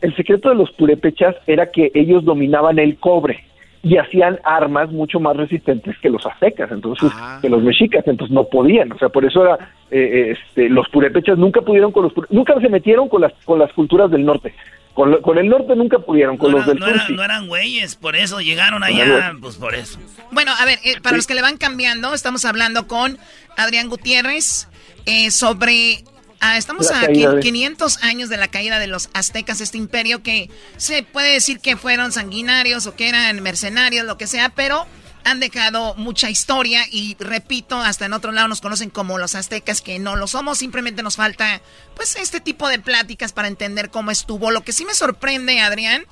el 0.00 0.14
secreto 0.16 0.50
de 0.50 0.54
los 0.54 0.70
purépechas 0.72 1.34
era 1.46 1.70
que 1.70 1.90
ellos 1.94 2.24
dominaban 2.24 2.78
el 2.78 2.98
cobre 2.98 3.49
y 3.82 3.96
hacían 3.96 4.38
armas 4.44 4.90
mucho 4.90 5.20
más 5.20 5.36
resistentes 5.36 5.96
que 6.02 6.10
los 6.10 6.24
aztecas, 6.26 6.70
entonces 6.70 7.10
que 7.40 7.48
los 7.48 7.62
mexicas, 7.62 8.04
entonces 8.06 8.34
no 8.34 8.44
podían, 8.44 8.92
o 8.92 8.98
sea, 8.98 9.08
por 9.08 9.24
eso 9.24 9.42
era 9.42 9.72
eh, 9.90 10.36
este, 10.36 10.68
los 10.68 10.86
purépechas 10.90 11.38
nunca 11.38 11.62
pudieron 11.62 11.90
con 11.90 12.04
los 12.04 12.12
nunca 12.30 12.60
se 12.60 12.68
metieron 12.68 13.08
con 13.08 13.22
las 13.22 13.32
con 13.44 13.58
las 13.58 13.72
culturas 13.72 14.10
del 14.10 14.24
norte, 14.26 14.54
con, 14.92 15.10
lo- 15.10 15.22
con 15.22 15.38
el 15.38 15.48
norte 15.48 15.74
nunca 15.76 15.98
pudieron, 15.98 16.36
con 16.36 16.50
No, 16.52 16.58
los 16.58 16.66
era- 16.66 16.74
del 16.74 16.80
no 16.80 16.86
sur 16.86 16.94
eran, 16.94 17.06
sí. 17.06 17.12
no 17.14 17.22
eran 17.24 17.48
güeyes, 17.48 17.96
por 17.96 18.16
eso 18.16 18.40
llegaron 18.40 18.82
allá, 18.84 19.32
pues 19.40 19.56
por 19.56 19.74
eso. 19.74 19.98
Bueno, 20.30 20.52
a 20.60 20.64
ver, 20.66 20.78
eh, 20.84 21.00
para 21.02 21.16
los 21.16 21.26
que 21.26 21.34
le 21.34 21.40
van 21.42 21.56
cambiando, 21.56 22.12
estamos 22.12 22.44
hablando 22.44 22.86
con 22.86 23.16
Adrián 23.56 23.88
Gutiérrez 23.88 24.68
eh, 25.06 25.30
sobre... 25.30 26.04
ah, 26.40 26.56
estamos 26.56 26.86
La 26.90 27.00
a 27.00 27.06
de- 27.06 27.40
500 27.40 28.02
años 28.02 28.28
de 28.28 28.36
la 28.36 28.48
caída 28.48 28.78
de 28.78 28.86
los 28.86 29.08
aztecas, 29.12 29.60
este 29.60 29.78
imperio 29.78 30.22
que 30.22 30.50
se 30.76 31.02
puede 31.02 31.32
decir 31.32 31.60
que 31.60 31.76
fueron 31.76 32.12
sanguinarios 32.12 32.86
o 32.86 32.96
que 32.96 33.08
eran 33.08 33.40
mercenarios, 33.42 34.04
lo 34.06 34.18
que 34.18 34.26
sea, 34.26 34.48
pero 34.50 34.86
han 35.22 35.38
dejado 35.38 35.94
mucha 35.96 36.30
historia 36.30 36.82
y 36.90 37.14
repito, 37.20 37.78
hasta 37.78 38.06
en 38.06 38.14
otro 38.14 38.32
lado 38.32 38.48
nos 38.48 38.62
conocen 38.62 38.88
como 38.88 39.18
los 39.18 39.34
aztecas, 39.34 39.82
que 39.82 39.98
no 39.98 40.16
lo 40.16 40.26
somos, 40.26 40.56
simplemente 40.58 41.02
nos 41.02 41.16
falta 41.16 41.60
pues 41.94 42.16
este 42.16 42.40
tipo 42.40 42.68
de 42.68 42.78
pláticas 42.78 43.32
para 43.34 43.46
entender 43.48 43.90
cómo 43.90 44.10
estuvo. 44.10 44.50
Lo 44.50 44.62
que 44.64 44.72
sí 44.72 44.86
me 44.86 44.94
sorprende, 44.94 45.60
Adrián, 45.60 46.06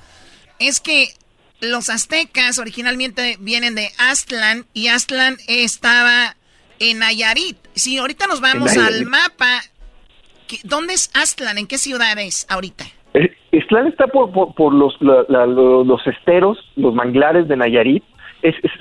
es 0.59 0.79
que 0.79 1.11
los 1.59 1.89
aztecas 1.89 2.59
originalmente 2.59 3.35
vienen 3.39 3.73
de 3.73 3.91
Aztlán 3.97 4.67
y 4.73 4.87
Aztlán 4.89 5.37
estaba 5.47 6.35
en 6.77 6.99
Nayarit. 6.99 7.57
Si 7.75 7.97
ahorita 7.97 8.27
nos 8.27 8.41
vamos 8.41 8.71
al 8.77 9.05
mapa, 9.07 9.61
¿qué- 9.61 9.69
¿dónde 10.63 10.93
es 10.93 11.11
Aztlán? 11.15 11.57
¿En 11.57 11.67
qué 11.67 11.77
ciudad 11.77 12.17
es 12.17 12.47
ahorita? 12.49 12.85
Eh, 13.13 13.31
Ixtlán 13.51 13.87
está 13.87 14.07
por, 14.07 14.31
por, 14.31 14.53
por 14.53 14.73
los, 14.73 14.95
esteros, 16.07 16.57
los 16.75 16.93
manglares 16.93 17.47
de 17.47 17.57
Nayarit, 17.57 18.03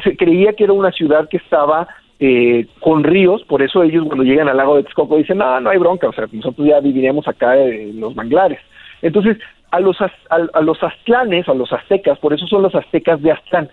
se 0.04 0.16
creía 0.16 0.52
que 0.52 0.64
era 0.64 0.72
una 0.72 0.92
ciudad 0.92 1.28
que 1.28 1.38
estaba 1.38 1.88
eh, 2.20 2.66
con 2.80 3.02
ríos, 3.04 3.42
por 3.44 3.62
eso 3.62 3.82
ellos 3.82 4.04
cuando 4.06 4.24
llegan 4.24 4.48
al 4.48 4.56
lago 4.56 4.76
de 4.76 4.82
Texcoco 4.82 5.16
dicen, 5.16 5.38
no, 5.38 5.60
no 5.60 5.70
hay 5.70 5.78
bronca, 5.78 6.08
o 6.08 6.12
sea, 6.12 6.26
nosotros 6.30 6.66
ya 6.66 6.80
viviríamos 6.80 7.26
acá 7.26 7.56
en 7.56 7.98
los 8.00 8.14
manglares. 8.14 8.60
Entonces, 9.02 9.38
a 9.70 9.80
los, 9.80 10.00
a, 10.00 10.10
a 10.30 10.60
los 10.60 10.82
aztlanes, 10.82 11.48
a 11.48 11.54
los 11.54 11.72
aztecas, 11.72 12.18
por 12.18 12.32
eso 12.32 12.46
son 12.46 12.62
los 12.62 12.74
aztecas 12.74 13.20
de 13.22 13.32
Aztlán, 13.32 13.70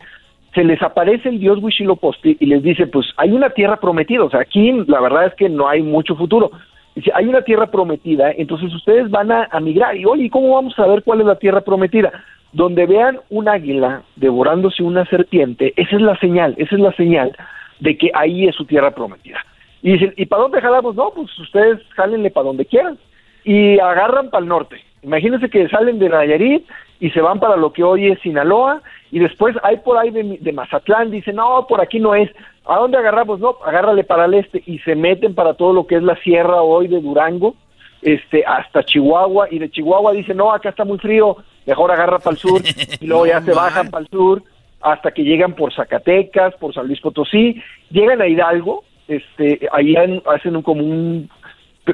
se 0.53 0.63
les 0.63 0.81
aparece 0.81 1.29
el 1.29 1.39
dios 1.39 1.59
Huitzilopochtli 1.61 2.37
y 2.39 2.45
les 2.45 2.63
dice, 2.63 2.87
pues 2.87 3.07
hay 3.17 3.31
una 3.31 3.49
tierra 3.49 3.77
prometida, 3.77 4.23
o 4.23 4.29
sea, 4.29 4.39
aquí 4.39 4.71
la 4.87 5.01
verdad 5.01 5.27
es 5.27 5.33
que 5.35 5.49
no 5.49 5.67
hay 5.67 5.81
mucho 5.83 6.15
futuro. 6.15 6.51
Dice, 6.95 7.11
hay 7.13 7.25
una 7.25 7.41
tierra 7.41 7.67
prometida, 7.67 8.31
entonces 8.31 8.73
ustedes 8.73 9.11
van 9.11 9.31
a, 9.31 9.49
migrar. 9.59 9.97
Y 9.97 10.05
oye, 10.05 10.29
¿cómo 10.29 10.55
vamos 10.55 10.73
a 10.73 10.83
saber 10.83 11.03
cuál 11.03 11.21
es 11.21 11.27
la 11.27 11.37
tierra 11.37 11.61
prometida? 11.61 12.11
Donde 12.53 12.85
vean 12.85 13.19
un 13.29 13.49
águila 13.49 14.03
devorándose 14.15 14.81
una 14.81 15.05
serpiente, 15.05 15.73
esa 15.75 15.97
es 15.97 16.01
la 16.01 16.17
señal, 16.19 16.55
esa 16.57 16.75
es 16.75 16.81
la 16.81 16.93
señal 16.93 17.35
de 17.79 17.97
que 17.97 18.11
ahí 18.13 18.47
es 18.47 18.55
su 18.55 18.65
tierra 18.65 18.91
prometida. 18.91 19.39
Y 19.81 19.91
dicen, 19.91 20.13
¿y 20.15 20.25
para 20.25 20.43
dónde 20.43 20.61
jalamos? 20.61 20.95
No, 20.95 21.11
pues 21.13 21.37
ustedes 21.37 21.79
jálenle 21.95 22.31
para 22.31 22.47
donde 22.47 22.65
quieran. 22.65 22.97
Y 23.43 23.77
agarran 23.77 24.31
para 24.31 24.41
el 24.41 24.49
norte. 24.49 24.77
Imagínense 25.03 25.49
que 25.49 25.69
salen 25.69 25.99
de 25.99 26.09
Nayarit 26.09 26.65
y 26.99 27.11
se 27.11 27.21
van 27.21 27.39
para 27.39 27.57
lo 27.57 27.71
que 27.71 27.83
hoy 27.83 28.07
es 28.07 28.19
Sinaloa 28.21 28.81
y 29.11 29.19
después 29.19 29.55
hay 29.61 29.77
por 29.77 29.97
ahí 29.97 30.09
de, 30.09 30.51
Mazatlán, 30.51 31.11
dicen, 31.11 31.35
no, 31.35 31.67
por 31.69 31.79
aquí 31.79 31.99
no 31.99 32.15
es, 32.15 32.29
¿a 32.67 32.77
dónde 32.77 32.97
agarramos? 32.97 33.39
No, 33.39 33.57
agárrale 33.65 34.03
para 34.03 34.25
el 34.25 34.35
este 34.35 34.63
y 34.65 34.79
se 34.79 34.95
meten 34.95 35.35
para 35.35 35.53
todo 35.53 35.73
lo 35.73 35.87
que 35.87 35.95
es 35.95 36.03
la 36.03 36.15
sierra 36.17 36.61
hoy 36.61 36.87
de 36.87 37.01
Durango, 37.01 37.55
este, 38.01 38.43
hasta 38.45 38.83
Chihuahua 38.83 39.47
y 39.51 39.59
de 39.59 39.69
Chihuahua 39.69 40.13
dicen, 40.13 40.37
no, 40.37 40.51
acá 40.51 40.69
está 40.69 40.85
muy 40.85 40.99
frío, 40.99 41.37
mejor 41.65 41.91
agarra 41.91 42.19
para 42.19 42.35
el 42.35 42.37
sur 42.37 42.61
y 42.99 43.05
luego 43.05 43.25
ya 43.25 43.41
se 43.41 43.53
bajan 43.53 43.89
para 43.89 44.03
el 44.03 44.09
sur 44.09 44.43
hasta 44.85 45.11
que 45.11 45.23
llegan 45.23 45.53
por 45.53 45.73
Zacatecas, 45.73 46.53
por 46.55 46.73
San 46.73 46.85
Luis 46.85 47.01
Potosí, 47.01 47.61
llegan 47.89 48.21
a 48.21 48.27
Hidalgo, 48.27 48.83
este, 49.07 49.67
ahí 49.71 49.95
hacen 49.95 50.55
un, 50.55 50.61
como 50.61 50.83
un 50.83 51.29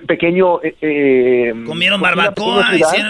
pequeño... 0.08 0.62
Eh, 0.62 0.76
eh, 0.82 1.54
comieron 1.66 2.02
barbacoa, 2.02 2.66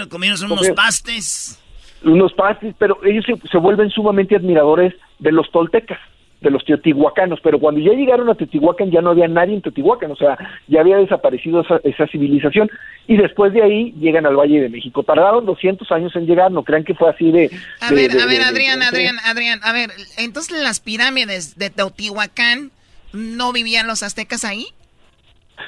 comieron 0.08 0.52
unos 0.52 0.70
pastes. 0.70 1.60
unos 2.04 2.32
pastis, 2.32 2.74
pero 2.78 2.98
ellos 3.04 3.24
se, 3.50 3.58
vuelven 3.58 3.90
sumamente 3.90 4.36
admiradores 4.36 4.94
de 5.18 5.32
los 5.32 5.50
toltecas, 5.50 5.98
de 6.42 6.50
los 6.50 6.64
teotihuacanos, 6.64 7.38
pero 7.42 7.58
cuando 7.58 7.80
ya 7.80 7.92
llegaron 7.92 8.28
a 8.28 8.34
Teotihuacán 8.34 8.90
ya 8.90 9.00
no 9.00 9.10
había 9.10 9.28
nadie 9.28 9.54
en 9.54 9.62
Teotihuacán, 9.62 10.10
o 10.10 10.16
sea, 10.16 10.36
ya 10.66 10.80
había 10.80 10.96
desaparecido 10.96 11.64
esa, 11.84 12.06
civilización, 12.08 12.68
y 13.06 13.16
después 13.16 13.52
de 13.52 13.62
ahí 13.62 13.92
llegan 13.92 14.26
al 14.26 14.36
Valle 14.36 14.60
de 14.60 14.68
México. 14.68 15.04
Tardaron 15.04 15.46
200 15.46 15.90
años 15.92 16.14
en 16.16 16.26
llegar, 16.26 16.50
no 16.50 16.64
crean 16.64 16.84
que 16.84 16.94
fue 16.94 17.10
así 17.10 17.30
de... 17.30 17.50
A 17.80 17.92
ver, 17.92 18.10
a 18.20 18.26
ver, 18.26 18.42
Adrián, 18.42 18.82
Adrián, 18.82 19.16
Adrián, 19.24 19.60
a 19.62 19.72
ver, 19.72 19.90
entonces 20.18 20.60
las 20.60 20.80
pirámides 20.80 21.56
de 21.56 21.70
Teotihuacán, 21.70 22.72
¿no 23.12 23.52
vivían 23.52 23.86
los 23.86 24.02
aztecas 24.02 24.44
ahí? 24.44 24.66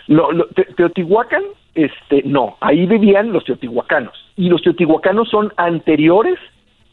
No, 0.08 0.28
Teotihuacán, 0.76 1.42
este, 1.74 2.22
no, 2.24 2.56
ahí 2.60 2.86
vivían 2.86 3.32
los 3.32 3.44
teotihuacanos 3.44 4.14
y 4.36 4.48
los 4.48 4.62
teotihuacanos 4.62 5.28
son 5.28 5.52
anteriores 5.56 6.38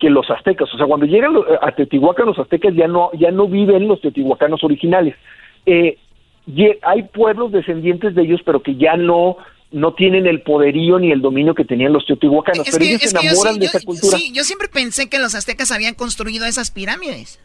que 0.01 0.09
los 0.09 0.29
aztecas. 0.29 0.73
O 0.73 0.77
sea, 0.77 0.87
cuando 0.87 1.05
llegan 1.05 1.33
a 1.61 1.71
Teotihuacán 1.71 2.25
los 2.25 2.39
aztecas 2.39 2.73
ya 2.75 2.87
no, 2.87 3.11
ya 3.13 3.31
no 3.31 3.47
viven 3.47 3.87
los 3.87 4.01
teotihuacanos 4.01 4.63
originales. 4.63 5.15
Eh, 5.65 5.97
hay 6.81 7.03
pueblos 7.03 7.51
descendientes 7.51 8.15
de 8.15 8.23
ellos, 8.23 8.41
pero 8.43 8.61
que 8.61 8.75
ya 8.75 8.97
no 8.97 9.37
no 9.71 9.93
tienen 9.93 10.27
el 10.27 10.41
poderío 10.41 10.99
ni 10.99 11.13
el 11.13 11.21
dominio 11.21 11.55
que 11.55 11.63
tenían 11.63 11.93
los 11.93 12.05
teotihuacanos, 12.05 12.67
pero 12.69 12.83
ellos 12.83 13.01
se 13.03 13.17
enamoran 13.17 13.57
de 13.57 13.67
esa 13.67 13.79
cultura. 13.79 14.17
Sí, 14.17 14.33
yo 14.33 14.43
siempre 14.43 14.67
pensé 14.67 15.09
que 15.09 15.17
los 15.17 15.33
aztecas 15.33 15.71
habían 15.71 15.93
construido 15.93 16.45
esas 16.45 16.71
pirámides. 16.71 17.39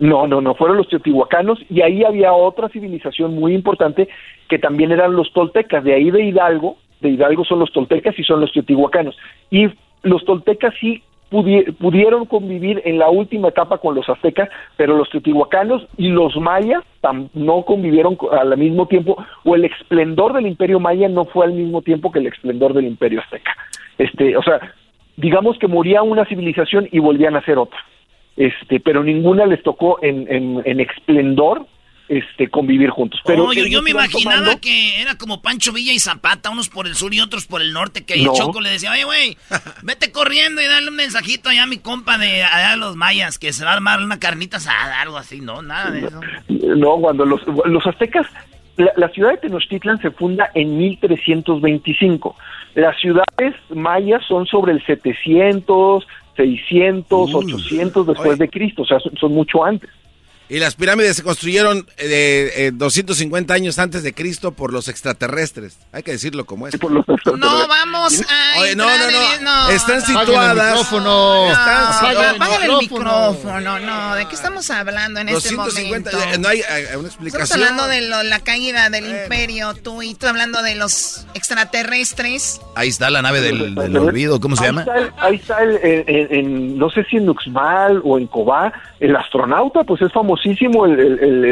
No, 0.00 0.26
no, 0.26 0.40
no, 0.40 0.56
fueron 0.56 0.76
los 0.76 0.88
teotihuacanos 0.88 1.60
y 1.70 1.82
ahí 1.82 2.02
había 2.02 2.32
otra 2.32 2.68
civilización 2.68 3.36
muy 3.36 3.54
importante 3.54 4.08
que 4.48 4.58
también 4.58 4.90
eran 4.90 5.14
los 5.14 5.32
toltecas, 5.32 5.84
de 5.84 5.94
ahí 5.94 6.10
de 6.10 6.24
Hidalgo, 6.24 6.78
de 7.00 7.10
Hidalgo 7.10 7.44
son 7.44 7.60
los 7.60 7.72
toltecas 7.72 8.18
y 8.18 8.24
son 8.24 8.40
los 8.40 8.52
teotihuacanos. 8.52 9.16
Y 9.50 9.68
los 10.02 10.24
toltecas 10.24 10.74
sí 10.80 11.04
pudieron 11.30 12.24
convivir 12.24 12.80
en 12.84 12.98
la 12.98 13.10
última 13.10 13.48
etapa 13.48 13.78
con 13.78 13.94
los 13.94 14.08
aztecas, 14.08 14.48
pero 14.76 14.96
los 14.96 15.10
teotihuacanos 15.10 15.86
y 15.96 16.08
los 16.08 16.36
mayas 16.36 16.82
no 17.34 17.62
convivieron 17.62 18.16
al 18.32 18.56
mismo 18.56 18.86
tiempo, 18.86 19.22
o 19.44 19.54
el 19.54 19.64
esplendor 19.64 20.32
del 20.32 20.46
imperio 20.46 20.80
maya 20.80 21.08
no 21.08 21.26
fue 21.26 21.46
al 21.46 21.52
mismo 21.52 21.82
tiempo 21.82 22.10
que 22.10 22.18
el 22.18 22.26
esplendor 22.26 22.72
del 22.72 22.86
imperio 22.86 23.20
azteca. 23.20 23.56
Este, 23.98 24.36
o 24.36 24.42
sea, 24.42 24.60
digamos 25.16 25.58
que 25.58 25.68
moría 25.68 26.02
una 26.02 26.24
civilización 26.24 26.88
y 26.90 26.98
volvían 26.98 27.36
a 27.36 27.44
ser 27.44 27.58
otra. 27.58 27.78
Este, 28.36 28.80
pero 28.80 29.02
ninguna 29.02 29.46
les 29.46 29.62
tocó 29.62 29.98
en, 30.00 30.26
en, 30.32 30.62
en 30.64 30.80
esplendor 30.80 31.66
este, 32.08 32.48
convivir 32.48 32.90
juntos. 32.90 33.20
Pero 33.24 33.52
yo, 33.52 33.82
me 33.82 33.90
imaginaba 33.90 34.56
que 34.56 35.00
era 35.00 35.16
como 35.16 35.42
Pancho 35.42 35.72
Villa 35.72 35.92
y 35.92 35.98
Zapata, 35.98 36.50
unos 36.50 36.68
por 36.68 36.86
el 36.86 36.94
sur 36.94 37.12
y 37.12 37.20
otros 37.20 37.46
por 37.46 37.60
el 37.60 37.72
norte, 37.72 38.04
que 38.04 38.14
el 38.14 38.26
Choco 38.32 38.60
le 38.60 38.70
decía, 38.70 38.92
oye, 38.92 39.04
güey, 39.04 39.36
vete 39.82 40.10
corriendo 40.10 40.62
y 40.62 40.66
dale 40.66 40.88
un 40.88 40.96
mensajito 40.96 41.50
allá 41.50 41.64
a 41.64 41.66
mi 41.66 41.78
compa 41.78 42.16
de 42.18 42.42
allá 42.44 42.76
los 42.76 42.96
mayas, 42.96 43.38
que 43.38 43.52
se 43.52 43.64
va 43.64 43.72
a 43.72 43.74
armar 43.74 44.02
una 44.02 44.18
carnita 44.18 44.56
asada, 44.56 45.02
algo 45.02 45.18
así, 45.18 45.40
no, 45.40 45.62
nada 45.62 45.90
de 45.90 46.06
eso. 46.06 46.20
No, 46.48 46.96
cuando 46.96 47.24
los, 47.26 47.42
los 47.46 47.86
aztecas, 47.86 48.26
la, 48.76 49.08
ciudad 49.10 49.32
de 49.32 49.38
Tenochtitlan 49.38 50.00
se 50.00 50.10
funda 50.10 50.50
en 50.54 50.78
1325. 50.78 52.36
Las 52.74 52.98
ciudades 53.00 53.54
mayas 53.70 54.24
son 54.26 54.46
sobre 54.46 54.72
el 54.72 54.84
700, 54.86 56.06
600, 56.36 57.34
800 57.34 58.06
después 58.06 58.38
de 58.38 58.48
Cristo, 58.48 58.82
o 58.82 58.86
sea, 58.86 58.98
son 59.00 59.32
mucho 59.32 59.64
antes. 59.64 59.90
Y 60.50 60.60
las 60.60 60.76
pirámides 60.76 61.16
se 61.16 61.22
construyeron 61.22 61.86
eh, 61.98 62.70
250 62.72 63.52
años 63.52 63.78
antes 63.78 64.02
de 64.02 64.14
Cristo 64.14 64.52
por 64.52 64.72
los 64.72 64.88
extraterrestres. 64.88 65.76
Hay 65.92 66.02
que 66.02 66.12
decirlo 66.12 66.46
como 66.46 66.66
es. 66.66 66.74
No, 66.82 67.68
vamos 67.68 68.22
a. 68.22 68.60
Oye, 68.60 68.74
no, 68.74 68.86
no, 68.86 69.40
no, 69.42 69.68
Están 69.68 70.00
situadas. 70.00 70.56
El 70.56 70.64
micrófono. 70.64 71.50
Están 71.50 72.62
el 72.62 72.78
micrófono. 72.78 73.78
No, 73.78 74.14
¿de 74.14 74.26
qué 74.26 74.34
estamos 74.34 74.70
hablando 74.70 75.20
en 75.20 75.28
este 75.28 75.54
momento? 75.54 76.10
Eh, 76.10 76.38
no 76.38 76.48
hay 76.48 76.60
eh, 76.60 76.96
una 76.96 77.08
explicación. 77.08 77.42
Estamos 77.42 77.50
hablando 77.52 77.86
de 77.86 78.24
la 78.24 78.40
caída 78.40 78.88
del 78.88 79.06
imperio, 79.06 79.74
tú 79.74 80.02
y 80.02 80.14
tú 80.14 80.26
hablando 80.26 80.62
de 80.62 80.76
los 80.76 81.26
extraterrestres. 81.34 82.60
Ahí 82.74 82.88
está 82.88 83.10
la 83.10 83.20
nave 83.20 83.40
del, 83.40 83.76
olvido, 83.98 84.40
¿cómo 84.40 84.56
se 84.56 84.64
llama? 84.64 84.86
ahí 85.18 85.36
está 85.36 85.62
el, 85.62 86.78
no 86.78 86.88
sé 86.90 87.04
si 87.04 87.16
en 87.16 87.28
Uxmal 87.28 88.00
o 88.04 88.18
en 88.18 88.26
Cobá, 88.26 88.72
el 89.00 89.14
astronauta, 89.14 89.84
pues 89.84 90.02
es 90.02 90.12
famosísimo 90.12 90.86
el, 90.86 90.98
el, 90.98 91.44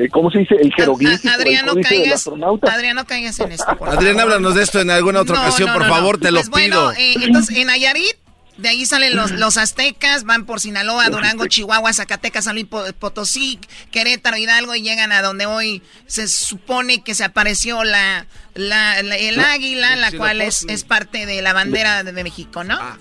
el, 0.00 0.10
¿cómo 0.10 0.30
se 0.30 0.38
dice? 0.38 0.56
El 0.56 0.72
jeroglífico. 0.72 1.32
Adriano, 1.32 1.74
caigas, 1.82 2.28
Adriano, 2.62 3.06
caigas 3.06 3.38
en 3.40 3.52
esto. 3.52 3.76
Adrián, 3.84 4.18
háblanos 4.20 4.54
de 4.54 4.62
esto 4.62 4.80
en 4.80 4.90
alguna 4.90 5.20
otra 5.20 5.40
ocasión, 5.40 5.72
por 5.72 5.86
favor, 5.86 6.18
te 6.18 6.30
lo 6.30 6.40
pues 6.40 6.50
pido. 6.50 6.92
Eh, 6.92 7.14
entonces, 7.22 7.56
en 7.56 7.70
Ayarit, 7.70 8.16
de 8.58 8.68
ahí 8.70 8.86
salen 8.86 9.14
los, 9.14 9.30
los 9.30 9.56
aztecas, 9.56 10.24
van 10.24 10.44
por 10.44 10.60
Sinaloa, 10.60 11.08
Durango, 11.10 11.46
Chihuahua, 11.46 11.92
Zacatecas, 11.92 12.44
San 12.44 12.54
Luis 12.54 12.66
Potosí, 12.98 13.60
Querétaro, 13.92 14.36
Hidalgo 14.36 14.74
y 14.74 14.82
llegan 14.82 15.12
a 15.12 15.22
donde 15.22 15.46
hoy 15.46 15.82
se 16.06 16.26
supone 16.26 17.04
que 17.04 17.14
se 17.14 17.22
apareció 17.22 17.84
la, 17.84 18.26
la, 18.54 18.98
el 18.98 19.38
águila, 19.38 19.94
la 19.94 20.10
cual 20.10 20.40
es, 20.40 20.66
es 20.68 20.82
parte 20.82 21.24
de 21.24 21.40
la 21.40 21.52
bandera 21.52 22.02
de 22.02 22.24
México, 22.24 22.64
¿no? 22.64 22.76
Ah. 22.80 22.98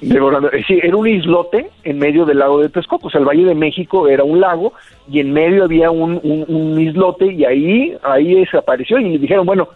Eh, 0.00 0.64
sí, 0.66 0.78
era 0.80 0.96
un 0.96 1.08
islote 1.08 1.70
en 1.82 1.98
medio 1.98 2.24
del 2.24 2.38
lago 2.38 2.60
de 2.60 2.68
Texcoco, 2.68 3.08
o 3.08 3.10
sea, 3.10 3.20
el 3.20 3.26
Valle 3.26 3.44
de 3.44 3.54
México 3.54 4.06
era 4.06 4.22
un 4.22 4.40
lago 4.40 4.72
y 5.10 5.18
en 5.18 5.32
medio 5.32 5.64
había 5.64 5.90
un, 5.90 6.20
un, 6.22 6.80
islote 6.80 7.32
y 7.32 7.44
ahí, 7.44 7.96
ahí 8.04 8.34
desapareció 8.34 9.00
y 9.00 9.18
dijeron, 9.18 9.44
bueno, 9.44 9.68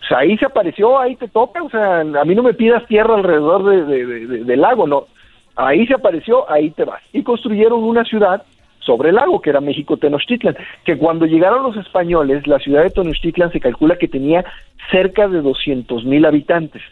pues 0.00 0.12
ahí 0.12 0.36
se 0.36 0.46
apareció, 0.46 0.98
ahí 0.98 1.14
te 1.14 1.28
toca, 1.28 1.62
o 1.62 1.70
sea, 1.70 2.00
a 2.00 2.24
mí 2.24 2.34
no 2.34 2.42
me 2.42 2.54
pidas 2.54 2.86
tierra 2.86 3.14
alrededor 3.14 3.86
de, 3.86 4.26
del 4.44 4.60
lago, 4.60 4.88
no, 4.88 5.06
ahí 5.54 5.86
se 5.86 5.94
apareció, 5.94 6.50
ahí 6.50 6.70
te 6.70 6.84
vas. 6.84 7.02
Y 7.12 7.22
construyeron 7.22 7.84
una 7.84 8.04
ciudad 8.04 8.42
sobre 8.80 9.10
el 9.10 9.16
lago, 9.16 9.40
que 9.40 9.50
era 9.50 9.60
México 9.60 9.96
Tenochtitlan, 9.96 10.56
que 10.84 10.96
cuando 10.96 11.26
llegaron 11.26 11.62
los 11.62 11.76
españoles, 11.76 12.46
la 12.48 12.58
ciudad 12.58 12.82
de 12.82 12.90
Tenochtitlan 12.90 13.52
se 13.52 13.60
calcula 13.60 13.96
que 13.96 14.08
tenía 14.08 14.44
cerca 14.90 15.28
de 15.28 15.40
200 15.40 16.04
mil 16.04 16.24
habitantes 16.24 16.82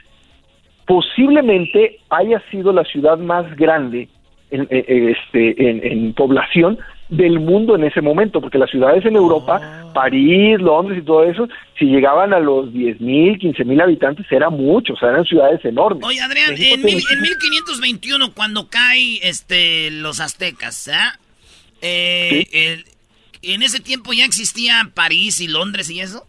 posiblemente 0.86 1.98
haya 2.10 2.40
sido 2.50 2.72
la 2.72 2.84
ciudad 2.84 3.18
más 3.18 3.54
grande 3.56 4.08
en, 4.50 4.62
eh, 4.62 4.66
eh, 4.70 5.14
este, 5.16 5.90
en, 5.92 6.12
población 6.14 6.78
del 7.08 7.40
mundo 7.40 7.76
en 7.76 7.84
ese 7.84 8.00
momento, 8.00 8.40
porque 8.40 8.58
las 8.58 8.70
ciudades 8.70 9.04
en 9.04 9.16
Europa, 9.16 9.60
ah. 9.62 9.92
París, 9.92 10.60
Londres 10.60 10.98
y 10.98 11.04
todo 11.04 11.24
eso, 11.24 11.48
si 11.78 11.86
llegaban 11.86 12.32
a 12.32 12.40
los 12.40 12.72
10 12.72 13.00
mil, 13.00 13.38
15 13.38 13.64
mil 13.64 13.80
habitantes, 13.80 14.26
era 14.30 14.50
mucho, 14.50 14.94
o 14.94 14.96
sea, 14.96 15.10
eran 15.10 15.24
ciudades 15.24 15.64
enormes. 15.64 16.04
Oye, 16.04 16.20
Adrián, 16.20 16.54
en, 16.56 16.82
1521, 16.82 18.32
cuando 18.34 18.68
caen 18.68 19.18
este, 19.22 19.90
los 19.90 20.20
aztecas, 20.20 20.90
eh, 21.82 22.82
¿en 23.42 23.62
ese 23.62 23.80
tiempo 23.80 24.12
ya 24.12 24.24
existía 24.24 24.90
París 24.94 25.40
y 25.40 25.48
Londres 25.48 25.90
y 25.90 26.00
eso? 26.00 26.24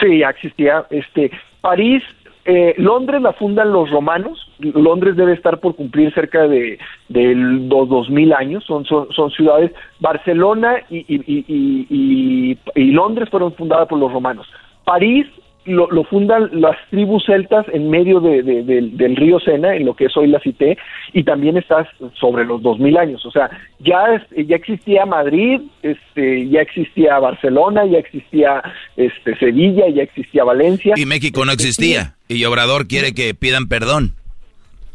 Sí, 0.00 0.18
ya 0.18 0.30
existía. 0.30 0.86
Este, 0.90 1.30
París 1.60 2.02
eh, 2.46 2.74
Londres 2.78 3.20
la 3.20 3.32
fundan 3.32 3.72
los 3.72 3.90
romanos. 3.90 4.38
Londres 4.58 5.16
debe 5.16 5.32
estar 5.32 5.60
por 5.60 5.74
cumplir 5.74 6.14
cerca 6.14 6.46
de 6.46 6.78
de 7.08 7.34
los 7.34 7.88
2000 7.88 8.32
años, 8.32 8.64
son, 8.64 8.84
son, 8.84 9.12
son 9.12 9.30
ciudades, 9.30 9.72
Barcelona 10.00 10.78
y, 10.90 11.04
y, 11.08 12.92
Londres 12.92 13.28
fueron 13.30 13.52
fundadas 13.54 13.88
por 13.88 13.98
los 13.98 14.12
romanos. 14.12 14.46
París 14.84 15.26
lo, 15.66 15.90
lo, 15.90 16.04
fundan 16.04 16.48
las 16.52 16.76
tribus 16.90 17.24
celtas 17.26 17.66
en 17.72 17.90
medio 17.90 18.20
de, 18.20 18.42
de, 18.42 18.62
de, 18.62 18.80
del 18.92 19.16
río 19.16 19.38
Sena, 19.40 19.74
en 19.74 19.84
lo 19.84 19.94
que 19.94 20.06
es 20.06 20.16
hoy 20.16 20.28
la 20.28 20.40
Cité, 20.40 20.78
y 21.12 21.24
también 21.24 21.56
estás 21.56 21.86
sobre 22.18 22.44
los 22.44 22.62
2000 22.62 22.96
años. 22.96 23.26
O 23.26 23.30
sea, 23.30 23.50
ya, 23.80 24.24
ya 24.36 24.56
existía 24.56 25.04
Madrid, 25.06 25.60
este, 25.82 26.48
ya 26.48 26.60
existía 26.60 27.18
Barcelona, 27.18 27.84
ya 27.86 27.98
existía 27.98 28.62
este, 28.96 29.36
Sevilla, 29.38 29.88
ya 29.88 30.02
existía 30.02 30.44
Valencia. 30.44 30.94
Y 30.96 31.06
México 31.06 31.44
no 31.44 31.52
existía, 31.52 32.14
y 32.28 32.44
Obrador 32.44 32.86
quiere 32.86 33.12
que 33.12 33.34
pidan 33.34 33.68
perdón. 33.68 34.14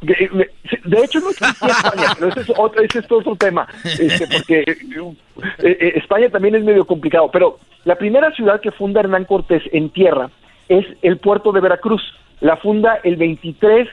De, 0.01 0.15
hecho 1.03 1.19
no 1.19 1.29
existía 1.29 1.69
España, 1.69 2.15
pero 2.17 2.29
ese 2.29 2.41
es 2.41 2.49
otro, 2.57 2.81
ese 2.81 2.99
es 2.99 3.11
otro 3.11 3.35
tema, 3.35 3.67
este, 3.85 4.25
porque 4.25 4.63
eh, 5.59 5.93
España 5.95 6.27
también 6.29 6.55
es 6.55 6.63
medio 6.63 6.85
complicado, 6.85 7.29
pero 7.31 7.59
la 7.85 7.95
primera 7.95 8.31
ciudad 8.31 8.61
que 8.61 8.71
funda 8.71 9.01
Hernán 9.01 9.25
Cortés 9.25 9.61
en 9.71 9.91
tierra 9.91 10.31
es 10.71 10.85
el 11.01 11.17
puerto 11.17 11.51
de 11.51 11.59
Veracruz. 11.59 12.01
La 12.39 12.57
funda 12.57 12.99
el 13.03 13.17
23 13.17 13.87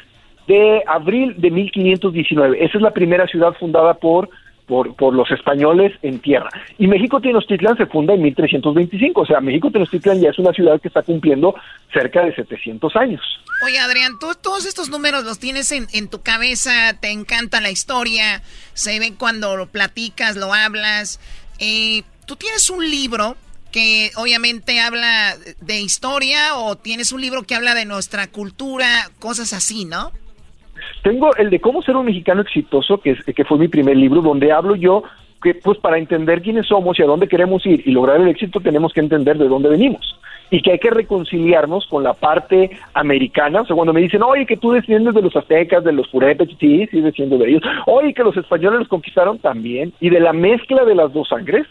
de 0.47 0.83
abril 0.87 1.35
de 1.37 1.51
1519. 1.51 2.65
Esa 2.65 2.79
es 2.79 2.83
la 2.83 2.93
primera 2.93 3.27
ciudad 3.27 3.53
fundada 3.59 3.95
por, 3.95 4.31
por, 4.67 4.95
por 4.95 5.13
los 5.13 5.31
españoles 5.31 5.93
en 6.03 6.21
tierra. 6.21 6.49
Y 6.79 6.87
México 6.87 7.21
Tenochtitlan 7.21 7.77
se 7.77 7.87
funda 7.87 8.15
en 8.15 8.23
1325. 8.23 9.21
O 9.21 9.27
sea, 9.27 9.41
México 9.41 9.71
Tenochtitlan 9.71 10.21
ya 10.21 10.31
es 10.31 10.39
una 10.39 10.53
ciudad 10.53 10.81
que 10.81 10.89
está 10.89 11.03
cumpliendo 11.03 11.55
cerca 11.93 12.25
de 12.25 12.35
700 12.35 12.97
años. 12.97 13.21
Oye, 13.67 13.79
Adrián, 13.81 14.13
tú, 14.21 14.29
todos 14.41 14.65
estos 14.65 14.89
números 14.89 15.25
los 15.25 15.39
tienes 15.39 15.73
en, 15.73 15.87
en 15.93 16.09
tu 16.09 16.23
cabeza, 16.23 16.97
te 17.01 17.11
encanta 17.11 17.61
la 17.61 17.71
historia, 17.71 18.41
se 18.73 19.01
ve 19.01 19.15
cuando 19.19 19.57
lo 19.57 19.67
platicas, 19.67 20.37
lo 20.37 20.55
hablas. 20.55 21.21
Eh, 21.59 22.03
tú 22.25 22.37
tienes 22.37 22.71
un 22.71 22.89
libro 22.89 23.37
que 23.73 24.11
obviamente 24.17 24.81
habla 24.81 25.35
de 25.61 25.81
historia 25.81 26.57
o 26.57 26.77
tienes 26.77 27.13
un 27.13 27.21
libro 27.21 27.43
que 27.43 27.55
habla 27.55 27.75
de 27.75 27.85
nuestra 27.85 28.27
cultura, 28.29 28.87
cosas 29.19 29.53
así, 29.53 29.85
¿no? 29.85 30.11
Tengo 31.03 31.35
el 31.37 31.51
de 31.51 31.61
cómo 31.61 31.83
ser 31.83 31.97
un 31.97 32.07
mexicano 32.07 32.43
exitoso, 32.43 32.99
que, 32.99 33.11
es, 33.11 33.25
que 33.25 33.45
fue 33.45 33.59
mi 33.59 33.69
primer 33.69 33.97
libro, 33.97 34.23
donde 34.23 34.53
hablo 34.53 34.77
yo 34.77 35.05
que 35.43 35.55
pues 35.55 35.79
para 35.79 35.99
entender 35.99 36.43
quiénes 36.43 36.67
somos 36.67 36.99
y 36.99 37.03
a 37.03 37.07
dónde 37.07 37.29
queremos 37.29 37.65
ir 37.65 37.83
y 37.87 37.93
lograr 37.93 38.21
el 38.21 38.29
éxito 38.29 38.61
tenemos 38.61 38.93
que 38.93 39.01
entender 39.01 39.39
de 39.39 39.49
dónde 39.49 39.69
venimos. 39.69 40.19
Y 40.51 40.63
que 40.63 40.73
hay 40.73 40.79
que 40.79 40.91
reconciliarnos 40.91 41.87
con 41.87 42.03
la 42.03 42.15
parte 42.15 42.71
americana, 42.95 43.61
o 43.61 43.67
sea, 43.67 43.77
cuando 43.77 43.93
me 43.93 44.01
dicen, 44.01 44.23
oye, 44.23 44.47
que 44.47 44.57
tú 44.57 44.73
desciendes 44.73 45.15
de 45.15 45.21
los 45.21 45.37
aztecas, 45.37 45.85
de 45.85 45.93
los 45.93 46.09
purépechas, 46.09 46.57
sí, 46.59 46.89
sí, 46.91 47.01
desciendo 47.03 47.37
de 47.37 47.51
ellos, 47.51 47.63
oye, 47.87 48.15
que 48.15 48.25
los 48.25 48.37
españoles 48.37 48.81
los 48.81 48.89
conquistaron 48.89 49.39
también, 49.39 49.93
y 50.01 50.09
de 50.09 50.21
la 50.21 50.33
mezcla 50.33 50.85
de 50.87 50.95
las 50.95 51.13
dos 51.13 51.29
sangres, 51.29 51.67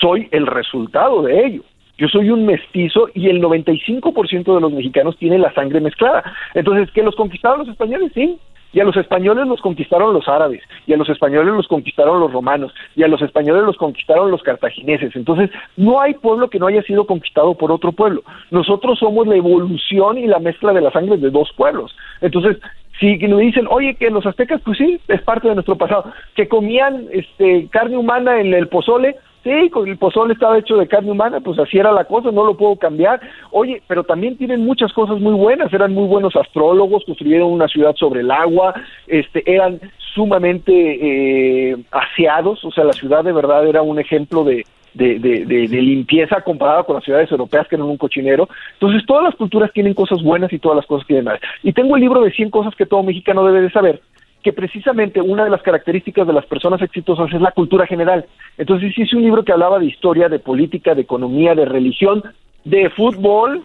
soy 0.00 0.28
el 0.30 0.46
resultado 0.46 1.22
de 1.22 1.46
ello. 1.46 1.62
Yo 1.98 2.08
soy 2.08 2.30
un 2.30 2.46
mestizo 2.46 3.08
y 3.14 3.28
el 3.28 3.42
95% 3.42 4.54
de 4.54 4.60
los 4.60 4.72
mexicanos 4.72 5.18
tiene 5.18 5.38
la 5.38 5.52
sangre 5.52 5.80
mezclada. 5.80 6.24
Entonces, 6.54 6.90
¿qué 6.94 7.02
los 7.02 7.14
conquistaron 7.14 7.58
los 7.58 7.68
españoles? 7.68 8.10
Sí. 8.14 8.38
Y 8.72 8.80
a 8.80 8.84
los 8.84 8.96
españoles 8.96 9.46
los 9.48 9.60
conquistaron 9.60 10.14
los 10.14 10.28
árabes, 10.28 10.62
y 10.86 10.92
a 10.92 10.96
los 10.96 11.08
españoles 11.08 11.52
los 11.52 11.66
conquistaron 11.66 12.20
los 12.20 12.32
romanos, 12.32 12.72
y 12.94 13.02
a 13.02 13.08
los 13.08 13.20
españoles 13.20 13.64
los 13.64 13.76
conquistaron 13.76 14.30
los 14.30 14.44
cartagineses. 14.44 15.16
Entonces, 15.16 15.50
no 15.76 16.00
hay 16.00 16.14
pueblo 16.14 16.48
que 16.48 16.60
no 16.60 16.68
haya 16.68 16.80
sido 16.82 17.04
conquistado 17.04 17.54
por 17.54 17.72
otro 17.72 17.90
pueblo. 17.90 18.22
Nosotros 18.52 19.00
somos 19.00 19.26
la 19.26 19.34
evolución 19.34 20.18
y 20.18 20.28
la 20.28 20.38
mezcla 20.38 20.72
de 20.72 20.82
la 20.82 20.92
sangre 20.92 21.16
de 21.16 21.30
dos 21.30 21.50
pueblos. 21.56 21.94
Entonces, 22.20 22.58
si 23.00 23.16
nos 23.16 23.40
dicen, 23.40 23.66
oye, 23.68 23.96
que 23.96 24.10
los 24.10 24.24
aztecas, 24.24 24.60
pues 24.64 24.78
sí, 24.78 25.00
es 25.08 25.20
parte 25.22 25.48
de 25.48 25.54
nuestro 25.54 25.76
pasado, 25.76 26.12
que 26.36 26.46
comían 26.46 27.06
este, 27.10 27.66
carne 27.70 27.96
humana 27.96 28.40
en 28.40 28.54
el 28.54 28.68
pozole, 28.68 29.16
Sí, 29.42 29.70
el 29.86 29.96
pozole 29.96 30.34
estaba 30.34 30.58
hecho 30.58 30.76
de 30.76 30.86
carne 30.86 31.12
humana, 31.12 31.40
pues 31.40 31.58
así 31.58 31.78
era 31.78 31.92
la 31.92 32.04
cosa, 32.04 32.30
no 32.30 32.44
lo 32.44 32.56
puedo 32.58 32.76
cambiar. 32.76 33.20
Oye, 33.50 33.82
pero 33.86 34.04
también 34.04 34.36
tienen 34.36 34.64
muchas 34.66 34.92
cosas 34.92 35.18
muy 35.18 35.32
buenas, 35.32 35.72
eran 35.72 35.94
muy 35.94 36.06
buenos 36.06 36.36
astrólogos, 36.36 37.04
construyeron 37.06 37.50
una 37.50 37.66
ciudad 37.66 37.94
sobre 37.96 38.20
el 38.20 38.30
agua, 38.30 38.74
este, 39.06 39.42
eran 39.50 39.80
sumamente 40.14 40.72
eh, 40.72 41.76
aseados, 41.90 42.62
o 42.64 42.70
sea, 42.70 42.84
la 42.84 42.92
ciudad 42.92 43.24
de 43.24 43.32
verdad 43.32 43.66
era 43.66 43.80
un 43.80 43.98
ejemplo 43.98 44.44
de, 44.44 44.66
de, 44.92 45.18
de, 45.18 45.46
de, 45.46 45.82
limpieza 45.82 46.42
comparada 46.42 46.82
con 46.82 46.96
las 46.96 47.04
ciudades 47.04 47.30
europeas 47.30 47.66
que 47.68 47.76
eran 47.76 47.88
un 47.88 47.96
cochinero. 47.96 48.48
Entonces, 48.74 49.06
todas 49.06 49.24
las 49.24 49.36
culturas 49.36 49.72
tienen 49.72 49.94
cosas 49.94 50.22
buenas 50.22 50.52
y 50.52 50.58
todas 50.58 50.76
las 50.76 50.86
cosas 50.86 51.06
tienen 51.06 51.24
mal. 51.24 51.40
Y 51.62 51.72
tengo 51.72 51.96
el 51.96 52.02
libro 52.02 52.20
de 52.20 52.32
100 52.32 52.50
cosas 52.50 52.74
que 52.74 52.86
todo 52.86 53.02
mexicano 53.02 53.44
debe 53.44 53.62
de 53.62 53.70
saber 53.70 54.02
que 54.42 54.52
precisamente 54.52 55.20
una 55.20 55.44
de 55.44 55.50
las 55.50 55.62
características 55.62 56.26
de 56.26 56.32
las 56.32 56.46
personas 56.46 56.80
exitosas 56.82 57.32
es 57.32 57.40
la 57.40 57.52
cultura 57.52 57.86
general. 57.86 58.26
Entonces 58.56 58.96
hice 58.96 59.16
un 59.16 59.22
libro 59.22 59.44
que 59.44 59.52
hablaba 59.52 59.78
de 59.78 59.86
historia, 59.86 60.28
de 60.28 60.38
política, 60.38 60.94
de 60.94 61.02
economía, 61.02 61.54
de 61.54 61.66
religión, 61.66 62.22
de 62.64 62.90
fútbol 62.90 63.64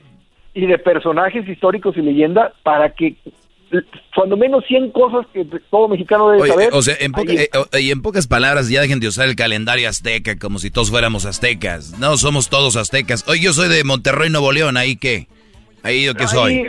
y 0.54 0.66
de 0.66 0.78
personajes 0.78 1.48
históricos 1.48 1.96
y 1.98 2.02
leyenda 2.02 2.54
para 2.64 2.90
que 2.94 3.16
cuando 4.16 4.38
menos 4.38 4.64
100 4.68 4.92
cosas 4.92 5.26
que 5.34 5.46
todo 5.70 5.88
mexicano 5.88 6.30
debe 6.30 6.48
saber. 6.48 6.70
O 6.74 6.82
sea, 6.82 6.96
en, 7.00 7.12
eh, 7.28 7.50
y 7.82 7.92
en 7.92 8.02
pocas 8.02 8.28
palabras, 8.28 8.70
ya 8.70 8.82
dejen 8.82 9.00
de 9.00 9.08
usar 9.08 9.28
el 9.28 9.36
calendario 9.36 9.90
azteca 9.90 10.38
como 10.38 10.60
si 10.60 10.72
todos 10.72 10.92
fuéramos 10.92 11.26
aztecas. 11.26 11.98
No, 12.00 12.18
somos 12.18 12.50
todos 12.50 12.76
aztecas. 12.76 13.28
Oye, 13.28 13.42
yo 13.42 13.54
soy 13.54 13.70
de 13.70 13.84
Monterrey, 13.84 14.30
Nuevo 14.30 14.52
León, 14.52 14.78
¿ahí 14.78 14.96
qué? 14.96 15.28
Ahí 15.86 16.06
yo 16.06 16.16
que 16.16 16.28
soy. 16.28 16.68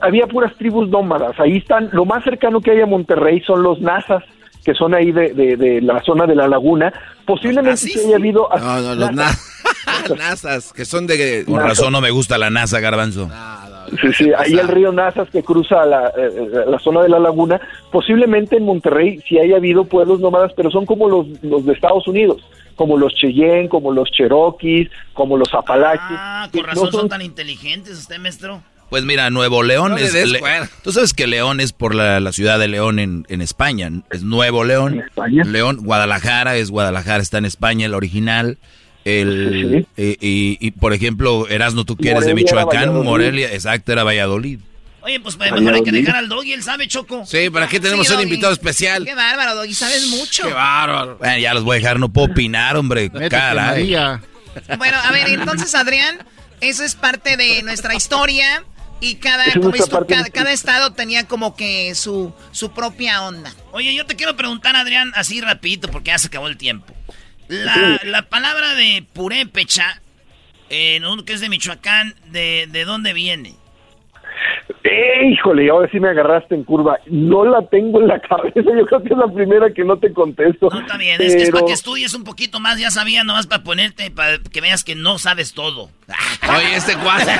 había 0.00 0.26
puras 0.26 0.54
tribus 0.56 0.88
nómadas. 0.88 1.38
Ahí 1.40 1.56
están, 1.58 1.90
lo 1.92 2.04
más 2.04 2.22
cercano 2.22 2.60
que 2.60 2.70
hay 2.70 2.80
a 2.80 2.86
Monterrey 2.86 3.42
son 3.44 3.62
los 3.62 3.80
nazas, 3.80 4.22
que 4.64 4.72
son 4.74 4.94
ahí 4.94 5.10
de, 5.10 5.34
de, 5.34 5.80
la 5.82 6.00
zona 6.02 6.26
de 6.26 6.36
la 6.36 6.46
laguna. 6.46 6.92
Posiblemente 7.26 7.76
se 7.76 8.06
haya 8.06 8.16
habido. 8.16 8.48
No, 8.56 8.80
no, 8.80 8.94
los 8.94 9.12
nazas, 10.16 10.72
que 10.72 10.84
son 10.84 11.06
de. 11.06 11.44
Por 11.46 11.60
razón 11.60 11.92
no 11.92 12.00
me 12.00 12.10
gusta 12.10 12.38
la 12.38 12.50
NASA, 12.50 12.78
Garbanzo. 12.80 13.28
Sí, 14.00 14.12
sí, 14.12 14.32
ahí 14.36 14.54
el 14.54 14.68
río 14.68 14.92
Nazas 14.92 15.28
que 15.30 15.42
cruza 15.42 15.84
la, 15.84 16.08
eh, 16.08 16.12
eh, 16.16 16.48
la, 16.66 16.78
zona 16.78 17.02
de 17.02 17.08
la 17.08 17.18
laguna. 17.18 17.60
Posiblemente 17.90 18.56
en 18.56 18.64
Monterrey 18.64 19.20
sí 19.28 19.38
haya 19.38 19.56
habido 19.56 19.84
pueblos 19.84 20.20
nómadas, 20.20 20.52
pero 20.54 20.70
son 20.70 20.86
como 20.86 21.08
los, 21.08 21.26
los 21.42 21.64
de 21.64 21.72
Estados 21.72 22.06
Unidos 22.08 22.42
como 22.74 22.96
los 22.96 23.14
Cheyenne, 23.14 23.68
como 23.68 23.92
los 23.92 24.10
Cherokees, 24.10 24.90
como 25.12 25.36
los 25.36 25.52
Apalaches. 25.54 26.00
Ah, 26.10 26.48
con 26.52 26.64
razón 26.64 26.90
son... 26.90 27.08
tan 27.08 27.22
inteligentes 27.22 27.98
usted, 27.98 28.18
maestro. 28.18 28.62
Pues 28.90 29.04
mira, 29.04 29.30
Nuevo 29.30 29.62
León 29.62 29.96
es... 29.98 30.14
Tú 30.82 30.92
sabes 30.92 31.14
que 31.14 31.26
León 31.26 31.60
es 31.60 31.72
por 31.72 31.94
la, 31.94 32.20
la 32.20 32.30
ciudad 32.32 32.58
de 32.58 32.68
León 32.68 32.98
en, 32.98 33.24
en, 33.30 33.40
España. 33.40 33.90
Es 34.10 34.22
Nuevo 34.22 34.64
León. 34.64 35.00
España? 35.00 35.44
León, 35.44 35.78
Guadalajara 35.82 36.56
es 36.56 36.70
Guadalajara, 36.70 37.22
está 37.22 37.38
en 37.38 37.46
España, 37.46 37.86
el 37.86 37.94
original. 37.94 38.58
El, 39.04 39.86
sí, 39.96 40.06
sí. 40.12 40.18
Y, 40.20 40.66
y, 40.66 40.70
por 40.72 40.92
ejemplo, 40.92 41.48
Erasno, 41.48 41.84
tú 41.84 41.96
que 41.96 42.10
eres 42.10 42.24
de 42.24 42.34
Michoacán, 42.34 43.02
Morelia, 43.02 43.52
exacto, 43.52 43.92
era 43.92 44.04
Valladolid. 44.04 44.60
Oye, 45.02 45.18
pues 45.18 45.36
mejor 45.36 45.74
hay 45.74 45.82
que 45.82 45.90
dejar 45.90 46.14
al 46.14 46.28
Doggy, 46.28 46.52
él 46.52 46.62
sabe, 46.62 46.86
Choco. 46.86 47.26
Sí, 47.26 47.50
¿para 47.50 47.66
qué 47.66 47.80
tenemos 47.80 48.06
sí, 48.06 48.14
un 48.14 48.20
invitado 48.20 48.52
especial? 48.52 49.04
Qué 49.04 49.16
bárbaro, 49.16 49.56
Doggy, 49.56 49.74
sabes 49.74 50.06
mucho. 50.06 50.44
Qué 50.44 50.52
bárbaro. 50.52 51.18
Bueno, 51.18 51.38
ya 51.38 51.54
los 51.54 51.64
voy 51.64 51.76
a 51.76 51.80
dejar, 51.80 51.98
no 51.98 52.12
puedo 52.12 52.28
opinar, 52.28 52.76
hombre. 52.76 53.10
Caray. 53.28 53.96
Bueno, 54.78 54.98
a 55.02 55.10
ver, 55.10 55.28
entonces, 55.30 55.74
Adrián, 55.74 56.24
eso 56.60 56.84
es 56.84 56.94
parte 56.94 57.36
de 57.36 57.62
nuestra 57.62 57.94
historia. 57.94 58.64
Y 59.00 59.16
cada, 59.16 59.44
como 59.54 59.74
esto, 59.74 60.06
cada, 60.06 60.26
cada, 60.26 60.52
estado 60.52 60.92
tenía 60.92 61.26
como 61.26 61.56
que 61.56 61.92
su, 61.96 62.32
su 62.52 62.70
propia 62.70 63.24
onda. 63.24 63.52
Oye, 63.72 63.92
yo 63.92 64.06
te 64.06 64.14
quiero 64.14 64.36
preguntar, 64.36 64.76
Adrián, 64.76 65.10
así 65.16 65.40
rapidito, 65.40 65.88
porque 65.88 66.10
ya 66.10 66.18
se 66.20 66.28
acabó 66.28 66.46
el 66.46 66.56
tiempo. 66.56 66.94
La, 67.52 68.00
la 68.04 68.22
palabra 68.22 68.74
de 68.74 69.04
purépecha, 69.12 70.00
eh, 70.70 71.00
que 71.26 71.32
es 71.34 71.40
de 71.40 71.50
Michoacán, 71.50 72.14
¿de, 72.30 72.66
de 72.70 72.84
dónde 72.84 73.12
viene? 73.12 73.56
Eh, 74.84 75.30
híjole, 75.30 75.68
ahora 75.70 75.88
sí 75.92 76.00
me 76.00 76.08
agarraste 76.08 76.54
en 76.54 76.64
curva. 76.64 76.98
No 77.06 77.44
la 77.44 77.66
tengo 77.68 78.00
en 78.00 78.08
la 78.08 78.18
cabeza. 78.28 78.60
Yo 78.76 78.86
creo 78.86 79.02
que 79.02 79.12
es 79.12 79.18
la 79.18 79.28
primera 79.28 79.70
que 79.72 79.84
no 79.84 79.98
te 79.98 80.12
contesto. 80.12 80.68
No, 80.70 80.80
está 80.80 80.96
bien. 80.96 81.18
Pero... 81.18 81.28
Es 81.28 81.36
que 81.36 81.42
es 81.42 81.50
para 81.50 81.66
que 81.66 81.72
estudies 81.72 82.14
un 82.14 82.24
poquito 82.24 82.58
más. 82.58 82.78
Ya 82.78 82.90
sabía, 82.90 83.22
nomás 83.22 83.46
para 83.46 83.62
ponerte, 83.62 84.10
para 84.10 84.38
que 84.38 84.60
veas 84.60 84.82
que 84.82 84.94
no 84.94 85.18
sabes 85.18 85.52
todo. 85.52 85.90
Oye, 86.56 86.74
este 86.74 86.96
cuadro. 86.96 87.30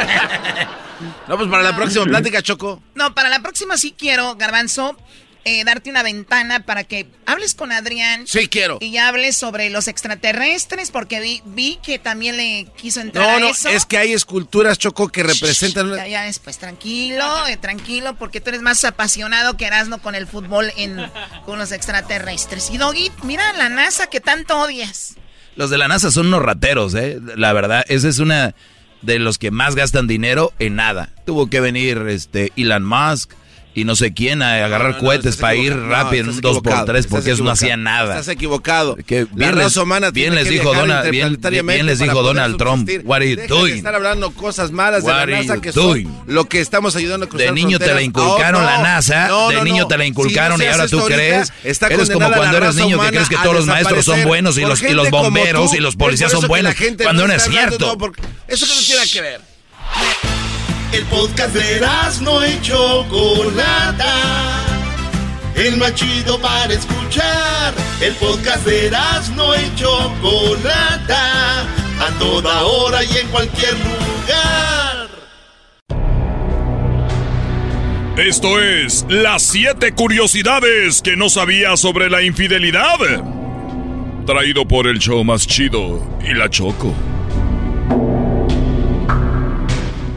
no, 1.29 1.37
pues 1.37 1.49
para 1.49 1.63
la 1.63 1.75
próxima 1.75 2.05
plática, 2.05 2.43
Choco. 2.43 2.83
No, 2.95 3.15
para 3.15 3.29
la 3.29 3.41
próxima 3.41 3.77
sí 3.77 3.95
quiero, 3.97 4.37
Garbanzo 4.37 4.97
eh, 5.45 5.65
darte 5.65 5.91
una 5.91 6.03
ventana 6.03 6.65
para 6.65 6.85
que 6.85 7.07
hables 7.27 7.55
con 7.55 7.73
Adrián. 7.73 8.27
Sí, 8.27 8.49
quiero. 8.49 8.79
Y 8.81 8.97
hables 8.99 9.37
sobre 9.37 9.71
los 9.71 9.89
extraterrestres, 9.89 10.91
porque 10.91 11.21
vi, 11.21 11.43
vi 11.47 11.79
que 11.83 11.99
también 11.99 12.37
le 12.37 12.67
quiso 12.77 13.01
entrar 13.01 13.41
no, 13.41 13.49
a 13.49 13.51
eso. 13.51 13.69
No, 13.69 13.75
es 13.75 13.87
que 13.87 13.99
hay 13.99 14.13
esculturas, 14.13 14.79
Choco, 14.79 15.09
que 15.09 15.23
representan... 15.23 15.91
Shh, 15.91 15.97
ya, 15.97 16.09
ya, 16.09 16.23
después, 16.23 16.59
tranquilo, 16.59 17.47
eh, 17.47 17.57
tranquilo, 17.57 18.17
porque 18.17 18.41
tú 18.41 18.51
eres 18.51 18.63
más 18.63 18.85
apasionado 18.85 19.57
que 19.57 19.67
Erasmo 19.67 19.99
con 19.99 20.15
el 20.15 20.27
fútbol 20.27 20.73
en, 20.77 20.99
con 21.45 21.59
los 21.59 21.73
extraterrestres. 21.73 22.71
Y 22.71 22.79
Doggy, 22.79 23.11
mira 23.23 23.53
la 23.55 23.69
NASA 23.69 24.09
que 24.09 24.21
tanto 24.21 24.59
odias. 24.61 25.17
Los 25.57 25.71
de 25.71 25.79
la 25.79 25.89
NASA 25.89 26.11
son 26.11 26.29
unos 26.29 26.43
rateros, 26.43 26.95
¿eh? 26.95 27.19
La 27.37 27.53
verdad, 27.53 27.85
esa 27.89 28.09
es 28.09 28.19
una 28.19 28.55
de 29.03 29.19
los 29.19 29.39
que 29.39 29.51
más 29.51 29.75
gastan 29.75 30.07
dinero 30.07 30.53
en 30.59 30.77
nada. 30.77 31.11
Tuvo 31.27 31.51
que 31.51 31.61
venir 31.61 31.99
este 32.09 32.53
Elon 32.57 32.85
Musk, 32.85 33.33
y 33.75 33.85
no 33.85 33.97
sé 33.97 34.13
quién 34.13 34.43
a 34.43 34.65
agarrar 34.65 34.99
cohetes 34.99 35.37
para 35.37 35.55
ir 35.55 35.75
rápido 35.77 36.25
en 36.25 36.29
un 36.31 36.43
2x3 36.43 37.07
porque 37.09 37.31
eso 37.33 37.43
no 37.45 37.51
hacía 37.51 37.77
nada. 37.77 38.11
Estás 38.19 38.29
equivocado. 38.29 38.97
Que 39.07 39.25
bien 39.33 39.57
la 39.57 39.65
les, 39.65 39.77
humana 39.77 40.11
bien 40.11 40.35
les 40.35 40.49
dijo 40.49 40.75
Donald, 40.75 41.11
bien, 41.11 41.39
bien 41.41 41.87
les 41.87 41.99
dijo 41.99 42.23
Donald 42.23 42.57
Trump. 42.59 42.89
What 43.05 43.17
are 43.17 43.31
you 43.31 43.37
Deja 43.37 43.43
de 43.55 43.61
doing? 43.61 43.77
estar 43.77 43.95
hablando 43.95 44.31
cosas 44.33 44.71
malas 44.71 45.03
de 45.05 45.09
What 45.11 45.17
la 45.17 45.23
are 45.23 45.33
NASA 45.37 45.61
que 45.61 45.73
doing? 45.73 46.05
son 46.07 46.23
lo 46.27 46.45
que 46.49 46.61
estamos 46.61 46.97
ayudando 46.97 47.27
a 47.27 47.29
cruzar 47.29 47.49
De 47.49 47.53
niño 47.55 47.79
te 47.79 47.87
la 47.87 47.93
fronteras. 47.95 48.27
inculcaron 48.27 48.63
Oh, 48.63 48.67
la 48.67 48.77
no. 48.79 48.83
NASA, 48.85 49.29
No, 49.29 49.49
de 49.49 49.55
no, 49.57 49.65
niño 49.65 49.83
no. 49.83 49.89
te 49.89 49.99
la 49.99 50.05
inculcaron 50.07 50.59
Si 50.59 50.65
no 50.65 50.71
y 50.71 50.73
ahora 50.73 50.89
tú 50.89 51.01
ahorita, 51.01 51.17
crees. 51.17 51.53
está 51.65 51.87
Eres 51.87 52.11
como 52.11 52.27
cuando 52.31 52.59
la 52.61 52.67
eres 52.67 52.77
niño 52.77 53.01
que 53.01 53.09
crees 53.09 53.29
que 53.29 53.37
todos 53.37 53.55
los 53.55 53.67
maestros 53.67 54.05
son 54.05 54.23
buenos 54.25 54.59
y 54.59 54.63
los, 54.63 54.83
y 54.83 54.91
los 54.93 55.11
bomberos 55.11 55.75
y 55.75 55.79
los 55.79 55.97
policías 55.97 56.31
son 56.31 56.43
la 56.43 56.49
buenos. 56.49 56.75
Cuando 57.03 57.27
no 57.27 57.33
es 57.33 57.45
cierto. 57.45 57.97
no, 57.97 58.13
eso 58.49 58.67
que 58.67 58.75
no 58.75 58.81
que 59.13 59.21
ver. 59.21 59.41
El 60.93 61.05
podcast 61.07 61.55
de 61.55 61.81
no 62.21 62.47
y 62.47 62.61
Chocolata. 62.61 64.15
El 65.55 65.79
más 65.79 65.95
chido 65.95 66.39
para 66.39 66.75
escuchar. 66.75 67.73
El 68.03 68.13
podcast 68.17 68.67
de 68.67 68.91
no 69.35 69.55
y 69.55 69.75
Chocolata. 69.75 71.63
A 71.99 72.19
toda 72.19 72.65
hora 72.65 73.03
y 73.05 73.17
en 73.17 73.29
cualquier 73.29 73.73
lugar. 73.73 75.09
Esto 78.19 78.61
es 78.61 79.07
las 79.09 79.43
siete 79.43 79.93
curiosidades 79.93 81.01
que 81.01 81.17
no 81.17 81.31
sabía 81.31 81.79
sobre 81.79 82.11
la 82.11 82.21
infidelidad. 82.21 82.99
Traído 84.27 84.69
por 84.69 84.87
el 84.87 84.99
show 84.99 85.25
más 85.25 85.47
chido 85.47 86.07
y 86.23 86.35
la 86.35 86.51
Choco. 86.51 86.95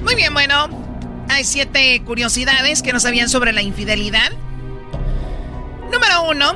Muy 0.05 0.15
bien, 0.15 0.33
bueno. 0.33 0.69
Hay 1.29 1.43
siete 1.43 2.01
curiosidades 2.05 2.81
que 2.81 2.93
no 2.93 2.99
sabían 2.99 3.27
sobre 3.27 3.51
la 3.51 3.61
infidelidad. 3.61 4.31
Número 5.91 6.23
uno. 6.29 6.55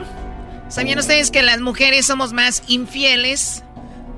¿Sabían 0.70 1.00
ustedes 1.00 1.32
que 1.32 1.42
las 1.42 1.60
mujeres 1.60 2.06
somos 2.06 2.32
más 2.32 2.62
infieles 2.68 3.64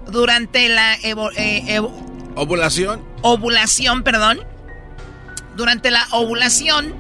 durante 0.08 0.68
la 0.68 0.98
evo- 1.00 1.32
eh, 1.38 1.64
evo- 1.80 1.94
Ovulación. 2.36 3.02
ovulación, 3.22 4.04
perdón? 4.04 4.42
Durante 5.56 5.92
la 5.92 6.06
ovulación 6.12 6.94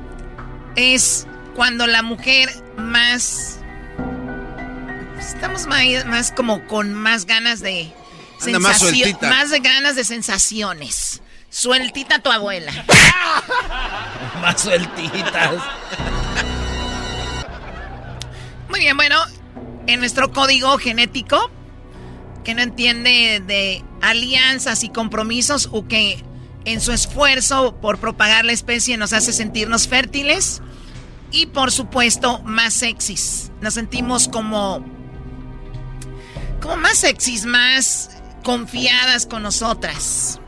es 0.77 1.27
cuando 1.55 1.85
la 1.87 2.01
mujer 2.01 2.49
más... 2.77 3.57
Estamos 5.19 5.67
más, 5.67 6.05
más 6.05 6.31
como 6.31 6.65
con 6.67 6.93
más 6.93 7.25
ganas 7.25 7.59
de... 7.59 7.91
Más 8.59 8.81
más 9.21 9.49
de 9.51 9.59
ganas 9.59 9.95
de 9.95 10.03
sensaciones. 10.03 11.21
Sueltita 11.51 12.19
tu 12.19 12.31
abuela. 12.31 12.71
Más 14.41 14.61
sueltitas. 14.61 15.61
Muy 18.69 18.79
bien, 18.79 18.95
bueno, 18.95 19.17
en 19.85 19.99
nuestro 19.99 20.31
código 20.31 20.77
genético, 20.77 21.51
que 22.45 22.55
no 22.55 22.61
entiende 22.61 23.43
de 23.45 23.83
alianzas 24.01 24.85
y 24.85 24.89
compromisos, 24.89 25.67
o 25.73 25.85
que 25.89 26.23
en 26.63 26.79
su 26.79 26.93
esfuerzo 26.93 27.75
por 27.81 27.99
propagar 27.99 28.45
la 28.45 28.53
especie 28.53 28.95
nos 28.95 29.11
hace 29.11 29.33
sentirnos 29.33 29.89
fértiles 29.89 30.61
y 31.31 31.47
por 31.47 31.71
supuesto 31.73 32.39
más 32.43 32.73
sexys. 32.73 33.51
Nos 33.59 33.73
sentimos 33.73 34.29
como 34.29 34.85
como 36.61 36.77
más 36.77 36.99
sexys, 36.99 37.45
más 37.45 38.21
confiadas 38.41 39.25
con 39.25 39.43
nosotras. 39.43 40.40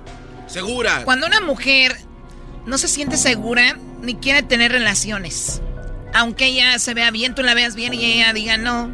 Segura. 0.54 1.04
Cuando 1.04 1.26
una 1.28 1.42
mujer 1.42 1.98
no 2.66 2.78
se 2.78 2.88
siente 2.88 3.18
segura 3.18 3.78
ni 4.02 4.16
quiere 4.16 4.44
tener 4.44 4.72
relaciones, 4.72 5.62
aunque 6.14 6.46
ella 6.46 6.78
se 6.78 6.94
vea 6.94 7.10
bien, 7.12 7.34
tú 7.34 7.42
la 7.42 7.56
veas 7.56 7.74
bien 7.76 7.94
y 7.94 8.06
ella 8.06 8.34
diga 8.34 8.58
no. 8.58 8.92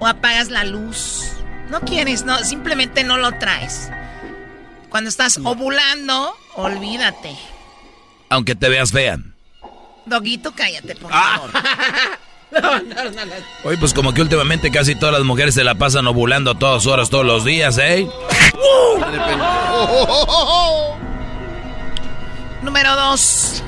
O 0.00 0.06
apagas 0.06 0.48
la 0.48 0.64
luz. 0.64 1.32
No 1.70 1.80
quieres, 1.82 2.24
no, 2.24 2.38
simplemente 2.44 3.04
no 3.04 3.18
lo 3.18 3.32
traes. 3.38 3.90
Cuando 4.88 5.10
estás 5.10 5.38
ovulando, 5.44 6.34
olvídate. 6.54 7.36
Aunque 8.30 8.54
te 8.54 8.70
veas 8.70 8.90
fea. 8.90 9.18
Doguito, 10.06 10.52
cállate, 10.54 10.94
por 10.94 11.10
Ah. 11.12 11.42
No, 12.60 12.60
no, 12.80 13.04
no, 13.10 13.26
no. 13.26 13.32
Oye, 13.64 13.76
pues 13.78 13.92
como 13.92 14.14
que 14.14 14.22
últimamente 14.22 14.70
casi 14.70 14.94
todas 14.94 15.14
las 15.14 15.24
mujeres 15.24 15.54
se 15.54 15.64
la 15.64 15.74
pasan 15.74 16.06
ovulando 16.06 16.52
a 16.52 16.58
todas 16.58 16.86
horas, 16.86 17.10
todos 17.10 17.26
los 17.26 17.44
días, 17.44 17.76
¿eh? 17.78 18.08
Número 22.62 22.96
dos. 22.96 23.62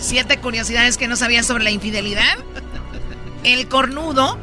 Siete 0.00 0.38
curiosidades 0.38 0.96
que 0.96 1.08
no 1.08 1.16
sabías 1.16 1.46
sobre 1.46 1.64
la 1.64 1.70
infidelidad. 1.70 2.36
El 3.42 3.68
cornudo 3.68 4.38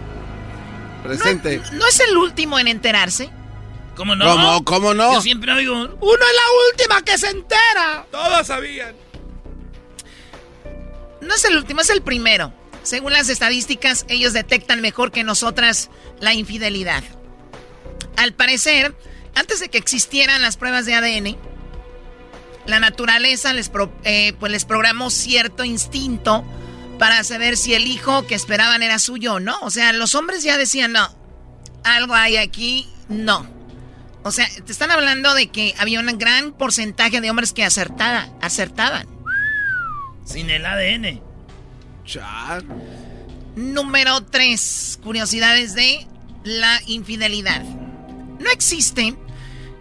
Presente. 1.03 1.61
no 1.73 1.87
es 1.87 1.99
el 1.99 2.15
último 2.17 2.59
en 2.59 2.67
enterarse. 2.67 3.29
¿Cómo 3.95 4.15
no? 4.15 4.25
¿Cómo? 4.25 4.63
¿Cómo 4.63 4.93
no? 4.93 5.13
Yo 5.13 5.21
siempre 5.21 5.51
oigo. 5.51 5.73
Uno 5.73 5.89
es 5.89 5.99
la 6.01 6.71
última 6.71 7.01
que 7.03 7.17
se 7.17 7.29
entera. 7.29 8.05
Todos 8.11 8.47
sabían. 8.47 8.95
No 11.19 11.35
es 11.35 11.45
el 11.45 11.57
último, 11.57 11.81
es 11.81 11.89
el 11.89 12.01
primero. 12.01 12.53
Según 12.83 13.13
las 13.13 13.29
estadísticas, 13.29 14.05
ellos 14.09 14.33
detectan 14.33 14.81
mejor 14.81 15.11
que 15.11 15.23
nosotras 15.23 15.89
la 16.19 16.33
infidelidad. 16.33 17.03
Al 18.17 18.33
parecer, 18.33 18.95
antes 19.35 19.59
de 19.59 19.69
que 19.69 19.77
existieran 19.77 20.41
las 20.41 20.57
pruebas 20.57 20.85
de 20.85 20.95
ADN, 20.95 21.37
la 22.65 22.79
naturaleza 22.79 23.53
les, 23.53 23.71
eh, 24.03 24.33
pues 24.39 24.51
les 24.51 24.65
programó 24.65 25.09
cierto 25.09 25.63
instinto 25.63 26.43
para 26.99 27.23
saber 27.23 27.57
si 27.57 27.73
el 27.73 27.87
hijo 27.87 28.27
que 28.27 28.35
esperaban 28.35 28.83
era 28.83 28.99
suyo 28.99 29.35
o 29.35 29.39
no. 29.39 29.59
O 29.61 29.71
sea, 29.71 29.93
los 29.93 30.13
hombres 30.15 30.43
ya 30.43 30.57
decían, 30.57 30.91
no, 30.91 31.09
algo 31.83 32.13
hay 32.13 32.37
aquí, 32.37 32.87
no. 33.09 33.47
O 34.23 34.31
sea, 34.31 34.47
te 34.65 34.71
están 34.71 34.91
hablando 34.91 35.33
de 35.33 35.47
que 35.47 35.73
había 35.79 35.99
un 35.99 36.17
gran 36.19 36.51
porcentaje 36.51 37.21
de 37.21 37.29
hombres 37.29 37.53
que 37.53 37.63
acertada, 37.63 38.31
acertaban. 38.41 39.07
Sin 40.25 40.51
el 40.51 40.65
ADN. 40.65 41.30
Número 43.55 44.21
3. 44.21 44.99
Curiosidades 45.03 45.75
de 45.75 46.07
la 46.43 46.81
infidelidad. 46.87 47.63
No 47.63 48.49
existe 48.51 49.15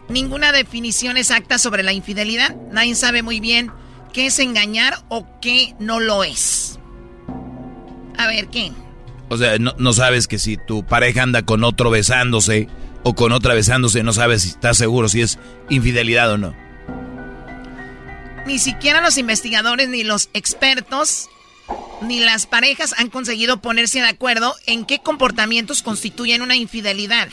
ninguna 0.09 0.53
definición 0.53 1.17
exacta 1.17 1.59
sobre 1.59 1.83
la 1.83 1.93
infidelidad. 1.93 2.55
Nadie 2.73 2.95
sabe 2.95 3.23
muy 3.23 3.41
bien 3.41 3.71
qué 4.13 4.27
es 4.27 4.39
engañar 4.39 4.99
o 5.09 5.27
qué 5.41 5.75
no 5.79 6.01
lo 6.01 6.25
es. 6.25 6.79
A 8.19 8.27
ver, 8.27 8.49
¿qué? 8.49 8.73
O 9.29 9.39
sea, 9.39 9.59
no, 9.59 9.75
no 9.79 9.93
sabes 9.93 10.27
que 10.27 10.39
si 10.39 10.57
tu 10.57 10.85
pareja 10.85 11.23
anda 11.23 11.43
con 11.43 11.65
otro 11.65 11.91
besándose 11.91 12.69
o 13.03 13.15
con 13.15 13.33
otra 13.33 13.55
besándose, 13.55 14.03
no 14.03 14.13
sabes 14.13 14.43
si 14.43 14.49
estás 14.51 14.77
seguro 14.77 15.09
si 15.09 15.23
es 15.23 15.39
infidelidad 15.69 16.33
o 16.33 16.39
no. 16.39 16.55
Ni 18.47 18.59
siquiera 18.59 19.01
los 19.01 19.17
investigadores 19.17 19.89
ni 19.89 20.03
los 20.03 20.29
expertos 20.35 21.29
ni 22.03 22.21
las 22.21 22.47
parejas 22.47 22.95
han 22.99 23.09
conseguido 23.11 23.61
ponerse 23.61 24.01
de 24.01 24.07
acuerdo 24.09 24.55
en 24.67 24.85
qué 24.85 24.99
comportamientos 25.01 25.83
constituyen 25.83 26.43
una 26.43 26.57
infidelidad. 26.57 27.29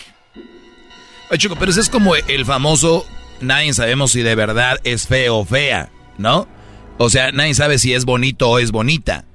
Oye, 1.29 1.37
chico, 1.39 1.55
pero 1.59 1.71
ese 1.71 1.81
es 1.81 1.89
como 1.89 2.15
el 2.15 2.45
famoso, 2.45 3.05
nadie 3.41 3.73
sabemos 3.73 4.11
si 4.11 4.21
de 4.21 4.35
verdad 4.35 4.79
es 4.83 5.07
feo 5.07 5.37
o 5.37 5.45
fea, 5.45 5.89
¿no? 6.17 6.47
O 6.97 7.09
sea, 7.09 7.31
nadie 7.31 7.53
sabe 7.53 7.79
si 7.79 7.93
es 7.93 8.05
bonito 8.05 8.49
o 8.49 8.59
es 8.59 8.71
bonita. 8.71 9.25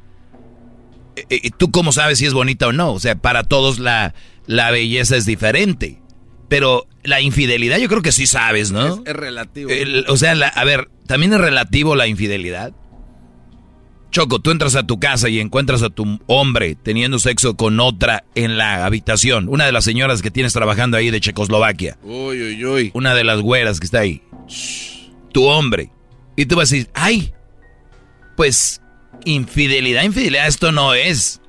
Eh, 1.16 1.26
eh, 1.30 1.50
¿Tú 1.56 1.70
cómo 1.70 1.92
sabes 1.92 2.18
si 2.18 2.26
es 2.26 2.32
bonita 2.32 2.66
o 2.66 2.72
no? 2.72 2.92
O 2.92 3.00
sea, 3.00 3.14
para 3.16 3.44
todos 3.44 3.78
la, 3.78 4.14
la 4.46 4.70
belleza 4.70 5.16
es 5.16 5.26
diferente. 5.26 5.98
Pero 6.48 6.86
la 7.02 7.20
infidelidad 7.20 7.78
yo 7.78 7.88
creo 7.88 8.02
que 8.02 8.12
sí 8.12 8.26
sabes, 8.26 8.72
¿no? 8.72 8.86
Es, 8.94 9.00
es 9.06 9.16
relativo. 9.16 9.70
El- 9.70 10.04
o 10.08 10.16
sea, 10.16 10.34
la- 10.34 10.48
a 10.48 10.64
ver, 10.64 10.88
¿también 11.06 11.32
es 11.34 11.40
relativo 11.40 11.94
la 11.96 12.06
infidelidad? 12.06 12.72
Choco, 14.12 14.38
tú 14.40 14.50
entras 14.50 14.76
a 14.76 14.86
tu 14.86 15.00
casa 15.00 15.28
y 15.30 15.40
encuentras 15.40 15.82
a 15.82 15.88
tu 15.90 16.20
hombre 16.26 16.74
teniendo 16.76 17.18
sexo 17.18 17.56
con 17.56 17.80
otra 17.80 18.24
en 18.34 18.58
la 18.58 18.84
habitación. 18.84 19.48
Una 19.48 19.64
de 19.66 19.72
las 19.72 19.84
señoras 19.84 20.20
que 20.22 20.30
tienes 20.30 20.52
trabajando 20.52 20.96
ahí 20.98 21.10
de 21.10 21.20
Checoslovaquia. 21.20 21.96
Uy, 22.02 22.40
uy, 22.42 22.64
uy. 22.64 22.90
Una 22.94 23.14
de 23.14 23.24
las 23.24 23.40
güeras 23.40 23.80
que 23.80 23.86
está 23.86 24.00
ahí. 24.00 24.22
Tu 25.32 25.44
hombre. 25.44 25.90
Y 26.36 26.44
tú 26.44 26.56
vas 26.56 26.70
a 26.70 26.74
decir, 26.74 26.90
ay, 26.94 27.32
pues 28.36 28.82
infidelidad, 29.24 30.02
infidelidad, 30.02 30.46
esto 30.46 30.72
no 30.72 30.92
es. 30.94 31.40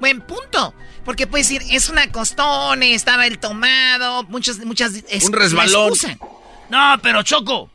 Buen 0.00 0.22
punto. 0.22 0.74
Porque 1.04 1.26
puedes 1.26 1.48
decir, 1.48 1.62
es 1.74 1.90
una 1.90 2.10
costón, 2.10 2.82
estaba 2.82 3.26
el 3.26 3.38
tomado, 3.38 4.22
muchas, 4.24 4.58
muchas... 4.64 4.92
es- 5.10 5.24
Un 5.26 5.32
resbalón. 5.34 5.92
No, 6.70 6.96
pero 7.02 7.22
Choco. 7.22 7.70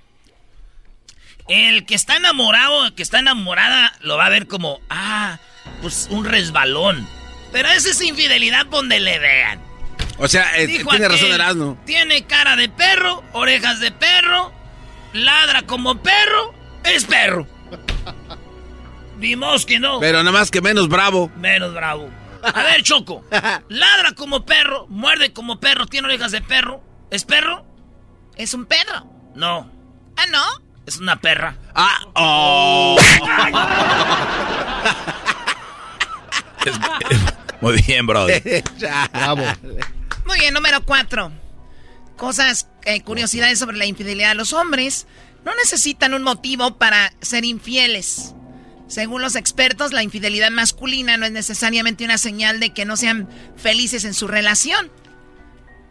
El 1.47 1.85
que 1.85 1.95
está 1.95 2.17
enamorado, 2.17 2.88
el 2.88 2.95
que 2.95 3.03
está 3.03 3.19
enamorada, 3.19 3.93
lo 4.01 4.17
va 4.17 4.26
a 4.26 4.30
ver 4.30 4.47
como, 4.47 4.80
ah, 4.89 5.39
pues 5.81 6.07
un 6.09 6.26
resbalón. 6.26 7.07
Pero 7.51 7.69
esa 7.69 7.89
es 7.89 8.01
infidelidad 8.01 8.65
donde 8.65 8.99
le 8.99 9.19
vean. 9.19 9.61
O 10.17 10.27
sea, 10.27 10.57
eh, 10.57 10.67
tiene 10.67 11.07
razón 11.07 11.31
Erasmo. 11.31 11.77
Tiene 11.85 12.26
cara 12.26 12.55
de 12.55 12.69
perro, 12.69 13.23
orejas 13.34 13.80
de 13.80 13.91
perro, 13.91 14.53
ladra 15.13 15.63
como 15.63 16.01
perro, 16.01 16.53
es 16.84 17.05
perro. 17.05 17.47
Dimos 19.19 19.65
que 19.65 19.80
no. 19.80 19.99
Pero 19.99 20.19
nada 20.19 20.31
más 20.31 20.51
que 20.51 20.61
menos 20.61 20.89
bravo. 20.89 21.31
Menos 21.38 21.73
bravo. 21.73 22.09
A 22.41 22.63
ver, 22.63 22.84
Choco. 22.84 23.23
Ladra 23.69 24.11
como 24.15 24.45
perro, 24.45 24.85
muerde 24.88 25.34
como 25.34 25.59
perro, 25.59 25.88
tiene 25.88 26.07
orejas 26.07 26.31
de 26.31 26.41
perro. 26.41 26.84
¿Es 27.09 27.23
perro? 27.23 27.65
Es 28.35 28.53
un 28.53 28.65
perro. 28.65 29.09
No. 29.35 29.72
Ah, 30.15 30.26
¿no? 30.31 30.64
Es 30.85 30.97
una 30.97 31.19
perra. 31.19 31.55
Ah, 31.73 31.99
oh. 32.13 32.97
Muy 37.61 37.81
bien, 37.81 38.05
brother. 38.05 38.63
Bravo. 39.11 39.43
Muy 40.25 40.39
bien, 40.39 40.53
número 40.53 40.83
cuatro. 40.85 41.31
Cosas, 42.17 42.69
eh, 42.83 43.01
curiosidades 43.01 43.57
sobre 43.59 43.77
la 43.77 43.85
infidelidad. 43.85 44.35
Los 44.35 44.53
hombres 44.53 45.07
no 45.43 45.53
necesitan 45.55 46.13
un 46.13 46.23
motivo 46.23 46.77
para 46.77 47.13
ser 47.21 47.45
infieles. 47.45 48.35
Según 48.87 49.23
los 49.23 49.35
expertos, 49.35 49.91
la 49.93 50.03
infidelidad 50.03 50.51
masculina 50.51 51.17
no 51.17 51.25
es 51.25 51.31
necesariamente 51.31 52.05
una 52.05 52.19
señal 52.19 52.59
de 52.59 52.71
que 52.71 52.85
no 52.85 52.97
sean 52.97 53.27
felices 53.55 54.05
en 54.05 54.13
su 54.13 54.27
relación. 54.27 54.91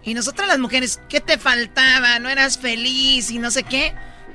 Y 0.04 0.14
nosotras 0.14 0.46
las 0.46 0.58
mujeres, 0.58 1.00
¿qué 1.08 1.20
te 1.20 1.38
faltaba? 1.38 2.18
¿No 2.20 2.28
eras 2.28 2.58
feliz 2.58 3.30
y 3.30 3.38
no 3.38 3.50
sé 3.50 3.64
qué? 3.64 3.94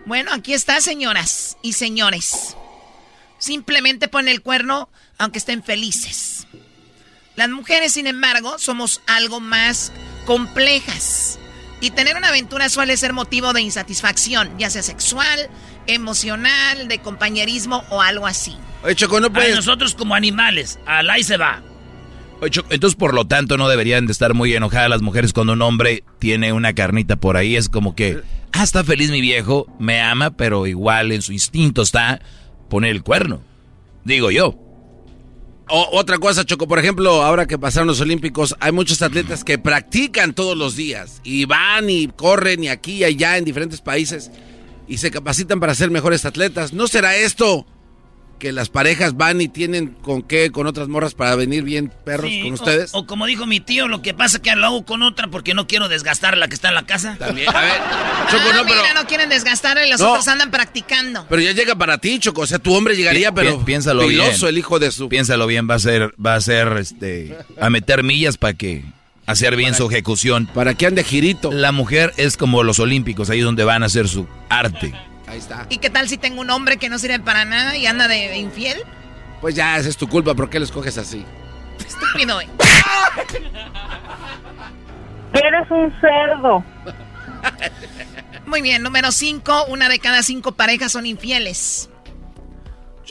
Bueno, 0.10 0.32
aquí 0.34 0.54
está, 0.56 0.82
señoras 0.82 1.56
y 1.62 1.74
señores. 1.74 2.58
Simplemente 3.38 4.08
pon 4.08 4.28
el 4.28 4.42
cuerno 4.42 4.90
aunque 5.20 5.38
estén 5.38 5.62
felices. 5.62 6.48
Las 7.36 7.50
mujeres, 7.50 7.94
sin 7.94 8.08
embargo, 8.08 8.58
somos 8.58 9.04
algo 9.06 9.40
más 9.40 9.92
complejas. 10.26 11.38
Y 11.80 11.92
tener 11.92 12.18
una 12.18 12.30
aventura 12.30 12.70
suele 12.70 12.98
ser 12.98 13.14
motivo 13.14 13.54
de 13.54 13.62
insatisfacción, 13.62 14.50
ya 14.58 14.72
sea 14.72 14.82
sexual, 14.82 15.48
emocional, 15.86 16.88
de 16.88 16.98
compañerismo 16.98 17.84
o 17.92 18.02
algo 18.02 18.26
así. 18.26 18.58
Oye, 18.82 18.96
Choco, 18.96 19.20
no 19.20 19.32
puedes. 19.32 19.56
nosotros 19.56 19.94
como 19.94 20.16
animales, 20.16 20.80
al 20.88 21.08
ahí 21.12 21.24
se 21.24 21.38
va. 21.38 21.62
Oye, 22.42 22.50
Choco, 22.50 22.70
Entonces, 22.72 22.98
por 22.98 23.14
lo 23.14 23.28
tanto, 23.28 23.58
no 23.58 23.70
deberían 23.70 24.08
de 24.08 24.12
estar 24.12 24.34
muy 24.34 24.56
enojadas 24.56 24.90
las 24.90 25.04
mujeres 25.04 25.34
cuando 25.34 25.54
un 25.54 25.62
hombre 25.62 26.04
tiene 26.18 26.52
una 26.52 26.74
carnita 26.74 27.16
por 27.16 27.38
ahí. 27.38 27.56
Es 27.56 27.70
como 27.70 27.94
que, 27.94 28.24
ah, 28.54 28.64
está 28.64 28.84
feliz 28.84 29.10
mi 29.12 29.22
viejo, 29.22 29.68
me 29.80 30.02
ama, 30.02 30.32
pero 30.32 30.68
igual 30.68 31.12
en 31.12 31.22
su 31.22 31.32
instinto 31.34 31.82
está 31.82 32.20
poner 32.70 32.92
el 32.92 33.04
cuerno. 33.04 33.42
Digo 34.04 34.32
yo. 34.32 34.56
O- 35.72 35.90
otra 35.92 36.18
cosa, 36.18 36.46
Choco, 36.46 36.68
por 36.68 36.80
ejemplo, 36.80 37.22
ahora 37.22 37.46
que 37.46 37.60
pasaron 37.60 37.88
los 37.88 38.02
Olímpicos, 38.02 38.56
hay 38.60 38.72
muchos 38.72 39.02
atletas 39.02 39.44
que 39.44 39.60
practican 39.60 40.34
todos 40.34 40.58
los 40.58 40.76
días 40.76 41.22
y 41.24 41.46
van 41.46 41.90
y 41.90 42.08
corren 42.08 42.64
y 42.64 42.70
aquí 42.70 42.94
y 42.98 43.04
allá 43.04 43.38
en 43.38 43.46
diferentes 43.46 43.82
países 43.82 44.32
y 44.88 44.98
se 44.98 45.12
capacitan 45.12 45.60
para 45.60 45.76
ser 45.76 45.92
mejores 45.92 46.26
atletas. 46.26 46.74
¿No 46.74 46.88
será 46.88 47.16
esto 47.16 47.68
que 48.40 48.52
las 48.52 48.70
parejas 48.70 49.16
van 49.18 49.42
y 49.42 49.48
tienen 49.48 49.90
con 50.02 50.22
qué, 50.24 50.50
con 50.52 50.66
otras 50.66 50.88
morras 50.88 51.14
para 51.14 51.36
venir 51.36 51.64
bien 51.64 51.92
perros 52.06 52.30
Sí, 52.32 52.42
con 52.42 52.54
ustedes? 52.54 52.92
O, 52.94 53.06
como 53.06 53.26
dijo 53.26 53.46
mi 53.46 53.60
tío, 53.60 53.88
lo 53.88 54.02
que 54.02 54.14
pasa 54.14 54.38
es 54.38 54.42
que 54.44 54.56
lo 54.56 54.66
hago 54.66 54.86
con 54.86 55.04
otra 55.04 55.28
porque 55.28 55.54
no 55.54 55.68
quiero 55.68 55.90
desgastar 55.90 56.34
a 56.34 56.38
la 56.38 56.48
que 56.48 56.56
está 56.56 56.70
en 56.70 56.76
la 56.76 56.86
casa. 56.86 57.16
También, 57.20 57.50
a 57.56 57.62
ver, 57.62 57.72
Choco, 58.32 58.44
ah, 58.52 58.54
no, 58.56 58.64
pero, 58.66 58.82
mira, 58.82 58.94
no 58.96 59.06
quieren 59.08 59.30
desgastar 59.30 59.78
y 59.86 59.90
los 59.90 60.00
No. 60.00 60.12
otros 60.12 60.28
andan 60.28 60.50
practicando. 60.52 61.26
pero 61.30 61.42
ya 61.42 61.52
llega 61.52 61.76
para 61.76 61.98
ti, 61.98 62.18
Choco. 62.20 62.42
O 62.42 62.48
sea, 62.48 62.60
tu 62.60 62.74
hombre 62.74 62.96
llegaría, 62.96 63.30
Pi- 63.32 63.36
pero 63.36 63.60
pi- 63.60 63.66
piénsalo 63.66 64.08
filoso 64.08 64.32
bien. 64.46 64.50
el 64.50 64.58
hijo 64.58 64.80
de 64.80 64.92
su... 64.92 65.10
Piénsalo 65.10 65.46
bien, 65.46 65.70
va 65.70 65.76
a 65.76 65.80
ser, 65.80 66.14
va 66.24 66.36
a 66.36 66.42
ser, 66.42 66.78
este, 66.80 67.36
a 67.60 67.70
meter 67.70 68.04
millas 68.04 68.38
para 68.38 68.54
que, 68.54 68.84
hacer 69.26 69.56
bien 69.56 69.76
su 69.76 69.86
ejecución. 69.90 70.48
Para 70.54 70.74
que 70.74 70.86
ande 70.88 71.04
girito. 71.04 71.52
La 71.52 71.72
mujer 71.72 72.14
es 72.18 72.38
como 72.38 72.64
los 72.64 72.80
olímpicos, 72.80 73.30
ahí 73.30 73.40
es 73.40 73.46
donde 73.46 73.64
van 73.64 73.84
a 73.84 73.88
hacer 73.88 74.08
su 74.08 74.26
arte. 74.50 74.94
Ahí 75.30 75.38
está. 75.38 75.68
¿Y 75.70 75.78
qué 75.78 75.92
tal 75.92 76.10
si 76.10 76.18
tengo 76.18 76.42
un 76.42 76.50
hombre 76.50 76.78
que 76.78 76.90
no 76.90 76.98
sirve 76.98 77.20
para 77.20 77.46
nada 77.46 77.78
y 77.78 77.86
anda 77.86 78.08
de 78.08 78.36
infiel? 78.38 78.84
Pues 79.42 79.54
ya, 79.54 79.78
esa 79.78 79.88
es 79.88 79.96
tu 79.96 80.10
culpa. 80.10 80.34
¿Por 80.34 80.50
qué 80.50 80.58
lo 80.58 80.66
escoges 80.66 80.98
así? 80.98 81.24
Estúpido, 81.86 82.42
eh. 82.42 82.48
Eres 85.34 85.70
un 85.70 85.94
cerdo. 86.02 86.64
Muy 88.48 88.62
bien, 88.62 88.82
número 88.82 89.12
5, 89.12 89.66
una 89.66 89.88
de 89.88 90.00
cada 90.00 90.24
cinco 90.24 90.54
parejas 90.54 90.92
son 90.92 91.06
infieles. 91.06 91.92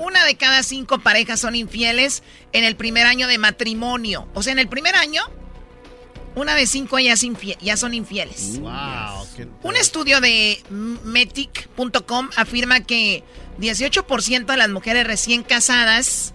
Una 0.01 0.25
de 0.25 0.37
cada 0.37 0.65
cinco 0.65 0.99
parejas 0.99 1.39
son 1.41 1.55
infieles 1.55 2.25
en 2.53 2.65
el 2.65 2.75
primer 2.77 3.07
año 3.07 3.29
de 3.29 3.39
matrimonio. 3.39 4.29
O 4.35 4.43
sea, 4.43 4.53
en 4.53 4.59
el 4.59 4.69
primer 4.69 4.97
año, 4.97 5.23
una 6.39 6.55
de 6.55 6.67
cinco 6.67 6.99
ya, 6.99 7.17
son 7.77 7.95
infieles. 7.95 8.59
Wow. 8.61 9.27
qué- 9.37 9.49
Un 9.63 9.77
estudio 9.77 10.21
de 10.21 10.63
Metic.com 10.71 12.29
afirma 12.37 12.81
que 12.81 13.23
18% 13.61 14.47
de 14.47 14.57
las 14.57 14.69
mujeres 14.71 15.07
recién 15.07 15.43
casadas 15.43 16.33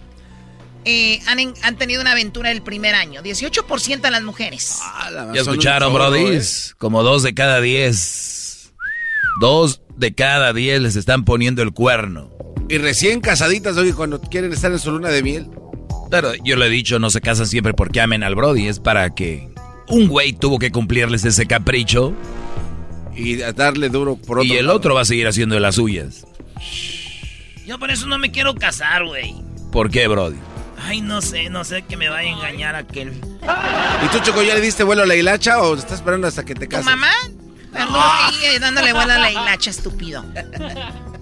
eh, 0.85 1.21
han, 1.27 1.39
en- 1.39 1.53
han 1.63 1.77
tenido 1.77 2.01
una 2.01 2.11
aventura 2.11 2.51
el 2.51 2.61
primer 2.61 2.93
año. 2.95 3.21
18% 3.23 4.01
de 4.01 4.11
las 4.11 4.21
mujeres. 4.23 4.79
Ya 5.33 5.41
escucharon, 5.41 5.93
Brody. 5.93 6.39
Como 6.77 7.03
dos 7.03 7.23
de 7.23 7.33
cada 7.33 7.61
diez. 7.61 8.73
Dos 9.39 9.81
de 9.95 10.13
cada 10.13 10.51
diez 10.53 10.81
les 10.81 10.95
están 10.97 11.23
poniendo 11.23 11.61
el 11.63 11.71
cuerno. 11.71 12.29
Y 12.69 12.77
recién 12.79 13.21
casaditas, 13.21 13.77
oye, 13.77 13.93
cuando 13.93 14.19
quieren 14.21 14.51
estar 14.51 14.71
en 14.71 14.79
su 14.79 14.91
luna 14.91 15.09
de 15.09 15.23
miel. 15.23 15.49
Claro, 16.09 16.33
yo 16.43 16.55
le 16.57 16.67
he 16.67 16.69
dicho, 16.69 16.99
no 16.99 17.09
se 17.09 17.21
casan 17.21 17.47
siempre 17.47 17.73
porque 17.73 18.01
amen 18.01 18.21
al 18.23 18.35
Brody. 18.35 18.67
Es 18.67 18.79
para 18.79 19.15
que 19.15 19.52
un 19.87 20.07
güey 20.07 20.33
tuvo 20.33 20.59
que 20.59 20.71
cumplirles 20.71 21.25
ese 21.25 21.45
capricho. 21.45 22.13
Y 23.15 23.35
darle 23.37 23.89
duro 23.89 24.15
por 24.15 24.39
otro 24.39 24.51
Y 24.51 24.57
el 24.57 24.65
lado. 24.65 24.77
otro 24.77 24.95
va 24.95 25.01
a 25.01 25.05
seguir 25.05 25.27
haciendo 25.27 25.53
de 25.55 25.61
las 25.61 25.75
suyas. 25.75 26.25
Yo 27.65 27.77
por 27.79 27.91
eso 27.91 28.07
no 28.07 28.17
me 28.17 28.31
quiero 28.31 28.55
casar, 28.55 29.05
güey. 29.05 29.35
¿Por 29.71 29.89
qué, 29.91 30.07
Brody? 30.07 30.37
Ay, 30.85 31.01
no 31.01 31.21
sé, 31.21 31.49
no 31.49 31.63
sé 31.63 31.83
que 31.83 31.95
me 31.95 32.09
vaya 32.09 32.29
a 32.29 32.33
engañar 32.33 32.75
aquel. 32.75 33.09
¿Y 33.11 34.07
tú, 34.11 34.19
Choco, 34.23 34.41
ya 34.41 34.55
le 34.55 34.61
diste 34.61 34.83
vuelo 34.83 35.03
a 35.03 35.05
la 35.05 35.15
hilacha 35.15 35.61
o 35.61 35.75
estás 35.75 35.93
esperando 35.99 36.27
hasta 36.27 36.43
que 36.43 36.55
te 36.55 36.65
¿Tu 36.65 36.71
cases? 36.71 36.85
mamá? 36.85 37.11
Anduvo 37.73 37.97
ahí, 38.01 38.35
eh, 38.45 38.59
dándole 38.59 38.91
vuelo 38.93 39.13
a 39.13 39.17
la 39.17 39.31
hilacha, 39.31 39.69
estúpido. 39.69 40.25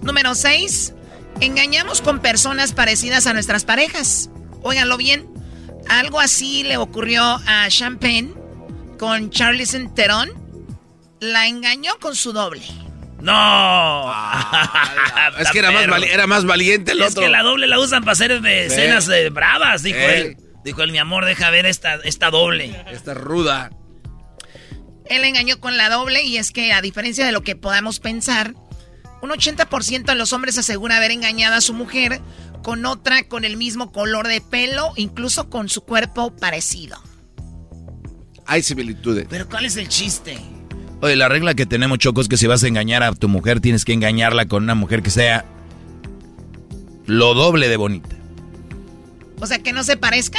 Número 0.02 0.34
6. 0.34 0.94
Engañamos 1.40 2.00
con 2.02 2.20
personas 2.20 2.72
parecidas 2.72 3.26
a 3.26 3.34
nuestras 3.34 3.64
parejas. 3.64 4.30
Óiganlo 4.62 4.96
bien. 4.96 5.28
Algo 5.88 6.20
así 6.20 6.62
le 6.64 6.76
ocurrió 6.76 7.22
a 7.46 7.66
Champagne 7.68 8.34
con 8.98 9.30
Charlize 9.30 9.88
Theron. 9.94 10.30
La 11.20 11.46
engañó 11.46 11.92
con 12.00 12.16
su 12.16 12.32
doble. 12.32 12.62
¡No! 13.20 14.12
Es 15.38 15.50
que 15.52 15.60
era 15.60 15.70
más, 15.70 15.86
vali- 15.86 16.08
era 16.10 16.26
más 16.26 16.44
valiente 16.44 16.92
el 16.92 17.00
Es 17.02 17.12
otro. 17.12 17.22
que 17.22 17.28
la 17.28 17.42
doble 17.42 17.66
la 17.68 17.78
usan 17.78 18.02
para 18.02 18.12
hacer 18.12 18.40
de 18.40 18.66
escenas 18.66 19.08
eh, 19.08 19.30
bravas, 19.30 19.82
dijo 19.82 19.98
Eh. 19.98 20.18
él. 20.20 20.36
Dijo 20.64 20.82
él, 20.82 20.92
mi 20.92 20.98
amor, 20.98 21.24
deja 21.24 21.50
ver 21.50 21.66
esta, 21.66 21.94
esta 22.04 22.30
doble. 22.30 22.84
Esta 22.90 23.14
ruda. 23.14 23.70
Él 25.06 25.24
engañó 25.24 25.58
con 25.60 25.76
la 25.76 25.88
doble 25.90 26.22
y 26.22 26.36
es 26.36 26.52
que 26.52 26.72
a 26.72 26.80
diferencia 26.80 27.26
de 27.26 27.32
lo 27.32 27.42
que 27.42 27.56
podamos 27.56 27.98
pensar, 28.00 28.54
un 29.20 29.30
80% 29.30 30.04
de 30.04 30.14
los 30.14 30.32
hombres 30.32 30.58
asegura 30.58 30.96
haber 30.96 31.10
engañado 31.10 31.54
a 31.56 31.60
su 31.60 31.74
mujer 31.74 32.20
con 32.62 32.86
otra 32.86 33.24
con 33.28 33.44
el 33.44 33.56
mismo 33.56 33.90
color 33.92 34.28
de 34.28 34.40
pelo, 34.40 34.92
incluso 34.96 35.50
con 35.50 35.68
su 35.68 35.82
cuerpo 35.84 36.34
parecido. 36.36 37.00
Hay 38.52 38.62
similitudes. 38.62 39.26
Pero 39.30 39.48
¿cuál 39.48 39.64
es 39.64 39.76
el 39.76 39.88
chiste? 39.88 40.36
Oye, 41.00 41.16
la 41.16 41.28
regla 41.28 41.54
que 41.54 41.64
tenemos, 41.66 41.98
Choco, 41.98 42.20
es 42.20 42.28
que 42.28 42.36
si 42.36 42.46
vas 42.46 42.62
a 42.62 42.68
engañar 42.68 43.02
a 43.02 43.12
tu 43.14 43.28
mujer, 43.28 43.60
tienes 43.60 43.84
que 43.84 43.92
engañarla 43.94 44.46
con 44.46 44.62
una 44.64 44.74
mujer 44.74 45.02
que 45.02 45.10
sea 45.10 45.44
lo 47.06 47.34
doble 47.34 47.68
de 47.68 47.76
bonita. 47.76 48.14
O 49.40 49.46
sea, 49.46 49.58
que 49.58 49.72
no 49.72 49.82
se 49.84 49.96
parezca. 49.96 50.38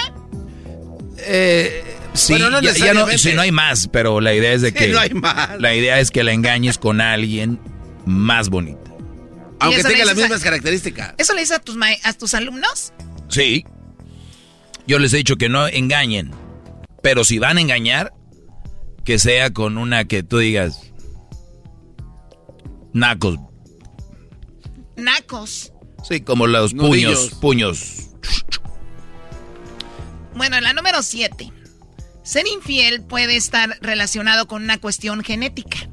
Eh, 1.18 1.84
sí, 2.14 2.34
Bueno, 2.34 2.49
no 2.49 2.61
ya, 2.61 2.73
ya 2.73 2.94
no, 2.94 3.07
sí, 3.18 3.34
no 3.34 3.41
hay 3.41 3.52
más, 3.52 3.88
pero 3.91 4.22
la 4.22 4.34
idea 4.34 4.53
es 4.53 4.61
de 4.61 4.69
Sí, 4.69 4.76
que 4.76 4.88
no 4.90 4.99
hay 4.99 5.10
más. 5.14 5.60
la 5.60 5.73
idea 5.76 5.99
es 5.99 6.11
que 6.11 6.23
la 6.23 6.31
engañes 6.34 6.77
con 6.77 7.02
alguien 7.02 7.60
más 8.06 8.49
bonita. 8.49 8.80
Aunque 9.60 9.84
tenga 9.84 10.06
las 10.06 10.18
a- 10.18 10.22
mismas 10.22 10.41
características. 10.44 11.14
¿Eso 11.18 11.34
le 11.34 11.41
dices 11.41 11.57
a 11.57 11.60
tus, 11.60 11.76
a 12.03 12.14
tus 12.14 12.34
alumnos? 12.35 12.94
Sí. 13.30 13.65
Yo 14.88 14.99
les 14.99 15.14
he 15.14 15.18
dicho 15.18 15.35
que 15.38 15.49
no 15.49 15.68
engañen, 15.68 16.31
pero 17.03 17.23
si 17.23 17.38
van 17.38 17.57
a 17.57 17.61
engañar, 17.61 18.13
que 19.03 19.19
sea 19.19 19.51
con 19.51 19.77
una 19.77 20.05
que 20.05 20.23
tú 20.23 20.38
digas 20.39 20.91
nacos, 22.93 23.38
Nacos. 24.95 25.73
sí, 26.07 26.21
como 26.21 26.47
los 26.47 26.73
Nudillos. 26.73 27.30
puños, 27.41 27.75
puños. 27.75 28.09
Bueno, 30.35 30.59
la 30.61 30.73
número 30.73 31.03
7. 31.03 31.51
Ser 32.23 32.47
infiel 32.47 33.03
puede 33.03 33.35
estar 33.35 33.77
relacionado 33.81 34.47
con 34.47 34.63
una 34.63 34.80
cuestión 34.80 35.23
genética. 35.23 35.89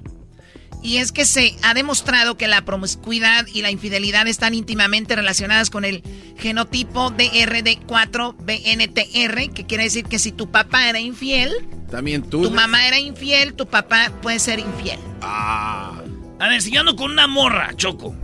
Y 0.82 0.96
es 0.96 1.12
que 1.12 1.26
se 1.26 1.54
ha 1.62 1.74
demostrado 1.74 2.36
que 2.38 2.48
la 2.48 2.64
promiscuidad 2.64 3.46
y 3.46 3.60
la 3.62 3.70
infidelidad 3.70 4.26
están 4.26 4.54
íntimamente 4.54 5.14
relacionadas 5.14 5.68
con 5.68 5.84
el 5.84 6.02
genotipo 6.38 7.10
DRD4BNTR, 7.10 9.52
que 9.52 9.66
quiere 9.66 9.84
decir 9.84 10.04
que 10.06 10.18
si 10.18 10.32
tu 10.32 10.50
papá 10.50 10.88
era 10.88 11.00
infiel, 11.00 11.52
También 11.90 12.22
tú. 12.22 12.42
tu 12.42 12.50
mamá 12.50 12.86
era 12.86 12.98
infiel, 12.98 13.54
tu 13.54 13.66
papá 13.66 14.12
puede 14.22 14.38
ser 14.38 14.58
infiel. 14.58 14.98
Ah. 15.20 16.00
A 16.38 16.48
ver, 16.48 16.62
si 16.62 16.70
yo 16.70 16.80
ando 16.80 16.96
con 16.96 17.10
una 17.10 17.26
morra, 17.26 17.74
Choco, 17.76 18.14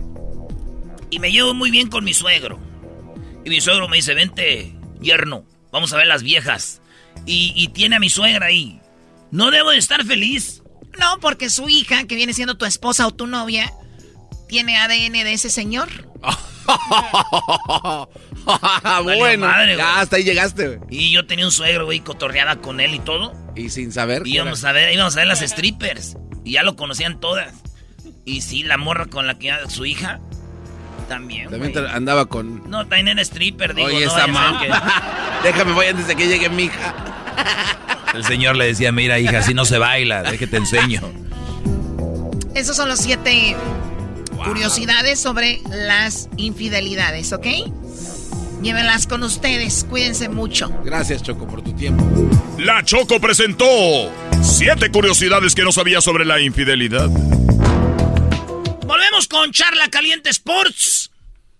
y 1.11 1.19
me 1.19 1.31
llevo 1.31 1.53
muy 1.53 1.69
bien 1.71 1.89
con 1.89 2.03
mi 2.03 2.13
suegro, 2.13 2.59
Y 3.45 3.49
mi 3.49 3.61
suegro 3.61 3.87
me 3.87 3.97
dice, 3.97 4.13
vente, 4.13 4.73
yerno, 5.01 5.45
vamos 5.71 5.93
a 5.93 5.97
ver 5.97 6.07
las 6.07 6.23
viejas. 6.23 6.81
Y, 7.25 7.53
y 7.55 7.69
tiene 7.69 7.95
a 7.95 7.99
mi 7.99 8.09
suegra 8.09 8.47
ahí. 8.47 8.79
¿No 9.31 9.51
debo 9.51 9.71
de 9.71 9.77
estar 9.77 10.03
feliz? 10.05 10.61
No, 10.99 11.19
porque 11.19 11.49
su 11.49 11.69
hija, 11.69 12.05
que 12.05 12.15
viene 12.15 12.33
siendo 12.33 12.57
tu 12.57 12.65
esposa 12.65 13.07
o 13.07 13.11
tu 13.11 13.27
novia, 13.27 13.71
tiene 14.47 14.77
ADN 14.77 15.13
de 15.13 15.33
ese 15.33 15.49
señor. 15.49 15.89
Valió 18.45 19.17
bueno, 19.19 19.47
madre, 19.47 19.75
güey. 19.75 19.77
ya 19.77 19.99
hasta 19.99 20.15
ahí 20.17 20.23
llegaste, 20.23 20.67
güey. 20.67 20.79
Y 20.89 21.11
yo 21.11 21.25
tenía 21.25 21.45
un 21.45 21.51
suegro, 21.51 21.85
güey, 21.85 21.99
cotorreaba 21.99 22.57
con 22.57 22.79
él 22.79 22.95
y 22.95 22.99
todo. 22.99 23.33
Y 23.55 23.69
sin 23.69 23.91
saber. 23.91 24.25
Y 24.25 24.35
íbamos 24.35 24.63
a 24.63 24.71
ver, 24.71 24.93
íbamos 24.93 25.15
a 25.15 25.19
ver 25.19 25.27
las 25.27 25.39
strippers. 25.39 26.17
Y 26.43 26.53
ya 26.53 26.63
lo 26.63 26.75
conocían 26.75 27.19
todas. 27.19 27.53
Y 28.25 28.41
sí, 28.41 28.63
la 28.63 28.77
morra 28.77 29.05
con 29.05 29.27
la 29.27 29.37
que 29.37 29.47
iba 29.47 29.69
su 29.69 29.85
hija. 29.85 30.19
También, 31.07 31.49
También 31.49 31.71
güey. 31.73 31.85
andaba 31.87 32.25
con. 32.25 32.69
No, 32.69 32.79
también 32.81 33.07
era 33.09 33.21
stripper, 33.21 33.73
digo. 33.73 33.87
Oye, 33.87 34.05
no 34.05 34.11
esa 34.11 34.27
mamá. 34.27 35.39
Déjame, 35.43 35.71
voy 35.73 35.85
antes 35.87 36.07
de 36.07 36.15
que 36.15 36.27
llegue 36.27 36.49
mi 36.49 36.63
hija. 36.63 36.93
El 38.13 38.23
señor 38.23 38.55
le 38.55 38.65
decía, 38.65 38.91
mira 38.91 39.19
hija, 39.19 39.39
así 39.39 39.53
no 39.53 39.65
se 39.65 39.77
baila, 39.77 40.23
déjate 40.23 40.47
te 40.47 40.57
enseño. 40.57 41.01
Esos 42.55 42.75
son 42.75 42.89
los 42.89 42.99
siete 42.99 43.55
curiosidades 44.43 45.19
sobre 45.19 45.61
las 45.69 46.29
infidelidades, 46.37 47.33
¿ok? 47.33 47.45
Llévenlas 48.61 49.05
con 49.05 49.23
ustedes, 49.23 49.85
cuídense 49.87 50.29
mucho. 50.29 50.69
Gracias, 50.83 51.21
Choco, 51.21 51.47
por 51.47 51.61
tu 51.61 51.73
tiempo. 51.73 52.03
La 52.57 52.83
Choco 52.83 53.19
presentó 53.19 53.65
siete 54.41 54.89
curiosidades 54.89 55.53
que 55.53 55.63
no 55.63 55.71
sabía 55.71 56.01
sobre 56.01 56.25
la 56.25 56.39
infidelidad. 56.39 57.07
Volvemos 58.87 59.27
con 59.27 59.51
Charla 59.51 59.89
Caliente 59.89 60.29
Sports. 60.31 61.11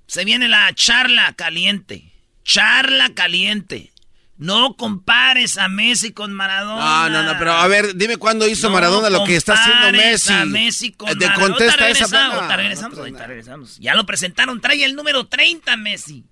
Se 0.07 0.26
viene 0.26 0.48
la 0.48 0.74
charla 0.74 1.34
caliente. 1.34 2.14
Charla 2.44 3.14
caliente. 3.14 3.91
No 4.38 4.76
compares 4.76 5.57
a 5.57 5.68
Messi 5.68 6.11
con 6.14 6.31
Maradona. 6.34 7.09
No, 7.09 7.09
no, 7.09 7.23
no, 7.34 7.39
pero 7.39 7.53
a 7.53 7.68
ver, 7.68 7.95
dime 7.95 8.18
cuándo 8.18 8.47
hizo 8.47 8.68
No 8.68 8.76
Maradona 8.76 9.09
lo 9.09 9.23
que 9.23 9.35
está 9.35 9.53
haciendo 9.53 9.91
Messi. 9.97 10.31
a 10.31 10.45
Messi 10.45 10.91
con 10.91 11.09
Eh, 11.09 11.15
Te 11.15 11.26
Maradona. 11.26 11.47
contesta 11.47 11.89
esa 11.89 12.05
regresamos, 12.05 12.11
no, 12.34 12.35
ahorita 12.35 12.55
regresamos, 12.55 12.97
ahorita 12.99 13.27
regresamos. 13.27 13.77
Ya 13.80 13.95
lo 13.95 14.05
presentaron, 14.05 14.61
trae 14.61 14.84
el 14.84 14.95
número 14.95 15.26
30 15.27 15.76
Messi. 15.77 16.23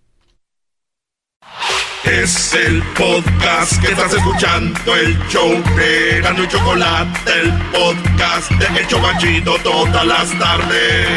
Es 2.04 2.54
el 2.54 2.84
podcast 2.96 3.82
que 3.82 3.88
estás 3.92 4.14
escuchando, 4.14 4.96
el 4.96 5.18
show 5.28 5.52
de 5.76 6.22
Gano 6.22 6.44
y 6.44 6.48
Chocolate, 6.48 7.40
el 7.42 7.52
podcast 7.72 8.52
de 8.52 8.80
El 8.82 8.88
Chobachito 8.88 9.56
todas 9.64 10.06
las 10.06 10.38
tardes. 10.38 11.08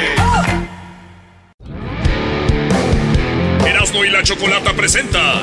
Erasmo 3.66 4.04
y 4.04 4.10
la 4.10 4.22
Chocolata 4.22 4.72
presenta 4.74 5.42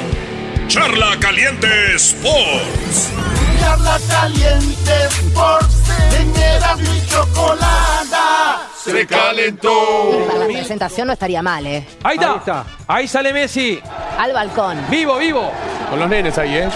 Charla 0.67 1.17
Caliente 1.19 1.95
Sports. 1.95 3.11
Charla 3.59 3.99
Caliente 4.09 4.91
Sports, 5.09 5.89
en 6.19 6.35
Erasmo 6.35 6.93
y 6.93 7.07
Chocolata 7.07 8.65
se 8.85 9.07
calentó. 9.07 10.25
Para 10.27 10.39
la 10.39 10.45
presentación 10.45 11.07
no 11.07 11.13
estaría 11.13 11.41
mal, 11.41 11.65
¿eh? 11.65 11.85
Ahí 12.03 12.17
está. 12.17 12.65
Ahí 12.87 13.07
sale 13.07 13.33
Messi. 13.33 13.79
Al 14.17 14.31
balcón. 14.31 14.79
Vivo, 14.89 15.17
vivo. 15.17 15.51
Con 15.89 15.99
los 15.99 16.09
nenes 16.09 16.37
ahí, 16.37 16.55
¿eh? 16.55 16.69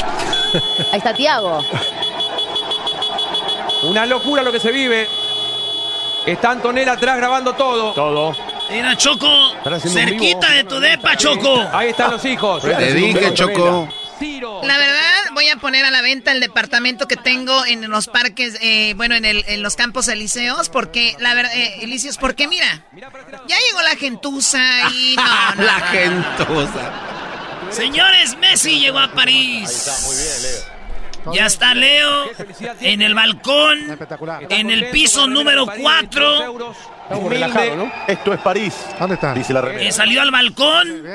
Ahí 0.92 0.98
está 0.98 1.14
Tiago. 1.14 1.64
Una 3.84 4.06
locura 4.06 4.42
lo 4.42 4.52
que 4.52 4.60
se 4.60 4.72
vive. 4.72 5.08
Está 6.26 6.52
Antonella 6.52 6.94
atrás 6.94 7.18
grabando 7.18 7.54
todo. 7.54 7.94
Todo. 7.94 8.36
Mira, 8.70 8.96
Choco, 8.98 9.54
cerquita 9.82 10.52
de 10.52 10.64
tu 10.64 10.80
depa, 10.80 11.16
Choco. 11.18 11.68
Ahí 11.74 11.90
están 11.90 12.12
los 12.12 12.24
hijos. 12.26 12.62
Te 12.64 12.94
dije, 12.94 13.34
Choco. 13.34 13.90
La 14.64 14.78
verdad, 14.78 15.14
voy 15.34 15.48
a 15.48 15.56
poner 15.56 15.86
a 15.86 15.92
la 15.92 16.02
venta 16.02 16.34
el 16.34 16.42
departamento 16.42 17.08
que 17.08 17.16
tengo 17.16 17.66
en 17.66 17.90
los 17.90 18.08
parques, 18.08 18.58
eh, 18.62 18.94
bueno, 18.98 19.16
en, 19.16 19.24
el- 19.24 19.46
en 19.48 19.64
los 19.64 19.76
campos 19.78 20.10
elíseos, 20.10 20.68
porque, 20.68 21.16
la 21.20 21.34
verdad, 21.34 21.56
eh, 21.56 21.80
elíseos, 21.84 22.18
porque 22.18 22.48
mira, 22.48 22.84
ya 23.48 23.56
llegó 23.68 23.82
la 23.82 23.96
gentuza 23.96 24.60
y 24.94 25.16
no, 25.16 25.56
no, 25.56 25.64
La 25.64 25.80
gentuza. 25.80 26.92
Señores, 27.72 28.38
Messi 28.38 28.80
llegó 28.80 29.00
a 29.00 29.12
París. 29.12 29.90
Ya 31.34 31.46
está 31.46 31.74
Leo 31.74 32.26
en 32.82 33.02
el 33.02 33.14
balcón, 33.14 33.98
en 34.50 34.70
el 34.72 34.90
piso 34.90 35.28
número 35.28 35.66
4. 35.80 36.74
Estamos 37.10 37.30
relajados, 37.32 37.76
¿no? 37.76 37.92
Esto 38.08 38.34
es 38.34 38.40
París. 38.40 38.86
¿Dónde 39.00 39.16
está? 39.16 39.34
Dice 39.34 39.52
la 39.52 39.62
remera. 39.62 39.84
Eh, 39.84 39.92
salió 39.92 40.22
al 40.22 40.30
balcón. 40.30 41.06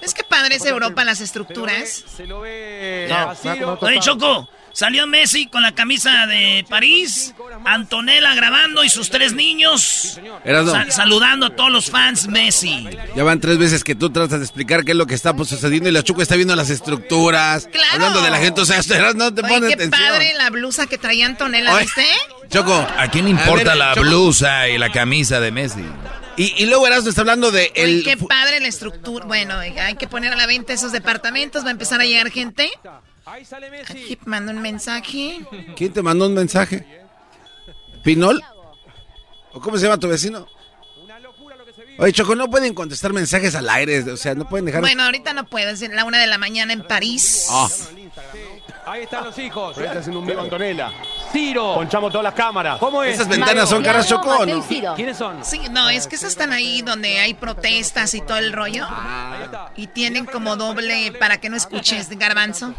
Es 0.00 0.14
que 0.14 0.24
padre 0.24 0.54
es 0.54 0.64
Europa 0.64 1.04
las 1.04 1.20
estructuras. 1.20 2.02
Ya. 3.08 3.34
Oye, 3.80 4.00
Choco, 4.00 4.48
salió 4.76 5.06
Messi 5.06 5.46
con 5.46 5.62
la 5.62 5.74
camisa 5.74 6.26
de 6.26 6.66
París, 6.68 7.34
Antonella 7.64 8.34
grabando 8.34 8.84
y 8.84 8.90
sus 8.90 9.08
tres 9.08 9.32
niños 9.32 10.20
saludando 10.90 11.46
a 11.46 11.56
todos 11.56 11.70
los 11.70 11.90
fans 11.90 12.28
Messi. 12.28 12.86
Ya 13.14 13.24
van 13.24 13.40
tres 13.40 13.56
veces 13.56 13.82
que 13.82 13.94
tú 13.94 14.10
tratas 14.10 14.38
de 14.38 14.44
explicar 14.44 14.84
qué 14.84 14.90
es 14.90 14.98
lo 14.98 15.06
que 15.06 15.14
está 15.14 15.34
pues, 15.34 15.48
sucediendo 15.48 15.88
y 15.88 15.92
la 15.92 16.02
Choco 16.02 16.20
está 16.20 16.36
viendo 16.36 16.54
las 16.54 16.68
estructuras. 16.68 17.68
Claro. 17.72 17.88
Hablando 17.92 18.20
de 18.20 18.30
la 18.30 18.36
gente, 18.36 18.60
o 18.60 18.66
sea, 18.66 18.82
no 19.14 19.32
te 19.32 19.40
pones 19.40 19.68
qué 19.68 19.74
atención. 19.74 19.90
padre 19.90 20.34
la 20.34 20.50
blusa 20.50 20.86
que 20.86 20.98
traía 20.98 21.24
Antonella, 21.24 21.74
Oye. 21.74 21.84
¿viste? 21.84 22.06
Choco. 22.50 22.74
¿A 22.74 23.08
quién 23.08 23.24
le 23.24 23.30
importa 23.30 23.70
ver, 23.70 23.76
la 23.78 23.94
Choco. 23.94 24.06
blusa 24.06 24.68
y 24.68 24.76
la 24.76 24.92
camisa 24.92 25.40
de 25.40 25.52
Messi? 25.52 25.84
Y, 26.36 26.52
y 26.62 26.66
luego 26.66 26.86
Erasmo 26.86 27.08
está 27.08 27.22
hablando 27.22 27.50
de 27.50 27.72
el... 27.76 28.04
qué 28.04 28.18
padre 28.18 28.60
la 28.60 28.68
estructura. 28.68 29.24
Bueno, 29.24 29.58
hay 29.58 29.94
que 29.94 30.06
poner 30.06 30.34
a 30.34 30.36
la 30.36 30.46
venta 30.46 30.74
esos 30.74 30.92
departamentos. 30.92 31.64
Va 31.64 31.68
a 31.68 31.70
empezar 31.70 32.02
a 32.02 32.04
llegar 32.04 32.30
gente. 32.30 32.70
Aquí 33.26 34.18
mando 34.24 34.52
un 34.52 34.60
mensaje. 34.60 35.44
¿Quién 35.76 35.92
te 35.92 36.00
mandó 36.00 36.26
un 36.26 36.34
mensaje? 36.34 36.86
¿Pinol? 38.04 38.40
¿O 39.52 39.60
cómo 39.60 39.76
se 39.76 39.84
llama 39.84 39.98
tu 39.98 40.08
vecino? 40.08 40.46
Oye, 41.98 42.12
Choco, 42.12 42.34
no 42.34 42.48
pueden 42.50 42.74
contestar 42.74 43.12
mensajes 43.12 43.54
al 43.54 43.68
aire, 43.68 44.00
o 44.12 44.16
sea, 44.16 44.34
no 44.34 44.48
pueden 44.48 44.66
dejar... 44.66 44.82
Bueno, 44.82 45.02
ahorita 45.02 45.32
no 45.32 45.46
puedo. 45.46 45.70
Es 45.70 45.80
la 45.80 46.04
una 46.04 46.20
de 46.20 46.26
la 46.26 46.38
mañana 46.38 46.72
en 46.72 46.82
París. 46.82 47.48
Ah. 47.50 47.68
Ahí 48.84 49.02
están 49.02 49.24
los 49.24 49.38
hijos. 49.38 49.76
Está 49.76 49.98
haciendo 49.98 50.20
un 50.20 50.26
vivo 50.26 50.42
Antonella. 50.42 50.92
Ciro. 51.32 51.74
Ponchamos 51.74 52.10
todas 52.10 52.24
las 52.24 52.34
cámaras. 52.34 52.78
¿Cómo 52.78 53.02
es? 53.02 53.14
¿Esas 53.14 53.28
ventanas 53.28 53.68
son 53.68 53.82
caras, 53.82 54.10
no? 54.10 54.64
¿Quiénes 54.94 55.16
son? 55.16 55.44
Sí, 55.44 55.60
no, 55.70 55.88
es 55.88 56.06
que 56.06 56.16
esas 56.16 56.30
están 56.30 56.52
ahí 56.52 56.82
donde 56.82 57.18
hay 57.18 57.34
protestas 57.34 58.14
y 58.14 58.20
todo 58.20 58.38
el 58.38 58.52
rollo. 58.52 58.86
Y 59.76 59.88
tienen 59.88 60.26
como 60.26 60.56
doble 60.56 61.12
para 61.18 61.38
que 61.38 61.48
no 61.48 61.56
escuches 61.56 62.08
garbanzo. 62.18 62.74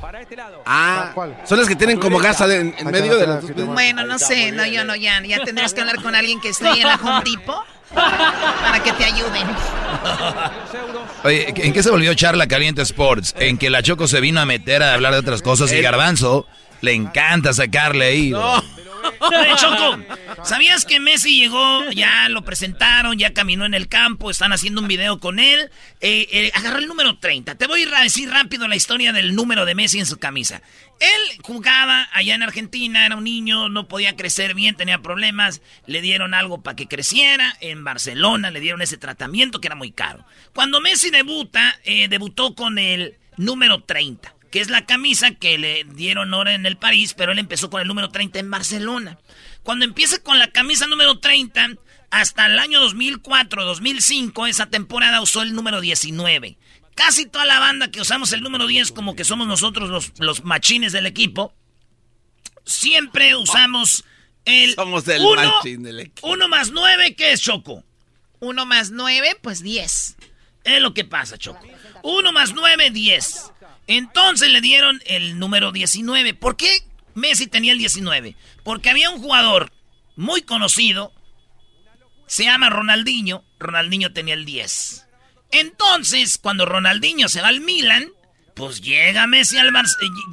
Ah, 0.66 1.12
son 1.46 1.60
las 1.60 1.68
que 1.68 1.76
tienen 1.76 2.00
como 2.00 2.20
gas 2.20 2.42
en, 2.42 2.76
en 2.78 2.92
medio 2.92 3.18
de 3.18 3.28
las 3.28 3.56
dos... 3.56 3.68
Bueno, 3.68 4.06
no 4.06 4.20
sé, 4.20 4.52
no, 4.52 4.66
yo 4.66 4.84
no, 4.86 4.96
ya, 4.96 5.22
ya 5.24 5.44
tendrás 5.44 5.74
que 5.74 5.82
hablar 5.82 6.02
con 6.02 6.16
alguien 6.16 6.40
que 6.40 6.50
esté 6.50 6.70
en 6.70 6.88
la 6.88 6.96
Home 6.96 7.24
Depot 7.24 7.64
para 7.94 8.84
que 8.84 8.92
te 8.94 9.06
ayuden. 9.06 9.48
Oye, 11.24 11.54
¿en 11.56 11.74
qué 11.74 11.82
se 11.82 11.90
volvió 11.90 12.14
Charla 12.14 12.48
Caliente 12.48 12.82
Sports? 12.82 13.34
En 13.40 13.58
que 13.58 13.70
la 13.70 13.82
Choco 13.82 14.08
se 14.08 14.20
vino 14.20 14.40
a 14.40 14.46
meter 14.46 14.84
a 14.84 14.94
hablar 14.94 15.14
de 15.14 15.20
otras 15.20 15.42
cosas 15.42 15.72
y 15.72 15.82
Garbanzo 15.82 16.46
le 16.82 16.94
encanta 16.94 17.54
sacarle 17.54 18.06
ahí. 18.06 18.34
Oye, 19.20 19.56
Choco, 19.58 20.00
¿sabías 20.44 20.86
que 20.86 21.00
Messi 21.00 21.40
llegó? 21.40 21.90
Ya 21.92 22.30
lo 22.30 22.44
presentaron, 22.44 23.18
ya 23.18 23.34
caminó 23.34 23.66
en 23.66 23.74
el 23.74 23.88
campo, 23.88 24.30
están 24.30 24.54
haciendo 24.54 24.82
un 24.82 24.88
video 24.88 25.20
con 25.20 25.40
él. 25.40 25.70
Eh, 26.02 26.28
eh, 26.32 26.52
agarró 26.54 26.80
el 26.80 26.88
número 26.88 27.18
30. 27.18 27.56
Te 27.56 27.68
voy 27.68 27.84
a 27.84 28.02
decir 28.02 28.30
rápido 28.30 28.68
la 28.68 28.76
historia 28.76 29.14
del 29.14 29.36
número 29.36 29.66
de 29.66 29.76
Messi 29.76 30.00
en 30.00 30.06
su 30.06 30.18
camisa. 30.18 30.62
Él 31.00 31.42
jugaba 31.44 32.10
allá 32.12 32.36
en 32.36 32.44
Argentina, 32.44 33.06
era 33.06 33.16
un 33.16 33.24
niño, 33.24 33.70
no 33.70 33.88
podía 33.88 34.16
crecer 34.16 34.56
bien, 34.56 34.76
tenía 34.76 35.02
problemas. 35.02 35.62
Le 35.86 36.02
dieron 36.02 36.34
algo 36.34 36.62
para 36.62 36.76
que 36.76 36.88
creciera. 36.88 37.56
En 37.62 37.84
Barcelona 37.84 38.52
le 38.52 38.60
dieron 38.60 38.82
ese 38.82 38.98
tratamiento 38.98 39.62
que 39.62 39.68
era 39.68 39.76
muy 39.76 39.92
caro. 39.92 40.26
Cuando 40.54 40.82
Messi 40.82 41.10
debuta, 41.10 41.80
eh, 41.84 42.08
debutó 42.08 42.56
con 42.56 42.80
el 42.80 43.18
número 43.38 43.84
30 43.84 44.37
que 44.52 44.60
es 44.62 44.70
la 44.70 44.86
camisa 44.86 45.32
que 45.32 45.58
le 45.58 45.84
dieron 45.84 46.34
ahora 46.34 46.54
en 46.54 46.66
el 46.66 46.78
París, 46.78 47.14
pero 47.16 47.32
él 47.32 47.40
empezó 47.40 47.70
con 47.70 47.82
el 47.82 47.88
número 47.88 48.10
30 48.10 48.40
en 48.40 48.50
Barcelona. 48.52 49.18
Cuando 49.64 49.86
empieza 49.86 50.22
con 50.24 50.40
la 50.40 50.48
camisa 50.52 50.88
número 50.88 51.20
30, 51.20 51.72
hasta 52.12 52.46
el 52.46 52.58
año 52.60 52.82
2004-2005, 52.88 54.48
esa 54.50 54.68
temporada 54.70 55.22
usó 55.22 55.42
el 55.42 55.54
número 55.54 55.82
19. 55.82 56.58
Casi 56.96 57.26
toda 57.28 57.46
la 57.46 57.60
banda 57.60 57.92
que 57.92 58.02
usamos 58.02 58.32
el 58.34 58.42
número 58.42 58.66
10, 58.68 58.92
como 58.92 59.16
que 59.16 59.24
somos 59.24 59.48
nosotros 59.48 59.90
los, 59.90 60.14
los 60.20 60.44
machines 60.44 60.94
del 60.94 61.06
equipo, 61.06 61.54
siempre 62.66 63.36
usamos 63.36 64.04
el 64.46 64.74
Somos 64.76 65.08
el 65.08 65.22
uno, 65.22 65.42
machín 65.58 65.84
del 65.84 66.00
equipo. 66.00 66.28
uno 66.28 66.48
más 66.48 66.72
9, 66.72 67.16
¿qué 67.16 67.34
es 67.34 67.42
Choco? 67.42 67.84
Uno 68.40 68.66
más 68.66 68.92
nueve, 68.92 69.36
pues 69.42 69.62
diez. 69.62 70.16
Es 70.64 70.82
lo 70.82 70.94
que 70.94 71.06
pasa, 71.06 71.38
Choco. 71.38 71.66
1 72.04 72.32
más 72.34 72.54
9, 72.54 72.92
10. 72.92 73.52
Entonces 73.88 74.50
le 74.50 74.62
dieron 74.62 75.02
el 75.06 75.40
número 75.40 75.72
19. 75.72 76.34
¿Por 76.34 76.58
qué 76.58 76.84
Messi 77.16 77.48
tenía 77.48 77.72
el 77.72 77.80
19? 77.80 78.36
Porque 78.64 78.90
había 78.90 79.10
un 79.10 79.22
jugador 79.22 79.72
muy 80.16 80.42
conocido, 80.42 81.14
se 82.28 82.44
llama 82.44 82.70
Ronaldinho. 82.70 83.44
Ronaldinho 83.60 84.12
tenía 84.12 84.34
el 84.34 84.46
10. 84.46 85.08
Entonces, 85.52 86.38
cuando 86.38 86.66
Ronaldinho 86.66 87.30
se 87.30 87.42
va 87.42 87.48
al 87.48 87.62
Milan, 87.62 88.12
pues 88.54 88.82
llega 88.82 89.28
Messi 89.28 89.58
al 89.58 89.70
eh, 89.70 89.80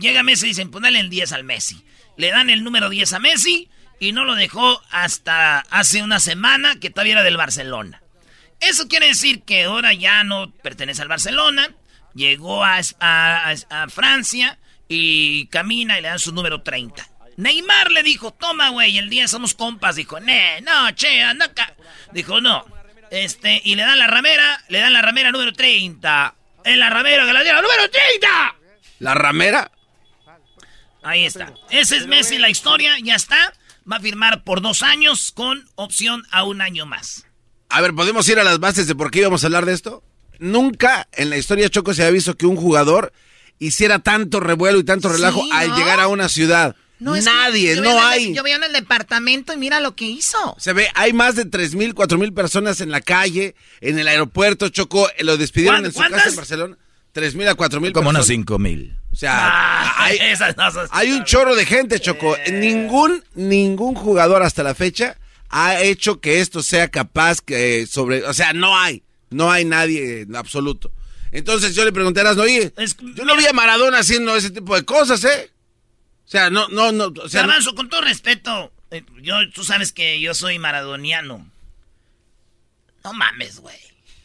llega 0.01 0.22
Messi 0.22 0.47
y 0.47 0.48
dicen, 0.48 0.70
ponle 0.70 0.98
el 0.98 1.10
10 1.10 1.32
al 1.32 1.44
Messi. 1.44 1.85
Le 2.16 2.31
dan 2.31 2.51
el 2.51 2.64
número 2.64 2.89
10 2.89 3.12
a 3.12 3.18
Messi 3.18 3.68
y 4.01 4.12
no 4.12 4.24
lo 4.24 4.35
dejó 4.35 4.82
hasta 4.90 5.60
hace 5.70 6.02
una 6.02 6.18
semana 6.20 6.81
que 6.81 6.90
todavía 6.90 7.14
era 7.14 7.22
del 7.22 7.36
Barcelona. 7.36 8.02
Eso 8.60 8.89
quiere 8.89 9.09
decir 9.09 9.43
que 9.43 9.64
ahora 9.64 9.93
ya 9.93 10.24
no 10.24 10.51
pertenece 10.51 11.02
al 11.02 11.09
Barcelona, 11.09 11.70
llegó 12.15 12.65
a, 12.65 12.81
a- 13.01 13.55
a 13.70 13.89
Francia 13.89 14.59
y 14.89 15.47
camina 15.47 15.99
y 15.99 16.03
le 16.03 16.09
dan 16.09 16.19
su 16.19 16.32
número 16.32 16.62
30. 16.62 17.09
Neymar 17.36 17.91
le 17.91 18.03
dijo, 18.03 18.32
toma, 18.32 18.69
güey, 18.70 18.97
el 18.99 19.11
día 19.11 19.27
somos 19.28 19.55
compas. 19.55 19.97
Dijo, 19.97 20.20
ne, 20.20 20.61
no, 20.61 20.91
che, 20.93 21.23
anda 21.23 21.47
acá. 21.47 21.74
Dijo, 22.12 22.41
no. 22.41 22.65
Este, 23.11 23.61
y 23.65 23.74
le 23.74 23.82
dan 23.82 23.99
la 23.99 24.07
ramera, 24.07 24.62
le 24.69 24.78
dan 24.81 24.93
la 24.93 25.03
ramera 25.03 25.32
número 25.32 25.53
30. 25.53 26.35
En 26.65 26.78
la 26.78 26.91
ramera 26.91 27.27
que 27.27 27.32
la 27.32 27.43
dieron, 27.43 27.62
número 27.62 27.91
30. 27.91 28.57
¿La 29.01 29.15
ramera? 29.15 29.70
Ahí 31.03 31.24
está. 31.24 31.53
Ese 31.70 31.97
es 31.99 32.07
Messi, 32.07 32.39
la 32.39 32.49
historia, 32.49 32.97
ya 33.03 33.15
está. 33.15 33.53
Va 33.91 33.97
a 33.97 34.01
firmar 34.01 34.43
por 34.45 34.62
dos 34.62 34.82
años 34.82 35.32
con 35.32 35.69
opción 35.74 36.23
a 36.31 36.45
un 36.45 36.62
año 36.62 36.86
más. 36.86 37.27
A 37.69 37.81
ver, 37.82 37.93
¿podemos 37.95 38.27
ir 38.28 38.39
a 38.39 38.45
las 38.45 38.59
bases 38.61 38.86
de 38.86 38.95
por 38.95 39.11
qué 39.11 39.19
íbamos 39.20 39.43
a 39.45 39.49
hablar 39.49 39.66
de 39.66 39.74
esto? 39.74 40.03
Nunca 40.39 41.09
en 41.12 41.31
la 41.31 41.36
historia 41.36 41.69
Choco 41.69 41.94
se 41.94 42.02
había 42.02 42.12
visto 42.12 42.36
que 42.36 42.47
un 42.47 42.56
jugador 42.56 43.12
hiciera 43.59 43.98
tanto 44.01 44.40
revuelo 44.40 44.78
y 44.78 44.85
tanto 44.85 45.09
relajo 45.09 45.40
Sí, 45.43 45.51
al 45.52 45.69
¿no? 45.70 45.78
llegar 45.78 46.01
a 46.01 46.09
una 46.09 46.28
ciudad. 46.28 46.74
es 47.01 47.24
que 47.24 47.31
Nadie, 47.31 47.77
no 47.81 47.90
el- 47.90 47.98
hay. 47.98 48.35
yo 48.35 48.43
vi 48.43 48.52
en 48.52 48.65
el 48.65 48.73
departamento 48.73 49.52
y 49.52 49.56
mira 49.56 49.81
lo 49.81 49.94
que 49.94 50.06
hizo. 50.06 50.56
Se 50.59 50.73
ve, 50.73 50.89
hay 50.94 51.12
más 51.12 51.35
de 51.36 51.44
tres 51.44 51.74
mil, 51.74 51.94
cuatro 51.94 52.19
mil 52.19 52.32
personas 52.32 52.81
en 52.81 52.90
la 52.90 53.01
calle, 53.01 53.55
en 53.81 53.98
el 53.98 54.09
aeropuerto, 54.09 54.69
Choco, 54.70 55.09
eh, 55.11 55.24
lo 55.24 55.36
despidieron 55.36 55.81
¿Cuán- 55.82 55.86
en 55.86 55.93
su 55.93 55.98
casa 56.15 56.28
en 56.31 56.36
Barcelona. 56.36 56.78
Tres 57.12 57.36
mil 57.36 57.47
a 57.47 57.55
cuatro 57.55 57.81
mil 57.81 57.93
Como 57.93 58.11
unos 58.11 58.20
personas. 58.27 58.36
cinco 58.39 58.59
mil. 58.59 58.98
O 59.12 59.16
sea, 59.16 59.32
Ah, 59.40 59.94
hay, 60.06 60.19
esas 60.20 60.56
no 60.56 60.69
son- 60.73 60.89
hay 60.90 61.12
un 61.12 61.23
chorro 61.24 61.55
de 61.55 61.65
gente, 61.65 62.01
Choco. 62.01 62.36
Ningún, 62.51 63.23
ningún 63.35 63.94
jugador 63.94 64.43
hasta 64.43 64.65
la 64.65 64.74
fecha 64.74 65.16
ha 65.48 65.81
hecho 65.81 66.20
que 66.20 66.40
esto 66.40 66.61
sea 66.65 66.89
capaz 66.89 67.40
que 67.40 67.86
sobre, 67.86 68.24
o 68.24 68.35
sea, 68.35 68.52
no 68.52 68.77
hay, 68.77 69.03
no 69.35 69.51
hay 69.51 69.65
nadie 69.65 70.23
en 70.23 70.36
absoluto. 70.36 70.90
Entonces 71.32 71.74
yo 71.74 71.85
le 71.85 71.93
pregunté 71.93 72.20
a 72.20 72.23
Erasmo, 72.23 72.43
oye, 72.44 72.73
yo 73.15 73.24
no 73.24 73.36
vi 73.36 73.47
a 73.47 73.52
Maradona 73.52 73.98
haciendo 73.98 74.36
ese 74.36 74.51
tipo 74.51 74.74
de 74.77 74.85
cosas, 74.85 75.24
¿eh? 75.24 75.51
O 76.27 76.28
sea, 76.28 76.48
no, 76.51 76.69
no, 76.69 76.93
no, 76.93 77.12
o 77.23 77.28
sea, 77.28 77.43
Garbanzo, 77.43 77.74
con 77.74 77.89
todo 77.89 78.01
respeto, 78.01 78.73
eh, 78.90 79.05
yo, 79.20 79.35
tú 79.52 79.65
sabes 79.65 79.93
que 79.93 80.20
yo 80.20 80.32
soy 80.35 80.59
maradoniano. 80.59 81.51
No 83.02 83.12
mames, 83.12 83.59
güey. 83.61 83.77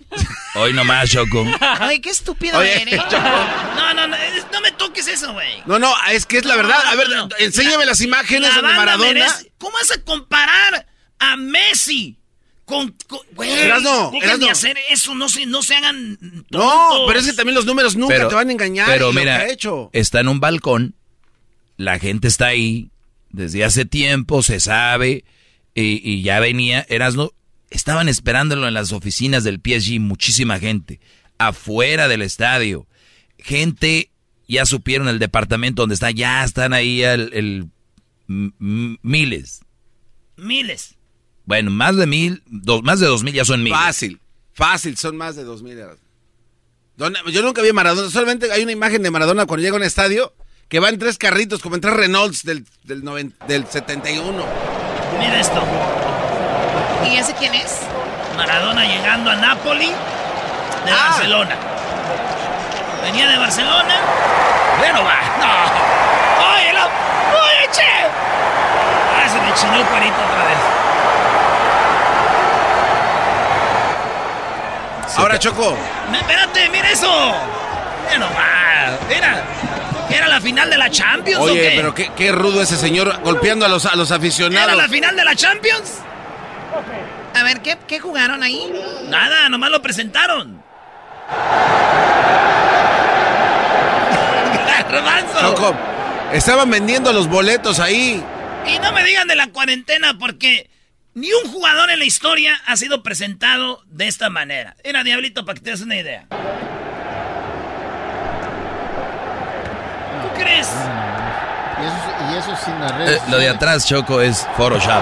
Hoy 0.55 0.73
nomás, 0.73 1.09
Choco. 1.09 1.45
Ay, 1.59 1.99
qué 1.99 2.09
estúpido 2.09 2.57
Oye, 2.59 2.81
eres. 2.81 2.99
No, 3.11 3.93
no, 3.93 4.07
no, 4.07 4.15
no 4.51 4.61
me 4.61 4.71
toques 4.73 5.07
eso, 5.07 5.33
güey. 5.33 5.61
no, 5.65 5.79
no, 5.79 5.91
es 6.11 6.25
que 6.27 6.37
es 6.37 6.45
la 6.45 6.55
verdad. 6.55 6.79
A 6.85 6.95
ver, 6.95 7.07
enséñame 7.39 7.85
las 7.85 8.01
imágenes 8.01 8.49
La 8.55 8.61
banda 8.61 8.77
Maradona. 8.77 9.11
merece- 9.13 9.51
¿Cómo 9.57 9.73
vas 9.73 9.91
a 9.91 10.01
comparar 10.03 10.85
a 11.17 11.35
Messi 11.37 12.17
con... 12.69 12.95
con 13.07 13.19
güey, 13.33 13.49
Erasno, 13.51 14.11
dejen 14.11 14.29
Erasno. 14.29 14.45
de 14.45 14.51
hacer 14.51 14.77
eso, 14.89 15.15
no 15.15 15.27
se, 15.27 15.45
no 15.47 15.63
se 15.63 15.75
hagan 15.75 16.17
No, 16.51 17.05
pero 17.07 17.19
es 17.19 17.25
que 17.25 17.33
también 17.33 17.55
los 17.55 17.65
números 17.65 17.95
nunca 17.95 18.13
Pero- 18.15 18.27
te 18.29 18.35
van 18.35 18.49
a 18.49 18.51
engañar. 18.51 18.87
Pero 18.87 19.11
mira, 19.11 19.37
que 19.39 19.43
ha 19.43 19.49
hecho. 19.51 19.89
está 19.91 20.19
en 20.19 20.27
un 20.27 20.39
balcón, 20.39 20.95
la 21.77 21.97
gente 21.99 22.27
está 22.27 22.47
ahí, 22.47 22.91
desde 23.31 23.63
hace 23.65 23.85
tiempo 23.85 24.43
se 24.43 24.59
sabe, 24.59 25.23
y, 25.73 26.01
y 26.09 26.21
ya 26.21 26.39
venía, 26.39 26.85
Erasno, 26.89 27.31
estaban 27.71 28.07
esperándolo 28.07 28.67
en 28.67 28.73
las 28.75 28.91
oficinas 28.91 29.43
del 29.43 29.59
PSG, 29.63 29.99
muchísima 29.99 30.59
gente, 30.59 30.99
afuera 31.37 32.07
del 32.07 32.21
estadio, 32.21 32.87
gente, 33.37 34.11
ya 34.47 34.65
supieron 34.65 35.07
el 35.07 35.19
departamento 35.19 35.81
donde 35.83 35.95
está, 35.95 36.11
ya 36.11 36.43
están 36.43 36.73
ahí 36.73 37.01
el, 37.01 37.67
miles, 38.27 39.61
Miles. 40.37 40.95
Bueno, 41.49 41.71
más 41.71 41.95
de 41.95 42.05
mil, 42.05 42.43
dos, 42.45 42.83
más 42.83 42.99
de 42.99 43.07
dos 43.07 43.23
mil 43.23 43.33
ya 43.33 43.43
son 43.43 43.63
miles. 43.63 43.75
Fácil, 43.79 44.21
fácil, 44.53 44.95
son 44.97 45.17
más 45.17 45.35
de 45.35 45.43
dos 45.43 45.63
mil. 45.63 45.79
Yo 47.31 47.41
nunca 47.41 47.63
vi 47.63 47.69
a 47.69 47.73
Maradona, 47.73 48.07
solamente 48.11 48.51
hay 48.51 48.61
una 48.61 48.71
imagen 48.71 49.01
de 49.01 49.09
Maradona 49.09 49.47
cuando 49.47 49.63
llega 49.63 49.73
a 49.73 49.77
un 49.77 49.83
estadio 49.83 50.31
que 50.67 50.79
va 50.79 50.89
en 50.89 50.99
tres 50.99 51.17
carritos, 51.17 51.59
como 51.63 51.73
en 51.73 51.81
tres 51.81 51.95
Renaults 51.95 52.43
del, 52.43 52.67
del, 52.83 53.03
noven- 53.03 53.33
del 53.47 53.65
71. 53.65 54.31
Mira 55.17 55.39
esto. 55.39 55.63
¿Y 57.11 57.15
ese 57.17 57.33
quién 57.33 57.55
es? 57.55 57.79
Maradona 58.37 58.85
llegando 58.85 59.31
a 59.31 59.35
Napoli 59.35 59.87
de 59.87 60.91
Ah. 60.91 61.07
Barcelona. 61.09 61.55
Venía 63.01 63.27
de 63.27 63.37
Barcelona. 63.39 63.95
Pero 64.81 65.03
va. 65.03 65.19
No. 65.39 66.53
¡Oye, 66.53 66.73
lo... 66.73 66.85
¡Oye, 66.85 67.69
che! 67.71 67.89
Ah, 69.17 69.27
se 69.27 69.41
me 69.41 69.51
chinó 69.55 69.77
el 69.81 69.85
cuerito 69.87 70.13
otra 70.15 70.45
vez. 70.45 70.78
Ahora, 75.17 75.39
Choco. 75.39 75.75
Espérate, 76.13 76.69
mira 76.69 76.91
eso. 76.91 77.33
Mira 78.05 78.19
nomás. 78.19 78.99
Mira. 79.09 79.43
¿Era 80.09 80.27
la 80.27 80.41
final 80.41 80.69
de 80.69 80.77
la 80.77 80.89
Champions 80.89 81.39
o 81.39 81.43
Oye, 81.43 81.61
qué? 81.61 81.73
pero 81.75 81.93
qué, 81.93 82.11
qué 82.17 82.31
rudo 82.31 82.61
ese 82.63 82.77
señor 82.77 83.21
golpeando 83.23 83.65
a 83.65 83.69
los, 83.69 83.85
a 83.85 83.95
los 83.95 84.11
aficionados. 84.11 84.67
¿Era 84.67 84.75
la 84.75 84.87
final 84.89 85.15
de 85.15 85.23
la 85.23 85.35
Champions? 85.35 85.99
A 87.35 87.43
ver, 87.43 87.61
¿qué, 87.61 87.77
qué 87.87 87.99
jugaron 87.99 88.41
ahí? 88.41 88.73
Nada, 89.07 89.47
nomás 89.49 89.69
lo 89.69 89.81
presentaron. 89.83 90.63
Choco, 95.39 95.73
estaban 96.33 96.69
vendiendo 96.69 97.13
los 97.13 97.27
boletos 97.27 97.79
ahí. 97.79 98.23
Y 98.65 98.79
no 98.79 98.91
me 98.91 99.03
digan 99.03 99.27
de 99.27 99.35
la 99.35 99.47
cuarentena 99.47 100.15
porque 100.19 100.69
ni 101.13 101.31
un 101.33 101.51
jugador 101.51 101.89
en 101.89 101.99
la 101.99 102.05
historia 102.05 102.59
ha 102.65 102.77
sido 102.77 103.03
presentado 103.03 103.81
de 103.87 104.07
esta 104.07 104.29
manera. 104.29 104.75
Era 104.83 105.03
Diablito 105.03 105.45
para 105.45 105.55
que 105.55 105.61
te 105.61 105.71
des 105.71 105.81
una 105.81 105.95
idea. 105.97 106.25
¿Tú 110.21 110.29
crees? 110.39 110.67
Y 111.79 111.85
eso, 111.85 112.33
y 112.33 112.37
eso 112.37 112.65
sin 112.65 112.79
las 112.79 112.91
Eh, 112.91 112.95
redes 112.97 113.21
lo 113.29 113.37
de 113.37 113.49
atrás, 113.49 113.85
Choco, 113.87 114.21
es 114.21 114.47
Photoshop. 114.57 115.01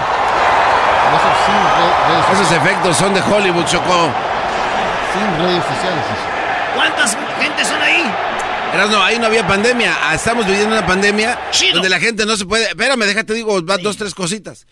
Eso 1.07 1.29
sin 1.45 2.35
Esos 2.41 2.51
efectos 2.51 2.97
son 2.97 3.13
de 3.13 3.21
Hollywood, 3.21 3.65
Choco. 3.65 4.11
Sin 5.13 5.45
redes 5.45 5.63
sociales. 5.63 6.03
¿Cuántas 6.75 7.17
gente 7.39 7.65
son 7.65 7.81
ahí? 7.81 8.03
Erasno, 8.73 9.01
ahí 9.01 9.17
no 9.17 9.27
había 9.27 9.47
pandemia. 9.47 9.95
Ah, 10.03 10.13
Estamos 10.15 10.45
viviendo 10.45 10.75
una 10.77 10.85
pandemia 10.85 11.39
Chido. 11.51 11.75
donde 11.75 11.89
la 11.89 11.99
gente 11.99 12.25
no 12.25 12.35
se 12.35 12.45
puede. 12.45 12.65
Espérame, 12.67 12.99
déjate 13.05 13.33
digo, 13.33 13.65
va 13.65 13.77
dos, 13.77 13.97
tres 13.97 14.13
cositas. 14.13 14.67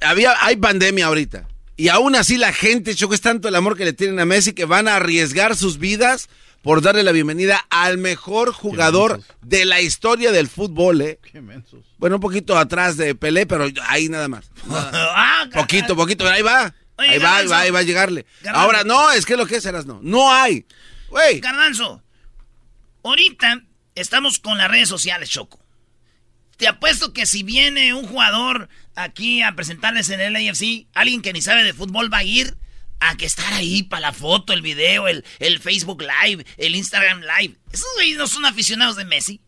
Había, 0.00 0.34
hay 0.40 0.56
pandemia 0.56 1.06
ahorita. 1.06 1.48
Y 1.76 1.88
aún 1.88 2.16
así 2.16 2.38
la 2.38 2.52
gente, 2.52 2.94
Choco, 2.94 3.14
es 3.14 3.20
tanto 3.20 3.48
el 3.48 3.54
amor 3.54 3.76
que 3.76 3.84
le 3.84 3.92
tienen 3.92 4.18
a 4.18 4.24
Messi 4.24 4.52
que 4.52 4.64
van 4.64 4.88
a 4.88 4.96
arriesgar 4.96 5.56
sus 5.56 5.78
vidas 5.78 6.28
por 6.62 6.82
darle 6.82 7.02
la 7.02 7.12
bienvenida 7.12 7.64
al 7.70 7.98
mejor 7.98 8.52
jugador 8.52 9.22
de 9.42 9.64
la 9.66 9.80
historia 9.80 10.32
del 10.32 10.48
fútbol, 10.48 11.00
¿eh? 11.00 11.20
Qué 11.30 11.40
mensos. 11.40 11.84
Bueno, 11.98 12.16
un 12.16 12.20
poquito 12.22 12.58
atrás 12.58 12.96
de 12.96 13.14
Pelé, 13.14 13.46
pero 13.46 13.68
ahí 13.88 14.08
nada 14.08 14.28
más. 14.28 14.50
Ah, 14.70 15.46
Poquito, 15.52 15.94
poquito, 15.94 16.26
ahí 16.28 16.42
va. 16.42 16.74
Oye, 16.96 17.10
ahí 17.10 17.18
va, 17.18 17.36
ahí 17.36 17.46
va, 17.46 17.58
ahí 17.60 17.70
va 17.70 17.78
a 17.80 17.82
llegarle. 17.82 18.26
Garbanzo. 18.42 18.64
Ahora, 18.64 18.84
no, 18.84 19.12
es 19.12 19.26
que 19.26 19.36
lo 19.36 19.46
que 19.46 19.56
es, 19.56 19.66
Erasno. 19.66 20.00
No 20.02 20.32
hay. 20.32 20.66
Güey. 21.08 21.40
Garbanzo, 21.40 22.02
ahorita 23.04 23.62
estamos 23.94 24.38
con 24.38 24.58
las 24.58 24.68
redes 24.70 24.88
sociales, 24.88 25.28
Choco. 25.28 25.60
Te 26.56 26.66
apuesto 26.66 27.12
que 27.12 27.26
si 27.26 27.42
viene 27.42 27.92
un 27.92 28.06
jugador 28.06 28.68
aquí 28.96 29.42
a 29.42 29.54
presentarles 29.54 30.10
en 30.10 30.20
el 30.20 30.34
AFC, 30.34 30.88
alguien 30.94 31.22
que 31.22 31.32
ni 31.32 31.42
sabe 31.42 31.62
de 31.62 31.74
fútbol 31.74 32.12
va 32.12 32.18
a 32.18 32.24
ir 32.24 32.56
a 32.98 33.16
que 33.16 33.26
estar 33.26 33.52
ahí 33.52 33.82
para 33.82 34.00
la 34.00 34.12
foto, 34.12 34.52
el 34.52 34.62
video, 34.62 35.06
el, 35.06 35.24
el 35.38 35.60
Facebook 35.60 36.02
Live, 36.02 36.44
el 36.56 36.74
Instagram 36.74 37.20
Live. 37.20 37.56
Esos 37.70 37.88
güeyes 37.94 38.16
no 38.16 38.26
son 38.26 38.44
aficionados 38.46 38.96
de 38.96 39.04
Messi. 39.04 39.40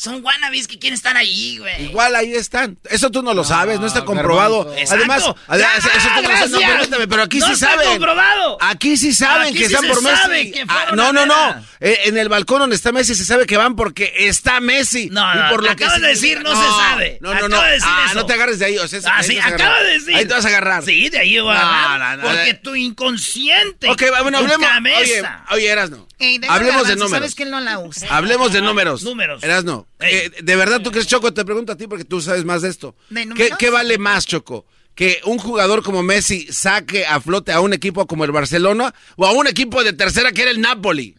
Son 0.00 0.24
wannabes 0.24 0.66
que 0.66 0.78
quieren 0.78 0.94
estar 0.94 1.14
ahí, 1.14 1.58
güey. 1.58 1.84
Igual 1.84 2.16
ahí 2.16 2.32
están. 2.32 2.78
Eso 2.88 3.10
tú 3.10 3.22
no 3.22 3.34
lo 3.34 3.44
sabes, 3.44 3.78
no 3.80 3.86
está 3.86 4.02
comprobado. 4.06 4.62
Además, 4.62 5.18
Exacto. 5.18 5.36
además, 5.46 5.70
Ah, 5.74 5.78
eso 5.98 6.08
tú 6.08 6.22
no 6.22 6.22
lo 6.22 6.36
sabes. 6.36 6.50
No, 6.52 6.58
gracias. 6.58 6.78
permíteme, 6.78 7.08
pero 7.08 7.22
aquí 7.22 7.38
No 7.38 7.46
sí 7.48 7.52
está 7.52 7.66
saben. 7.72 7.88
comprobado. 7.90 8.56
Aquí 8.62 8.96
sí 8.96 9.12
saben 9.12 9.48
Aquí 9.48 9.58
que 9.58 9.66
sí 9.68 9.74
están 9.74 9.82
se 9.82 9.88
por 9.88 10.02
Messi. 10.02 10.52
que 10.52 10.64
Ah, 10.68 10.86
no, 10.94 11.12
no, 11.12 11.26
no. 11.26 11.64
Eh, 11.80 11.98
en 12.06 12.16
el 12.16 12.30
balcón 12.30 12.60
donde 12.60 12.76
está 12.76 12.92
Messi 12.92 13.14
se 13.14 13.26
sabe 13.26 13.44
que 13.44 13.58
van 13.58 13.76
porque 13.76 14.10
está 14.16 14.58
Messi. 14.60 15.10
No, 15.10 15.20
Y 15.34 15.36
no, 15.36 15.48
por 15.50 15.62
lo 15.62 15.66
que 15.76 15.84
acabas 15.84 16.00
de 16.00 16.08
decir 16.08 16.42
no 16.42 16.50
se 16.50 16.66
sabe. 16.66 17.18
No, 17.20 17.34
no, 17.34 17.40
no. 17.48 17.56
Acaba 17.56 17.66
de 17.66 17.72
decir 17.74 17.88
ah, 17.92 18.04
eso. 18.06 18.14
no 18.14 18.24
te 18.26 18.32
agarres 18.32 18.58
de 18.58 18.64
ahí. 18.64 18.78
O 18.78 18.88
sea, 18.88 19.00
Ah, 19.04 19.18
ahí 19.18 19.24
sí, 19.26 19.34
te 19.34 19.38
vas 19.40 19.44
a 19.44 19.54
acaba 19.54 19.70
agarrar. 19.70 19.86
de 19.86 19.92
decir. 19.98 20.14
Ahí 20.16 20.24
te 20.24 20.32
vas 20.34 20.44
a 20.46 20.48
agarrar. 20.48 20.84
Sí, 20.86 21.08
de 21.10 21.18
ahí 21.18 21.38
voy 21.40 21.54
a 21.54 21.58
No, 21.60 21.66
agarrar. 21.68 22.18
no, 22.18 22.24
no, 22.24 22.30
porque 22.34 22.54
tu 22.54 22.74
inconsciente. 22.74 23.90
Ok, 23.90 24.02
bueno, 24.22 24.38
hablemos. 24.38 24.66
Oye, 24.98 25.22
oye, 25.50 25.66
Erasno. 25.68 26.08
Hablemos 26.48 26.86
de 26.86 26.94
números. 26.96 27.10
Sabes 27.10 27.34
que 27.34 27.42
él 27.44 27.50
no 27.50 27.60
la 27.60 27.78
usa. 27.78 28.08
Hablemos 28.14 28.52
de 28.52 28.60
números. 28.60 29.02
Números. 29.02 29.42
Erasno, 29.42 29.86
eh, 30.00 30.30
de 30.42 30.56
verdad 30.56 30.80
tú 30.82 30.90
crees, 30.90 31.06
Choco, 31.06 31.32
te 31.32 31.44
pregunto 31.44 31.72
a 31.72 31.76
ti 31.76 31.86
porque 31.86 32.04
tú 32.04 32.20
sabes 32.20 32.44
más 32.44 32.62
de 32.62 32.68
esto. 32.68 32.94
¿De 33.08 33.28
¿Qué, 33.34 33.50
qué 33.58 33.70
vale 33.70 33.98
más, 33.98 34.26
Choco? 34.26 34.66
que 34.94 35.20
un 35.24 35.38
jugador 35.38 35.82
como 35.82 36.02
Messi 36.02 36.48
saque 36.52 37.06
a 37.06 37.20
flote 37.20 37.52
a 37.52 37.60
un 37.60 37.72
equipo 37.72 38.06
como 38.06 38.24
el 38.24 38.32
Barcelona 38.32 38.92
o 39.16 39.24
a 39.24 39.32
un 39.32 39.46
equipo 39.46 39.82
de 39.82 39.94
tercera 39.94 40.32
que 40.32 40.42
era 40.42 40.50
el 40.50 40.60
Napoli? 40.60 41.16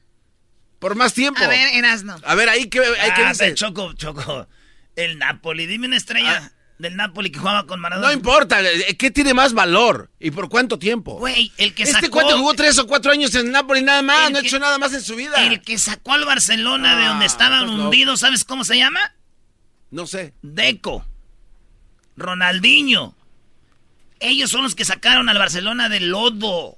Por 0.78 0.96
más 0.96 1.14
tiempo. 1.14 1.42
A 1.42 1.48
ver, 1.48 1.74
Erasno. 1.76 2.20
A 2.24 2.36
ver, 2.36 2.50
ahí 2.50 2.66
que, 2.68 2.80
ahí 2.80 3.12
que 3.16 3.24
Ah, 3.24 3.30
dice. 3.30 3.56
Choco, 3.56 3.94
Choco. 3.94 4.48
El 4.96 5.18
Napoli. 5.18 5.66
Dime 5.66 5.88
una 5.88 5.98
estrella 5.98 6.52
del 6.82 6.96
Napoli 6.98 7.32
que 7.32 7.40
jugaba 7.40 7.66
con 7.68 7.80
Maradona. 7.80 8.08
No 8.08 8.14
importa, 8.14 8.62
eh, 8.62 8.96
¿qué 8.98 9.12
tiene 9.12 9.34
más 9.34 9.54
valor? 9.54 10.10
¿Y 10.20 10.32
por 10.32 10.50
cuánto 10.50 10.78
tiempo? 10.80 11.18
Güey, 11.20 11.52
el 11.58 11.74
que 11.74 11.84
este 11.84 11.96
sacó... 11.96 12.10
cuate 12.12 12.34
jugó 12.34 12.54
tres 12.56 12.78
o 12.80 12.88
cuatro 12.88 13.12
años 13.12 13.34
en 13.36 13.52
Napoli 13.52 13.82
nada 13.82 14.02
más, 14.02 14.32
no 14.32 14.38
ha 14.38 14.42
hecho 14.42 14.60
nada 14.60 14.78
más 14.78 14.94
en 14.94 15.02
su 15.02 15.16
vida. 15.16 15.46
El 15.46 15.62
que 15.62 15.78
sacó 15.78 16.14
al 16.14 16.26
Barcelona 16.26 16.98
de 16.98 17.06
donde 17.06 17.24
Ah, 17.24 17.28
estaban 17.28 17.68
loco. 17.68 17.84
hundidos, 17.86 18.20
¿sabes 18.20 18.44
cómo 18.44 18.64
se 18.64 18.78
llama? 18.78 19.00
No 19.92 20.08
sé. 20.08 20.34
Deco. 20.42 21.06
Ronaldinho. 22.18 23.16
Ellos 24.20 24.50
son 24.52 24.64
los 24.64 24.76
que 24.76 24.86
sacaron 24.86 25.30
al 25.30 25.38
Barcelona 25.38 25.90
del 25.90 26.10
lodo. 26.10 26.78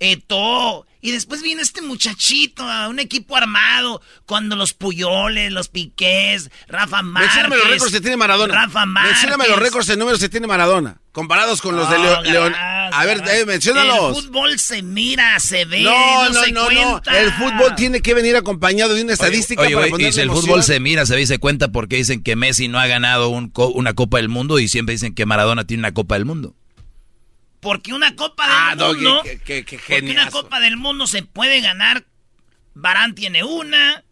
Eto. 0.00 0.85
Y 1.00 1.12
después 1.12 1.42
viene 1.42 1.62
este 1.62 1.82
muchachito 1.82 2.62
a 2.68 2.88
un 2.88 2.98
equipo 2.98 3.36
armado. 3.36 4.00
Cuando 4.24 4.56
los 4.56 4.72
Puyoles, 4.72 5.52
los 5.52 5.68
Piqués, 5.68 6.50
Rafa 6.68 7.02
Márquez. 7.02 7.34
Mencióname 7.34 7.56
los 7.56 7.70
récords 7.70 7.92
que 7.92 8.00
tiene 8.00 8.16
Maradona. 8.16 8.54
Rafa 8.54 8.86
Márquez. 8.86 9.12
Mencióname 9.12 9.48
los 9.48 9.58
récords 9.58 9.88
en 9.90 9.98
números 9.98 10.20
que 10.20 10.28
tiene 10.28 10.46
Maradona. 10.46 11.00
Comparados 11.12 11.62
con 11.62 11.76
los 11.76 11.88
de 11.88 11.98
León. 12.30 12.54
A 12.56 13.04
ver, 13.06 13.18
eh, 13.26 13.40
El 13.40 13.46
menciónalos. 13.46 14.22
fútbol 14.24 14.58
se 14.58 14.82
mira, 14.82 15.38
se 15.40 15.64
ve, 15.64 15.82
No, 15.82 16.24
no, 16.24 16.30
no, 16.30 16.42
se 16.42 16.52
no, 16.52 16.70
no. 16.70 16.90
cuenta. 16.90 17.20
El 17.20 17.32
fútbol 17.32 17.74
tiene 17.74 18.00
que 18.00 18.12
venir 18.14 18.36
acompañado 18.36 18.94
de 18.94 19.02
una 19.02 19.12
estadística 19.14 19.62
Oye, 19.62 19.70
para 19.74 19.86
güey, 19.86 19.88
y 19.88 19.92
ponerle 19.92 20.12
si 20.12 20.20
el 20.20 20.26
emoción. 20.26 20.44
fútbol 20.46 20.62
se 20.62 20.78
mira, 20.80 21.06
se 21.06 21.14
ve 21.14 21.22
y 21.22 21.26
se 21.26 21.38
cuenta 21.38 21.68
porque 21.72 21.96
dicen 21.96 22.22
que 22.22 22.36
Messi 22.36 22.68
no 22.68 22.78
ha 22.78 22.86
ganado 22.86 23.28
un 23.28 23.48
co- 23.48 23.68
una 23.68 23.94
Copa 23.94 24.18
del 24.18 24.28
Mundo 24.28 24.58
y 24.58 24.68
siempre 24.68 24.92
dicen 24.94 25.14
que 25.14 25.24
Maradona 25.26 25.66
tiene 25.66 25.80
una 25.82 25.94
Copa 25.94 26.16
del 26.16 26.26
Mundo. 26.26 26.54
Porque 27.66 27.92
una 27.92 28.14
Copa 28.14 28.44
del 28.46 28.54
Ah, 28.56 28.74
Doggy, 28.76 29.02
Mundo... 29.04 29.22
qué- 29.24 29.40
qué- 29.40 29.64
qué 29.64 29.78
Porque 29.78 30.10
una. 30.12 30.30
Copa 30.30 30.60
del 30.60 30.76
Mundo 30.76 31.08
se 31.08 31.24
puede 31.24 31.60
ganar. 31.60 32.06
Barán 32.74 33.16
tiene 33.16 33.42
una. 33.42 34.04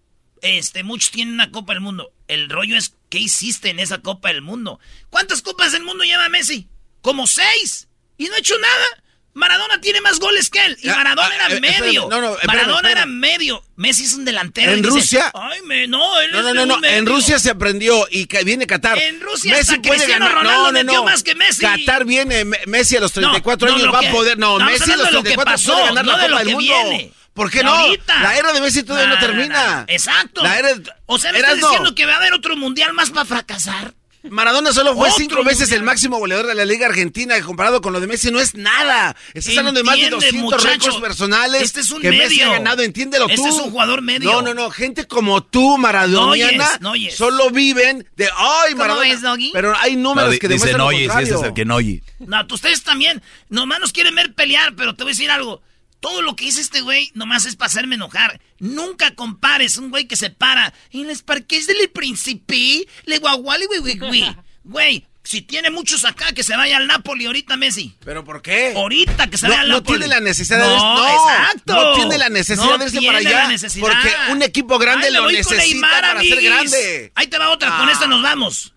Este, 0.43 0.83
muchos 0.83 1.13
tienen 1.13 1.35
una 1.35 1.53
Copa 1.53 1.73
del 1.73 1.81
Mundo. 1.81 2.13
El 2.27 2.51
rollo 2.51 2.77
es, 2.77 2.97
¿qué 3.11 3.19
hiciste 3.21 3.71
en 3.71 3.79
esa 3.79 3.99
Copa 4.03 4.29
del 4.31 4.43
Mundo? 4.43 4.81
¿Cuántas 5.09 5.41
Copas 5.41 5.71
del 5.71 5.85
Mundo 5.85 6.03
lleva 6.03 6.29
Messi? 6.31 6.67
Como 7.01 7.29
seis. 7.29 7.87
Y 8.19 8.25
no 8.25 8.35
ha 8.35 8.39
hecho 8.39 8.59
nada. 8.59 9.04
Maradona 9.35 9.81
tiene 9.81 10.01
más 10.01 10.21
goles 10.21 10.49
que 10.49 10.65
él. 10.65 10.79
Y 10.81 10.89
Ah, 10.89 10.95
Maradona 10.97 11.29
ah, 11.29 11.47
era 11.47 11.55
eh, 11.57 11.61
medio. 11.61 12.09
no, 12.09 12.21
no, 12.21 12.33
espérame, 12.35 12.47
Maradona 12.57 12.91
era 12.93 13.05
medio. 13.07 13.63
Messi 13.77 14.05
es 14.05 14.15
un 14.15 14.25
delantero. 14.25 14.71
En 14.73 14.79
dice, 14.83 14.91
Rusia- 14.91 15.33
Ay, 15.35 15.61
me, 15.63 15.87
no, 15.89 16.21
él 16.21 16.31
No, 16.33 16.43
no, 16.43 16.55
no, 16.55 16.67
no. 16.67 16.75
En 16.77 16.81
medio". 16.81 17.05
Rusia 17.17 17.39
se 17.41 17.51
aprendió 17.51 18.07
y 18.11 18.27
viene 18.45 18.67
Qatar. 18.67 18.97
En 18.99 19.21
Rusia 19.21 19.57
hasta 19.59 19.81
Cristiano 19.83 20.29
Ronaldo 20.29 20.73
metió 20.73 21.03
más 21.05 21.23
que 21.25 21.35
Messi. 21.35 21.63
Qatar 21.67 22.05
viene, 22.05 22.45
Me- 22.45 22.61
Messi 22.67 22.97
a 22.97 23.01
los 23.01 23.13
34 23.13 23.67
No, 23.69 23.73
no, 23.77 23.83
años 23.83 23.95
va 23.95 24.09
a 24.09 24.13
poder. 24.13 24.39
No, 24.39 24.59
Messi 24.61 24.91
a 24.93 24.97
los 24.97 25.07
hablando 25.07 25.07
de 25.07 25.13
lo 25.13 25.23
que 25.23 25.35
34 25.35 25.53
pasó, 25.53 25.73
puede 25.73 25.85
ganar 25.87 26.05
no 26.05 26.13
la 26.13 26.19
de 26.23 26.29
lo 26.29 26.37
Copa 26.37 26.39
del 26.39 26.49
que 26.49 26.55
Mundo. 26.55 26.89
viene. 26.91 27.13
¿Por 27.35 27.51
qué 27.51 27.65
no? 27.65 27.73
ahorita. 27.75 28.21
La 28.21 28.39
era 28.39 28.53
de 28.53 28.61
Messi 28.61 28.85
todavía 28.85 29.09
no, 29.09 29.15
No, 29.17 29.21
no, 29.21 29.27
termina. 29.27 29.77
no. 29.81 29.85
Exacto. 29.89 30.43
La 30.45 30.57
era 30.61 30.69
O 31.07 31.19
sea, 31.19 31.33
¿me 31.33 31.39
estás 31.41 31.59
no. 31.59 31.67
diciendo 31.69 31.95
que 31.97 32.07
va 32.07 32.13
a 32.15 32.17
haber 32.19 32.33
otro 32.35 32.57
mundial 32.57 32.93
más 32.93 33.11
para 33.11 33.25
fracasar? 33.25 33.93
Maradona 34.31 34.73
solo 34.73 34.95
fue 34.95 35.11
cinco 35.11 35.45
veces 35.45 35.71
el 35.73 35.83
máximo 35.83 36.19
goleador 36.19 36.47
de 36.47 36.55
la 36.55 36.65
Liga 36.65 36.87
Argentina. 36.87 37.41
Comparado 37.43 37.81
con 37.81 37.93
lo 37.93 38.01
de 38.01 38.07
Messi, 38.07 38.31
no 38.31 38.41
es 38.41 38.55
nada. 38.55 39.15
Estás 39.35 39.59
hablando 39.59 39.81
de 39.81 39.85
más 39.85 39.97
de 39.97 40.05
Entiende, 40.05 40.27
200 40.27 40.43
muchacho. 40.43 40.69
récords 40.69 40.97
personales 41.01 41.63
Este 41.63 41.81
es 41.81 41.91
un 41.91 42.01
que 42.01 42.11
Messi 42.11 42.37
medio. 42.39 42.51
ha 42.51 42.53
ganado. 42.55 42.83
Entiéndelo 42.83 43.27
Este 43.29 43.37
tú. 43.37 43.47
es 43.49 43.55
un 43.55 43.71
jugador 43.71 44.01
medio. 44.03 44.31
No, 44.33 44.43
no, 44.43 44.55
no. 44.55 44.71
Gente 44.71 45.07
como 45.07 45.43
tú, 45.43 45.77
maradoniana, 45.79 46.69
No 46.81 46.95
no 46.95 47.11
solo 47.11 47.51
viven 47.51 48.07
de 48.17 48.25
ay, 48.37 48.73
¿Cómo 48.73 48.77
Maradona. 48.79 49.09
ves, 49.09 49.23
Doggy? 49.23 49.51
Pero 49.53 49.75
hay 49.79 49.97
números 49.97 50.33
No, 50.33 50.39
que 50.39 50.49
dicen 50.49 50.73
demuestran 50.73 50.79
lo 50.81 50.91
si 50.91 51.23
ese 51.25 51.35
es 51.35 51.43
el 51.43 51.55
que 51.55 51.65
no 51.65 51.75
oye. 51.77 52.03
No, 52.21 52.47
ustedes 52.51 52.83
también. 52.83 53.23
Nomás 53.51 53.81
nos 53.81 53.93
quieren 53.93 54.15
ver 54.15 54.35
pelear, 54.35 54.75
pero 54.75 54.95
te 54.95 55.03
voy 55.05 55.11
a 55.11 55.15
decir 55.15 55.31
algo. 55.31 55.63
Todo 56.05 56.21
lo 56.21 56.37
que 56.37 56.45
dice 56.45 56.61
este 56.61 56.83
güey 56.83 57.11
nomás 57.15 57.47
es 57.47 57.57
para 57.57 57.69
hacerme 57.69 57.95
enojar. 57.95 58.39
Nunca 58.59 59.15
compares 59.15 59.79
un 59.79 59.89
güey 59.89 60.07
que 60.07 60.17
se 60.17 60.29
para 60.29 60.75
en 60.93 61.09
los 61.09 61.23
parques 61.23 61.67
del 61.67 61.79
Príncipe, 61.91 62.87
le 63.07 63.19
guaguali, 63.19 63.65
güey, 63.67 63.81
güey, 63.81 63.99
güey. 63.99 64.37
Güey, 64.67 65.07
si 65.23 65.43
tiene 65.43 65.71
muchos 65.71 66.07
acá, 66.07 66.33
que 66.33 66.43
se 66.43 66.57
vaya 66.57 66.79
al 66.79 66.87
Napoli 66.87 67.27
ahorita, 67.27 67.57
Messi. 67.59 67.95
¿Pero 68.03 68.25
por 68.25 68.41
qué? 68.41 68.73
Ahorita 68.75 69.27
que 69.29 69.37
se 69.37 69.45
No, 69.47 69.51
vaya 69.51 69.61
al 69.63 69.69
no 69.69 69.75
Napoli. 69.77 69.99
tiene 69.99 70.15
la 70.15 70.21
necesidad 70.21 70.59
de 70.59 70.65
no, 70.67 70.95
no, 70.97 71.09
exacto. 71.31 71.75
no 71.75 71.95
tiene 71.95 72.17
la 72.19 72.29
necesidad 72.31 72.65
No 72.67 72.79
de 72.79 72.85
irse 72.87 73.03
para 73.03 73.19
allá, 73.19 73.49
porque 73.81 74.11
un 74.31 74.41
equipo 74.43 74.79
grande 74.79 75.09
Ay, 75.09 75.13
lo 75.13 75.31
necesita 75.31 75.57
Neymar, 75.57 76.01
para 76.01 76.21
ser 76.23 76.43
grande. 76.43 77.13
Ahí 77.15 77.27
te 77.27 77.37
va 77.39 77.51
otra, 77.51 77.77
con 77.77 77.89
Ah. 77.89 77.93
esta 77.93 78.07
nos 78.07 78.23
vamos. 78.23 78.73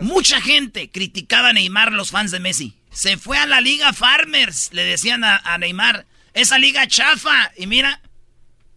Mucha 0.00 0.40
gente 0.40 0.90
criticaba 0.90 1.50
a 1.50 1.52
Neymar, 1.52 1.92
los 1.92 2.10
fans 2.10 2.30
de 2.32 2.40
Messi. 2.40 2.74
Se 2.92 3.16
fue 3.16 3.38
a 3.38 3.46
la 3.46 3.60
Liga 3.60 3.92
Farmers, 3.92 4.70
le 4.72 4.82
decían 4.84 5.22
a, 5.24 5.36
a 5.36 5.56
Neymar. 5.58 6.06
Esa 6.34 6.58
liga 6.58 6.86
chafa. 6.86 7.52
Y 7.56 7.66
mira, 7.66 8.00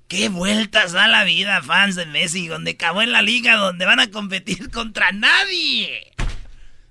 qué 0.07 0.29
vueltas 0.29 0.91
da 0.91 1.07
la 1.07 1.23
vida, 1.23 1.61
fans 1.61 1.95
de 1.95 2.05
Messi, 2.05 2.47
donde 2.47 2.71
acabó 2.71 3.01
en 3.01 3.11
la 3.11 3.21
liga 3.21 3.55
donde 3.55 3.85
van 3.85 3.99
a 3.99 4.11
competir 4.11 4.69
contra 4.71 5.11
nadie. 5.11 6.13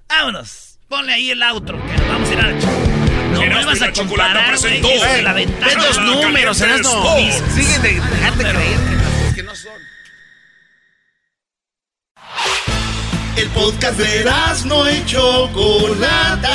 Vámonos, 0.08 0.78
ponle 0.88 1.12
ahí 1.12 1.30
el 1.30 1.42
outro, 1.42 1.80
que 1.86 1.92
nos 1.96 2.08
vamos 2.08 2.28
a 2.28 2.32
ir 2.32 2.38
a 2.38 2.42
la 2.42 2.52
No 3.32 3.38
vuelvas 3.40 3.82
a 3.82 3.92
comparar, 3.92 4.58
güey, 4.58 4.80
la 5.22 5.32
ventana. 5.32 5.66
Ve 5.66 5.74
los 5.76 6.00
números, 6.00 6.60
Erasmo. 6.60 7.16
Sports. 7.18 7.54
Sigue 7.54 7.78
de 7.80 8.00
dejarte 8.00 8.44
creer 8.44 8.78
que 8.78 8.94
las 8.94 9.04
cosas 9.12 9.34
que 9.34 9.42
no 9.42 9.54
son. 9.56 9.72
El 13.36 13.48
podcast 13.50 13.98
de 13.98 14.20
Erasmo 14.20 14.88
y 14.88 15.04
Chocolata. 15.06 16.54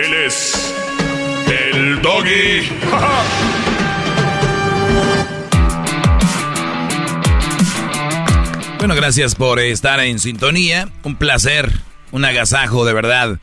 Él 0.00 0.14
es. 0.14 0.74
El 1.46 2.00
doggy. 2.02 2.68
Bueno, 8.78 8.94
gracias 8.94 9.34
por 9.34 9.58
estar 9.58 9.98
en 9.98 10.20
sintonía. 10.20 10.88
Un 11.02 11.16
placer, 11.16 11.68
un 12.12 12.24
agasajo 12.24 12.86
de 12.86 12.92
verdad 12.92 13.40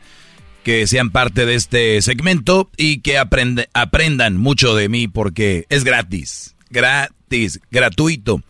que 0.64 0.86
sean 0.86 1.10
parte 1.10 1.44
de 1.44 1.54
este 1.54 2.00
segmento 2.00 2.70
y 2.76 3.00
que 3.00 3.18
aprendan 3.18 4.38
mucho 4.38 4.74
de 4.74 4.88
mí 4.88 5.08
porque 5.08 5.66
es 5.68 5.84
gratis, 5.84 6.56
gratis, 6.70 7.60
gratuito. 7.70 8.42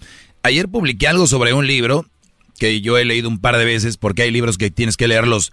Ayer 0.44 0.68
publiqué 0.68 1.08
algo 1.08 1.26
sobre 1.26 1.52
un 1.52 1.66
libro 1.66 2.06
que 2.58 2.80
yo 2.80 2.96
he 2.96 3.04
leído 3.04 3.28
un 3.28 3.40
par 3.40 3.58
de 3.58 3.64
veces 3.64 3.96
porque 3.96 4.22
hay 4.22 4.30
libros 4.30 4.56
que 4.56 4.70
tienes 4.70 4.96
que 4.96 5.08
leerlos 5.08 5.52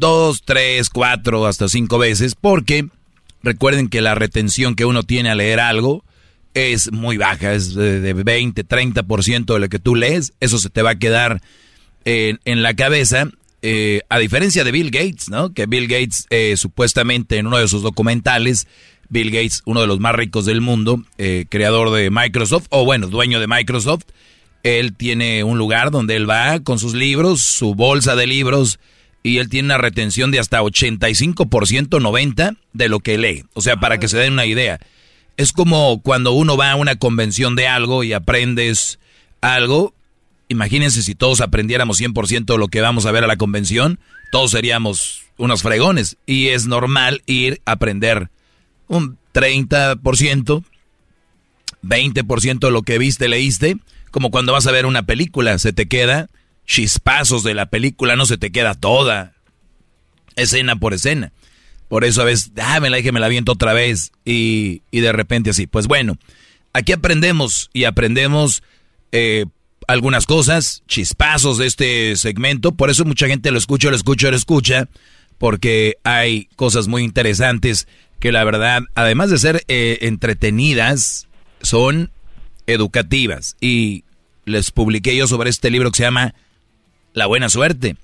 dos, 0.00 0.42
tres, 0.44 0.90
cuatro, 0.90 1.46
hasta 1.46 1.68
cinco 1.68 1.98
veces 1.98 2.34
porque 2.34 2.86
recuerden 3.42 3.88
que 3.88 4.00
la 4.00 4.14
retención 4.16 4.74
que 4.74 4.84
uno 4.86 5.04
tiene 5.04 5.30
al 5.30 5.38
leer 5.38 5.60
algo 5.60 6.04
es 6.54 6.90
muy 6.90 7.16
baja, 7.16 7.54
es 7.54 7.74
de, 7.74 8.00
de 8.00 8.12
20, 8.12 8.66
30% 8.66 9.54
de 9.54 9.60
lo 9.60 9.68
que 9.68 9.78
tú 9.78 9.94
lees, 9.94 10.32
eso 10.40 10.58
se 10.58 10.68
te 10.68 10.82
va 10.82 10.90
a 10.90 10.98
quedar 10.98 11.40
en, 12.04 12.40
en 12.44 12.62
la 12.62 12.74
cabeza. 12.74 13.28
eh, 13.62 14.00
a 14.08 14.18
diferencia 14.18 14.64
de 14.64 14.72
Bill 14.72 14.90
Gates, 14.90 15.28
¿no? 15.28 15.52
Que 15.52 15.66
Bill 15.66 15.86
Gates 15.86 16.26
eh, 16.30 16.56
supuestamente 16.56 17.36
en 17.36 17.46
uno 17.46 17.58
de 17.58 17.68
sus 17.68 17.82
documentales, 17.82 18.66
Bill 19.10 19.30
Gates, 19.30 19.62
uno 19.66 19.80
de 19.82 19.86
los 19.86 20.00
más 20.00 20.14
ricos 20.14 20.46
del 20.46 20.60
mundo, 20.60 21.04
eh, 21.18 21.44
creador 21.48 21.90
de 21.90 22.10
Microsoft, 22.10 22.66
o 22.70 22.84
bueno, 22.84 23.08
dueño 23.08 23.38
de 23.38 23.46
Microsoft, 23.46 24.04
él 24.62 24.94
tiene 24.96 25.44
un 25.44 25.58
lugar 25.58 25.90
donde 25.90 26.16
él 26.16 26.28
va 26.28 26.60
con 26.60 26.78
sus 26.78 26.94
libros, 26.94 27.42
su 27.42 27.74
bolsa 27.74 28.16
de 28.16 28.26
libros, 28.26 28.78
y 29.22 29.38
él 29.38 29.48
tiene 29.48 29.66
una 29.66 29.78
retención 29.78 30.30
de 30.30 30.38
hasta 30.38 30.62
85%, 30.62 31.46
90% 31.88 32.56
de 32.72 32.88
lo 32.88 33.00
que 33.00 33.18
lee. 33.18 33.44
O 33.54 33.60
sea, 33.60 33.76
para 33.76 33.98
que 33.98 34.08
se 34.08 34.18
den 34.18 34.34
una 34.34 34.46
idea. 34.46 34.80
Es 35.36 35.52
como 35.52 36.00
cuando 36.02 36.32
uno 36.32 36.56
va 36.56 36.72
a 36.72 36.76
una 36.76 36.96
convención 36.96 37.56
de 37.56 37.68
algo 37.68 38.02
y 38.04 38.12
aprendes 38.12 38.98
algo. 39.40 39.94
Imagínense 40.48 41.02
si 41.02 41.14
todos 41.14 41.40
aprendiéramos 41.40 42.00
100% 42.00 42.44
de 42.44 42.58
lo 42.58 42.68
que 42.68 42.80
vamos 42.80 43.06
a 43.06 43.12
ver 43.12 43.24
a 43.24 43.28
la 43.28 43.36
convención, 43.36 43.98
todos 44.32 44.52
seríamos 44.52 45.22
unos 45.36 45.62
fregones. 45.62 46.16
Y 46.26 46.48
es 46.48 46.66
normal 46.66 47.22
ir 47.26 47.60
a 47.66 47.72
aprender 47.72 48.30
un 48.88 49.18
30%, 49.34 50.64
20% 51.82 52.58
de 52.58 52.70
lo 52.70 52.82
que 52.82 52.98
viste, 52.98 53.28
leíste, 53.28 53.76
como 54.10 54.30
cuando 54.30 54.52
vas 54.52 54.66
a 54.66 54.72
ver 54.72 54.86
una 54.86 55.04
película, 55.04 55.58
se 55.58 55.72
te 55.72 55.86
queda 55.86 56.28
chispazos 56.70 57.42
de 57.42 57.52
la 57.52 57.66
película, 57.66 58.14
no 58.14 58.26
se 58.26 58.38
te 58.38 58.52
queda 58.52 58.74
toda. 58.74 59.32
escena 60.36 60.76
por 60.76 60.94
escena. 60.94 61.32
Por 61.88 62.04
eso 62.04 62.22
a 62.22 62.24
veces, 62.24 62.52
ah, 62.62 62.78
me 62.78 62.88
la 62.88 62.98
me 63.12 63.18
la 63.18 63.26
viento 63.26 63.52
otra 63.52 63.72
vez. 63.72 64.12
Y, 64.24 64.82
y 64.92 65.00
de 65.00 65.10
repente 65.12 65.50
así. 65.50 65.66
Pues 65.66 65.88
bueno, 65.88 66.16
aquí 66.72 66.92
aprendemos 66.92 67.70
y 67.72 67.84
aprendemos 67.84 68.62
eh, 69.10 69.46
algunas 69.88 70.26
cosas, 70.26 70.84
chispazos 70.86 71.58
de 71.58 71.66
este 71.66 72.14
segmento. 72.14 72.72
Por 72.72 72.88
eso 72.88 73.04
mucha 73.04 73.26
gente 73.26 73.50
lo 73.50 73.58
escucha, 73.58 73.90
lo 73.90 73.96
escucha, 73.96 74.30
lo 74.30 74.36
escucha. 74.36 74.88
Porque 75.38 75.96
hay 76.04 76.44
cosas 76.54 76.86
muy 76.86 77.02
interesantes 77.02 77.88
que 78.20 78.30
la 78.30 78.44
verdad, 78.44 78.82
además 78.94 79.30
de 79.30 79.38
ser 79.38 79.64
eh, 79.66 79.98
entretenidas, 80.02 81.26
son 81.62 82.12
educativas. 82.68 83.56
Y 83.60 84.04
les 84.44 84.70
publiqué 84.70 85.16
yo 85.16 85.26
sobre 85.26 85.50
este 85.50 85.70
libro 85.70 85.90
que 85.90 85.96
se 85.96 86.04
llama 86.04 86.34
La 87.12 87.26
Buena 87.26 87.48
Suerte. 87.48 87.96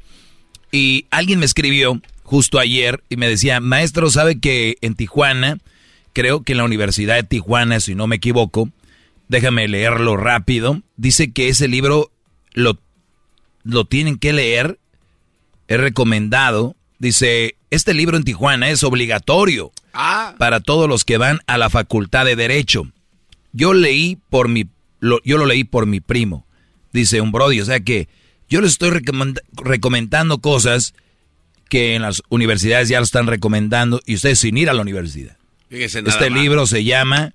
Y 0.73 1.07
alguien 1.11 1.39
me 1.39 1.47
escribió 1.47 2.01
justo 2.23 2.59
ayer 2.59 3.03
y 3.09 3.16
me 3.16 3.28
decía, 3.28 3.61
maestro, 3.61 4.11
¿sabe 4.11 4.41
que 4.41 4.77
en 4.81 4.95
Tijuana, 4.95 5.59
creo 6.12 6.43
que 6.43 6.53
en 6.53 6.59
la 6.59 6.65
Universidad 6.65 7.15
de 7.16 7.23
Tijuana, 7.23 7.81
si 7.81 7.95
no 7.95 8.07
me 8.07 8.16
equivoco, 8.16 8.69
déjame 9.28 9.69
leerlo 9.69 10.16
rápido, 10.16 10.83
dice 10.97 11.33
que 11.33 11.49
ese 11.49 11.69
libro 11.69 12.11
lo, 12.53 12.78
lo 13.62 13.85
tienen 13.85 14.19
que 14.19 14.33
leer, 14.33 14.78
es 15.69 15.78
recomendado, 15.81 16.74
dice, 16.99 17.57
este 17.70 17.95
libro 17.95 18.16
en 18.16 18.24
Tijuana 18.24 18.70
es 18.70 18.83
obligatorio 18.83 19.73
Ah. 19.93 20.35
para 20.39 20.61
todos 20.61 20.89
los 20.89 21.05
que 21.05 21.16
van 21.16 21.41
a 21.47 21.59
la 21.59 21.70
Facultad 21.70 22.24
de 22.24 22.37
Derecho. 22.37 22.91
Yo 23.53 23.73
leí 23.73 24.19
por 24.31 24.49
mi, 24.49 24.66
lo- 25.01 25.23
yo 25.24 25.39
lo 25.39 25.47
leí 25.47 25.65
por 25.65 25.87
mi 25.87 26.01
primo, 26.01 26.45
dice 26.93 27.20
un 27.20 27.33
Brody, 27.33 27.61
o 27.61 27.65
sea 27.65 27.81
que 27.81 28.09
yo 28.48 28.60
les 28.60 28.73
estoy 28.73 28.90
recomend- 28.90 29.40
recomendando 29.55 30.39
cosas 30.39 30.94
que 31.68 31.94
en 31.94 32.02
las 32.02 32.23
universidades 32.28 32.89
ya 32.89 32.98
lo 32.98 33.05
están 33.05 33.27
recomendando 33.27 34.01
y 34.06 34.14
ustedes 34.14 34.39
sin 34.39 34.56
ir 34.56 34.70
a 34.70 34.73
la 34.73 34.82
universidad. 34.82 35.36
Fíjese 35.68 35.98
Este 36.06 36.31
más. 36.31 36.40
libro 36.40 36.66
se 36.66 36.85
llama 36.85 37.35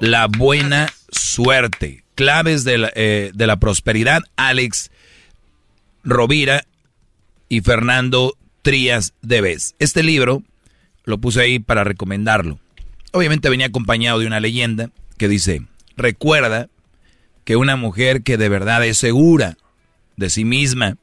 La 0.00 0.26
Buena 0.28 0.92
Suerte, 1.10 2.04
claves 2.14 2.62
de 2.64 2.78
la, 2.78 2.92
eh, 2.94 3.32
de 3.34 3.46
la 3.48 3.56
prosperidad, 3.56 4.22
Alex 4.36 4.90
Rovira 6.04 6.64
y 7.48 7.60
Fernando 7.60 8.36
Trías 8.62 9.14
Debes. 9.22 9.74
Este 9.78 10.02
libro 10.02 10.42
lo 11.04 11.18
puse 11.18 11.40
ahí 11.40 11.58
para 11.58 11.84
recomendarlo. 11.84 12.58
Obviamente 13.12 13.48
venía 13.48 13.66
acompañado 13.66 14.18
de 14.20 14.26
una 14.26 14.40
leyenda 14.40 14.90
que 15.18 15.28
dice, 15.28 15.62
recuerda 15.96 16.68
que 17.44 17.56
una 17.56 17.76
mujer 17.76 18.22
que 18.22 18.36
de 18.36 18.48
verdad 18.48 18.84
es 18.84 18.98
segura 18.98 19.56
de 20.16 20.30
sí 20.30 20.44
misma 20.44 20.96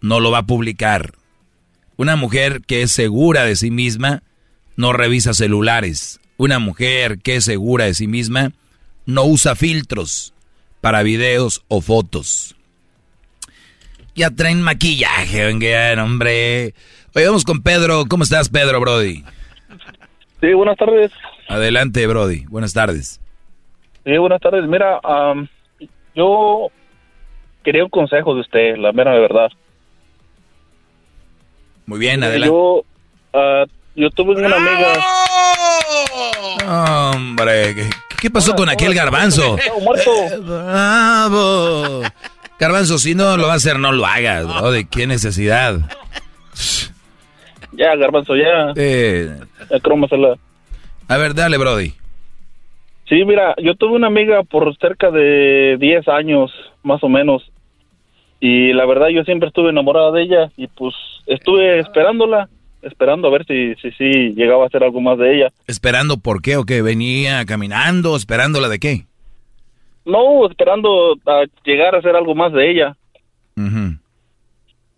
no 0.00 0.20
lo 0.20 0.30
va 0.30 0.38
a 0.38 0.46
publicar. 0.46 1.12
Una 1.96 2.16
mujer 2.16 2.62
que 2.66 2.82
es 2.82 2.92
segura 2.92 3.44
de 3.44 3.56
sí 3.56 3.70
misma 3.70 4.22
no 4.76 4.92
revisa 4.92 5.32
celulares. 5.32 6.20
Una 6.36 6.58
mujer 6.58 7.18
que 7.18 7.36
es 7.36 7.44
segura 7.44 7.84
de 7.84 7.94
sí 7.94 8.06
misma 8.06 8.52
no 9.06 9.24
usa 9.24 9.54
filtros 9.54 10.34
para 10.80 11.02
videos 11.02 11.64
o 11.68 11.80
fotos. 11.80 12.56
Ya 14.14 14.30
traen 14.30 14.62
maquillaje, 14.62 15.44
vengan, 15.44 15.98
hombre. 15.98 16.74
Oye, 17.14 17.26
vamos 17.26 17.44
con 17.44 17.62
Pedro. 17.62 18.04
¿Cómo 18.08 18.24
estás, 18.24 18.48
Pedro, 18.48 18.80
Brody? 18.80 19.24
Sí, 20.40 20.52
buenas 20.52 20.76
tardes. 20.76 21.10
Adelante, 21.48 22.06
Brody. 22.06 22.44
Buenas 22.46 22.72
tardes. 22.72 23.20
Sí, 24.04 24.16
buenas 24.18 24.40
tardes. 24.40 24.68
Mira, 24.68 25.00
am, 25.02 25.48
yo 26.14 26.70
quería 27.64 27.82
un 27.84 27.90
consejo 27.90 28.34
de 28.34 28.40
usted, 28.42 28.76
la 28.76 28.92
mera 28.92 29.12
de 29.12 29.20
verdad. 29.20 29.50
Muy 31.86 31.98
bien, 31.98 32.22
adelante. 32.22 32.46
Yo, 32.54 32.84
ah, 33.32 33.64
yo 33.96 34.10
tuve 34.10 34.32
una 34.36 34.54
amiga. 34.56 34.92
Hombre, 37.14 37.74
¿qué, 37.74 37.90
qué 38.20 38.30
pasó 38.30 38.54
con 38.54 38.68
aquel 38.68 38.94
garbanzo? 38.94 39.56
Eh, 39.58 40.38
Bravo. 40.40 42.02
Garbanzo, 42.58 42.98
si 42.98 43.14
no 43.14 43.36
lo 43.36 43.46
va 43.48 43.54
a 43.54 43.56
hacer, 43.56 43.78
no 43.78 43.92
lo 43.92 44.06
hagas, 44.06 44.46
Brody. 44.46 44.84
¿Qué 44.86 45.06
necesidad? 45.06 45.78
Ya, 47.72 47.94
garbanzo, 47.96 48.36
ya. 48.36 48.72
Eh, 48.76 49.36
Ya, 49.70 49.80
crómasela. 49.80 50.36
a 51.08 51.16
ver, 51.18 51.34
dale, 51.34 51.58
Brody. 51.58 51.92
Sí, 53.08 53.22
mira, 53.26 53.54
yo 53.58 53.74
tuve 53.74 53.96
una 53.96 54.06
amiga 54.06 54.42
por 54.44 54.74
cerca 54.78 55.10
de 55.10 55.76
10 55.78 56.08
años, 56.08 56.50
más 56.82 57.02
o 57.02 57.08
menos. 57.08 57.50
Y 58.46 58.74
la 58.74 58.84
verdad, 58.84 59.08
yo 59.08 59.24
siempre 59.24 59.48
estuve 59.48 59.70
enamorada 59.70 60.10
de 60.10 60.20
ella. 60.20 60.50
Y 60.58 60.66
pues 60.66 60.94
estuve 61.24 61.78
esperándola, 61.78 62.50
esperando 62.82 63.26
a 63.26 63.30
ver 63.30 63.46
si, 63.46 63.74
si, 63.76 63.90
si 63.92 64.34
llegaba 64.34 64.64
a 64.64 64.66
hacer 64.66 64.84
algo 64.84 65.00
más 65.00 65.16
de 65.16 65.34
ella. 65.34 65.48
¿Esperando 65.66 66.18
por 66.18 66.42
qué 66.42 66.58
o 66.58 66.64
qué? 66.64 66.82
¿Venía 66.82 67.46
caminando? 67.46 68.16
¿Esperándola 68.16 68.68
de 68.68 68.78
qué? 68.78 69.06
No, 70.04 70.46
esperando 70.46 71.14
a 71.24 71.44
llegar 71.64 71.94
a 71.94 72.00
hacer 72.00 72.14
algo 72.14 72.34
más 72.34 72.52
de 72.52 72.70
ella. 72.70 72.94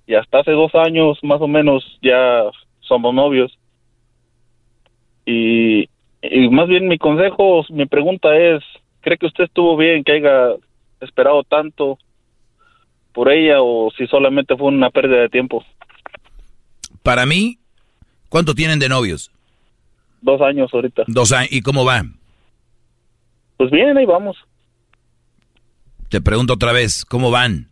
Y 0.08 0.14
hasta 0.16 0.40
hace 0.40 0.50
dos 0.50 0.74
años, 0.74 1.16
más 1.22 1.40
o 1.40 1.46
menos, 1.46 1.84
ya 2.02 2.42
somos 2.80 3.14
novios. 3.14 3.56
Y, 5.24 5.88
y 6.20 6.48
más 6.50 6.66
bien 6.66 6.88
mi 6.88 6.98
consejo, 6.98 7.64
mi 7.70 7.86
pregunta 7.86 8.36
es, 8.36 8.64
¿cree 9.02 9.18
que 9.18 9.26
usted 9.26 9.44
estuvo 9.44 9.76
bien 9.76 10.02
que 10.02 10.14
haya 10.14 10.48
esperado 11.00 11.44
tanto 11.44 11.96
por 13.16 13.32
ella 13.32 13.62
o 13.62 13.90
si 13.96 14.06
solamente 14.08 14.54
fue 14.58 14.68
una 14.68 14.90
pérdida 14.90 15.22
de 15.22 15.30
tiempo? 15.30 15.64
Para 17.02 17.24
mí, 17.24 17.58
¿cuánto 18.28 18.54
tienen 18.54 18.78
de 18.78 18.90
novios? 18.90 19.30
Dos 20.20 20.42
años 20.42 20.68
ahorita. 20.70 21.04
Dos 21.06 21.32
años. 21.32 21.50
¿Y 21.50 21.62
cómo 21.62 21.86
va? 21.86 22.04
Pues 23.56 23.70
bien, 23.70 23.96
ahí 23.96 24.04
vamos. 24.04 24.36
Te 26.10 26.20
pregunto 26.20 26.52
otra 26.52 26.72
vez, 26.72 27.06
¿cómo 27.06 27.30
van? 27.30 27.70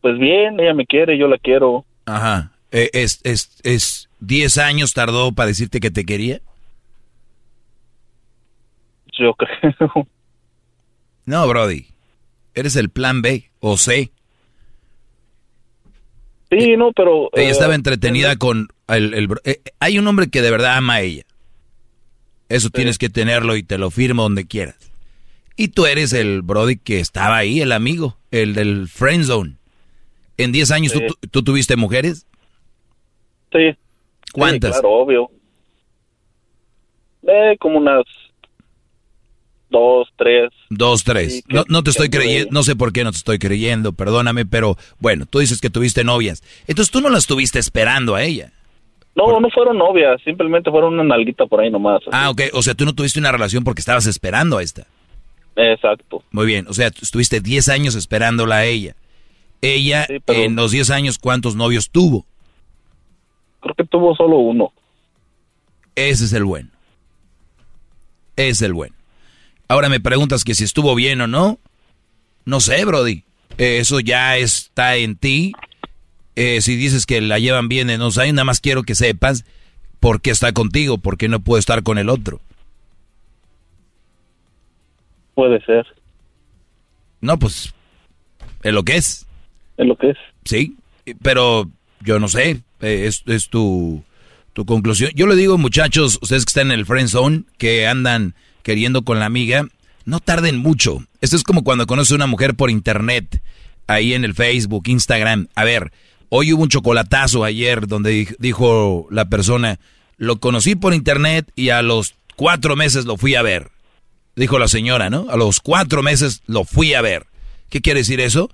Pues 0.00 0.18
bien, 0.18 0.58
ella 0.58 0.74
me 0.74 0.84
quiere, 0.84 1.16
yo 1.16 1.28
la 1.28 1.38
quiero. 1.38 1.84
Ajá. 2.04 2.50
Eh, 2.72 2.90
¿Es, 2.92 3.20
es, 3.22 3.60
es 3.62 4.10
10 4.18 4.58
años 4.58 4.92
tardó 4.92 5.30
para 5.30 5.46
decirte 5.46 5.78
que 5.78 5.92
te 5.92 6.04
quería? 6.04 6.40
Yo 9.16 9.34
creo. 9.34 10.08
No, 11.26 11.46
Brody. 11.46 11.86
Eres 12.58 12.76
el 12.76 12.90
plan 12.90 13.22
B 13.22 13.50
o 13.60 13.76
C. 13.76 14.10
Sí, 16.50 16.76
no, 16.76 16.92
pero... 16.92 17.28
Ella 17.34 17.48
eh, 17.48 17.50
estaba 17.50 17.74
entretenida 17.74 18.36
con 18.36 18.68
el... 18.88 19.28
eh, 19.44 19.60
hay 19.80 19.98
un 19.98 20.06
hombre 20.06 20.28
que 20.28 20.42
de 20.42 20.50
verdad 20.50 20.76
ama 20.76 20.94
a 20.94 21.00
ella. 21.02 21.24
Eso 22.48 22.70
tienes 22.70 22.96
que 22.96 23.10
tenerlo 23.10 23.56
y 23.56 23.62
te 23.62 23.76
lo 23.76 23.90
firmo 23.90 24.22
donde 24.22 24.46
quieras. 24.46 24.90
Y 25.56 25.68
tú 25.68 25.86
eres 25.86 26.12
el 26.12 26.42
Brody 26.42 26.76
que 26.76 27.00
estaba 27.00 27.36
ahí, 27.36 27.60
el 27.60 27.72
amigo, 27.72 28.16
el 28.30 28.54
del 28.54 28.88
friend 28.88 29.24
zone. 29.24 29.56
En 30.36 30.52
10 30.52 30.70
años 30.70 30.92
Sí. 30.92 31.06
¿tú, 31.30 31.42
tuviste 31.42 31.76
mujeres. 31.76 32.26
Sí. 33.52 33.76
¿Cuántas? 34.32 34.76
Sí, 34.76 34.80
claro, 34.80 34.94
obvio. 34.94 35.30
Eh, 37.26 37.56
como 37.58 37.78
unas 37.78 38.04
dos, 39.70 40.08
tres. 40.16 40.50
Dos, 40.70 41.04
tres. 41.04 41.34
Sí, 41.34 41.44
no, 41.48 41.64
no 41.68 41.82
te 41.82 41.90
estoy 41.90 42.08
creyendo, 42.10 42.50
no 42.52 42.62
sé 42.62 42.76
por 42.76 42.92
qué 42.92 43.04
no 43.04 43.10
te 43.12 43.18
estoy 43.18 43.38
creyendo, 43.38 43.92
perdóname, 43.92 44.46
pero 44.46 44.76
bueno, 44.98 45.26
tú 45.26 45.38
dices 45.40 45.60
que 45.60 45.70
tuviste 45.70 46.04
novias. 46.04 46.42
Entonces 46.66 46.90
tú 46.90 47.00
no 47.00 47.08
la 47.10 47.18
estuviste 47.18 47.58
esperando 47.58 48.14
a 48.14 48.22
ella. 48.22 48.52
No, 49.14 49.40
no 49.40 49.50
fueron 49.50 49.78
novias, 49.78 50.20
simplemente 50.24 50.70
fueron 50.70 50.94
una 50.94 51.02
nalguita 51.02 51.46
por 51.46 51.60
ahí 51.60 51.70
nomás. 51.70 52.00
Ah, 52.12 52.30
ok, 52.30 52.42
o 52.52 52.62
sea, 52.62 52.74
tú 52.74 52.84
no 52.84 52.94
tuviste 52.94 53.18
una 53.18 53.32
relación 53.32 53.64
porque 53.64 53.80
estabas 53.80 54.06
esperando 54.06 54.58
a 54.58 54.62
esta. 54.62 54.86
Exacto. 55.56 56.22
Muy 56.30 56.46
bien, 56.46 56.66
o 56.68 56.72
sea, 56.72 56.86
estuviste 56.86 57.40
10 57.40 57.68
años 57.68 57.94
esperándola 57.96 58.58
a 58.58 58.64
ella. 58.64 58.94
Ella, 59.60 60.06
pero- 60.24 60.42
en 60.44 60.54
los 60.54 60.70
10 60.70 60.90
años, 60.90 61.18
¿cuántos 61.18 61.56
novios 61.56 61.90
tuvo? 61.90 62.24
Creo 63.60 63.74
que 63.74 63.84
tuvo 63.84 64.14
solo 64.14 64.36
uno. 64.38 64.72
Ese 65.96 66.26
es 66.26 66.32
el 66.32 66.44
bueno. 66.44 66.70
Es 68.36 68.62
el 68.62 68.72
bueno. 68.72 68.94
Ahora 69.68 69.88
me 69.88 70.00
preguntas 70.00 70.44
que 70.44 70.54
si 70.54 70.64
estuvo 70.64 70.94
bien 70.94 71.20
o 71.20 71.26
no. 71.26 71.58
No 72.44 72.60
sé, 72.60 72.84
Brody. 72.84 73.24
Eh, 73.58 73.78
Eso 73.78 74.00
ya 74.00 74.36
está 74.38 74.96
en 74.96 75.16
ti. 75.16 75.52
Eh, 76.36 76.60
si 76.62 76.76
dices 76.76 77.04
que 77.04 77.20
la 77.20 77.38
llevan 77.38 77.68
bien 77.68 77.90
en 77.90 77.98
dos 78.00 78.16
años, 78.16 78.34
nada 78.34 78.44
más 78.44 78.60
quiero 78.60 78.84
que 78.84 78.94
sepas 78.94 79.44
por 80.00 80.20
qué 80.20 80.30
está 80.30 80.52
contigo, 80.52 80.98
por 80.98 81.18
qué 81.18 81.28
no 81.28 81.40
puede 81.40 81.60
estar 81.60 81.82
con 81.82 81.98
el 81.98 82.08
otro. 82.08 82.40
Puede 85.34 85.62
ser. 85.64 85.86
No, 87.20 87.38
pues, 87.38 87.74
es 88.62 88.72
lo 88.72 88.84
que 88.84 88.96
es. 88.96 89.26
Es 89.76 89.86
lo 89.86 89.96
que 89.96 90.10
es. 90.10 90.16
Sí, 90.44 90.76
pero 91.22 91.68
yo 92.00 92.18
no 92.18 92.28
sé, 92.28 92.62
eh, 92.80 93.06
es, 93.06 93.22
es 93.26 93.48
tu, 93.48 94.02
tu 94.52 94.64
conclusión. 94.64 95.10
Yo 95.14 95.26
le 95.26 95.36
digo, 95.36 95.58
muchachos, 95.58 96.18
ustedes 96.22 96.44
que 96.44 96.50
están 96.50 96.68
en 96.68 96.78
el 96.78 96.86
friend 96.86 97.08
zone, 97.08 97.42
que 97.58 97.86
andan 97.86 98.34
queriendo 98.62 99.02
con 99.02 99.18
la 99.18 99.26
amiga, 99.26 99.66
no 100.04 100.20
tarden 100.20 100.58
mucho. 100.58 101.04
Esto 101.20 101.36
es 101.36 101.42
como 101.42 101.64
cuando 101.64 101.86
conoces 101.86 102.12
a 102.12 102.16
una 102.16 102.26
mujer 102.26 102.54
por 102.54 102.70
internet, 102.70 103.42
ahí 103.86 104.14
en 104.14 104.24
el 104.24 104.34
Facebook, 104.34 104.84
Instagram. 104.86 105.48
A 105.54 105.64
ver, 105.64 105.92
Hoy 106.30 106.52
hubo 106.52 106.62
un 106.62 106.68
chocolatazo 106.68 107.44
ayer 107.44 107.86
donde 107.86 108.36
dijo 108.38 109.06
la 109.10 109.30
persona, 109.30 109.78
lo 110.18 110.40
conocí 110.40 110.74
por 110.74 110.92
internet 110.92 111.50
y 111.56 111.70
a 111.70 111.80
los 111.80 112.16
cuatro 112.36 112.76
meses 112.76 113.06
lo 113.06 113.16
fui 113.16 113.34
a 113.34 113.42
ver. 113.42 113.70
Dijo 114.36 114.58
la 114.58 114.68
señora, 114.68 115.08
¿no? 115.08 115.26
A 115.30 115.36
los 115.36 115.60
cuatro 115.60 116.02
meses 116.02 116.42
lo 116.46 116.64
fui 116.64 116.92
a 116.92 117.00
ver. 117.00 117.26
¿Qué 117.70 117.80
quiere 117.80 118.00
decir 118.00 118.20
eso? 118.20 118.50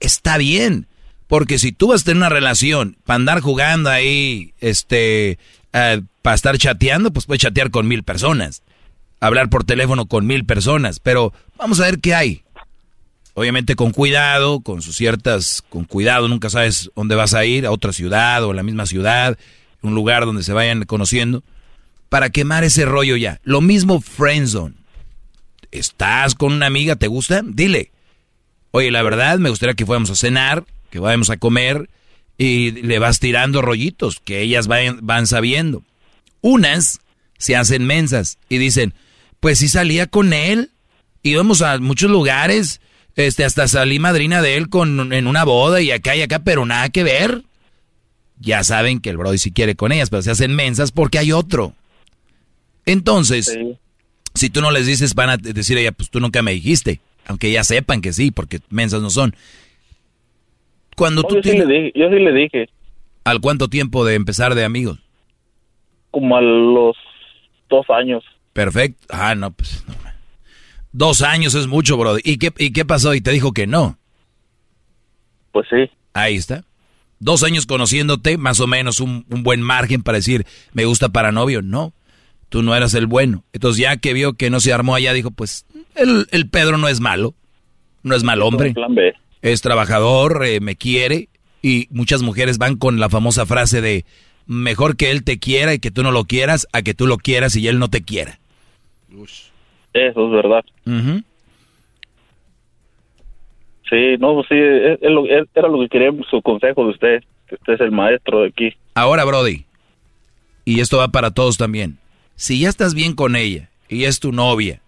Está 0.00 0.38
bien. 0.38 0.86
Porque 1.26 1.58
si 1.58 1.72
tú 1.72 1.88
vas 1.88 2.02
a 2.02 2.04
tener 2.04 2.18
una 2.18 2.28
relación 2.30 2.96
para 3.04 3.16
andar 3.16 3.40
jugando 3.40 3.90
ahí, 3.90 4.54
este, 4.60 5.38
eh, 5.72 6.00
para 6.22 6.36
estar 6.36 6.56
chateando, 6.56 7.12
pues 7.12 7.26
puedes 7.26 7.42
chatear 7.42 7.70
con 7.70 7.86
mil 7.86 8.02
personas. 8.02 8.62
Hablar 9.24 9.48
por 9.48 9.64
teléfono 9.64 10.04
con 10.04 10.26
mil 10.26 10.44
personas. 10.44 11.00
Pero 11.00 11.32
vamos 11.56 11.80
a 11.80 11.84
ver 11.84 11.98
qué 12.00 12.14
hay. 12.14 12.42
Obviamente 13.32 13.74
con 13.74 13.90
cuidado, 13.90 14.60
con 14.60 14.82
sus 14.82 14.96
ciertas, 14.96 15.64
con 15.70 15.84
cuidado, 15.84 16.28
nunca 16.28 16.50
sabes 16.50 16.90
dónde 16.94 17.14
vas 17.14 17.32
a 17.32 17.44
ir, 17.46 17.64
a 17.64 17.70
otra 17.70 17.94
ciudad 17.94 18.44
o 18.44 18.50
a 18.50 18.54
la 18.54 18.62
misma 18.62 18.84
ciudad, 18.84 19.38
un 19.80 19.94
lugar 19.94 20.26
donde 20.26 20.42
se 20.42 20.52
vayan 20.52 20.84
conociendo, 20.84 21.42
para 22.10 22.28
quemar 22.28 22.64
ese 22.64 22.84
rollo 22.84 23.16
ya. 23.16 23.40
Lo 23.44 23.62
mismo 23.62 24.02
friendzone. 24.02 24.74
¿Estás 25.72 26.34
con 26.34 26.52
una 26.52 26.66
amiga? 26.66 26.96
¿Te 26.96 27.08
gusta? 27.08 27.40
Dile. 27.44 27.92
Oye, 28.72 28.90
la 28.90 29.02
verdad, 29.02 29.38
me 29.38 29.48
gustaría 29.48 29.74
que 29.74 29.86
fuéramos 29.86 30.10
a 30.10 30.16
cenar, 30.16 30.64
que 30.90 30.98
vayamos 30.98 31.30
a 31.30 31.38
comer, 31.38 31.88
y 32.36 32.72
le 32.72 32.98
vas 32.98 33.20
tirando 33.20 33.62
rollitos 33.62 34.20
que 34.20 34.42
ellas 34.42 34.66
van, 34.66 34.98
van 35.00 35.26
sabiendo. 35.26 35.82
Unas 36.42 37.00
se 37.38 37.56
hacen 37.56 37.86
mensas 37.86 38.38
y 38.48 38.58
dicen, 38.58 38.94
pues 39.44 39.58
si 39.58 39.68
salía 39.68 40.06
con 40.06 40.32
él, 40.32 40.70
íbamos 41.22 41.60
a 41.60 41.76
muchos 41.78 42.10
lugares, 42.10 42.80
este, 43.14 43.44
hasta 43.44 43.68
salí 43.68 43.98
madrina 43.98 44.40
de 44.40 44.56
él 44.56 44.70
con, 44.70 45.12
en 45.12 45.26
una 45.26 45.44
boda 45.44 45.82
y 45.82 45.90
acá 45.90 46.16
y 46.16 46.22
acá, 46.22 46.38
pero 46.38 46.64
nada 46.64 46.88
que 46.88 47.04
ver. 47.04 47.42
Ya 48.40 48.64
saben 48.64 49.02
que 49.02 49.10
el 49.10 49.18
Brody 49.18 49.36
si 49.36 49.52
quiere 49.52 49.74
con 49.74 49.92
ellas, 49.92 50.08
pero 50.08 50.22
se 50.22 50.30
hacen 50.30 50.56
mensas 50.56 50.92
porque 50.92 51.18
hay 51.18 51.32
otro. 51.32 51.74
Entonces, 52.86 53.54
si 54.32 54.48
tú 54.48 54.62
no 54.62 54.70
les 54.70 54.86
dices, 54.86 55.14
van 55.14 55.28
a 55.28 55.36
decir 55.36 55.76
ella, 55.76 55.92
pues 55.92 56.08
tú 56.08 56.20
nunca 56.20 56.40
me 56.40 56.52
dijiste. 56.52 57.00
Aunque 57.26 57.52
ya 57.52 57.64
sepan 57.64 58.00
que 58.00 58.14
sí, 58.14 58.30
porque 58.30 58.60
mensas 58.70 59.02
no 59.02 59.10
son. 59.10 59.36
Cuando 60.96 61.22
tú 61.22 61.34
yo, 61.34 61.42
sí 61.42 61.58
le 61.58 61.66
dije, 61.66 61.92
yo 61.94 62.08
sí 62.08 62.14
le 62.14 62.32
dije. 62.32 62.70
¿Al 63.24 63.42
cuánto 63.42 63.68
tiempo 63.68 64.06
de 64.06 64.14
empezar 64.14 64.54
de 64.54 64.64
amigos? 64.64 65.00
Como 66.10 66.34
a 66.34 66.40
los 66.40 66.96
dos 67.68 67.84
años. 67.90 68.24
Perfecto. 68.54 69.06
Ah, 69.10 69.34
no, 69.34 69.52
pues 69.52 69.84
no. 69.86 69.94
Dos 70.92 71.22
años 71.22 71.54
es 71.54 71.66
mucho, 71.66 71.98
bro. 71.98 72.16
¿Y 72.22 72.38
qué, 72.38 72.52
¿Y 72.56 72.72
qué 72.72 72.84
pasó? 72.84 73.14
¿Y 73.14 73.20
te 73.20 73.32
dijo 73.32 73.52
que 73.52 73.66
no? 73.66 73.98
Pues 75.52 75.66
sí. 75.68 75.90
Ahí 76.14 76.36
está. 76.36 76.64
Dos 77.18 77.42
años 77.42 77.66
conociéndote, 77.66 78.38
más 78.38 78.60
o 78.60 78.68
menos 78.68 79.00
un, 79.00 79.24
buen 79.28 79.60
margen 79.60 80.02
para 80.02 80.18
decir, 80.18 80.46
me 80.72 80.84
gusta 80.84 81.08
para 81.08 81.32
novio. 81.32 81.62
No, 81.62 81.92
tú 82.48 82.62
no 82.62 82.76
eras 82.76 82.94
el 82.94 83.06
bueno. 83.06 83.44
Entonces 83.52 83.82
ya 83.82 83.96
que 83.96 84.12
vio 84.12 84.34
que 84.34 84.50
no 84.50 84.60
se 84.60 84.72
armó 84.72 84.94
allá, 84.94 85.12
dijo, 85.12 85.32
pues 85.32 85.66
el, 85.96 86.28
el 86.30 86.48
Pedro 86.48 86.78
no 86.78 86.86
es 86.86 87.00
malo, 87.00 87.34
no 88.04 88.14
es 88.14 88.22
mal 88.22 88.40
hombre. 88.40 88.72
Plan 88.72 88.94
B. 88.94 89.14
Es 89.42 89.62
trabajador, 89.62 90.44
eh, 90.46 90.60
me 90.60 90.76
quiere. 90.76 91.28
Y 91.60 91.88
muchas 91.90 92.22
mujeres 92.22 92.58
van 92.58 92.76
con 92.76 93.00
la 93.00 93.08
famosa 93.08 93.46
frase 93.46 93.80
de, 93.80 94.04
mejor 94.46 94.96
que 94.96 95.10
él 95.10 95.24
te 95.24 95.38
quiera 95.38 95.74
y 95.74 95.80
que 95.80 95.90
tú 95.90 96.04
no 96.04 96.12
lo 96.12 96.24
quieras, 96.24 96.68
a 96.72 96.82
que 96.82 96.94
tú 96.94 97.06
lo 97.06 97.16
quieras 97.16 97.56
y 97.56 97.66
él 97.66 97.80
no 97.80 97.90
te 97.90 98.02
quiera. 98.02 98.38
Eso 99.92 100.26
es 100.26 100.32
verdad. 100.32 100.64
Sí, 103.88 104.16
no, 104.18 104.42
sí, 104.44 104.54
era 104.54 105.68
lo 105.68 105.80
que 105.80 105.88
quería 105.88 106.10
su 106.30 106.40
consejo 106.42 106.84
de 106.84 106.90
usted, 106.90 107.24
que 107.46 107.54
usted 107.54 107.74
es 107.74 107.80
el 107.80 107.92
maestro 107.92 108.40
de 108.40 108.48
aquí. 108.48 108.76
Ahora, 108.94 109.24
Brody, 109.24 109.64
y 110.64 110.80
esto 110.80 110.98
va 110.98 111.08
para 111.08 111.30
todos 111.30 111.58
también, 111.58 111.98
si 112.34 112.60
ya 112.60 112.68
estás 112.68 112.94
bien 112.94 113.14
con 113.14 113.36
ella, 113.36 113.68
y 113.88 114.04
es 114.04 114.20
tu 114.20 114.32
novia, 114.32 114.80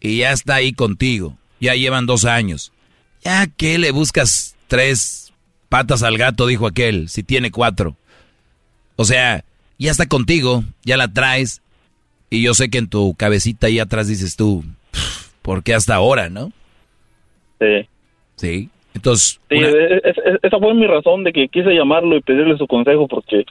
y 0.00 0.18
ya 0.18 0.32
está 0.32 0.54
ahí 0.56 0.72
contigo, 0.72 1.36
ya 1.60 1.74
llevan 1.74 2.06
dos 2.06 2.24
años, 2.24 2.72
ya 3.22 3.48
que 3.48 3.78
le 3.78 3.90
buscas 3.90 4.56
tres 4.68 5.32
patas 5.68 6.02
al 6.02 6.16
gato, 6.16 6.46
dijo 6.46 6.66
aquel, 6.66 7.08
si 7.08 7.22
tiene 7.22 7.50
cuatro. 7.50 7.96
O 8.96 9.04
sea, 9.04 9.44
ya 9.78 9.90
está 9.90 10.06
contigo, 10.06 10.64
ya 10.84 10.96
la 10.96 11.12
traes, 11.12 11.60
y 12.30 12.42
yo 12.42 12.54
sé 12.54 12.70
que 12.70 12.78
en 12.78 12.88
tu 12.88 13.14
cabecita 13.14 13.66
ahí 13.66 13.78
atrás 13.78 14.08
dices 14.08 14.36
tú, 14.36 14.64
¿por 15.42 15.62
qué 15.62 15.74
hasta 15.74 15.94
ahora, 15.94 16.28
no? 16.28 16.52
Sí. 17.58 17.88
Sí. 18.36 18.68
Entonces. 18.94 19.40
Sí, 19.48 19.56
esa 20.42 20.58
fue 20.58 20.74
mi 20.74 20.86
razón 20.86 21.24
de 21.24 21.32
que 21.32 21.48
quise 21.48 21.70
llamarlo 21.74 22.16
y 22.16 22.20
pedirle 22.20 22.56
su 22.56 22.66
consejo 22.66 23.06
porque 23.06 23.44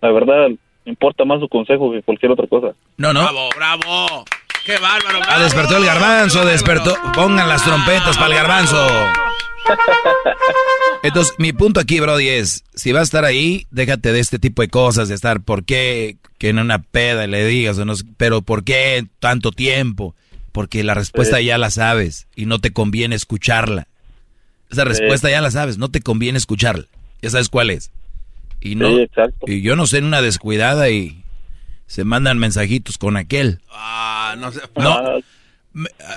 la 0.00 0.10
verdad 0.10 0.48
importa 0.84 1.24
más 1.24 1.40
su 1.40 1.48
consejo 1.48 1.92
que 1.92 2.02
cualquier 2.02 2.32
otra 2.32 2.46
cosa. 2.46 2.74
No, 2.96 3.12
no. 3.12 3.20
Bravo, 3.22 3.48
bravo. 3.56 4.24
Qué 4.70 4.78
bárbaro. 4.78 5.18
Ah, 5.26 5.40
despertó 5.42 5.78
el 5.78 5.84
garbanzo, 5.84 6.44
despertó. 6.44 6.96
Pongan 7.12 7.48
las 7.48 7.64
trompetas 7.64 8.16
para 8.16 8.28
el 8.28 8.34
garbanzo. 8.34 8.86
Entonces, 11.02 11.34
mi 11.38 11.52
punto 11.52 11.80
aquí, 11.80 11.98
Brody, 11.98 12.28
es, 12.28 12.62
si 12.74 12.92
vas 12.92 13.00
a 13.00 13.02
estar 13.02 13.24
ahí, 13.24 13.66
déjate 13.72 14.12
de 14.12 14.20
este 14.20 14.38
tipo 14.38 14.62
de 14.62 14.68
cosas, 14.68 15.08
de 15.08 15.16
estar, 15.16 15.40
¿por 15.40 15.64
qué 15.64 16.18
que 16.38 16.50
en 16.50 16.60
una 16.60 16.80
peda 16.80 17.26
le 17.26 17.44
digas, 17.46 17.78
o 17.78 17.84
no, 17.84 17.94
pero 18.16 18.42
por 18.42 18.62
qué 18.62 19.06
tanto 19.18 19.50
tiempo? 19.50 20.14
Porque 20.52 20.84
la 20.84 20.94
respuesta 20.94 21.40
ya 21.40 21.58
la 21.58 21.70
sabes 21.70 22.28
y 22.36 22.46
no 22.46 22.60
te 22.60 22.72
conviene 22.72 23.16
escucharla. 23.16 23.88
Esa 24.70 24.84
respuesta 24.84 25.28
ya 25.30 25.40
la 25.40 25.50
sabes, 25.50 25.78
no 25.78 25.90
te 25.90 26.00
conviene 26.00 26.38
escucharla. 26.38 26.86
Ya 27.22 27.30
sabes 27.30 27.48
cuál 27.48 27.70
es. 27.70 27.90
Y 28.60 28.76
no, 28.76 28.88
y 29.46 29.62
yo 29.62 29.74
no 29.74 29.88
sé 29.88 29.98
en 29.98 30.04
una 30.04 30.22
descuidada 30.22 30.90
y 30.90 31.24
se 31.90 32.04
mandan 32.04 32.38
mensajitos 32.38 32.98
con 32.98 33.16
aquel. 33.16 33.60
Ah, 33.68 34.36
no 34.38 34.52
sé. 34.52 34.60
No. 34.76 35.20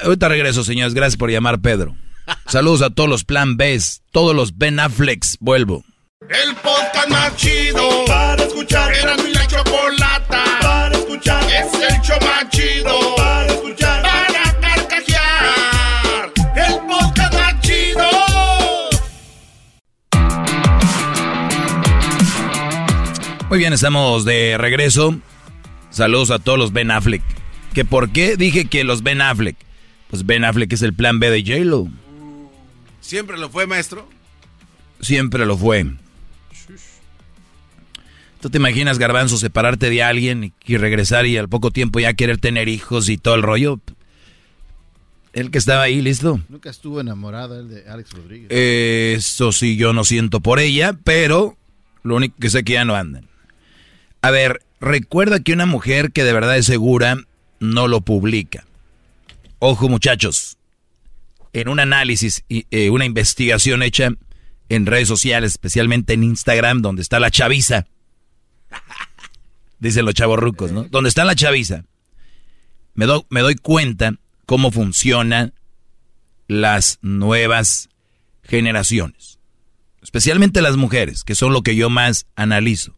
Ahorita 0.04 0.30
regreso, 0.30 0.64
señores. 0.64 0.94
Gracias 0.94 1.18
por 1.18 1.32
llamar, 1.32 1.62
Pedro. 1.62 1.95
Saludos 2.48 2.84
a 2.84 2.91
todos 2.91 3.10
los 3.10 3.24
Plan 3.24 3.58
Bs, 3.58 4.04
todos 4.12 4.36
los 4.36 4.56
Ben 4.56 4.80
Afflecks. 4.80 5.38
Vuelvo. 5.40 5.84
El 6.30 6.56
podcast 6.58 7.10
más 7.10 7.36
chido 7.38 8.06
para 8.06 8.44
escuchar. 8.44 8.94
Era 8.94 9.18
mi 9.18 9.34
la 9.34 9.48
chocolata 9.48 10.44
para 10.62 10.95
escuchar. 10.95 11.44
Es 11.45 11.74
el 11.74 12.02
show 12.02 12.20
más 12.22 12.48
chido 12.52 13.16
para 13.18 13.48
escuchar. 13.48 14.04
Para 14.04 14.60
carcajear. 14.62 16.34
El 16.56 16.74
podcast 16.88 17.34
más 17.34 17.62
chido. 17.62 18.10
Muy 23.50 23.58
bien, 23.58 23.74
estamos 23.74 24.24
de 24.24 24.56
regreso. 24.60 25.20
Saludos 25.94 26.32
a 26.32 26.40
todos 26.40 26.57
los 26.57 26.74
Ben 26.74 26.90
Affleck. 26.90 27.22
¿Que 27.76 27.86
por 27.86 28.11
qué 28.11 28.36
dije 28.36 28.65
que 28.65 28.84
los 28.84 29.03
Ben 29.03 29.22
Affleck? 29.22 29.56
Pues 30.10 30.26
Ben 30.26 30.44
Affleck 30.44 30.74
es 30.74 30.82
el 30.82 30.94
plan 30.94 31.20
B 31.20 31.30
de 31.30 31.44
J-Lo. 31.44 31.88
¿Siempre 32.99 33.38
lo 33.38 33.49
fue, 33.49 33.68
maestro? 33.68 34.10
Siempre 35.02 35.45
lo 35.45 35.56
fue. 35.56 35.86
¿Tú 38.41 38.49
te 38.49 38.57
imaginas, 38.57 38.98
Garbanzo, 38.98 39.38
separarte 39.38 39.90
de 39.90 40.02
alguien 40.02 40.53
y 40.65 40.78
regresar 40.78 41.28
y 41.28 41.38
al 41.38 41.48
poco 41.48 41.70
tiempo 41.70 41.99
ya 41.99 42.14
querer 42.14 42.40
tener 42.40 42.70
hijos 42.70 43.07
y 43.07 43.18
todo 43.18 43.36
el 43.36 43.44
rollo? 43.44 43.80
El 45.32 45.52
que 45.52 45.60
estaba 45.60 45.84
ahí, 45.84 46.02
listo. 46.02 46.41
Nunca 46.49 46.72
estuvo 46.72 47.02
enamorada 47.02 47.60
él 47.60 47.70
de 47.70 47.88
Alex 47.88 48.14
Rodríguez. 48.14 48.48
Eso 48.49 49.52
sí, 49.52 49.78
yo 49.78 49.94
no 49.94 50.03
siento 50.03 50.41
por 50.41 50.60
ella, 50.60 50.98
pero 51.03 51.56
lo 52.02 52.15
único 52.15 52.36
que 52.40 52.49
sé 52.49 52.60
es 52.60 52.65
que 52.65 52.74
ya 52.74 52.84
no 52.84 52.95
andan. 52.95 53.28
A 54.22 54.32
ver, 54.32 54.61
recuerda 54.84 55.39
que 55.39 55.53
una 55.53 55.65
mujer 55.65 56.11
que 56.11 56.23
de 56.23 56.34
verdad 56.34 56.57
es 56.57 56.65
segura 56.65 57.18
no 57.60 57.88
lo 57.88 58.01
publica. 58.01 58.65
Ojo, 59.60 59.88
muchachos, 59.88 60.57
en 61.53 61.69
un 61.69 61.80
análisis 61.80 62.43
y 62.49 62.65
eh, 62.72 62.89
una 62.89 63.05
investigación 63.05 63.81
hecha 63.81 64.10
en 64.69 64.85
redes 64.85 65.07
sociales, 65.07 65.53
especialmente 65.53 66.14
en 66.14 66.23
Instagram, 66.23 66.81
donde 66.81 67.01
está 67.01 67.19
la 67.19 67.31
chaviza. 67.31 67.85
Dicen 69.80 70.05
los 70.05 70.14
chavorrucos, 70.15 70.72
¿no? 70.72 70.84
Donde 70.84 71.10
está 71.10 71.23
la 71.23 71.35
chaviza. 71.35 71.85
Me, 72.93 73.05
me 73.30 73.41
doy 73.41 73.55
cuenta 73.55 74.15
cómo 74.45 74.72
funcionan 74.72 75.53
las 76.47 76.99
nuevas 77.01 77.89
generaciones. 78.43 79.39
Especialmente 80.01 80.61
las 80.61 80.76
mujeres, 80.76 81.23
que 81.23 81.35
son 81.35 81.53
lo 81.53 81.61
que 81.61 81.76
yo 81.76 81.89
más 81.89 82.26
analizo. 82.35 82.95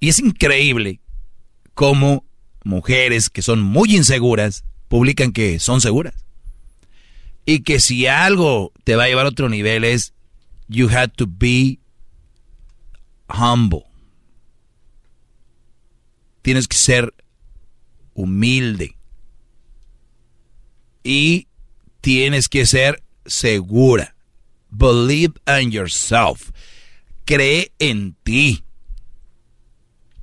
Y 0.00 0.08
es 0.08 0.18
increíble 0.18 1.00
cómo 1.74 2.24
mujeres 2.64 3.30
que 3.30 3.42
son 3.42 3.60
muy 3.62 3.94
inseguras 3.96 4.64
publican 4.88 5.32
que 5.32 5.58
son 5.58 5.80
seguras. 5.80 6.14
Y 7.44 7.60
que 7.60 7.80
si 7.80 8.06
algo 8.06 8.72
te 8.84 8.96
va 8.96 9.04
a 9.04 9.08
llevar 9.08 9.26
a 9.26 9.30
otro 9.30 9.48
nivel 9.48 9.84
es, 9.84 10.12
you 10.68 10.88
had 10.88 11.10
to 11.12 11.26
be 11.26 11.78
humble. 13.28 13.84
Tienes 16.42 16.68
que 16.68 16.76
ser 16.76 17.14
humilde. 18.14 18.96
Y 21.02 21.46
tienes 22.00 22.48
que 22.48 22.66
ser 22.66 23.02
segura. 23.26 24.16
Believe 24.70 25.34
in 25.60 25.70
yourself. 25.70 26.50
Cree 27.24 27.72
en 27.78 28.16
ti. 28.24 28.65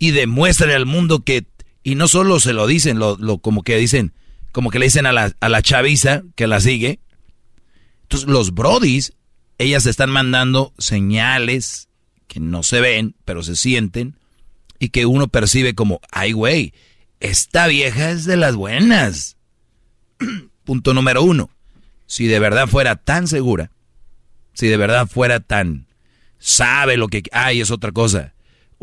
Y 0.03 0.11
demuéstrale 0.11 0.73
al 0.73 0.85
mundo 0.85 1.23
que, 1.23 1.45
y 1.81 1.95
no 1.95 2.09
solo 2.09 2.41
se 2.41 2.51
lo 2.51 2.67
dicen, 2.67 2.99
lo, 2.99 3.15
lo 3.15 3.37
como 3.37 3.63
que 3.63 3.77
dicen, 3.77 4.11
como 4.51 4.69
que 4.69 4.77
le 4.77 4.87
dicen 4.87 5.05
a 5.05 5.13
la, 5.13 5.33
a 5.39 5.47
la 5.47 5.61
chaviza 5.61 6.23
que 6.35 6.45
la 6.45 6.59
sigue. 6.59 6.99
Entonces 8.01 8.27
los 8.27 8.53
brodis, 8.53 9.13
ellas 9.59 9.85
están 9.85 10.09
mandando 10.09 10.73
señales 10.77 11.87
que 12.27 12.41
no 12.41 12.63
se 12.63 12.81
ven, 12.81 13.15
pero 13.23 13.43
se 13.43 13.55
sienten, 13.55 14.17
y 14.77 14.89
que 14.89 15.05
uno 15.05 15.29
percibe 15.29 15.73
como, 15.73 16.01
ay 16.11 16.33
güey, 16.33 16.73
esta 17.21 17.67
vieja 17.67 18.11
es 18.11 18.25
de 18.25 18.35
las 18.35 18.57
buenas. 18.57 19.37
Punto 20.65 20.93
número 20.93 21.23
uno. 21.23 21.49
Si 22.07 22.27
de 22.27 22.39
verdad 22.39 22.67
fuera 22.67 22.97
tan 22.97 23.29
segura, 23.29 23.71
si 24.51 24.67
de 24.67 24.75
verdad 24.75 25.07
fuera 25.07 25.39
tan... 25.39 25.87
sabe 26.39 26.97
lo 26.97 27.07
que... 27.07 27.23
Ay, 27.31 27.61
es 27.61 27.71
otra 27.71 27.93
cosa. 27.93 28.32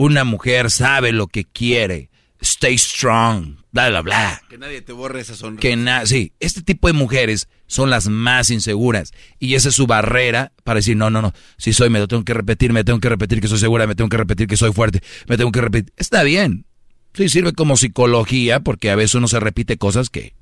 Una 0.01 0.25
mujer 0.25 0.71
sabe 0.71 1.13
lo 1.13 1.27
que 1.27 1.45
quiere. 1.45 2.09
Stay 2.41 2.79
strong. 2.79 3.57
Bla, 3.71 3.91
bla, 3.91 4.01
bla. 4.01 4.43
Que 4.49 4.57
nadie 4.57 4.81
te 4.81 4.95
borre 4.95 5.21
esa 5.21 5.37
sonrisa. 5.37 5.61
Que 5.61 5.77
na 5.77 6.07
sí, 6.07 6.33
este 6.41 6.63
tipo 6.63 6.87
de 6.87 6.95
mujeres 6.95 7.49
son 7.67 7.91
las 7.91 8.09
más 8.09 8.49
inseguras. 8.49 9.13
Y 9.39 9.57
esa 9.57 9.69
es 9.69 9.75
su 9.75 9.87
barrera 9.87 10.55
para 10.65 10.79
decir, 10.79 10.97
no, 10.97 11.11
no, 11.11 11.21
no, 11.21 11.35
si 11.59 11.75
soy, 11.75 11.91
me 11.91 11.99
lo 11.99 12.09
tengo 12.09 12.25
que 12.25 12.33
repetir, 12.33 12.73
me 12.73 12.83
tengo 12.83 12.99
que 12.99 13.11
repetir 13.11 13.43
que 13.43 13.49
soy 13.49 13.59
segura, 13.59 13.87
me 13.87 13.95
tengo 13.95 14.09
que 14.09 14.17
repetir 14.17 14.47
que 14.47 14.57
soy 14.57 14.73
fuerte, 14.73 15.03
me 15.29 15.37
tengo 15.37 15.53
que 15.53 15.61
repetir. 15.61 15.93
Está 15.99 16.23
bien. 16.23 16.65
Sí, 17.13 17.29
sirve 17.29 17.53
como 17.53 17.77
psicología 17.77 18.61
porque 18.61 18.91
a 18.91 18.97
veces 18.97 19.17
uno 19.17 19.29
se 19.29 19.39
repite 19.39 19.77
cosas 19.77 20.09
que 20.09 20.33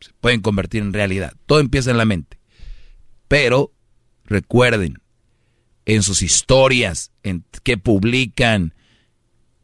se 0.00 0.12
pueden 0.18 0.40
convertir 0.40 0.80
en 0.80 0.94
realidad. 0.94 1.34
Todo 1.44 1.60
empieza 1.60 1.90
en 1.90 1.98
la 1.98 2.06
mente. 2.06 2.38
Pero 3.28 3.70
recuerden, 4.24 5.02
en 5.84 6.02
sus 6.02 6.22
historias, 6.22 7.12
en 7.22 7.44
qué 7.62 7.76
publican 7.76 8.72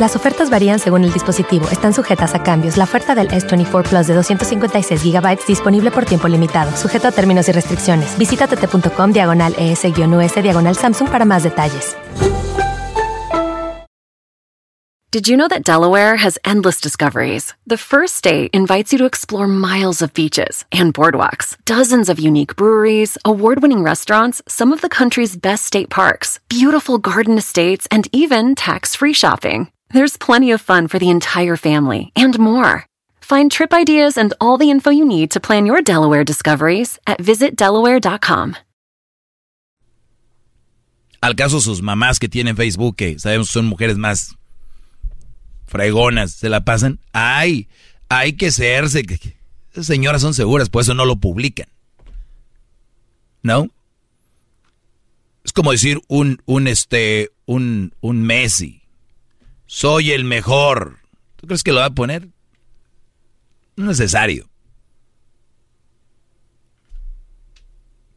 Las 0.00 0.16
ofertas 0.16 0.48
varían 0.48 0.78
según 0.78 1.04
el 1.04 1.12
dispositivo. 1.12 1.68
Están 1.70 1.92
sujetas 1.92 2.34
a 2.34 2.42
cambios. 2.42 2.78
La 2.78 2.84
oferta 2.84 3.14
del 3.14 3.28
S24 3.28 3.86
Plus 3.86 4.06
de 4.06 4.14
256 4.14 5.04
GB 5.04 5.46
disponible 5.46 5.90
por 5.90 6.06
tiempo 6.06 6.26
limitado, 6.26 6.74
sujeto 6.74 7.08
a 7.08 7.12
términos 7.12 7.50
y 7.50 7.52
restricciones. 7.52 8.16
Visita 8.16 8.46
tt.com 8.48 9.12
diagonal 9.12 9.54
ES-US 9.58 10.42
diagonal 10.42 10.74
Samsung 10.74 11.10
para 11.10 11.26
más 11.26 11.42
detalles. 11.42 11.96
Did 15.10 15.28
you 15.28 15.36
know 15.36 15.48
that 15.48 15.64
Delaware 15.64 16.16
has 16.16 16.38
endless 16.44 16.80
discoveries? 16.80 17.52
The 17.66 17.76
first 17.76 18.14
state 18.14 18.50
invites 18.54 18.92
you 18.92 18.98
to 19.00 19.04
explore 19.04 19.48
miles 19.48 20.00
of 20.00 20.14
beaches 20.14 20.64
and 20.72 20.94
boardwalks, 20.94 21.58
dozens 21.66 22.08
of 22.08 22.18
unique 22.18 22.56
breweries, 22.56 23.18
award 23.26 23.60
winning 23.60 23.82
restaurants, 23.82 24.40
some 24.48 24.72
of 24.72 24.80
the 24.80 24.88
country's 24.88 25.36
best 25.36 25.66
state 25.66 25.90
parks, 25.90 26.38
beautiful 26.48 26.96
garden 26.96 27.36
estates, 27.36 27.86
and 27.90 28.08
even 28.12 28.54
tax 28.54 28.94
free 28.94 29.12
shopping. 29.12 29.68
There's 29.92 30.16
plenty 30.16 30.52
of 30.52 30.60
fun 30.60 30.86
for 30.86 30.98
the 31.00 31.10
entire 31.10 31.56
family 31.56 32.12
and 32.14 32.38
more. 32.38 32.86
Find 33.20 33.50
trip 33.50 33.74
ideas 33.74 34.16
and 34.16 34.32
all 34.40 34.56
the 34.56 34.70
info 34.70 34.90
you 34.90 35.04
need 35.04 35.30
to 35.32 35.40
plan 35.40 35.66
your 35.66 35.82
Delaware 35.82 36.24
discoveries 36.24 36.98
at 37.06 37.18
visitdelaware.com. 37.18 38.56
Al 41.22 41.34
caso 41.34 41.60
sus 41.60 41.82
mamás 41.82 42.18
que 42.18 42.28
tienen 42.28 42.56
Facebook, 42.56 42.96
que 42.96 43.18
sabemos 43.18 43.48
son 43.48 43.66
mujeres 43.66 43.98
más 43.98 44.36
fregonas, 45.66 46.32
se 46.32 46.48
la 46.48 46.60
pasan. 46.60 46.98
Ay, 47.12 47.68
hay 48.08 48.34
que 48.34 48.50
serse. 48.52 49.04
Esas 49.72 49.86
señoras 49.86 50.22
son 50.22 50.34
seguras, 50.34 50.70
por 50.70 50.82
eso 50.82 50.94
no 50.94 51.04
lo 51.04 51.16
publican. 51.16 51.66
¿No? 53.42 53.68
Es 55.44 55.52
como 55.52 55.72
decir 55.72 56.00
un, 56.08 56.40
un, 56.46 56.68
este, 56.68 57.30
un, 57.46 57.92
un 58.00 58.22
Messi. 58.22 58.79
Soy 59.72 60.10
el 60.10 60.24
mejor. 60.24 60.98
¿Tú 61.36 61.46
crees 61.46 61.62
que 61.62 61.70
lo 61.70 61.78
va 61.78 61.84
a 61.84 61.94
poner? 61.94 62.26
No 63.76 63.84
es 63.92 64.00
necesario. 64.00 64.50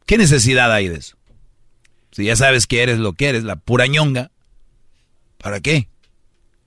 ¿Qué 0.04 0.18
necesidad 0.18 0.72
hay 0.72 0.88
de 0.88 0.96
eso? 0.96 1.16
Si 2.10 2.24
ya 2.24 2.34
sabes 2.34 2.66
que 2.66 2.82
eres 2.82 2.98
lo 2.98 3.12
que 3.12 3.28
eres, 3.28 3.44
la 3.44 3.54
pura 3.54 3.86
ñonga, 3.86 4.32
¿para 5.38 5.60
qué? 5.60 5.88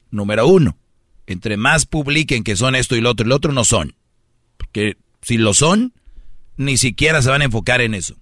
Número 0.09 0.47
uno, 0.47 0.77
entre 1.25 1.57
más 1.57 1.85
publiquen 1.85 2.45
que 2.45 2.55
son 2.55 2.73
esto 2.73 2.95
y 2.95 3.01
lo 3.01 3.11
otro 3.11 3.25
y 3.25 3.29
lo 3.29 3.35
otro, 3.35 3.51
no 3.51 3.65
son. 3.65 3.93
Porque 4.55 4.95
si 5.21 5.37
lo 5.37 5.53
son, 5.53 5.91
ni 6.55 6.77
siquiera 6.77 7.21
se 7.21 7.29
van 7.29 7.41
a 7.41 7.45
enfocar 7.45 7.81
en 7.81 7.93
eso. 7.93 8.15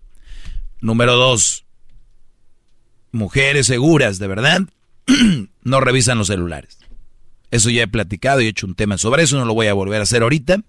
Número 0.81 1.13
dos, 1.13 1.63
mujeres 3.11 3.67
seguras, 3.67 4.17
de 4.17 4.25
verdad, 4.25 4.61
no 5.63 5.81
revisan 5.81 6.17
los 6.17 6.27
celulares. 6.27 6.79
Eso 7.51 7.69
ya 7.69 7.83
he 7.83 7.87
platicado 7.87 8.41
y 8.41 8.45
he 8.45 8.49
hecho 8.49 8.67
un 8.67 8.75
tema 8.75 8.97
sobre 8.97 9.23
eso, 9.23 9.37
no 9.37 9.45
lo 9.45 9.53
voy 9.53 9.67
a 9.67 9.73
volver 9.73 9.99
a 9.99 10.03
hacer 10.03 10.23
ahorita. 10.23 10.63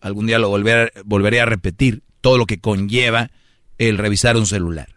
Algún 0.00 0.26
día 0.26 0.38
lo 0.38 0.48
volveré 0.48 1.40
a 1.40 1.46
repetir, 1.46 2.02
todo 2.20 2.38
lo 2.38 2.46
que 2.46 2.60
conlleva 2.60 3.30
el 3.78 3.98
revisar 3.98 4.36
un 4.36 4.46
celular. 4.46 4.96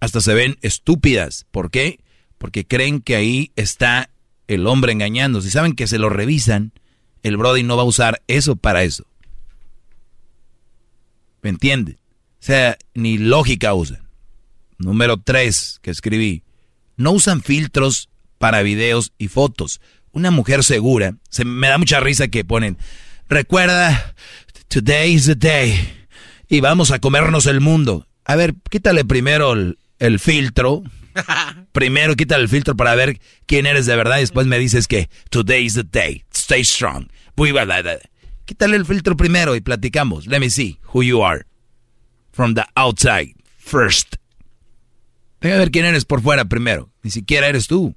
Hasta 0.00 0.20
se 0.20 0.34
ven 0.34 0.56
estúpidas. 0.62 1.46
¿Por 1.50 1.70
qué? 1.70 2.00
Porque 2.38 2.66
creen 2.66 3.00
que 3.00 3.16
ahí 3.16 3.52
está 3.56 4.10
el 4.48 4.66
hombre 4.66 4.92
engañando. 4.92 5.42
Si 5.42 5.50
saben 5.50 5.74
que 5.74 5.86
se 5.86 5.98
lo 5.98 6.08
revisan, 6.08 6.72
el 7.22 7.36
Brody 7.36 7.62
no 7.62 7.76
va 7.76 7.82
a 7.82 7.86
usar 7.86 8.22
eso 8.26 8.56
para 8.56 8.82
eso. 8.82 9.06
¿Me 11.42 11.50
entienden? 11.50 11.98
O 12.40 12.42
sea, 12.42 12.78
ni 12.94 13.18
lógica 13.18 13.74
usan. 13.74 14.08
Número 14.78 15.18
tres 15.18 15.78
que 15.82 15.90
escribí. 15.90 16.42
No 17.00 17.12
usan 17.12 17.42
filtros 17.42 18.10
para 18.36 18.60
videos 18.60 19.14
y 19.16 19.28
fotos. 19.28 19.80
Una 20.12 20.30
mujer 20.30 20.62
segura, 20.62 21.14
se 21.30 21.46
me 21.46 21.68
da 21.68 21.78
mucha 21.78 21.98
risa 21.98 22.28
que 22.28 22.44
ponen, 22.44 22.76
recuerda, 23.26 24.14
today 24.68 25.14
is 25.14 25.24
the 25.24 25.34
day, 25.34 25.78
y 26.46 26.60
vamos 26.60 26.90
a 26.90 26.98
comernos 26.98 27.46
el 27.46 27.62
mundo. 27.62 28.06
A 28.26 28.36
ver, 28.36 28.54
quítale 28.68 29.06
primero 29.06 29.54
el, 29.54 29.78
el 29.98 30.18
filtro, 30.18 30.82
Primero 31.72 32.14
quítale 32.16 32.42
el 32.42 32.50
filtro 32.50 32.76
para 32.76 32.94
ver 32.94 33.18
quién 33.46 33.64
eres 33.64 33.86
de 33.86 33.96
verdad 33.96 34.18
y 34.18 34.20
después 34.20 34.46
me 34.46 34.58
dices 34.58 34.86
que 34.86 35.08
today 35.30 35.64
is 35.64 35.74
the 35.74 35.82
day. 35.82 36.24
Stay 36.34 36.64
strong. 36.64 37.08
Quítale 38.44 38.76
el 38.76 38.84
filtro 38.84 39.16
primero 39.16 39.56
y 39.56 39.62
platicamos. 39.62 40.26
Let 40.26 40.40
me 40.40 40.50
see 40.50 40.78
who 40.92 41.02
you 41.02 41.24
are. 41.24 41.46
From 42.30 42.54
the 42.54 42.66
outside 42.76 43.34
first. 43.56 44.19
Déjame 45.40 45.58
ver 45.58 45.70
quién 45.70 45.84
eres 45.86 46.04
por 46.04 46.22
fuera 46.22 46.44
primero. 46.44 46.90
Ni 47.02 47.10
siquiera 47.10 47.48
eres 47.48 47.66
tú. 47.66 47.94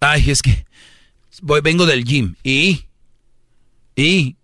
Ay, 0.00 0.30
es 0.30 0.42
que 0.42 0.66
voy, 1.42 1.60
vengo 1.60 1.86
del 1.86 2.04
gym. 2.04 2.34
¿Y? 2.42 2.86
¿Y? 3.96 4.36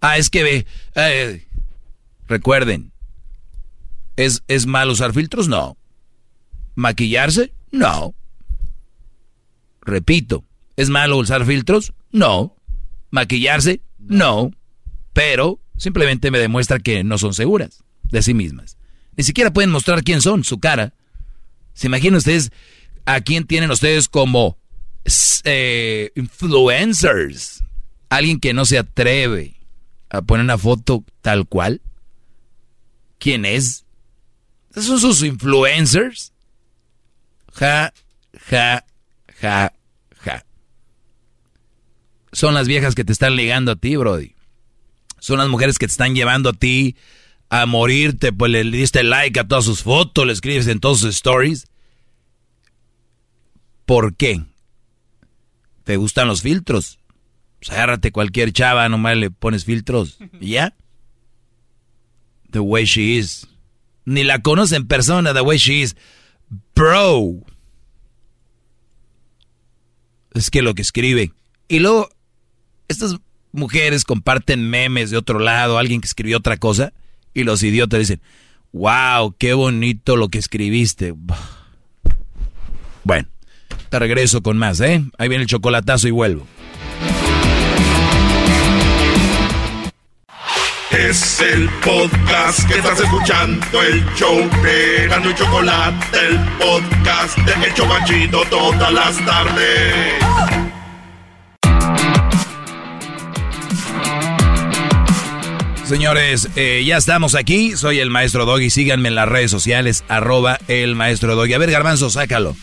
Ah, 0.00 0.16
es 0.16 0.30
que 0.30 0.42
ve. 0.42 0.66
Eh, 0.94 1.46
recuerden, 2.26 2.92
¿Es, 4.16 4.42
¿Es 4.46 4.66
mal 4.66 4.90
usar 4.90 5.12
filtros? 5.12 5.48
No. 5.48 5.76
¿Maquillarse? 6.74 7.52
No. 7.70 8.14
Repito, 9.80 10.44
¿es 10.76 10.90
malo 10.90 11.16
usar 11.16 11.44
filtros? 11.44 11.92
No. 12.10 12.54
¿Maquillarse? 13.10 13.80
No. 13.98 14.50
Pero 15.12 15.60
simplemente 15.76 16.30
me 16.30 16.38
demuestra 16.38 16.78
que 16.78 17.04
no 17.04 17.18
son 17.18 17.34
seguras 17.34 17.82
de 18.12 18.22
sí 18.22 18.34
mismas. 18.34 18.78
Ni 19.16 19.24
siquiera 19.24 19.52
pueden 19.52 19.70
mostrar 19.70 20.04
quién 20.04 20.22
son, 20.22 20.44
su 20.44 20.60
cara. 20.60 20.94
¿Se 21.74 21.88
imaginan 21.88 22.18
ustedes 22.18 22.52
a 23.04 23.20
quién 23.20 23.46
tienen 23.46 23.70
ustedes 23.70 24.08
como 24.08 24.58
eh, 25.44 26.12
influencers, 26.14 27.64
alguien 28.08 28.38
que 28.38 28.54
no 28.54 28.64
se 28.64 28.78
atreve 28.78 29.56
a 30.10 30.22
poner 30.22 30.44
una 30.44 30.58
foto 30.58 31.04
tal 31.20 31.46
cual. 31.46 31.80
¿Quién 33.18 33.44
es? 33.44 33.84
¿Esos 34.70 35.00
son 35.00 35.00
sus 35.00 35.22
influencers? 35.22 36.32
Ja, 37.52 37.92
ja, 38.48 38.84
ja, 39.40 39.72
ja. 40.18 40.44
Son 42.32 42.54
las 42.54 42.68
viejas 42.68 42.94
que 42.94 43.04
te 43.04 43.12
están 43.12 43.36
ligando 43.36 43.72
a 43.72 43.76
ti, 43.76 43.96
Brody. 43.96 44.34
Son 45.18 45.38
las 45.38 45.48
mujeres 45.48 45.78
que 45.78 45.86
te 45.86 45.92
están 45.92 46.14
llevando 46.14 46.50
a 46.50 46.52
ti 46.54 46.96
a 47.52 47.66
morirte, 47.66 48.32
pues 48.32 48.50
le 48.50 48.64
diste 48.64 49.02
like 49.02 49.38
a 49.38 49.46
todas 49.46 49.66
sus 49.66 49.82
fotos, 49.82 50.26
le 50.26 50.32
escribes 50.32 50.66
en 50.68 50.80
todos 50.80 51.00
sus 51.00 51.16
stories. 51.16 51.66
¿Por 53.84 54.16
qué? 54.16 54.42
¿Te 55.84 55.98
gustan 55.98 56.28
los 56.28 56.40
filtros? 56.40 56.98
Pues 57.58 57.70
agárrate 57.70 58.10
cualquier 58.10 58.54
chava, 58.54 58.88
nomás 58.88 59.18
le 59.18 59.30
pones 59.30 59.66
filtros. 59.66 60.16
¿Y 60.40 60.52
ya? 60.52 60.74
The 62.50 62.60
way 62.60 62.86
she 62.86 63.18
is. 63.18 63.46
Ni 64.06 64.24
la 64.24 64.40
conoce 64.40 64.76
en 64.76 64.88
persona, 64.88 65.34
the 65.34 65.42
way 65.42 65.58
she 65.58 65.82
is. 65.82 65.94
Bro. 66.74 67.44
Es 70.32 70.50
que 70.50 70.62
lo 70.62 70.74
que 70.74 70.80
escribe. 70.80 71.32
Y 71.68 71.80
luego, 71.80 72.08
estas 72.88 73.18
mujeres 73.52 74.04
comparten 74.04 74.70
memes 74.70 75.10
de 75.10 75.18
otro 75.18 75.38
lado, 75.38 75.76
alguien 75.76 76.00
que 76.00 76.06
escribió 76.06 76.38
otra 76.38 76.56
cosa, 76.56 76.94
y 77.34 77.44
los 77.44 77.62
idiotas 77.62 78.00
dicen, 78.00 78.20
wow, 78.72 79.34
qué 79.38 79.54
bonito 79.54 80.16
lo 80.16 80.28
que 80.28 80.38
escribiste. 80.38 81.14
Bueno, 83.04 83.28
te 83.88 83.98
regreso 83.98 84.42
con 84.42 84.58
más, 84.58 84.80
¿eh? 84.80 85.04
Ahí 85.18 85.28
viene 85.28 85.42
el 85.42 85.48
chocolatazo 85.48 86.08
y 86.08 86.12
vuelvo. 86.12 86.46
Es 90.90 91.40
el 91.40 91.68
podcast 91.82 92.68
que 92.68 92.74
estás 92.74 93.00
escuchando, 93.00 93.82
el 93.82 94.04
show 94.14 94.38
de 94.62 95.08
Gano 95.08 95.30
y 95.30 95.34
Chocolate, 95.34 96.18
el 96.28 96.38
podcast 96.58 97.38
de 97.38 97.66
El 97.66 97.74
Chocachito 97.74 98.42
todas 98.50 98.92
las 98.92 99.16
tardes. 99.24 100.61
Señores, 105.84 106.48
eh, 106.56 106.82
ya 106.86 106.96
estamos 106.96 107.34
aquí. 107.34 107.76
Soy 107.76 107.98
el 107.98 108.08
maestro 108.08 108.46
Doggy. 108.46 108.70
Síganme 108.70 109.08
en 109.08 109.14
las 109.14 109.28
redes 109.28 109.50
sociales, 109.50 110.04
arroba 110.08 110.58
el 110.68 110.94
maestro 110.94 111.34
Doggy. 111.34 111.52
A 111.54 111.58
ver, 111.58 111.70
Garbanzo, 111.70 112.08
sácalo. 112.08 112.56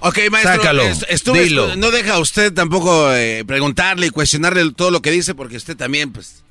Ok, 0.00 0.18
maestro, 0.30 0.56
Sácalo, 0.56 0.82
estuve- 1.08 1.44
dilo. 1.44 1.74
no 1.76 1.90
deja 1.90 2.18
usted 2.18 2.52
tampoco 2.52 3.12
eh, 3.14 3.44
preguntarle 3.46 4.06
y 4.08 4.10
cuestionarle 4.10 4.70
todo 4.72 4.90
lo 4.90 5.00
que 5.00 5.10
dice, 5.10 5.34
porque 5.34 5.56
usted 5.56 5.76
también, 5.76 6.12
pues, 6.12 6.42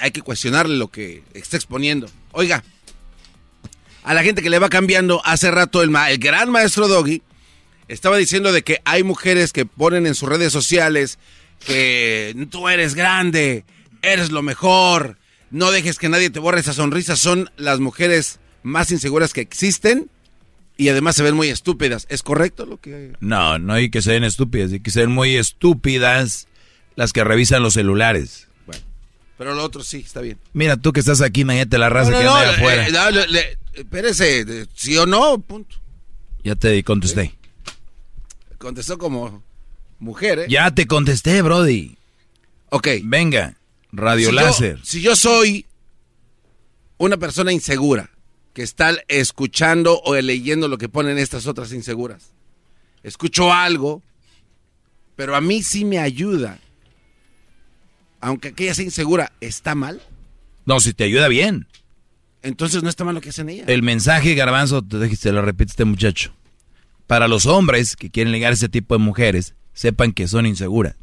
hay 0.00 0.10
que 0.12 0.22
cuestionarle 0.22 0.76
lo 0.76 0.88
que 0.88 1.22
está 1.34 1.56
exponiendo. 1.56 2.08
Oiga, 2.32 2.62
a 4.04 4.14
la 4.14 4.22
gente 4.22 4.40
que 4.40 4.50
le 4.50 4.58
va 4.60 4.68
cambiando, 4.68 5.20
hace 5.24 5.50
rato 5.50 5.82
el, 5.82 5.90
ma- 5.90 6.10
el 6.10 6.18
gran 6.18 6.48
maestro 6.50 6.86
Doggy 6.86 7.22
estaba 7.88 8.16
diciendo 8.16 8.52
de 8.52 8.62
que 8.62 8.80
hay 8.84 9.02
mujeres 9.02 9.52
que 9.52 9.66
ponen 9.66 10.06
en 10.06 10.14
sus 10.14 10.28
redes 10.28 10.52
sociales 10.52 11.18
que 11.66 12.34
tú 12.50 12.68
eres 12.68 12.94
grande, 12.94 13.64
eres 14.00 14.30
lo 14.30 14.42
mejor, 14.42 15.18
no 15.50 15.70
dejes 15.70 15.98
que 15.98 16.08
nadie 16.08 16.30
te 16.30 16.38
borre 16.40 16.60
esa 16.60 16.72
sonrisa. 16.72 17.16
Son 17.16 17.50
las 17.56 17.80
mujeres 17.80 18.38
más 18.62 18.90
inseguras 18.90 19.32
que 19.32 19.40
existen 19.40 20.10
y 20.76 20.88
además 20.88 21.16
se 21.16 21.22
ven 21.22 21.34
muy 21.34 21.48
estúpidas. 21.48 22.06
¿Es 22.10 22.22
correcto 22.22 22.66
lo 22.66 22.78
que...? 22.80 23.12
No, 23.20 23.58
no 23.58 23.72
hay 23.74 23.90
que 23.90 24.02
ser 24.02 24.22
estúpidas, 24.24 24.72
hay 24.72 24.80
que 24.80 24.90
ser 24.90 25.08
muy 25.08 25.36
estúpidas 25.36 26.48
las 26.96 27.12
que 27.12 27.24
revisan 27.24 27.62
los 27.62 27.74
celulares. 27.74 28.42
Pero 29.38 29.54
lo 29.54 29.62
otro 29.64 29.84
sí, 29.84 29.98
está 30.04 30.22
bien. 30.22 30.38
Mira, 30.54 30.78
tú 30.78 30.94
que 30.94 31.00
estás 31.00 31.20
aquí, 31.20 31.42
imagínate 31.42 31.76
la 31.76 31.90
raza 31.90 32.10
No, 32.10 32.18
que 32.18 32.24
anda 32.26 32.46
no, 32.46 32.52
afuera. 32.52 32.88
eh, 32.88 32.90
no, 32.92 33.10
le- 33.10 33.26
le- 33.28 33.58
espérese, 33.74 34.66
sí 34.74 34.96
o 34.96 35.04
no, 35.04 35.38
punto. 35.38 35.76
Ya 36.42 36.54
te 36.54 36.82
contesté. 36.82 37.34
Contestó 38.56 38.96
como 38.96 39.42
mujer, 39.98 40.38
¿eh? 40.38 40.46
Ya 40.48 40.70
te 40.74 40.86
contesté, 40.86 41.42
Brody. 41.42 41.98
Ok. 42.70 42.88
Venga, 43.04 43.56
radio 43.92 44.28
si 44.30 44.34
yo- 44.34 44.40
láser. 44.40 44.80
si 44.84 45.00
yo 45.02 45.16
soy 45.16 45.66
una 46.98 47.16
persona 47.16 47.52
insegura 47.52 48.10
que 48.52 48.62
está 48.62 48.96
escuchando 49.08 50.00
o 50.04 50.14
leyendo 50.16 50.68
lo 50.68 50.78
que 50.78 50.88
ponen 50.88 51.18
estas 51.18 51.46
otras 51.46 51.72
inseguras, 51.72 52.32
escucho 53.02 53.52
algo, 53.52 54.02
pero 55.14 55.36
a 55.36 55.40
mí 55.40 55.62
sí 55.62 55.84
me 55.84 55.98
ayuda, 55.98 56.58
aunque 58.20 58.48
aquella 58.48 58.74
sea 58.74 58.84
insegura, 58.84 59.32
¿está 59.40 59.74
mal? 59.74 60.00
No, 60.64 60.80
si 60.80 60.92
te 60.94 61.04
ayuda 61.04 61.28
bien. 61.28 61.66
Entonces 62.42 62.82
no 62.82 62.88
está 62.88 63.04
mal 63.04 63.14
lo 63.14 63.20
que 63.20 63.30
hacen 63.30 63.48
ellas. 63.48 63.68
El 63.68 63.82
mensaje, 63.82 64.34
Garbanzo, 64.34 64.82
te, 64.82 65.08
te 65.16 65.32
lo 65.32 65.42
repite 65.42 65.70
este 65.70 65.84
muchacho. 65.84 66.32
Para 67.06 67.28
los 67.28 67.46
hombres 67.46 67.94
que 67.96 68.10
quieren 68.10 68.32
ligar 68.32 68.50
a 68.50 68.54
ese 68.54 68.68
tipo 68.68 68.94
de 68.96 68.98
mujeres, 69.04 69.54
sepan 69.74 70.12
que 70.12 70.28
son 70.28 70.46
inseguras. 70.46 70.96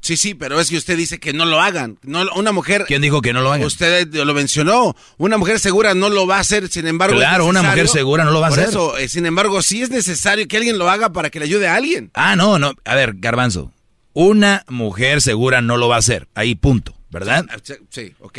Sí, 0.00 0.16
sí, 0.16 0.34
pero 0.34 0.58
es 0.60 0.70
que 0.70 0.78
usted 0.78 0.96
dice 0.96 1.20
que 1.20 1.32
no 1.34 1.44
lo 1.44 1.60
hagan. 1.60 1.98
No, 2.02 2.24
una 2.34 2.52
mujer... 2.52 2.84
¿Quién 2.86 3.02
dijo 3.02 3.20
que 3.20 3.34
no 3.34 3.42
lo 3.42 3.52
hagan? 3.52 3.66
Usted 3.66 4.08
lo 4.14 4.32
mencionó. 4.32 4.96
Una 5.18 5.36
mujer 5.36 5.60
segura 5.60 5.92
no 5.94 6.08
lo 6.08 6.26
va 6.26 6.38
a 6.38 6.40
hacer, 6.40 6.68
sin 6.68 6.86
embargo... 6.86 7.16
Claro, 7.16 7.44
una 7.44 7.62
mujer 7.62 7.86
segura 7.86 8.24
no 8.24 8.30
lo 8.30 8.40
va 8.40 8.46
a 8.46 8.50
Por 8.50 8.58
hacer. 8.60 8.70
eso, 8.70 8.96
eh, 8.96 9.08
sin 9.08 9.26
embargo, 9.26 9.60
sí 9.60 9.82
es 9.82 9.90
necesario 9.90 10.48
que 10.48 10.56
alguien 10.56 10.78
lo 10.78 10.88
haga 10.88 11.12
para 11.12 11.28
que 11.28 11.38
le 11.38 11.44
ayude 11.44 11.68
a 11.68 11.74
alguien. 11.74 12.10
Ah, 12.14 12.34
no, 12.34 12.58
no. 12.58 12.72
A 12.84 12.94
ver, 12.94 13.14
Garbanzo. 13.16 13.72
Una 14.14 14.64
mujer 14.68 15.20
segura 15.20 15.60
no 15.60 15.76
lo 15.76 15.88
va 15.88 15.96
a 15.96 16.00
hacer. 16.00 16.28
Ahí, 16.34 16.54
punto. 16.54 16.94
¿Verdad? 17.10 17.44
Ah, 17.50 17.58
Sí, 17.62 17.74
Sí, 17.90 18.14
ok. 18.20 18.38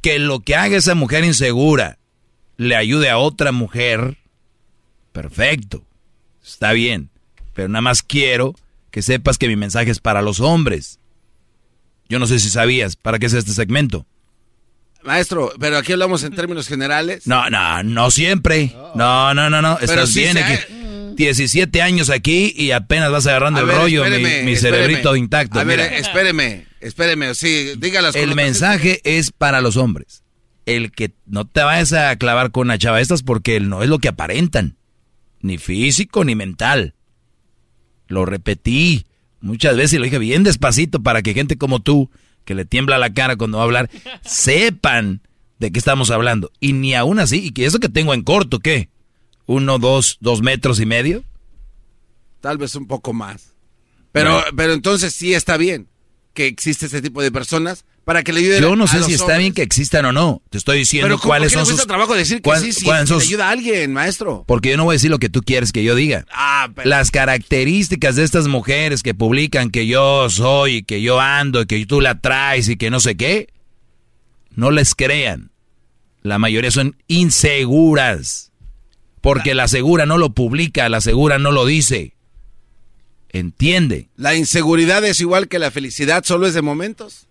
Que 0.00 0.18
lo 0.18 0.40
que 0.40 0.56
haga 0.56 0.76
esa 0.78 0.94
mujer 0.94 1.24
insegura 1.24 1.98
le 2.56 2.74
ayude 2.74 3.10
a 3.10 3.18
otra 3.18 3.52
mujer, 3.52 4.16
perfecto. 5.12 5.84
Está 6.44 6.72
bien. 6.72 7.10
Pero 7.54 7.68
nada 7.68 7.82
más 7.82 8.02
quiero 8.02 8.54
que 8.90 9.02
sepas 9.02 9.38
que 9.38 9.48
mi 9.48 9.56
mensaje 9.56 9.90
es 9.90 10.00
para 10.00 10.22
los 10.22 10.40
hombres. 10.40 10.98
Yo 12.12 12.18
no 12.18 12.26
sé 12.26 12.38
si 12.40 12.50
sabías 12.50 12.94
para 12.94 13.18
qué 13.18 13.24
es 13.24 13.32
este 13.32 13.52
segmento. 13.52 14.04
Maestro, 15.02 15.50
pero 15.58 15.78
aquí 15.78 15.92
hablamos 15.92 16.22
en 16.24 16.34
términos 16.34 16.68
generales. 16.68 17.26
No, 17.26 17.48
no, 17.48 17.82
no 17.82 18.10
siempre. 18.10 18.70
No, 18.94 19.32
no, 19.32 19.48
no, 19.48 19.62
no. 19.62 19.78
Pero 19.80 19.92
Estás 19.92 20.10
sí 20.10 20.20
bien 20.20 20.34
se- 20.34 20.44
aquí. 20.44 20.62
17 21.16 21.80
años 21.80 22.10
aquí 22.10 22.52
y 22.54 22.72
apenas 22.72 23.10
vas 23.10 23.26
agarrando 23.26 23.60
A 23.60 23.62
el 23.62 23.68
ver, 23.68 23.76
rollo, 23.78 24.02
mi, 24.02 24.08
espéreme, 24.10 24.42
mi 24.42 24.52
espéreme. 24.52 24.56
cerebrito 24.84 25.16
intacto. 25.16 25.58
A 25.58 25.64
ver, 25.64 25.78
mira. 25.78 25.96
espéreme, 25.96 26.66
espéreme, 26.80 27.34
sí, 27.34 27.72
diga 27.78 28.02
las 28.02 28.14
El 28.14 28.34
mensaje 28.34 29.00
es 29.04 29.30
para 29.32 29.62
los 29.62 29.78
hombres. 29.78 30.22
El 30.66 30.92
que 30.92 31.14
no 31.24 31.46
te 31.46 31.62
vayas 31.62 31.94
a 31.94 32.14
clavar 32.16 32.50
con 32.50 32.66
una 32.68 32.76
chava 32.76 33.00
estas 33.00 33.22
porque 33.22 33.58
no 33.58 33.82
es 33.82 33.88
lo 33.88 34.00
que 34.00 34.08
aparentan. 34.08 34.76
Ni 35.40 35.56
físico 35.56 36.24
ni 36.24 36.34
mental. 36.34 36.94
Lo 38.06 38.26
repetí 38.26 39.06
muchas 39.42 39.76
veces 39.76 39.94
y 39.94 39.98
lo 39.98 40.04
dije 40.04 40.18
bien 40.18 40.42
despacito 40.42 41.02
para 41.02 41.22
que 41.22 41.34
gente 41.34 41.58
como 41.58 41.80
tú, 41.80 42.10
que 42.44 42.54
le 42.54 42.64
tiembla 42.64 42.98
la 42.98 43.12
cara 43.12 43.36
cuando 43.36 43.58
va 43.58 43.64
a 43.64 43.66
hablar, 43.66 43.90
sepan 44.24 45.20
de 45.58 45.70
qué 45.70 45.78
estamos 45.78 46.10
hablando. 46.10 46.50
Y 46.60 46.72
ni 46.72 46.94
aún 46.94 47.18
así, 47.20 47.44
y 47.46 47.50
que 47.52 47.66
eso 47.66 47.78
que 47.78 47.88
tengo 47.88 48.14
en 48.14 48.22
corto, 48.22 48.58
¿qué? 48.58 48.88
¿Uno, 49.46 49.78
dos, 49.78 50.18
dos 50.20 50.40
metros 50.42 50.80
y 50.80 50.86
medio? 50.86 51.24
Tal 52.40 52.58
vez 52.58 52.74
un 52.74 52.86
poco 52.86 53.12
más. 53.12 53.52
Pero, 54.12 54.32
Bueno. 54.34 54.46
pero 54.56 54.72
entonces 54.72 55.14
sí 55.14 55.34
está 55.34 55.56
bien 55.56 55.88
que 56.34 56.46
existe 56.46 56.86
ese 56.86 57.02
tipo 57.02 57.20
de 57.22 57.30
personas 57.30 57.84
para 58.04 58.22
que 58.24 58.32
le 58.32 58.40
ayuden 58.40 58.60
Yo 58.62 58.74
no 58.74 58.86
sé 58.88 59.02
si 59.04 59.12
está 59.12 59.24
hombres. 59.24 59.38
bien 59.38 59.52
que 59.54 59.62
existan 59.62 60.04
o 60.06 60.12
no. 60.12 60.42
Te 60.50 60.58
estoy 60.58 60.78
diciendo 60.78 61.06
Pero 61.06 61.18
¿cómo- 61.18 61.28
cuáles 61.28 61.52
son 61.52 61.64
sus... 61.66 61.86
trabajo 61.86 62.14
decir 62.14 62.42
que 62.42 62.50
sí, 62.72 62.88
ayuda 62.90 63.48
a 63.48 63.50
alguien, 63.50 63.92
maestro? 63.92 64.44
Porque 64.46 64.70
yo 64.70 64.76
no 64.76 64.84
voy 64.84 64.94
a 64.94 64.96
decir 64.96 65.10
lo 65.10 65.18
que 65.18 65.28
tú 65.28 65.42
quieres 65.42 65.70
que 65.72 65.84
yo 65.84 65.94
diga. 65.94 66.24
Ah, 66.32 66.68
pero- 66.74 66.88
Las 66.88 67.10
características 67.10 68.16
de 68.16 68.24
estas 68.24 68.48
mujeres 68.48 69.02
que 69.02 69.14
publican 69.14 69.70
que 69.70 69.86
yo 69.86 70.28
soy, 70.30 70.76
y 70.76 70.82
que 70.82 71.00
yo 71.02 71.20
ando, 71.20 71.62
y 71.62 71.66
que 71.66 71.86
tú 71.86 72.00
la 72.00 72.20
traes 72.20 72.68
y 72.68 72.76
que 72.76 72.90
no 72.90 72.98
sé 72.98 73.16
qué, 73.16 73.48
no 74.54 74.70
les 74.70 74.94
crean. 74.94 75.50
La 76.22 76.38
mayoría 76.38 76.70
son 76.70 76.96
inseguras. 77.08 78.50
Porque 79.20 79.54
la 79.54 79.68
segura 79.68 80.06
no 80.06 80.18
lo 80.18 80.30
publica, 80.30 80.88
la 80.88 81.00
segura 81.00 81.38
no 81.38 81.52
lo 81.52 81.64
dice. 81.66 82.14
Entiende. 83.32 84.10
La 84.16 84.34
inseguridad 84.34 85.04
es 85.04 85.20
igual 85.20 85.48
que 85.48 85.58
la 85.58 85.70
felicidad, 85.70 86.24
solo 86.24 86.46
es 86.46 86.54
de 86.54 86.62
momentos. 86.62 87.26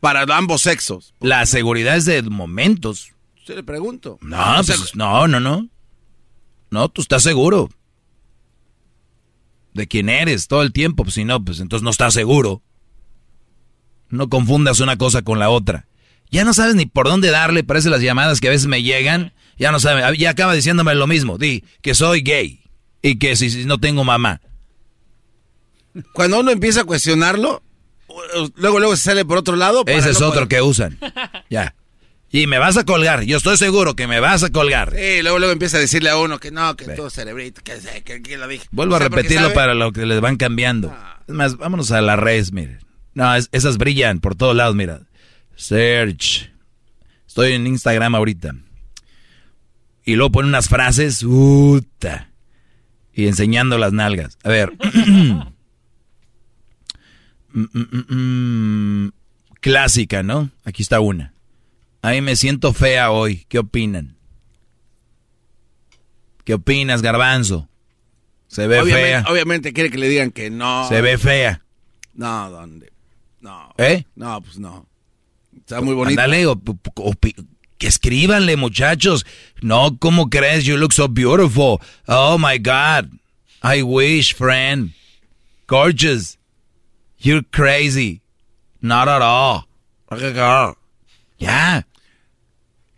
Para 0.00 0.22
ambos 0.36 0.62
sexos. 0.62 1.14
La 1.20 1.46
seguridad 1.46 1.96
es 1.96 2.04
de 2.04 2.22
momentos. 2.22 3.12
Se 3.44 3.54
le 3.54 3.62
pregunto. 3.62 4.18
No, 4.20 4.60
pues, 4.64 4.94
no, 4.94 5.26
no, 5.28 5.40
no. 5.40 5.68
No, 6.70 6.88
tú 6.88 7.02
estás 7.02 7.22
seguro. 7.22 7.70
De 9.74 9.86
quién 9.86 10.08
eres 10.08 10.48
todo 10.48 10.62
el 10.62 10.72
tiempo. 10.72 11.02
Pues 11.04 11.14
si 11.14 11.24
no, 11.24 11.44
pues 11.44 11.60
entonces 11.60 11.82
no 11.82 11.90
estás 11.90 12.14
seguro. 12.14 12.62
No 14.08 14.28
confundas 14.28 14.80
una 14.80 14.96
cosa 14.96 15.22
con 15.22 15.38
la 15.38 15.50
otra. 15.50 15.86
Ya 16.30 16.44
no 16.44 16.54
sabes 16.54 16.74
ni 16.74 16.86
por 16.86 17.08
dónde 17.08 17.30
darle, 17.30 17.62
parece 17.62 17.90
las 17.90 18.00
llamadas 18.00 18.40
que 18.40 18.48
a 18.48 18.52
veces 18.52 18.66
me 18.66 18.82
llegan. 18.82 19.32
Ya 19.58 19.70
no 19.70 19.80
sabes, 19.80 20.18
ya 20.18 20.30
acaba 20.30 20.54
diciéndome 20.54 20.94
lo 20.94 21.06
mismo. 21.06 21.36
Di 21.36 21.64
que 21.82 21.94
soy 21.94 22.22
gay 22.22 22.60
y 23.02 23.18
que 23.18 23.36
si, 23.36 23.50
si 23.50 23.64
no 23.66 23.78
tengo 23.78 24.04
mamá. 24.04 24.40
Cuando 26.12 26.40
uno 26.40 26.50
empieza 26.50 26.82
a 26.82 26.84
cuestionarlo, 26.84 27.62
luego 28.56 28.78
luego 28.78 28.96
se 28.96 29.02
sale 29.04 29.24
por 29.24 29.38
otro 29.38 29.56
lado. 29.56 29.84
Ese 29.86 30.10
es 30.10 30.20
otro 30.20 30.48
que 30.48 30.62
usan. 30.62 30.98
Ya. 31.50 31.74
Y 32.34 32.46
me 32.46 32.58
vas 32.58 32.78
a 32.78 32.84
colgar, 32.84 33.24
yo 33.24 33.36
estoy 33.36 33.58
seguro 33.58 33.94
que 33.94 34.06
me 34.06 34.18
vas 34.18 34.42
a 34.42 34.48
colgar. 34.48 34.94
Sí, 34.96 35.20
luego 35.20 35.38
luego 35.38 35.52
empieza 35.52 35.76
a 35.76 35.80
decirle 35.80 36.08
a 36.08 36.16
uno 36.16 36.38
que 36.38 36.50
no, 36.50 36.74
que 36.76 36.86
tú 36.86 37.10
cerebrito, 37.10 37.60
que, 37.62 37.74
que, 38.02 38.22
que 38.22 38.38
lo 38.38 38.48
dije. 38.48 38.66
Vuelvo 38.70 38.96
a 38.96 39.00
repetirlo 39.00 39.52
para 39.52 39.74
lo 39.74 39.92
que 39.92 40.06
les 40.06 40.18
van 40.22 40.36
cambiando. 40.36 40.90
Ah. 40.96 41.20
Es 41.28 41.34
más, 41.34 41.56
vámonos 41.58 41.90
a 41.90 42.00
la 42.00 42.16
red, 42.16 42.46
miren. 42.50 42.78
No, 43.12 43.34
esas 43.36 43.76
brillan 43.76 44.20
por 44.20 44.34
todos 44.34 44.56
lados, 44.56 44.74
mira. 44.74 45.02
Search. 45.56 46.50
Estoy 47.26 47.52
en 47.52 47.66
Instagram 47.66 48.14
ahorita. 48.14 48.54
Y 50.04 50.16
luego 50.16 50.32
pone 50.32 50.48
unas 50.48 50.68
frases, 50.68 51.22
puta. 51.22 52.30
Y 53.12 53.26
enseñando 53.26 53.76
las 53.76 53.92
nalgas. 53.92 54.38
A 54.42 54.48
ver. 54.48 54.72
Mm, 57.52 57.64
mm, 57.72 59.04
mm, 59.06 59.12
Clásica, 59.60 60.22
¿no? 60.22 60.50
Aquí 60.64 60.82
está 60.82 61.00
una. 61.00 61.34
Ahí 62.02 62.20
me 62.20 62.34
siento 62.36 62.72
fea 62.72 63.10
hoy. 63.10 63.46
¿Qué 63.48 63.58
opinan? 63.58 64.16
¿Qué 66.44 66.54
opinas, 66.54 67.02
garbanzo? 67.02 67.68
Se 68.48 68.66
ve 68.66 68.84
fea. 68.84 69.24
Obviamente 69.28 69.72
quiere 69.72 69.90
que 69.90 69.98
le 69.98 70.08
digan 70.08 70.30
que 70.32 70.50
no. 70.50 70.88
Se 70.88 71.00
ve 71.00 71.16
fea. 71.16 71.62
No, 72.14 72.50
¿dónde? 72.50 72.92
No. 73.40 73.72
¿Eh? 73.78 74.04
No, 74.16 74.40
pues 74.42 74.58
no. 74.58 74.86
Está 75.56 75.80
muy 75.80 75.94
bonito. 75.94 76.20
Dale, 76.20 76.44
que 77.78 77.86
escríbanle, 77.86 78.56
muchachos. 78.56 79.24
No, 79.60 79.96
¿cómo 79.98 80.28
crees? 80.28 80.64
You 80.64 80.76
look 80.76 80.92
so 80.92 81.08
beautiful. 81.08 81.78
Oh 82.06 82.36
my 82.38 82.58
God. 82.58 83.10
I 83.62 83.82
wish, 83.82 84.34
friend. 84.34 84.92
Gorgeous. 85.66 86.38
You're 87.22 87.44
crazy. 87.50 88.20
Not 88.80 89.08
at 89.08 89.22
all. 89.22 89.66
Ya. 91.38 91.86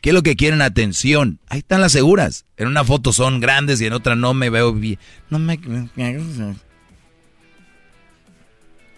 ¿Qué 0.00 0.10
es 0.10 0.14
lo 0.14 0.22
que 0.22 0.36
quieren? 0.36 0.62
Atención. 0.62 1.38
Ahí 1.48 1.58
están 1.58 1.80
las 1.80 1.92
seguras. 1.92 2.46
En 2.56 2.66
una 2.66 2.84
foto 2.84 3.12
son 3.12 3.40
grandes 3.40 3.80
y 3.80 3.86
en 3.86 3.92
otra 3.92 4.16
no 4.16 4.34
me 4.34 4.50
veo 4.50 4.72
bien. 4.72 4.98
No 5.30 5.38
me... 5.38 5.58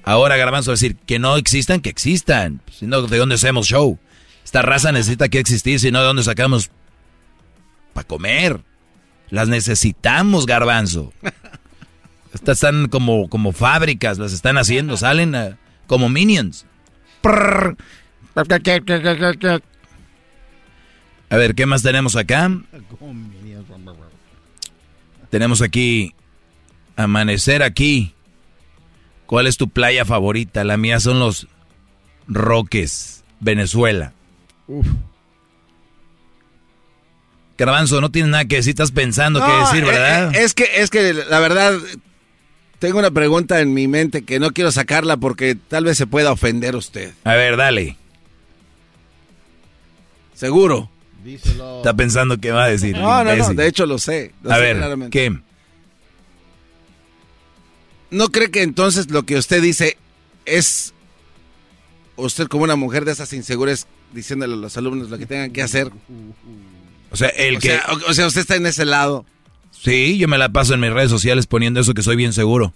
Ahora 0.04 0.36
Garbanzo 0.36 0.70
a 0.70 0.74
decir 0.74 0.96
que 0.96 1.18
no 1.18 1.36
existan, 1.36 1.80
que 1.80 1.90
existan. 1.90 2.60
Si 2.70 2.86
no, 2.86 3.02
¿de 3.02 3.18
dónde 3.18 3.34
hacemos 3.34 3.66
show? 3.66 3.98
Esta 4.44 4.62
raza 4.62 4.92
necesita 4.92 5.28
que 5.28 5.40
existir, 5.40 5.80
si 5.80 5.90
no, 5.90 5.98
¿de 5.98 6.06
dónde 6.06 6.22
sacamos 6.22 6.70
para 7.92 8.06
comer? 8.06 8.60
Las 9.30 9.48
necesitamos, 9.48 10.46
garbanzo. 10.46 11.12
Estas 12.36 12.58
están 12.58 12.88
como, 12.88 13.28
como 13.28 13.52
fábricas, 13.52 14.18
las 14.18 14.32
están 14.32 14.58
haciendo, 14.58 14.96
salen 14.96 15.56
como 15.86 16.08
minions. 16.08 16.66
A 21.28 21.36
ver, 21.36 21.54
¿qué 21.54 21.66
más 21.66 21.82
tenemos 21.82 22.14
acá? 22.14 22.50
Tenemos 25.30 25.62
aquí 25.62 26.14
amanecer 26.94 27.62
aquí. 27.62 28.14
¿Cuál 29.26 29.46
es 29.48 29.56
tu 29.56 29.68
playa 29.68 30.04
favorita? 30.04 30.62
La 30.62 30.76
mía 30.76 31.00
son 31.00 31.18
los 31.18 31.48
Roques, 32.28 33.24
Venezuela. 33.40 34.12
Uf. 34.68 34.86
Garbanzo, 37.58 38.00
no 38.00 38.10
tienes 38.10 38.30
nada 38.30 38.44
que 38.44 38.56
decir, 38.56 38.70
estás 38.70 38.92
pensando 38.92 39.44
qué 39.44 39.52
decir, 39.52 39.82
eh, 39.82 39.86
¿verdad? 39.86 40.34
Eh, 40.34 40.44
es 40.44 40.52
que, 40.52 40.68
es 40.76 40.90
que 40.90 41.14
la 41.14 41.40
verdad, 41.40 41.78
tengo 42.78 42.98
una 42.98 43.10
pregunta 43.10 43.60
en 43.60 43.74
mi 43.74 43.88
mente 43.88 44.24
que 44.24 44.38
no 44.38 44.50
quiero 44.50 44.70
sacarla 44.70 45.16
porque 45.16 45.54
tal 45.54 45.84
vez 45.84 45.96
se 45.98 46.06
pueda 46.06 46.32
ofender 46.32 46.76
usted. 46.76 47.12
A 47.24 47.34
ver, 47.34 47.56
dale. 47.56 47.96
¿Seguro? 50.34 50.90
Díselo. 51.24 51.78
Está 51.78 51.94
pensando 51.94 52.38
qué 52.38 52.52
va 52.52 52.64
a 52.64 52.68
decir. 52.68 52.96
No, 52.96 53.24
no, 53.24 53.34
no, 53.34 53.54
de 53.54 53.66
hecho 53.66 53.86
lo 53.86 53.98
sé. 53.98 54.32
a 54.48 54.58
ver, 54.58 55.10
¿qué? 55.10 55.36
¿No 58.10 58.28
cree 58.28 58.50
que 58.50 58.62
entonces 58.62 59.10
lo 59.10 59.24
que 59.24 59.36
usted 59.36 59.60
dice 59.60 59.96
es 60.44 60.94
usted 62.16 62.46
como 62.46 62.64
una 62.64 62.76
mujer 62.76 63.04
de 63.04 63.12
esas 63.12 63.32
inseguras 63.32 63.86
diciéndole 64.12 64.54
a 64.54 64.56
los 64.56 64.76
alumnos 64.76 65.10
lo 65.10 65.18
que 65.18 65.26
tengan 65.26 65.50
que 65.52 65.62
hacer. 65.62 65.90
O 67.10 67.16
sea, 67.16 67.28
el 67.28 67.58
que... 67.58 67.78
o, 68.08 68.14
sea, 68.14 68.26
usted 68.26 68.40
está 68.40 68.56
en 68.56 68.66
ese 68.66 68.84
lado. 68.84 69.24
Sí, 69.82 70.18
yo 70.18 70.28
me 70.28 70.38
la 70.38 70.48
paso 70.48 70.74
en 70.74 70.80
mis 70.80 70.92
redes 70.92 71.10
sociales 71.10 71.46
poniendo 71.46 71.80
eso 71.80 71.94
que 71.94 72.02
soy 72.02 72.16
bien 72.16 72.32
seguro. 72.32 72.74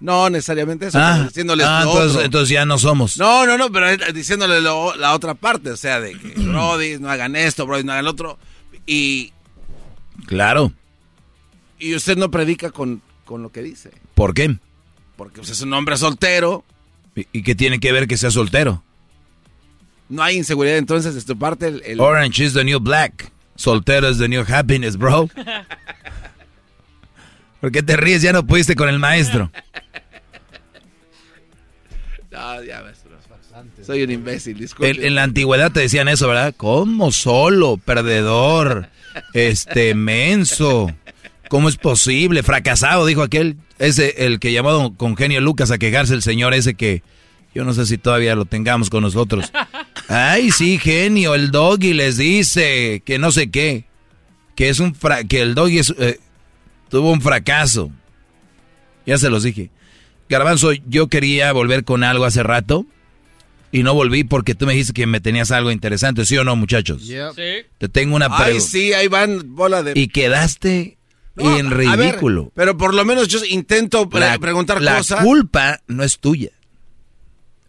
No, 0.00 0.30
necesariamente 0.30 0.86
eso, 0.86 0.98
ah, 1.00 1.24
diciéndole 1.24 1.64
ah, 1.64 1.82
entonces, 1.84 2.24
entonces, 2.24 2.48
ya 2.50 2.64
no 2.64 2.78
somos. 2.78 3.18
No, 3.18 3.46
no, 3.46 3.58
no, 3.58 3.72
pero 3.72 3.96
diciéndole 4.12 4.60
la 4.60 5.12
otra 5.12 5.34
parte, 5.34 5.70
o 5.70 5.76
sea, 5.76 6.00
de 6.00 6.12
que 6.12 6.28
Brody, 6.36 6.98
no 6.98 7.10
hagan 7.10 7.34
esto, 7.34 7.66
Brody, 7.66 7.82
no 7.82 7.92
hagan 7.92 8.04
lo 8.04 8.12
otro. 8.12 8.38
Y... 8.86 9.32
Claro. 10.26 10.72
Y 11.80 11.94
usted 11.94 12.16
no 12.16 12.30
predica 12.30 12.70
con, 12.70 13.02
con 13.24 13.42
lo 13.42 13.50
que 13.50 13.62
dice. 13.62 13.90
¿Por 14.14 14.34
qué? 14.34 14.56
Porque 15.16 15.40
usted 15.40 15.54
es 15.54 15.62
un 15.62 15.72
hombre 15.72 15.96
soltero. 15.96 16.64
¿Y, 17.32 17.42
qué 17.42 17.56
tiene 17.56 17.80
que 17.80 17.90
ver 17.90 18.06
que 18.06 18.16
sea 18.16 18.30
soltero? 18.30 18.84
No 20.08 20.22
hay 20.22 20.36
inseguridad 20.36 20.78
entonces 20.78 21.14
de 21.14 21.22
tu 21.22 21.36
parte. 21.36 21.80
El, 21.84 22.00
Orange 22.00 22.44
is 22.44 22.54
the 22.54 22.62
new 22.62 22.78
black. 22.78 23.32
Soltero 23.56 24.08
is 24.08 24.18
the 24.18 24.28
new 24.28 24.44
happiness, 24.48 24.96
bro. 24.96 25.28
¿Por 27.60 27.72
qué 27.72 27.82
te 27.82 27.96
ríes? 27.96 28.22
Ya 28.22 28.32
no 28.32 28.46
pudiste 28.46 28.76
con 28.76 28.88
el 28.88 28.98
maestro. 28.98 29.50
No, 32.30 32.62
ya, 32.62 32.82
maestro. 32.82 33.08
Soy 33.84 34.02
un 34.02 34.10
imbécil, 34.10 34.58
disculpe. 34.58 35.06
En, 35.06 35.14
la 35.14 35.22
antigüedad 35.22 35.72
te 35.72 35.80
decían 35.80 36.08
eso, 36.08 36.28
¿verdad? 36.28 36.54
¿Cómo 36.56 37.10
solo? 37.10 37.78
Perdedor. 37.78 38.88
Este, 39.32 39.94
menso. 39.94 40.92
¿Cómo 41.48 41.68
es 41.68 41.76
posible? 41.76 42.42
Fracasado, 42.42 43.06
dijo 43.06 43.22
aquel. 43.22 43.56
Ese, 43.78 44.26
el 44.26 44.38
que 44.38 44.52
llamó 44.52 44.94
con 44.96 45.16
genio 45.16 45.40
Lucas 45.40 45.70
a 45.70 45.78
quejarse, 45.78 46.14
el 46.14 46.22
señor 46.22 46.54
ese 46.54 46.74
que 46.74 47.02
yo 47.54 47.64
no 47.64 47.72
sé 47.72 47.86
si 47.86 47.98
todavía 47.98 48.34
lo 48.34 48.44
tengamos 48.44 48.90
con 48.90 49.02
nosotros. 49.02 49.50
Ay, 50.08 50.50
sí, 50.50 50.78
genio, 50.78 51.34
el 51.34 51.50
doggy 51.50 51.94
les 51.94 52.16
dice 52.16 53.02
que 53.04 53.18
no 53.18 53.32
sé 53.32 53.50
qué. 53.50 53.84
Que 54.54 54.68
es 54.68 54.80
un 54.80 54.94
que 55.28 55.40
el 55.40 55.54
doggy 55.54 55.80
eh, 55.98 56.18
tuvo 56.88 57.12
un 57.12 57.20
fracaso. 57.20 57.90
Ya 59.06 59.18
se 59.18 59.30
los 59.30 59.42
dije. 59.42 59.70
Garbanzo, 60.28 60.72
yo 60.72 61.08
quería 61.08 61.52
volver 61.52 61.84
con 61.84 62.04
algo 62.04 62.24
hace 62.24 62.42
rato 62.42 62.86
y 63.72 63.82
no 63.82 63.94
volví 63.94 64.24
porque 64.24 64.54
tú 64.54 64.66
me 64.66 64.72
dijiste 64.72 64.92
que 64.92 65.06
me 65.06 65.20
tenías 65.20 65.50
algo 65.50 65.70
interesante, 65.70 66.24
¿sí 66.26 66.36
o 66.36 66.44
no, 66.44 66.56
muchachos? 66.56 67.02
Sí. 67.02 67.16
Te 67.78 67.88
tengo 67.88 68.16
una 68.16 68.28
pregunta. 68.28 68.52
Ay, 68.52 68.60
sí, 68.60 68.92
ahí 68.92 69.08
van 69.08 69.54
bola 69.54 69.82
de... 69.82 69.92
Y 69.94 70.08
quedaste 70.08 70.98
en 71.36 71.70
ridículo. 71.70 72.50
pero 72.54 72.76
por 72.76 72.94
lo 72.94 73.04
menos 73.04 73.28
yo 73.28 73.38
intento 73.44 74.08
preguntar 74.08 74.78
cosas. 74.78 75.10
La 75.10 75.22
culpa 75.22 75.80
no 75.86 76.02
es 76.02 76.18
tuya, 76.18 76.50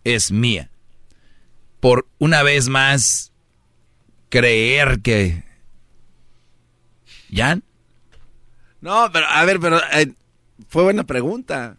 es 0.03 0.31
mía. 0.31 0.69
Por 1.79 2.07
una 2.17 2.43
vez 2.43 2.67
más 2.67 3.31
creer 4.29 4.99
que... 5.01 5.43
¿Ya? 7.29 7.59
No, 8.81 9.09
pero 9.11 9.25
a 9.27 9.45
ver, 9.45 9.59
pero 9.59 9.79
eh, 9.93 10.13
fue 10.67 10.83
buena 10.83 11.05
pregunta. 11.05 11.77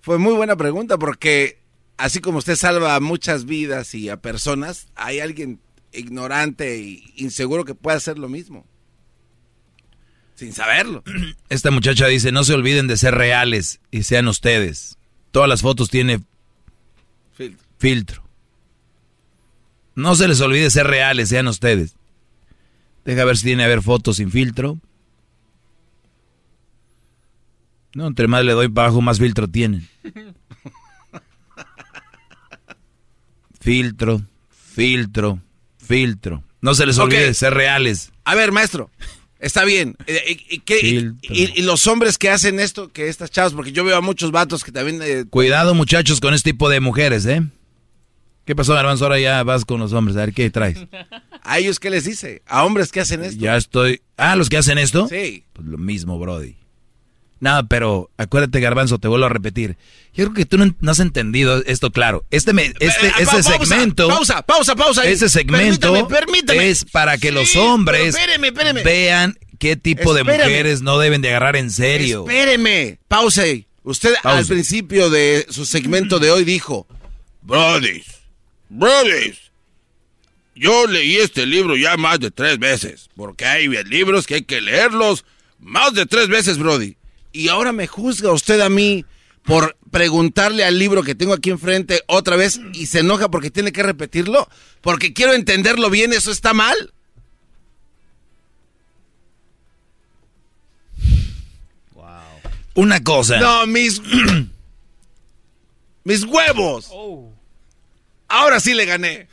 Fue 0.00 0.18
muy 0.18 0.34
buena 0.34 0.56
pregunta 0.56 0.98
porque 0.98 1.60
así 1.98 2.20
como 2.20 2.38
usted 2.38 2.56
salva 2.56 2.94
a 2.94 3.00
muchas 3.00 3.44
vidas 3.44 3.94
y 3.94 4.08
a 4.08 4.16
personas, 4.16 4.88
hay 4.94 5.20
alguien 5.20 5.60
ignorante 5.92 6.76
e 6.76 7.02
inseguro 7.16 7.64
que 7.64 7.74
puede 7.74 7.96
hacer 7.96 8.18
lo 8.18 8.28
mismo. 8.28 8.64
Sin 10.34 10.52
saberlo. 10.52 11.02
Esta 11.50 11.70
muchacha 11.70 12.06
dice, 12.06 12.32
no 12.32 12.44
se 12.44 12.54
olviden 12.54 12.86
de 12.86 12.96
ser 12.96 13.14
reales 13.14 13.80
y 13.90 14.04
sean 14.04 14.28
ustedes. 14.28 14.96
Todas 15.30 15.48
las 15.48 15.60
fotos 15.60 15.90
tienen 15.90 16.26
filtro. 17.78 18.22
No 19.94 20.14
se 20.14 20.28
les 20.28 20.40
olvide 20.40 20.70
ser 20.70 20.86
reales, 20.86 21.28
sean 21.28 21.46
ustedes. 21.48 21.94
Deja 23.04 23.24
ver 23.24 23.36
si 23.36 23.44
tiene 23.44 23.64
a 23.64 23.68
ver 23.68 23.82
fotos 23.82 24.16
sin 24.16 24.30
filtro. 24.30 24.78
No, 27.94 28.06
entre 28.06 28.28
más 28.28 28.44
le 28.44 28.52
doy 28.52 28.66
abajo, 28.66 29.00
más 29.00 29.18
filtro 29.18 29.48
tienen. 29.48 29.88
filtro, 33.60 34.22
filtro, 34.50 35.40
filtro. 35.78 36.44
No 36.60 36.74
se 36.74 36.86
les 36.86 36.98
olvide 36.98 37.34
ser 37.34 37.54
reales. 37.54 38.12
A 38.24 38.34
ver, 38.34 38.52
maestro. 38.52 38.90
Está 39.40 39.64
bien. 39.64 39.96
Eh, 40.06 40.38
¿Y, 41.22 41.62
los 41.62 41.86
hombres 41.86 42.18
que 42.18 42.28
hacen 42.28 42.60
esto, 42.60 42.92
que 42.92 43.08
estas 43.08 43.30
chavas, 43.30 43.54
porque 43.54 43.72
yo 43.72 43.84
veo 43.84 43.96
a 43.96 44.02
muchos 44.02 44.30
vatos 44.30 44.62
que 44.62 44.70
también... 44.70 45.00
Eh, 45.02 45.24
Cuidado 45.28 45.74
muchachos 45.74 46.20
con 46.20 46.34
este 46.34 46.52
tipo 46.52 46.68
de 46.68 46.80
mujeres, 46.80 47.24
¿eh? 47.24 47.42
¿Qué 48.44 48.54
pasó, 48.54 48.74
Garbanzo? 48.74 49.04
Ahora 49.04 49.18
ya 49.18 49.42
vas 49.42 49.64
con 49.64 49.80
los 49.80 49.92
hombres. 49.94 50.16
A 50.16 50.20
ver, 50.20 50.34
¿qué 50.34 50.50
traes? 50.50 50.78
¿A 51.42 51.58
ellos 51.58 51.80
qué 51.80 51.88
les 51.88 52.04
dice? 52.04 52.42
¿A 52.46 52.64
hombres 52.64 52.92
que 52.92 53.00
hacen 53.00 53.24
esto? 53.24 53.40
Ya 53.40 53.56
estoy... 53.56 54.02
Ah, 54.16 54.36
¿los 54.36 54.50
que 54.50 54.58
hacen 54.58 54.76
esto? 54.76 55.08
Sí. 55.08 55.44
Pues 55.54 55.66
lo 55.66 55.78
mismo, 55.78 56.18
Brody. 56.18 56.56
No, 57.40 57.66
pero 57.68 58.10
acuérdate, 58.18 58.60
Garbanzo, 58.60 58.98
te 58.98 59.08
vuelvo 59.08 59.26
a 59.26 59.30
repetir. 59.30 59.76
Yo 60.14 60.24
creo 60.26 60.34
que 60.34 60.44
tú 60.44 60.58
no, 60.58 60.74
has 60.90 61.00
entendido 61.00 61.62
esto 61.64 61.90
claro. 61.90 62.24
Este, 62.30 62.52
me, 62.52 62.66
este, 62.66 62.84
Eh, 62.86 63.12
este 63.18 63.24
pausa, 63.24 63.42
segmento. 63.58 64.08
Pausa, 64.08 64.42
pausa, 64.42 64.76
pausa. 64.76 65.06
Ese 65.06 65.28
segmento 65.30 65.92
Permítame, 65.94 66.20
permítame. 66.20 66.68
es 66.68 66.84
para 66.84 67.16
que 67.16 67.28
Sí, 67.28 67.34
los 67.34 67.56
hombres 67.56 68.14
espéreme, 68.14 68.48
espéreme. 68.48 68.82
vean 68.82 69.38
qué 69.58 69.76
tipo 69.76 70.12
de 70.14 70.20
Espérame. 70.20 70.48
mujeres 70.50 70.82
no 70.82 70.98
deben 70.98 71.22
de 71.22 71.30
agarrar 71.30 71.56
en 71.56 71.70
serio. 71.70 72.24
Espéreme, 72.28 72.98
pause. 73.08 73.66
Usted 73.82 74.12
al 74.16 74.22
Pause. 74.22 74.48
principio 74.48 75.08
de 75.08 75.46
su 75.48 75.64
segmento 75.64 76.18
de 76.18 76.30
hoy 76.30 76.44
dijo, 76.44 76.86
Brody, 77.40 78.02
Brody, 78.68 79.34
yo 80.54 80.86
leí 80.86 81.16
este 81.16 81.46
libro 81.46 81.76
ya 81.76 81.96
más 81.96 82.20
de 82.20 82.30
tres 82.30 82.58
veces, 82.58 83.08
porque 83.16 83.46
hay 83.46 83.68
libros 83.84 84.26
que 84.26 84.34
hay 84.36 84.42
que 84.42 84.60
leerlos 84.60 85.24
más 85.58 85.94
de 85.94 86.04
tres 86.04 86.28
veces, 86.28 86.58
Brody. 86.58 86.96
Y 87.32 87.48
ahora 87.48 87.72
me 87.72 87.86
juzga 87.86 88.32
usted 88.32 88.60
a 88.60 88.68
mí 88.68 89.04
por 89.44 89.76
preguntarle 89.90 90.64
al 90.64 90.78
libro 90.78 91.02
que 91.02 91.14
tengo 91.14 91.32
aquí 91.32 91.50
enfrente 91.50 92.02
otra 92.06 92.36
vez 92.36 92.60
y 92.72 92.86
se 92.86 93.00
enoja 93.00 93.30
porque 93.30 93.50
tiene 93.50 93.72
que 93.72 93.82
repetirlo, 93.82 94.48
porque 94.80 95.12
quiero 95.12 95.32
entenderlo 95.32 95.90
bien, 95.90 96.12
¿eso 96.12 96.30
está 96.30 96.54
mal? 96.54 96.92
Una 102.74 103.02
cosa. 103.02 103.38
No, 103.38 103.66
mis. 103.66 104.00
mis 106.04 106.24
huevos. 106.24 106.90
Ahora 108.28 108.60
sí 108.60 108.74
le 108.74 108.86
gané. 108.86 109.28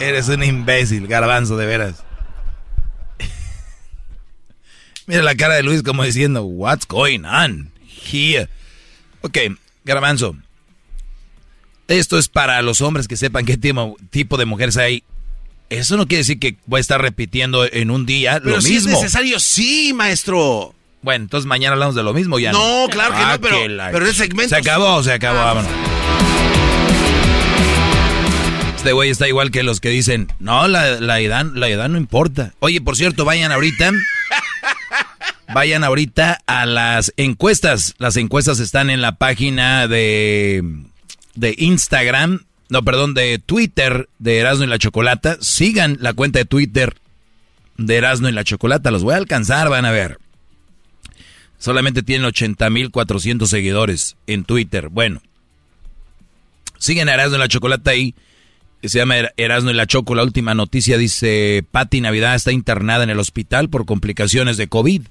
Eres 0.00 0.28
un 0.28 0.44
imbécil, 0.44 1.06
garbanzo, 1.08 1.56
de 1.56 1.66
veras. 1.66 2.04
Mira 5.08 5.22
la 5.22 5.34
cara 5.34 5.54
de 5.54 5.62
Luis 5.64 5.82
como 5.82 6.04
diciendo, 6.04 6.42
what's 6.44 6.86
going 6.86 7.24
on 7.24 7.72
here? 8.12 8.48
Ok, 9.22 9.36
garbanzo. 9.84 10.36
Esto 11.88 12.18
es 12.18 12.28
para 12.28 12.60
los 12.62 12.80
hombres 12.82 13.08
que 13.08 13.16
sepan 13.16 13.44
qué 13.46 13.56
tipo, 13.56 13.96
tipo 14.10 14.36
de 14.36 14.44
mujeres 14.44 14.76
hay. 14.76 15.02
Eso 15.70 15.96
no 15.96 16.06
quiere 16.06 16.18
decir 16.20 16.38
que 16.38 16.56
voy 16.66 16.78
a 16.78 16.80
estar 16.82 17.00
repitiendo 17.00 17.64
en 17.64 17.90
un 17.90 18.04
día 18.06 18.38
Pero 18.42 18.56
lo 18.56 18.60
si 18.62 18.74
mismo. 18.74 18.90
es 18.92 18.96
necesario, 19.02 19.40
sí, 19.40 19.92
maestro. 19.94 20.74
Bueno, 21.02 21.24
entonces 21.24 21.46
mañana 21.46 21.72
hablamos 21.72 21.94
de 21.94 22.02
lo 22.02 22.12
mismo 22.12 22.38
ya. 22.38 22.52
No, 22.52 22.86
claro 22.90 23.14
que 23.14 23.20
no, 23.24 23.40
pero- 23.40 23.62
que 23.62 23.68
la- 23.70 23.90
pero 23.90 24.06
el 24.06 24.14
segmento- 24.14 24.50
Se 24.50 24.56
acabó, 24.56 25.02
se 25.02 25.12
acabó, 25.12 25.38
vámonos. 25.38 25.70
Este 28.76 28.92
güey 28.92 29.10
está 29.10 29.26
igual 29.28 29.50
que 29.50 29.62
los 29.62 29.80
que 29.80 29.88
dicen, 29.90 30.28
no, 30.38 30.68
la, 30.68 31.00
la 31.00 31.20
edad, 31.20 31.46
la 31.54 31.68
edad 31.68 31.88
no 31.88 31.98
importa. 31.98 32.54
Oye, 32.60 32.80
por 32.80 32.96
cierto, 32.96 33.24
vayan 33.24 33.52
ahorita. 33.52 33.90
Vayan 35.52 35.82
ahorita 35.82 36.40
a 36.46 36.66
las 36.66 37.12
encuestas. 37.16 37.94
Las 37.98 38.16
encuestas 38.16 38.60
están 38.60 38.90
en 38.90 39.00
la 39.00 39.16
página 39.16 39.88
de, 39.88 40.62
de 41.34 41.54
Instagram. 41.58 42.44
No, 42.68 42.82
perdón, 42.84 43.14
de 43.14 43.38
Twitter 43.38 44.08
de 44.18 44.38
Erasmo 44.38 44.64
y 44.64 44.68
la 44.68 44.78
Chocolata. 44.78 45.38
Sigan 45.40 45.96
la 46.00 46.12
cuenta 46.12 46.38
de 46.38 46.44
Twitter 46.44 46.96
de 47.78 47.96
Erasmo 47.96 48.28
y 48.28 48.32
la 48.32 48.44
Chocolata. 48.44 48.90
Los 48.90 49.02
voy 49.02 49.14
a 49.14 49.18
alcanzar, 49.18 49.70
van 49.70 49.86
a 49.86 49.90
ver. 49.90 50.18
Solamente 51.58 52.02
tienen 52.02 52.30
80.400 52.30 53.46
seguidores 53.46 54.16
en 54.26 54.44
Twitter. 54.44 54.90
Bueno, 54.90 55.22
siguen 56.78 57.08
a 57.08 57.14
Erasmo 57.14 57.36
y 57.36 57.38
la 57.38 57.48
Chocolata 57.48 57.90
ahí. 57.92 58.12
que 58.12 58.27
Se 58.82 58.98
llama 58.98 59.16
Er- 59.18 59.34
Erasmo 59.36 59.70
y 59.70 59.74
la 59.74 59.86
Choco. 59.86 60.14
La 60.14 60.22
última 60.22 60.54
noticia 60.54 60.96
dice: 60.98 61.64
Patti 61.70 62.00
Navidad 62.00 62.34
está 62.34 62.52
internada 62.52 63.04
en 63.04 63.10
el 63.10 63.18
hospital 63.18 63.68
por 63.68 63.86
complicaciones 63.86 64.56
de 64.56 64.68
COVID. 64.68 65.02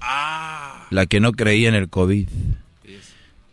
La 0.90 1.06
que 1.06 1.20
no 1.20 1.32
creía 1.32 1.68
en 1.68 1.74
el 1.74 1.88
COVID. 1.88 2.28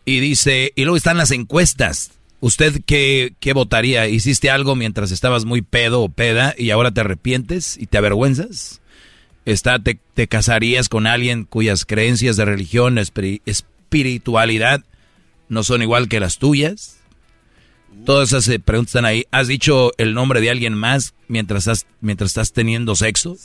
Y 0.04 0.20
dice: 0.20 0.72
Y 0.74 0.82
luego 0.84 0.96
están 0.96 1.18
las 1.18 1.30
encuestas. 1.32 2.12
¿Usted 2.40 2.80
qué, 2.86 3.32
qué 3.40 3.52
votaría? 3.54 4.08
¿Hiciste 4.08 4.50
algo 4.50 4.76
mientras 4.76 5.10
estabas 5.10 5.44
muy 5.44 5.62
pedo 5.62 6.02
o 6.02 6.08
peda 6.08 6.54
y 6.56 6.70
ahora 6.70 6.90
te 6.92 7.00
arrepientes 7.00 7.76
y 7.78 7.86
te 7.86 7.98
avergüenzas? 7.98 8.80
Está, 9.46 9.78
te, 9.78 9.98
te 10.14 10.28
casarías 10.28 10.88
con 10.88 11.06
alguien 11.06 11.44
cuyas 11.44 11.84
creencias 11.86 12.36
de 12.36 12.44
religión, 12.44 12.96
espiri- 12.96 13.40
espiritualidad 13.46 14.82
no 15.48 15.62
son 15.62 15.82
igual 15.82 16.08
que 16.08 16.20
las 16.20 16.38
tuyas? 16.38 16.95
Todas 18.04 18.28
esas 18.28 18.46
eh, 18.48 18.58
preguntas 18.60 18.90
están 18.90 19.04
ahí. 19.04 19.24
¿Has 19.30 19.48
dicho 19.48 19.92
el 19.98 20.14
nombre 20.14 20.40
de 20.40 20.50
alguien 20.50 20.74
más 20.74 21.14
mientras, 21.28 21.66
has- 21.68 21.86
mientras 22.00 22.30
estás 22.30 22.52
teniendo 22.52 22.94
sexo? 22.94 23.36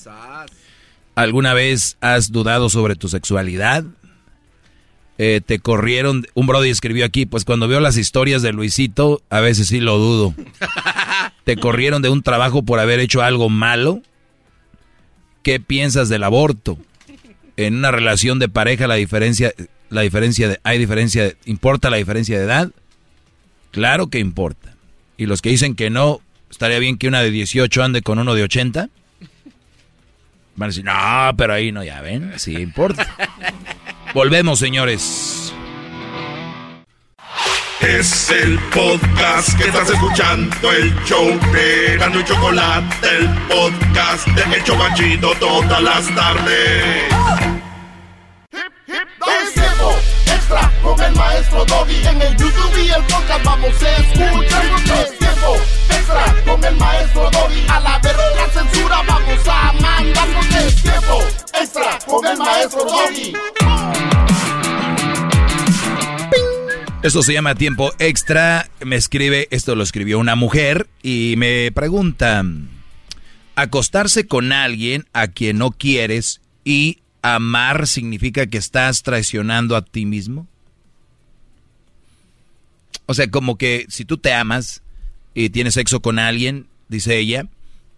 ¿Alguna 1.15 1.53
vez 1.53 1.97
has 2.01 2.31
dudado 2.31 2.69
sobre 2.69 2.95
tu 2.95 3.07
sexualidad? 3.09 3.83
Eh, 5.17 5.41
te 5.45 5.59
corrieron, 5.59 6.25
un 6.33 6.47
Brody 6.47 6.69
escribió 6.69 7.05
aquí, 7.05 7.25
pues 7.25 7.45
cuando 7.45 7.67
veo 7.67 7.79
las 7.79 7.97
historias 7.97 8.41
de 8.41 8.53
Luisito, 8.53 9.21
a 9.29 9.39
veces 9.39 9.67
sí 9.67 9.79
lo 9.79 9.97
dudo. 9.97 10.33
¿Te 11.43 11.57
corrieron 11.57 12.01
de 12.01 12.09
un 12.09 12.23
trabajo 12.23 12.63
por 12.63 12.79
haber 12.79 12.99
hecho 12.99 13.21
algo 13.21 13.49
malo? 13.49 14.01
¿Qué 15.43 15.59
piensas 15.59 16.09
del 16.09 16.23
aborto? 16.23 16.77
En 17.57 17.75
una 17.75 17.91
relación 17.91 18.39
de 18.39 18.49
pareja 18.49 18.87
la 18.87 18.95
diferencia, 18.95 19.53
la 19.89 20.01
diferencia 20.01 20.47
de, 20.49 20.59
hay 20.63 20.79
diferencia, 20.79 21.23
de- 21.23 21.37
¿importa 21.45 21.89
la 21.89 21.97
diferencia 21.97 22.37
de 22.39 22.45
edad? 22.45 22.71
Claro 23.71 24.07
que 24.07 24.19
importa. 24.19 24.75
Y 25.17 25.25
los 25.25 25.41
que 25.41 25.49
dicen 25.49 25.75
que 25.75 25.89
no, 25.89 26.21
estaría 26.49 26.79
bien 26.79 26.97
que 26.97 27.07
una 27.07 27.21
de 27.21 27.31
18 27.31 27.83
ande 27.83 28.01
con 28.01 28.19
uno 28.19 28.35
de 28.35 28.43
80. 28.43 28.89
Van 30.55 30.67
a 30.67 30.69
decir, 30.69 30.83
no, 30.83 31.35
pero 31.37 31.53
ahí 31.53 31.71
no, 31.71 31.83
ya 31.83 32.01
ven, 32.01 32.33
sí 32.37 32.55
importa. 32.55 33.07
Volvemos, 34.13 34.59
señores. 34.59 35.53
Es 37.79 38.29
el 38.29 38.59
podcast 38.73 39.57
que 39.57 39.63
estás 39.63 39.89
escuchando, 39.89 40.71
el 40.71 40.93
show 41.03 41.27
de 41.51 41.97
Gano 41.97 42.19
y 42.19 42.23
Chocolate, 42.25 43.07
el 43.17 43.27
podcast 43.47 44.27
de 44.27 44.55
El 44.55 44.63
Chobachito 44.63 45.33
todas 45.39 45.81
las 45.81 46.13
tardes. 46.13 47.03
Es 48.51 49.53
tiempo 49.55 49.70
extra 50.51 50.71
con 50.81 51.01
el 51.01 51.15
maestro 51.15 51.65
Doggy. 51.65 51.95
En 52.07 52.21
el 52.21 52.37
YouTube 52.37 52.77
y 52.77 52.89
el 52.89 53.03
podcast 53.03 53.45
vamos 53.45 53.83
a 53.83 53.97
escuchar. 53.97 54.65
Es 55.01 55.17
tiempo 55.17 55.55
extra 55.89 56.35
con 56.45 56.63
el 56.63 56.75
maestro 56.77 57.29
Doggy. 57.31 57.65
A 57.69 57.79
la 57.79 57.99
verga 57.99 58.23
la 58.35 58.49
censura 58.49 59.01
vamos 59.07 59.47
a 59.47 59.73
mandar. 59.73 60.27
Es 60.65 60.81
tiempo 60.81 61.19
extra 61.59 61.99
con 62.05 62.27
el 62.27 62.37
maestro 62.37 62.85
Doggy. 62.85 63.33
Esto 67.03 67.23
se 67.23 67.33
llama 67.33 67.55
tiempo 67.55 67.91
extra. 67.97 68.69
Me 68.81 68.95
escribe, 68.95 69.47
esto 69.51 69.75
lo 69.75 69.83
escribió 69.83 70.19
una 70.19 70.35
mujer 70.35 70.87
y 71.01 71.35
me 71.37 71.71
pregunta, 71.71 72.43
acostarse 73.55 74.27
con 74.27 74.51
alguien 74.51 75.05
a 75.13 75.27
quien 75.27 75.57
no 75.57 75.71
quieres 75.71 76.41
y 76.63 77.00
amar 77.21 77.87
significa 77.87 78.47
que 78.47 78.57
estás 78.57 79.03
traicionando 79.03 79.75
a 79.75 79.83
ti 79.83 80.05
mismo. 80.05 80.47
O 83.05 83.13
sea, 83.13 83.29
como 83.29 83.57
que 83.57 83.85
si 83.89 84.05
tú 84.05 84.17
te 84.17 84.33
amas 84.33 84.81
y 85.33 85.49
tienes 85.49 85.73
sexo 85.73 86.01
con 86.01 86.19
alguien, 86.19 86.67
dice 86.87 87.17
ella, 87.17 87.47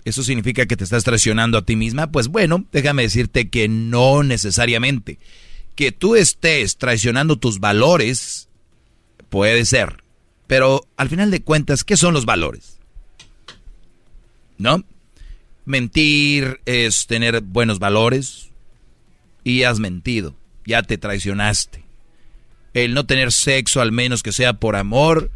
¿eso 0.06 0.24
significa 0.24 0.66
que 0.66 0.78
te 0.78 0.84
estás 0.84 1.04
traicionando 1.04 1.58
a 1.58 1.66
ti 1.66 1.76
misma? 1.76 2.12
Pues 2.12 2.28
bueno, 2.28 2.66
déjame 2.72 3.04
decirte 3.04 3.50
que 3.50 3.68
no 3.68 4.24
necesariamente. 4.24 5.20
Que 5.76 5.92
tú 5.92 6.16
estés 6.16 6.78
traicionando 6.78 7.38
tus 7.38 7.60
valores, 7.60 8.50
puede 9.30 9.66
ser. 9.66 10.04
Pero 10.48 10.88
al 10.98 11.10
final 11.10 11.32
de 11.32 11.42
cuentas, 11.42 11.84
¿qué 11.84 11.98
son 11.98 12.14
los 12.14 12.26
valores? 12.26 12.78
¿No? 14.58 14.84
Mentir 15.66 16.60
es 16.66 17.08
tener 17.08 17.42
buenos 17.42 17.80
valores 17.80 18.53
y 19.44 19.64
has 19.64 19.80
mentido, 19.80 20.36
ya 20.66 20.84
te 20.84 20.98
traicionaste. 20.98 21.84
El 22.74 22.94
no 22.94 23.06
tener 23.06 23.32
sexo, 23.32 23.82
al 23.82 23.92
menos 23.92 24.24
que 24.24 24.32
sea 24.32 24.54
por 24.54 24.76
amor, 24.76 25.32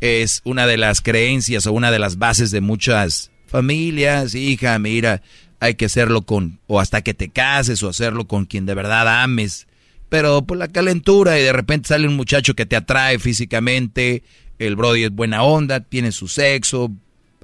es 0.00 0.42
una 0.44 0.66
de 0.66 0.76
las 0.76 1.00
creencias 1.00 1.66
o 1.66 1.72
una 1.72 1.90
de 1.90 1.98
las 1.98 2.18
bases 2.18 2.50
de 2.50 2.60
muchas 2.60 3.30
familias. 3.46 4.34
Hija, 4.34 4.78
mira, 4.78 5.22
hay 5.60 5.74
que 5.74 5.86
hacerlo 5.86 6.22
con, 6.22 6.58
o 6.66 6.80
hasta 6.80 7.02
que 7.02 7.14
te 7.14 7.30
cases, 7.30 7.82
o 7.82 7.88
hacerlo 7.88 8.26
con 8.26 8.44
quien 8.44 8.66
de 8.66 8.74
verdad 8.74 9.22
ames. 9.22 9.66
Pero 10.08 10.42
por 10.42 10.58
la 10.58 10.68
calentura 10.68 11.38
y 11.38 11.42
de 11.42 11.52
repente 11.52 11.88
sale 11.88 12.06
un 12.06 12.16
muchacho 12.16 12.54
que 12.54 12.66
te 12.66 12.76
atrae 12.76 13.18
físicamente, 13.18 14.22
el 14.58 14.76
Brody 14.76 15.04
es 15.04 15.10
buena 15.10 15.42
onda, 15.42 15.80
tiene 15.80 16.12
su 16.12 16.28
sexo, 16.28 16.92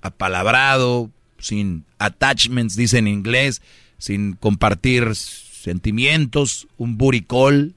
apalabrado, 0.00 1.10
sin 1.38 1.84
attachments, 1.98 2.76
dice 2.76 2.98
en 2.98 3.08
inglés, 3.08 3.62
sin 3.98 4.34
compartir 4.34 5.12
sentimientos, 5.62 6.68
un 6.76 6.98
call, 7.26 7.74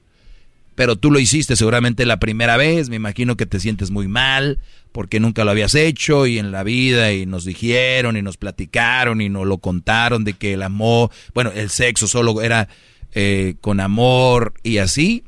pero 0.74 0.96
tú 0.96 1.10
lo 1.10 1.18
hiciste 1.18 1.56
seguramente 1.56 2.04
la 2.04 2.18
primera 2.18 2.56
vez, 2.56 2.88
me 2.88 2.96
imagino 2.96 3.36
que 3.36 3.46
te 3.46 3.60
sientes 3.60 3.90
muy 3.90 4.08
mal 4.08 4.58
porque 4.92 5.20
nunca 5.20 5.44
lo 5.44 5.50
habías 5.50 5.74
hecho 5.74 6.26
y 6.26 6.38
en 6.38 6.52
la 6.52 6.62
vida 6.62 7.12
y 7.12 7.26
nos 7.26 7.44
dijeron 7.44 8.16
y 8.16 8.22
nos 8.22 8.36
platicaron 8.36 9.20
y 9.20 9.28
nos 9.28 9.46
lo 9.46 9.58
contaron 9.58 10.24
de 10.24 10.34
que 10.34 10.54
el 10.54 10.62
amor, 10.62 11.10
bueno, 11.34 11.50
el 11.54 11.70
sexo 11.70 12.06
solo 12.06 12.40
era 12.40 12.68
eh, 13.12 13.54
con 13.60 13.80
amor 13.80 14.54
y 14.62 14.78
así, 14.78 15.24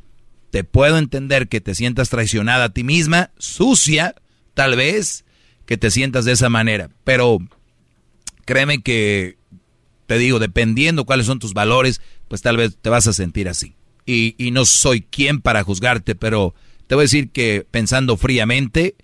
te 0.50 0.64
puedo 0.64 0.98
entender 0.98 1.48
que 1.48 1.60
te 1.60 1.74
sientas 1.74 2.10
traicionada 2.10 2.64
a 2.64 2.68
ti 2.72 2.84
misma, 2.84 3.30
sucia, 3.38 4.14
tal 4.54 4.76
vez, 4.76 5.24
que 5.66 5.76
te 5.76 5.90
sientas 5.90 6.24
de 6.24 6.32
esa 6.32 6.48
manera. 6.48 6.90
Pero 7.04 7.38
créeme 8.44 8.82
que, 8.82 9.37
te 10.08 10.16
digo, 10.16 10.38
dependiendo 10.38 11.04
cuáles 11.04 11.26
son 11.26 11.38
tus 11.38 11.52
valores, 11.52 12.00
pues 12.28 12.40
tal 12.40 12.56
vez 12.56 12.78
te 12.80 12.88
vas 12.88 13.06
a 13.06 13.12
sentir 13.12 13.46
así. 13.46 13.74
Y, 14.06 14.34
y 14.38 14.52
no 14.52 14.64
soy 14.64 15.02
quien 15.02 15.42
para 15.42 15.62
juzgarte, 15.62 16.14
pero 16.14 16.54
te 16.86 16.94
voy 16.94 17.02
a 17.02 17.04
decir 17.04 17.28
que 17.28 17.66
pensando 17.70 18.16
fríamente, 18.16 18.96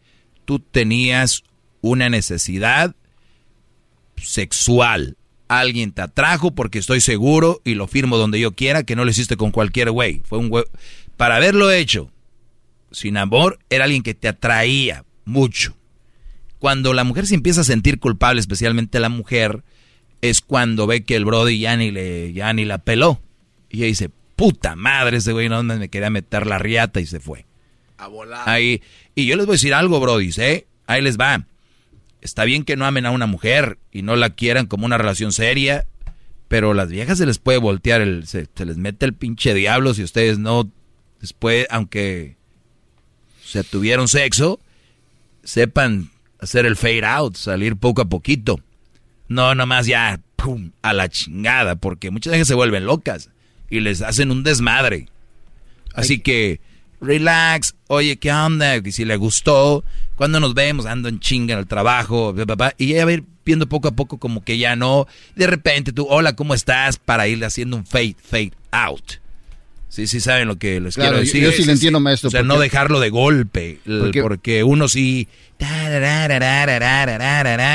tú 0.47 0.61
tenías 0.61 1.45
una 1.83 2.09
necesidad 2.09 2.97
sexual. 4.17 5.19
Alguien 5.47 5.93
te 5.93 6.01
atrajo 6.01 6.55
porque 6.55 6.79
estoy 6.79 7.03
seguro 7.03 7.61
y 7.65 7.75
lo 7.75 7.87
firmo 7.87 8.17
donde 8.17 8.41
yo 8.41 8.53
quiera 8.53 8.83
que 8.85 8.97
no 8.97 9.05
lo 9.05 9.11
hiciste 9.11 9.37
con 9.37 9.51
cualquier 9.51 9.91
güey. 9.91 10.23
Fue 10.25 10.39
un 10.39 10.49
güey. 10.49 10.65
Para 11.19 11.37
haberlo 11.37 11.71
hecho 11.71 12.11
sin 12.93 13.19
amor, 13.19 13.59
era 13.69 13.85
alguien 13.85 14.03
que 14.03 14.15
te 14.15 14.27
atraía 14.27 15.05
mucho. 15.27 15.77
Cuando 16.59 16.95
la 16.95 17.05
mujer 17.05 17.27
se 17.27 17.35
empieza 17.35 17.61
a 17.61 17.65
sentir 17.65 17.99
culpable, 17.99 18.41
especialmente 18.41 19.01
la 19.01 19.11
mujer, 19.11 19.65
es 20.31 20.41
cuando 20.41 20.87
ve 20.87 21.05
que 21.05 21.17
el 21.17 21.27
Brody 21.27 21.59
ya 21.59 21.77
ni, 21.77 21.91
le, 21.91 22.33
ya 22.33 22.53
ni 22.55 22.65
la 22.65 22.79
peló. 22.79 23.21
Y 23.69 23.79
ella 23.79 23.87
dice, 23.87 24.11
puta 24.37 24.75
madre, 24.75 25.19
ese 25.19 25.33
güey 25.33 25.51
no 25.51 25.63
me 25.63 25.91
quería 25.91 26.09
meter 26.09 26.47
la 26.47 26.59
riata 26.59 27.01
y 27.01 27.07
se 27.07 27.21
fue. 27.21 27.45
A 27.99 28.07
volar. 28.07 28.49
Ahí. 28.49 28.83
Y 29.15 29.27
yo 29.27 29.37
les 29.37 29.45
voy 29.45 29.53
a 29.53 29.57
decir 29.57 29.75
algo, 29.75 30.01
Brody, 30.01 30.31
¿eh? 30.39 30.67
Ahí 30.87 31.03
les 31.03 31.19
va. 31.19 31.47
Está 32.23 32.45
bien 32.45 32.65
que 32.65 32.77
no 32.77 32.87
amen 32.87 33.05
a 33.05 33.11
una 33.11 33.27
mujer 33.27 33.79
y 33.93 34.01
no 34.01 34.17
la 34.17 34.31
quieran 34.31 34.67
como 34.67 34.87
una 34.87 34.97
relación 34.97 35.31
seria, 35.31 35.87
pero 36.49 36.71
a 36.71 36.75
las 36.75 36.89
viejas 36.89 37.19
se 37.19 37.27
les 37.27 37.39
puede 37.39 37.59
voltear, 37.59 38.01
el, 38.01 38.27
se, 38.27 38.49
les 38.65 38.79
mete 38.79 39.05
el 39.05 39.13
pinche 39.13 39.53
diablo 39.53 39.93
si 39.93 40.03
ustedes 40.03 40.39
no, 40.39 40.71
después, 41.21 41.67
aunque 41.69 42.37
se 43.45 43.63
tuvieron 43.63 44.09
sexo, 44.09 44.59
sepan 45.43 46.11
hacer 46.39 46.65
el 46.65 46.77
fade 46.77 47.05
out, 47.05 47.37
salir 47.37 47.77
poco 47.77 48.01
a 48.01 48.07
poquito. 48.07 48.61
No, 49.29 49.55
nomás 49.55 49.87
ya, 49.87 50.21
pum, 50.37 50.71
a 50.83 50.93
la 50.93 51.09
chingada, 51.09 51.77
porque 51.77 52.11
muchas 52.11 52.33
veces 52.33 52.49
se 52.49 52.55
vuelven 52.55 52.87
locas 52.87 53.31
y 53.71 53.81
les 53.81 54.03
hacen 54.03 54.31
un 54.31 54.43
desmadre. 54.43 55.09
Así 55.95 56.19
que, 56.19 56.61
relax, 57.01 57.75
oye, 57.87 58.17
¿qué 58.17 58.33
onda? 58.33 58.77
Y 58.77 58.93
si 58.93 59.05
le 59.05 59.17
gustó, 59.17 59.85
cuando 60.17 60.41
nos 60.41 60.55
vemos, 60.55 60.87
ando 60.87 61.09
en 61.09 61.21
chinga 61.21 61.55
en 61.55 61.61
el 61.61 61.67
trabajo, 61.67 62.35
y 62.79 62.93
ella 62.93 63.05
va 63.05 63.11
a 63.11 63.15
ir 63.15 63.25
viendo 63.45 63.69
poco 63.69 63.89
a 63.89 63.93
poco 63.93 64.19
como 64.19 64.45
que 64.45 64.59
ya 64.59 64.77
no. 64.77 65.07
De 65.37 65.47
repente 65.47 65.93
tú, 65.93 66.07
hola, 66.09 66.35
¿cómo 66.35 66.55
estás? 66.55 66.99
Para 66.99 67.29
irle 67.29 67.47
haciendo 67.47 67.77
un 67.77 67.87
fade, 67.87 68.17
fade 68.23 68.53
out. 68.71 69.15
Sí, 69.89 70.09
sí 70.09 70.19
saben 70.19 70.49
lo 70.49 70.59
que 70.59 70.81
les 70.81 70.97
quiero 70.97 71.19
decir. 71.19 71.41
Yo, 71.41 71.53
sí 71.53 71.65
le 71.65 71.71
entiendo, 71.73 72.01
maestro. 72.01 72.27
O 72.27 72.31
sea, 72.33 72.43
no 72.43 72.59
dejarlo 72.59 72.99
de 72.99 73.11
golpe, 73.11 73.79
porque, 74.21 74.65
uno 74.65 74.89
sí... 74.89 75.29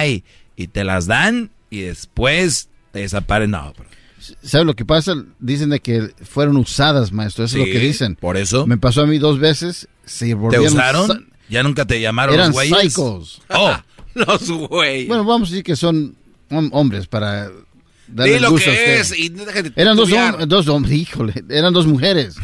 Y, 0.05 0.23
te 0.67 0.83
las 0.83 1.07
dan 1.07 1.51
y 1.69 1.81
después 1.81 2.69
te 2.91 2.99
desaparecen. 2.99 3.51
No, 3.51 3.73
¿Sabes 4.43 4.67
lo 4.67 4.75
que 4.75 4.85
pasa? 4.85 5.15
Dicen 5.39 5.69
de 5.69 5.79
que 5.79 6.13
fueron 6.23 6.57
usadas, 6.57 7.11
maestro. 7.11 7.45
Eso 7.45 7.57
es 7.57 7.65
lo 7.67 7.71
que 7.71 7.79
dicen. 7.79 8.15
Por 8.15 8.35
eso. 8.37 8.67
Me 8.67 8.77
pasó 8.77 9.01
a 9.01 9.07
mí 9.07 9.17
dos 9.17 9.39
veces. 9.39 9.87
Se 10.05 10.35
¿Te 10.49 10.59
usaron? 10.59 11.29
¿Ya 11.49 11.63
nunca 11.63 11.85
te 11.85 11.99
llamaron 12.01 12.35
Eran 12.35 12.47
los 12.47 12.53
güeyes? 12.55 12.93
Psychos. 12.93 13.41
Oh, 13.49 13.75
los 14.13 14.49
güeyes. 14.51 15.07
Bueno, 15.07 15.23
vamos 15.23 15.49
a 15.49 15.51
decir 15.51 15.63
que 15.63 15.75
son 15.75 16.15
hombres 16.49 17.07
para 17.07 17.49
darle 18.07 18.33
Di 18.33 18.39
lo 18.39 18.51
gusto 18.51 18.69
a 18.69 18.73
que 18.73 18.79
usted. 18.79 18.99
es 18.99 19.17
y 19.19 19.33
Eran 19.75 19.95
dos, 19.95 20.09
hom- 20.11 20.45
dos 20.47 20.67
hombres, 20.67 20.93
híjole, 20.97 21.33
eran 21.49 21.73
dos 21.73 21.87
mujeres. 21.87 22.35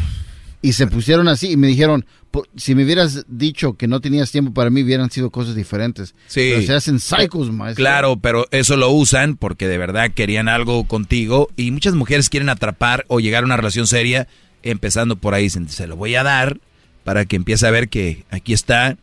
Y 0.66 0.74
se 0.74 0.88
pusieron 0.88 1.27
así 1.27 1.52
y 1.52 1.58
me 1.58 1.68
dijeron, 1.68 2.06
"Po- 2.32 2.45
si 2.56 2.74
me 2.76 2.84
hubieras 2.85 3.26
dicho 3.27 3.74
que 3.77 3.88
no 3.88 4.02
tenías 4.02 4.32
tiempo 4.32 4.53
para 4.53 4.69
mí, 4.69 4.82
hubieran 4.84 5.11
sido 5.11 5.30
cosas 5.30 5.56
diferentes. 5.56 6.16
Sí. 6.27 6.50
Pero 6.53 6.61
se 6.64 6.74
hacen 6.74 7.00
psychos, 7.00 7.52
maestro. 7.52 7.82
Claro, 7.84 8.18
pero 8.18 8.48
eso 8.52 8.76
lo 8.77 8.90
usan 8.90 9.35
porque 9.38 9.68
de 9.68 9.77
verdad 9.77 10.11
querían 10.14 10.48
algo 10.50 10.85
contigo 10.85 11.50
y 11.56 11.72
muchas 11.72 11.94
mujeres 11.94 12.30
quieren 12.30 12.50
atrapar 12.50 13.06
o 13.10 13.19
llegar 13.19 13.44
a 13.44 13.45
una 13.45 13.58
relación 13.58 13.85
seria 13.85 14.27
empezando 14.64 15.16
por 15.18 15.34
ahí. 15.34 15.44
Dicen, 15.44 15.69
se 15.69 15.85
lo 15.88 15.95
voy 15.95 16.16
a 16.16 16.24
dar 16.24 16.60
para 17.03 17.26
que 17.26 17.35
empiece 17.35 17.68
a 17.68 17.72
ver 17.72 17.88
que 17.88 18.24
aquí 18.32 18.53
está. 18.53 18.98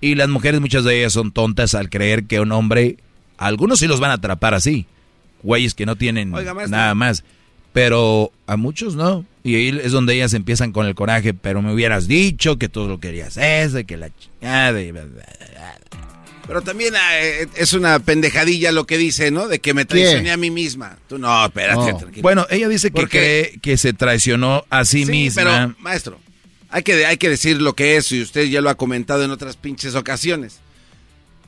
Y 0.00 0.14
las 0.14 0.28
mujeres, 0.30 0.60
muchas 0.60 0.84
de 0.84 0.98
ellas 0.98 1.12
son 1.12 1.30
tontas 1.30 1.74
al 1.74 1.90
creer 1.90 2.24
que 2.24 2.40
un 2.40 2.50
hombre, 2.52 2.96
algunos 3.36 3.78
sí 3.80 3.86
los 3.86 4.00
van 4.00 4.10
a 4.10 4.14
atrapar 4.14 4.54
así, 4.54 4.86
güeyes 5.42 5.74
que 5.74 5.84
no 5.86 5.96
tienen 5.96 6.32
Oiga, 6.34 6.54
nada 6.68 6.94
más, 6.94 7.22
pero 7.72 8.32
a 8.46 8.56
muchos 8.56 8.94
no. 8.96 9.24
Y 9.44 9.56
ahí 9.56 9.80
es 9.82 9.92
donde 9.92 10.14
ellas 10.14 10.34
empiezan 10.34 10.72
con 10.72 10.86
el 10.86 10.94
coraje, 10.94 11.34
pero 11.34 11.62
me 11.62 11.72
hubieras 11.72 12.06
dicho 12.06 12.58
que 12.58 12.68
tú 12.68 12.86
lo 12.86 13.00
querías 13.00 13.36
ese, 13.36 13.84
que 13.84 13.96
la 13.96 14.10
chingada. 14.16 14.80
y 14.80 14.92
bla, 14.92 15.02
bla, 15.04 15.24
bla". 15.52 15.78
Pero 16.46 16.60
también 16.62 16.92
eh, 17.14 17.46
es 17.56 17.72
una 17.72 17.98
pendejadilla 18.00 18.72
lo 18.72 18.84
que 18.84 18.98
dice, 18.98 19.30
¿no? 19.30 19.46
De 19.48 19.60
que 19.60 19.74
me 19.74 19.84
traicioné 19.84 20.32
a 20.32 20.36
mí 20.36 20.50
misma. 20.50 20.98
Tú 21.08 21.16
no, 21.18 21.44
espérate, 21.46 21.92
No. 21.92 21.96
tranquilo. 21.98 22.22
Bueno, 22.22 22.46
ella 22.50 22.68
dice 22.68 22.90
que 22.90 23.06
cree 23.06 23.58
que 23.62 23.76
se 23.76 23.92
traicionó 23.92 24.64
a 24.68 24.84
sí, 24.84 25.04
Sí, 25.04 25.10
misma. 25.10 25.42
pero, 25.42 25.74
maestro, 25.78 26.20
hay 26.68 26.82
que, 26.82 27.06
hay 27.06 27.16
que 27.16 27.28
decir 27.28 27.62
lo 27.62 27.74
que 27.74 27.96
es, 27.96 28.10
y 28.12 28.22
usted 28.22 28.44
ya 28.46 28.60
lo 28.60 28.70
ha 28.70 28.74
comentado 28.74 29.22
en 29.24 29.30
otras 29.30 29.56
pinches 29.56 29.94
ocasiones. 29.94 30.58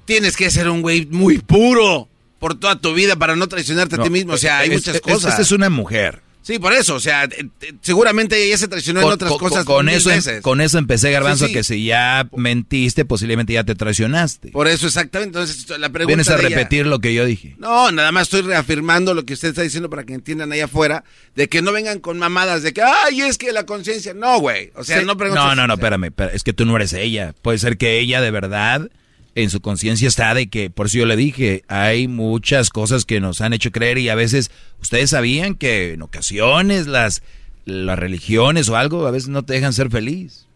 Tienes 0.05 0.36
que 0.36 0.51
ser 0.51 0.69
un 0.69 0.81
güey 0.81 1.07
muy 1.07 1.39
puro 1.39 2.09
por 2.39 2.59
toda 2.59 2.81
tu 2.81 2.95
vida 2.95 3.17
para 3.17 3.37
no 3.37 3.47
traicionarte 3.49 3.97
a 3.97 4.03
ti 4.03 4.11
mismo. 4.11 4.35
O 4.35 4.39
sea, 4.39 4.59
hay 4.59 4.69
es- 4.71 4.75
muchas 4.75 4.97
es- 4.97 5.01
cosas. 5.01 5.31
Esta 5.33 5.43
es 5.43 5.53
una 5.53 5.71
mujer. 5.71 6.23
Sí, 6.43 6.59
por 6.59 6.75
eso. 6.75 6.95
O 6.97 7.01
sea, 7.01 7.25
eh, 7.25 7.49
eh, 7.63 7.73
seguramente 7.81 8.37
ella 8.47 8.59
se 8.59 8.69
traicionó 8.69 9.01
en 9.01 9.07
otras 9.07 9.33
cosas 9.39 9.65
con 9.65 9.89
eso, 9.89 10.11
em- 10.11 10.17
veces. 10.17 10.43
con 10.43 10.61
eso 10.61 10.77
empecé, 10.77 11.11
Garbanzo, 11.11 11.47
Sí, 11.47 11.49
sí. 11.49 11.55
que 11.55 11.65
si 11.65 11.85
ya 11.87 12.29
mentiste, 12.37 13.07
posiblemente 13.07 13.55
ya 13.55 13.65
te 13.65 13.75
traicionaste. 13.75 14.51
Por 14.51 14.69
eso, 14.69 14.87
exactamente. 14.87 15.39
Entonces, 15.39 15.67
la 15.71 15.89
pregunta 15.89 16.07
Vienes 16.09 16.29
a 16.29 16.39
ella- 16.39 16.51
repetir 16.51 16.87
lo 16.87 16.99
que 16.99 17.15
yo 17.15 17.25
dije. 17.25 17.55
No, 17.59 17.91
nada 17.93 18.13
más 18.13 18.25
estoy 18.25 18.43
reafirmando 18.43 19.15
lo 19.15 19.25
que 19.25 19.33
usted 19.33 19.49
está 19.49 19.63
diciendo 19.63 19.89
para 19.89 20.05
que 20.05 20.13
entiendan 20.13 20.53
allá 20.53 20.67
afuera, 20.67 21.03
de 21.35 21.49
que 21.49 21.63
no 21.63 21.73
vengan 21.73 21.99
con 22.01 22.19
mamadas 22.19 22.63
de 22.63 22.75
que, 22.75 22.83
ay, 22.83 23.23
es 23.23 23.39
que 23.39 23.51
la 23.51 23.65
conciencia. 23.65 24.13
No, 24.13 24.39
güey. 24.39 24.71
O 24.75 24.85
sea, 24.85 25.01
Sí. 25.01 25.07
no 25.07 25.17
preguntes. 25.17 25.43
No, 25.43 25.55
no, 25.55 25.67
no, 25.67 25.73
espérame, 25.75 26.05
espérame, 26.09 26.35
es 26.37 26.43
que 26.43 26.53
tú 26.53 26.67
no 26.67 26.77
eres 26.77 26.93
ella. 26.93 27.35
Puede 27.41 27.57
ser 27.57 27.79
que 27.79 27.99
ella 28.01 28.21
de 28.21 28.31
verdad 28.31 28.91
en 29.37 29.51
su 29.51 29.61
conciencia 29.61 30.07
está 30.09 30.33
de 30.35 30.47
que, 30.49 30.71
por 30.71 30.87
eso 30.87 30.99
yo 30.99 31.07
le 31.07 31.17
dije, 31.17 31.65
hay 31.69 32.07
muchas 32.09 32.71
cosas 32.71 33.05
que 33.05 33.21
nos 33.21 33.41
han 33.41 33.53
hecho 33.53 33.73
creer 33.73 33.99
y 33.99 34.09
a 34.09 34.15
veces 34.15 34.51
ustedes 34.81 35.11
sabían 35.11 35.57
que 35.57 35.95
en 35.95 36.03
ocasiones 36.03 36.87
las, 36.87 37.23
las 37.65 37.99
religiones 37.99 38.69
o 38.69 38.77
algo 38.77 39.07
a 39.07 39.11
veces 39.11 39.29
no 39.31 39.43
te 39.45 39.55
dejan 39.55 39.73
ser 39.73 39.91
feliz. 39.91 40.47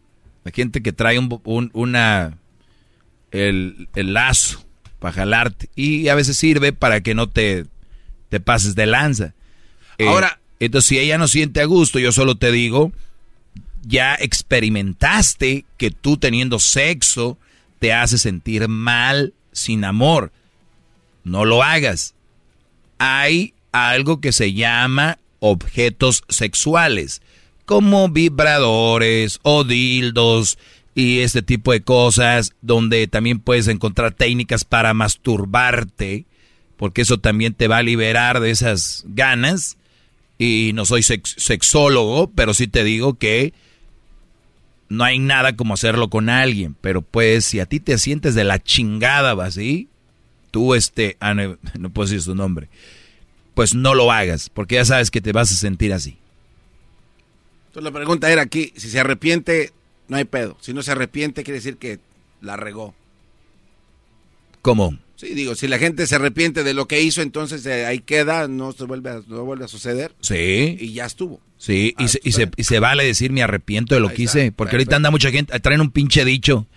Hay 0.44 0.52
gente 0.54 0.80
que 0.82 0.92
trae 0.92 1.18
un, 1.18 1.40
un- 1.44 1.70
una 1.74 2.38
el, 3.32 3.88
el 3.94 4.14
lazo 4.14 4.64
para 5.00 5.12
jalarte 5.12 5.68
y 5.74 6.08
a 6.08 6.14
veces 6.14 6.36
sirve 6.36 6.72
para 6.72 7.00
que 7.00 7.14
no 7.14 7.28
te, 7.28 7.66
te 8.28 8.40
pases 8.40 8.74
de 8.74 8.86
lanza. 8.86 9.34
Eh, 9.98 10.06
Ahora- 10.08 10.40
entonces 10.60 10.88
si 10.88 10.98
ella 10.98 11.18
no 11.18 11.26
siente 11.28 11.60
a 11.60 11.64
gusto, 11.66 11.98
yo 11.98 12.12
solo 12.12 12.36
te 12.36 12.50
digo, 12.52 12.92
ya 13.82 14.14
experimentaste 14.14 15.64
que 15.76 15.90
tú 15.90 16.16
teniendo 16.16 16.58
sexo 16.58 17.38
te 17.78 17.92
hace 17.92 18.18
sentir 18.18 18.68
mal 18.68 19.34
sin 19.52 19.84
amor. 19.84 20.32
No 21.24 21.44
lo 21.44 21.62
hagas. 21.62 22.14
Hay 22.98 23.54
algo 23.72 24.20
que 24.20 24.32
se 24.32 24.52
llama 24.54 25.18
objetos 25.40 26.24
sexuales, 26.28 27.22
como 27.64 28.08
vibradores 28.08 29.38
o 29.42 29.62
dildos 29.64 30.58
y 30.94 31.20
este 31.20 31.42
tipo 31.42 31.72
de 31.72 31.82
cosas, 31.82 32.54
donde 32.60 33.06
también 33.06 33.38
puedes 33.38 33.68
encontrar 33.68 34.14
técnicas 34.14 34.64
para 34.64 34.94
masturbarte, 34.94 36.24
porque 36.76 37.02
eso 37.02 37.18
también 37.18 37.54
te 37.54 37.68
va 37.68 37.78
a 37.78 37.82
liberar 37.82 38.40
de 38.40 38.50
esas 38.50 39.04
ganas. 39.06 39.76
Y 40.38 40.72
no 40.74 40.86
soy 40.86 41.02
sex- 41.02 41.34
sexólogo, 41.36 42.30
pero 42.34 42.54
sí 42.54 42.68
te 42.68 42.84
digo 42.84 43.14
que 43.14 43.52
no 44.88 45.04
hay 45.04 45.18
nada 45.18 45.56
como 45.56 45.74
hacerlo 45.74 46.08
con 46.08 46.28
alguien, 46.28 46.76
pero 46.80 47.02
pues 47.02 47.44
si 47.44 47.60
a 47.60 47.66
ti 47.66 47.80
te 47.80 47.98
sientes 47.98 48.34
de 48.34 48.44
la 48.44 48.58
chingada, 48.58 49.34
¿va 49.34 49.46
así? 49.46 49.88
Tú 50.50 50.74
este, 50.74 51.16
ah, 51.20 51.34
no, 51.34 51.58
no 51.78 51.90
puedo 51.90 52.08
decir 52.08 52.22
su 52.22 52.34
nombre, 52.34 52.68
pues 53.54 53.74
no 53.74 53.94
lo 53.94 54.10
hagas, 54.12 54.50
porque 54.50 54.76
ya 54.76 54.84
sabes 54.84 55.10
que 55.10 55.20
te 55.20 55.32
vas 55.32 55.52
a 55.52 55.56
sentir 55.56 55.92
así. 55.92 56.18
Entonces 57.68 57.84
la 57.84 57.96
pregunta 57.96 58.30
era 58.30 58.42
aquí, 58.42 58.72
si 58.76 58.88
se 58.88 59.00
arrepiente, 59.00 59.72
no 60.08 60.16
hay 60.16 60.24
pedo. 60.24 60.56
Si 60.60 60.72
no 60.72 60.82
se 60.82 60.92
arrepiente, 60.92 61.44
quiere 61.44 61.58
decir 61.58 61.76
que 61.76 62.00
la 62.40 62.56
regó. 62.56 62.94
¿Cómo? 64.62 64.98
Sí, 65.20 65.34
digo, 65.34 65.56
si 65.56 65.66
la 65.66 65.78
gente 65.78 66.06
se 66.06 66.14
arrepiente 66.14 66.62
de 66.62 66.74
lo 66.74 66.86
que 66.86 67.02
hizo, 67.02 67.22
entonces 67.22 67.66
eh, 67.66 67.84
ahí 67.86 67.98
queda, 67.98 68.46
no 68.46 68.70
se 68.70 68.84
vuelve 68.84 69.10
a, 69.10 69.20
no 69.26 69.44
vuelve 69.44 69.64
a 69.64 69.68
suceder. 69.68 70.14
Sí. 70.20 70.76
Y 70.78 70.92
ya 70.92 71.06
estuvo. 71.06 71.40
Sí, 71.56 71.92
y, 71.98 72.04
Ah, 72.04 72.08
se, 72.08 72.20
y, 72.22 72.30
se, 72.30 72.48
y 72.56 72.62
se 72.62 72.78
vale 72.78 73.04
decir 73.04 73.32
me 73.32 73.42
arrepiento 73.42 73.96
de 73.96 74.00
lo 74.00 74.10
Ahí 74.10 74.14
que 74.14 74.22
está, 74.24 74.38
hice, 74.38 74.52
porque 74.52 74.70
perfecto. 74.70 74.76
ahorita 74.92 74.96
anda 74.96 75.10
mucha 75.10 75.30
gente, 75.32 75.58
traen 75.58 75.80
un 75.80 75.90
pinche 75.90 76.24
dicho. 76.24 76.68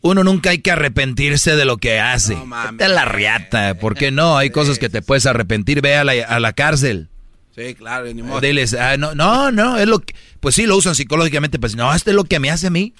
Uno 0.00 0.24
nunca 0.24 0.48
hay 0.50 0.60
que 0.60 0.70
arrepentirse 0.70 1.54
de 1.56 1.66
lo 1.66 1.76
que 1.76 2.00
hace. 2.00 2.34
No 2.34 2.46
mames. 2.46 2.72
Vete 2.72 2.84
a 2.84 2.88
la 2.88 3.04
riata, 3.04 3.74
¿por 3.74 3.94
qué 3.94 4.10
no? 4.10 4.38
Hay 4.38 4.48
cosas 4.48 4.78
que 4.78 4.88
te 4.88 5.02
puedes 5.02 5.26
arrepentir, 5.26 5.82
ve 5.82 5.96
a 5.96 6.04
la, 6.04 6.12
a 6.12 6.40
la 6.40 6.54
cárcel. 6.54 7.08
Sí, 7.54 7.74
claro, 7.74 8.06
ni 8.06 8.22
modo. 8.22 8.40
Diles, 8.40 8.72
ah, 8.72 8.96
no, 8.96 9.14
no, 9.14 9.52
no, 9.52 9.76
es 9.76 9.86
lo 9.86 9.98
que, 9.98 10.14
pues 10.40 10.54
sí, 10.54 10.64
lo 10.64 10.76
usan 10.78 10.94
psicológicamente, 10.94 11.58
pues 11.58 11.76
no, 11.76 11.94
esto 11.94 12.08
es 12.08 12.16
lo 12.16 12.24
que 12.24 12.40
me 12.40 12.50
hace 12.50 12.68
a 12.68 12.70
mí. 12.70 12.94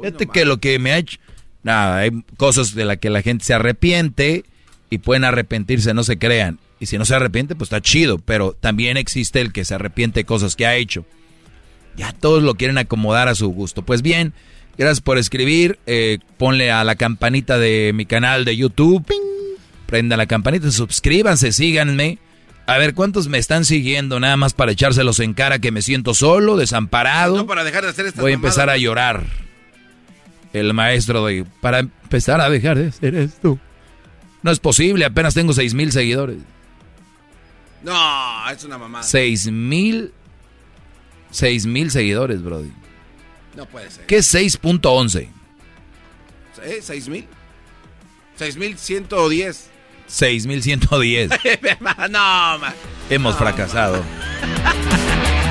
Fíjate 0.00 0.26
que 0.28 0.44
lo 0.44 0.58
que 0.58 0.78
me 0.78 0.92
ha 0.92 0.98
hecho, 0.98 1.18
nada, 1.64 1.98
hay 1.98 2.10
cosas 2.36 2.74
de 2.74 2.84
las 2.84 2.98
que 2.98 3.10
la 3.10 3.22
gente 3.22 3.44
se 3.44 3.54
arrepiente 3.54 4.44
y 4.90 4.98
pueden 4.98 5.24
arrepentirse, 5.24 5.92
no 5.94 6.04
se 6.04 6.18
crean. 6.18 6.60
Y 6.78 6.86
si 6.86 6.98
no 6.98 7.04
se 7.04 7.14
arrepiente, 7.14 7.54
pues 7.56 7.66
está 7.68 7.80
chido, 7.80 8.18
pero 8.18 8.52
también 8.52 8.96
existe 8.96 9.40
el 9.40 9.52
que 9.52 9.64
se 9.64 9.74
arrepiente 9.74 10.20
de 10.20 10.24
cosas 10.24 10.54
que 10.54 10.66
ha 10.66 10.76
hecho. 10.76 11.04
Ya 11.96 12.12
todos 12.12 12.42
lo 12.42 12.54
quieren 12.54 12.78
acomodar 12.78 13.28
a 13.28 13.34
su 13.34 13.48
gusto. 13.48 13.82
Pues 13.82 14.02
bien, 14.02 14.32
gracias 14.76 15.00
por 15.00 15.18
escribir, 15.18 15.78
eh, 15.86 16.18
ponle 16.36 16.70
a 16.70 16.84
la 16.84 16.96
campanita 16.96 17.58
de 17.58 17.92
mi 17.94 18.04
canal 18.06 18.44
de 18.44 18.56
YouTube, 18.56 19.06
prenda 19.86 20.16
la 20.16 20.26
campanita, 20.26 20.70
suscríbanse, 20.70 21.52
síganme. 21.52 22.18
A 22.66 22.78
ver, 22.78 22.94
¿cuántos 22.94 23.28
me 23.28 23.38
están 23.38 23.64
siguiendo 23.64 24.18
nada 24.20 24.36
más 24.36 24.54
para 24.54 24.72
echárselos 24.72 25.20
en 25.20 25.34
cara 25.34 25.58
que 25.58 25.70
me 25.70 25.82
siento 25.82 26.14
solo, 26.14 26.56
desamparado? 26.56 27.36
No, 27.36 27.46
para 27.46 27.62
dejar 27.62 27.84
de 27.84 27.90
hacer 27.90 28.06
estas 28.06 28.22
Voy 28.22 28.32
a 28.32 28.34
empezar 28.34 28.66
mamadas. 28.66 28.80
a 28.80 28.82
llorar. 28.82 29.43
El 30.54 30.72
maestro 30.72 31.26
de... 31.26 31.44
Para 31.60 31.80
empezar 31.80 32.40
a 32.40 32.48
dejar 32.48 32.78
de 32.78 32.86
hacer 32.86 33.14
esto. 33.14 33.58
No 34.42 34.50
es 34.50 34.60
posible, 34.60 35.04
apenas 35.04 35.34
tengo 35.34 35.52
seis 35.52 35.74
mil 35.74 35.92
seguidores. 35.92 36.38
No, 37.82 38.50
es 38.50 38.64
una 38.64 38.78
mamada. 38.78 39.04
Seis 39.04 39.50
mil... 39.50 40.12
Seis 41.30 41.66
mil 41.66 41.90
seguidores, 41.90 42.42
Brody. 42.42 42.72
No 43.56 43.66
puede 43.66 43.90
ser. 43.90 44.06
¿Qué 44.06 44.18
es 44.18 44.34
6.11? 44.34 45.28
¿Eh? 46.62 46.78
¿Seis 46.80 47.08
mil? 47.08 47.26
Seis 48.36 48.56
mil 48.56 48.78
ciento 48.78 49.28
diez. 49.28 49.70
6110. 50.06 51.30
no, 52.10 52.58
man. 52.58 52.74
Hemos 53.10 53.36
fracasado. 53.36 54.02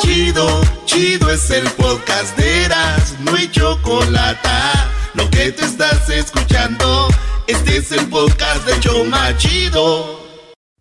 Chido, 0.00 0.46
chido 0.86 1.30
es 1.30 1.50
el 1.50 1.68
podcast 1.70 2.36
de 2.36 2.64
Eras, 2.64 3.16
no 3.24 3.34
hay 3.34 3.48
chocolate. 3.48 4.38
Lo 5.14 5.28
que 5.30 5.52
te 5.52 5.64
estás 5.64 6.08
escuchando, 6.10 7.08
este 7.46 7.78
es 7.78 7.92
el 7.92 8.06
podcast 8.06 8.66
de 8.66 8.78
Choma 8.80 9.36
Chido. 9.36 10.18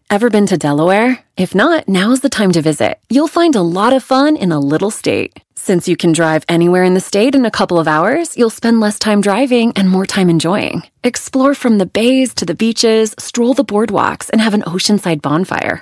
Ever 0.09 0.29
been 0.29 0.47
to 0.47 0.57
Delaware? 0.57 1.19
If 1.35 1.53
not, 1.53 1.89
now's 1.89 2.21
the 2.21 2.29
time 2.29 2.53
to 2.53 2.61
visit. 2.61 2.97
You'll 3.09 3.27
find 3.27 3.55
a 3.55 3.61
lot 3.61 3.91
of 3.91 4.03
fun 4.03 4.37
in 4.37 4.53
a 4.53 4.59
little 4.59 4.89
state. 4.89 5.33
Since 5.55 5.89
you 5.89 5.97
can 5.97 6.13
drive 6.13 6.45
anywhere 6.47 6.85
in 6.85 6.93
the 6.93 7.01
state 7.01 7.35
in 7.35 7.45
a 7.45 7.51
couple 7.51 7.77
of 7.77 7.89
hours, 7.89 8.37
you'll 8.37 8.49
spend 8.49 8.79
less 8.79 8.97
time 8.97 9.19
driving 9.19 9.73
and 9.75 9.89
more 9.89 10.05
time 10.05 10.29
enjoying. 10.29 10.83
Explore 11.03 11.55
from 11.55 11.77
the 11.77 11.85
bays 11.85 12.33
to 12.35 12.45
the 12.45 12.55
beaches, 12.55 13.13
stroll 13.19 13.53
the 13.53 13.65
boardwalks, 13.65 14.29
and 14.29 14.39
have 14.39 14.53
an 14.53 14.61
oceanside 14.61 15.21
bonfire. 15.21 15.81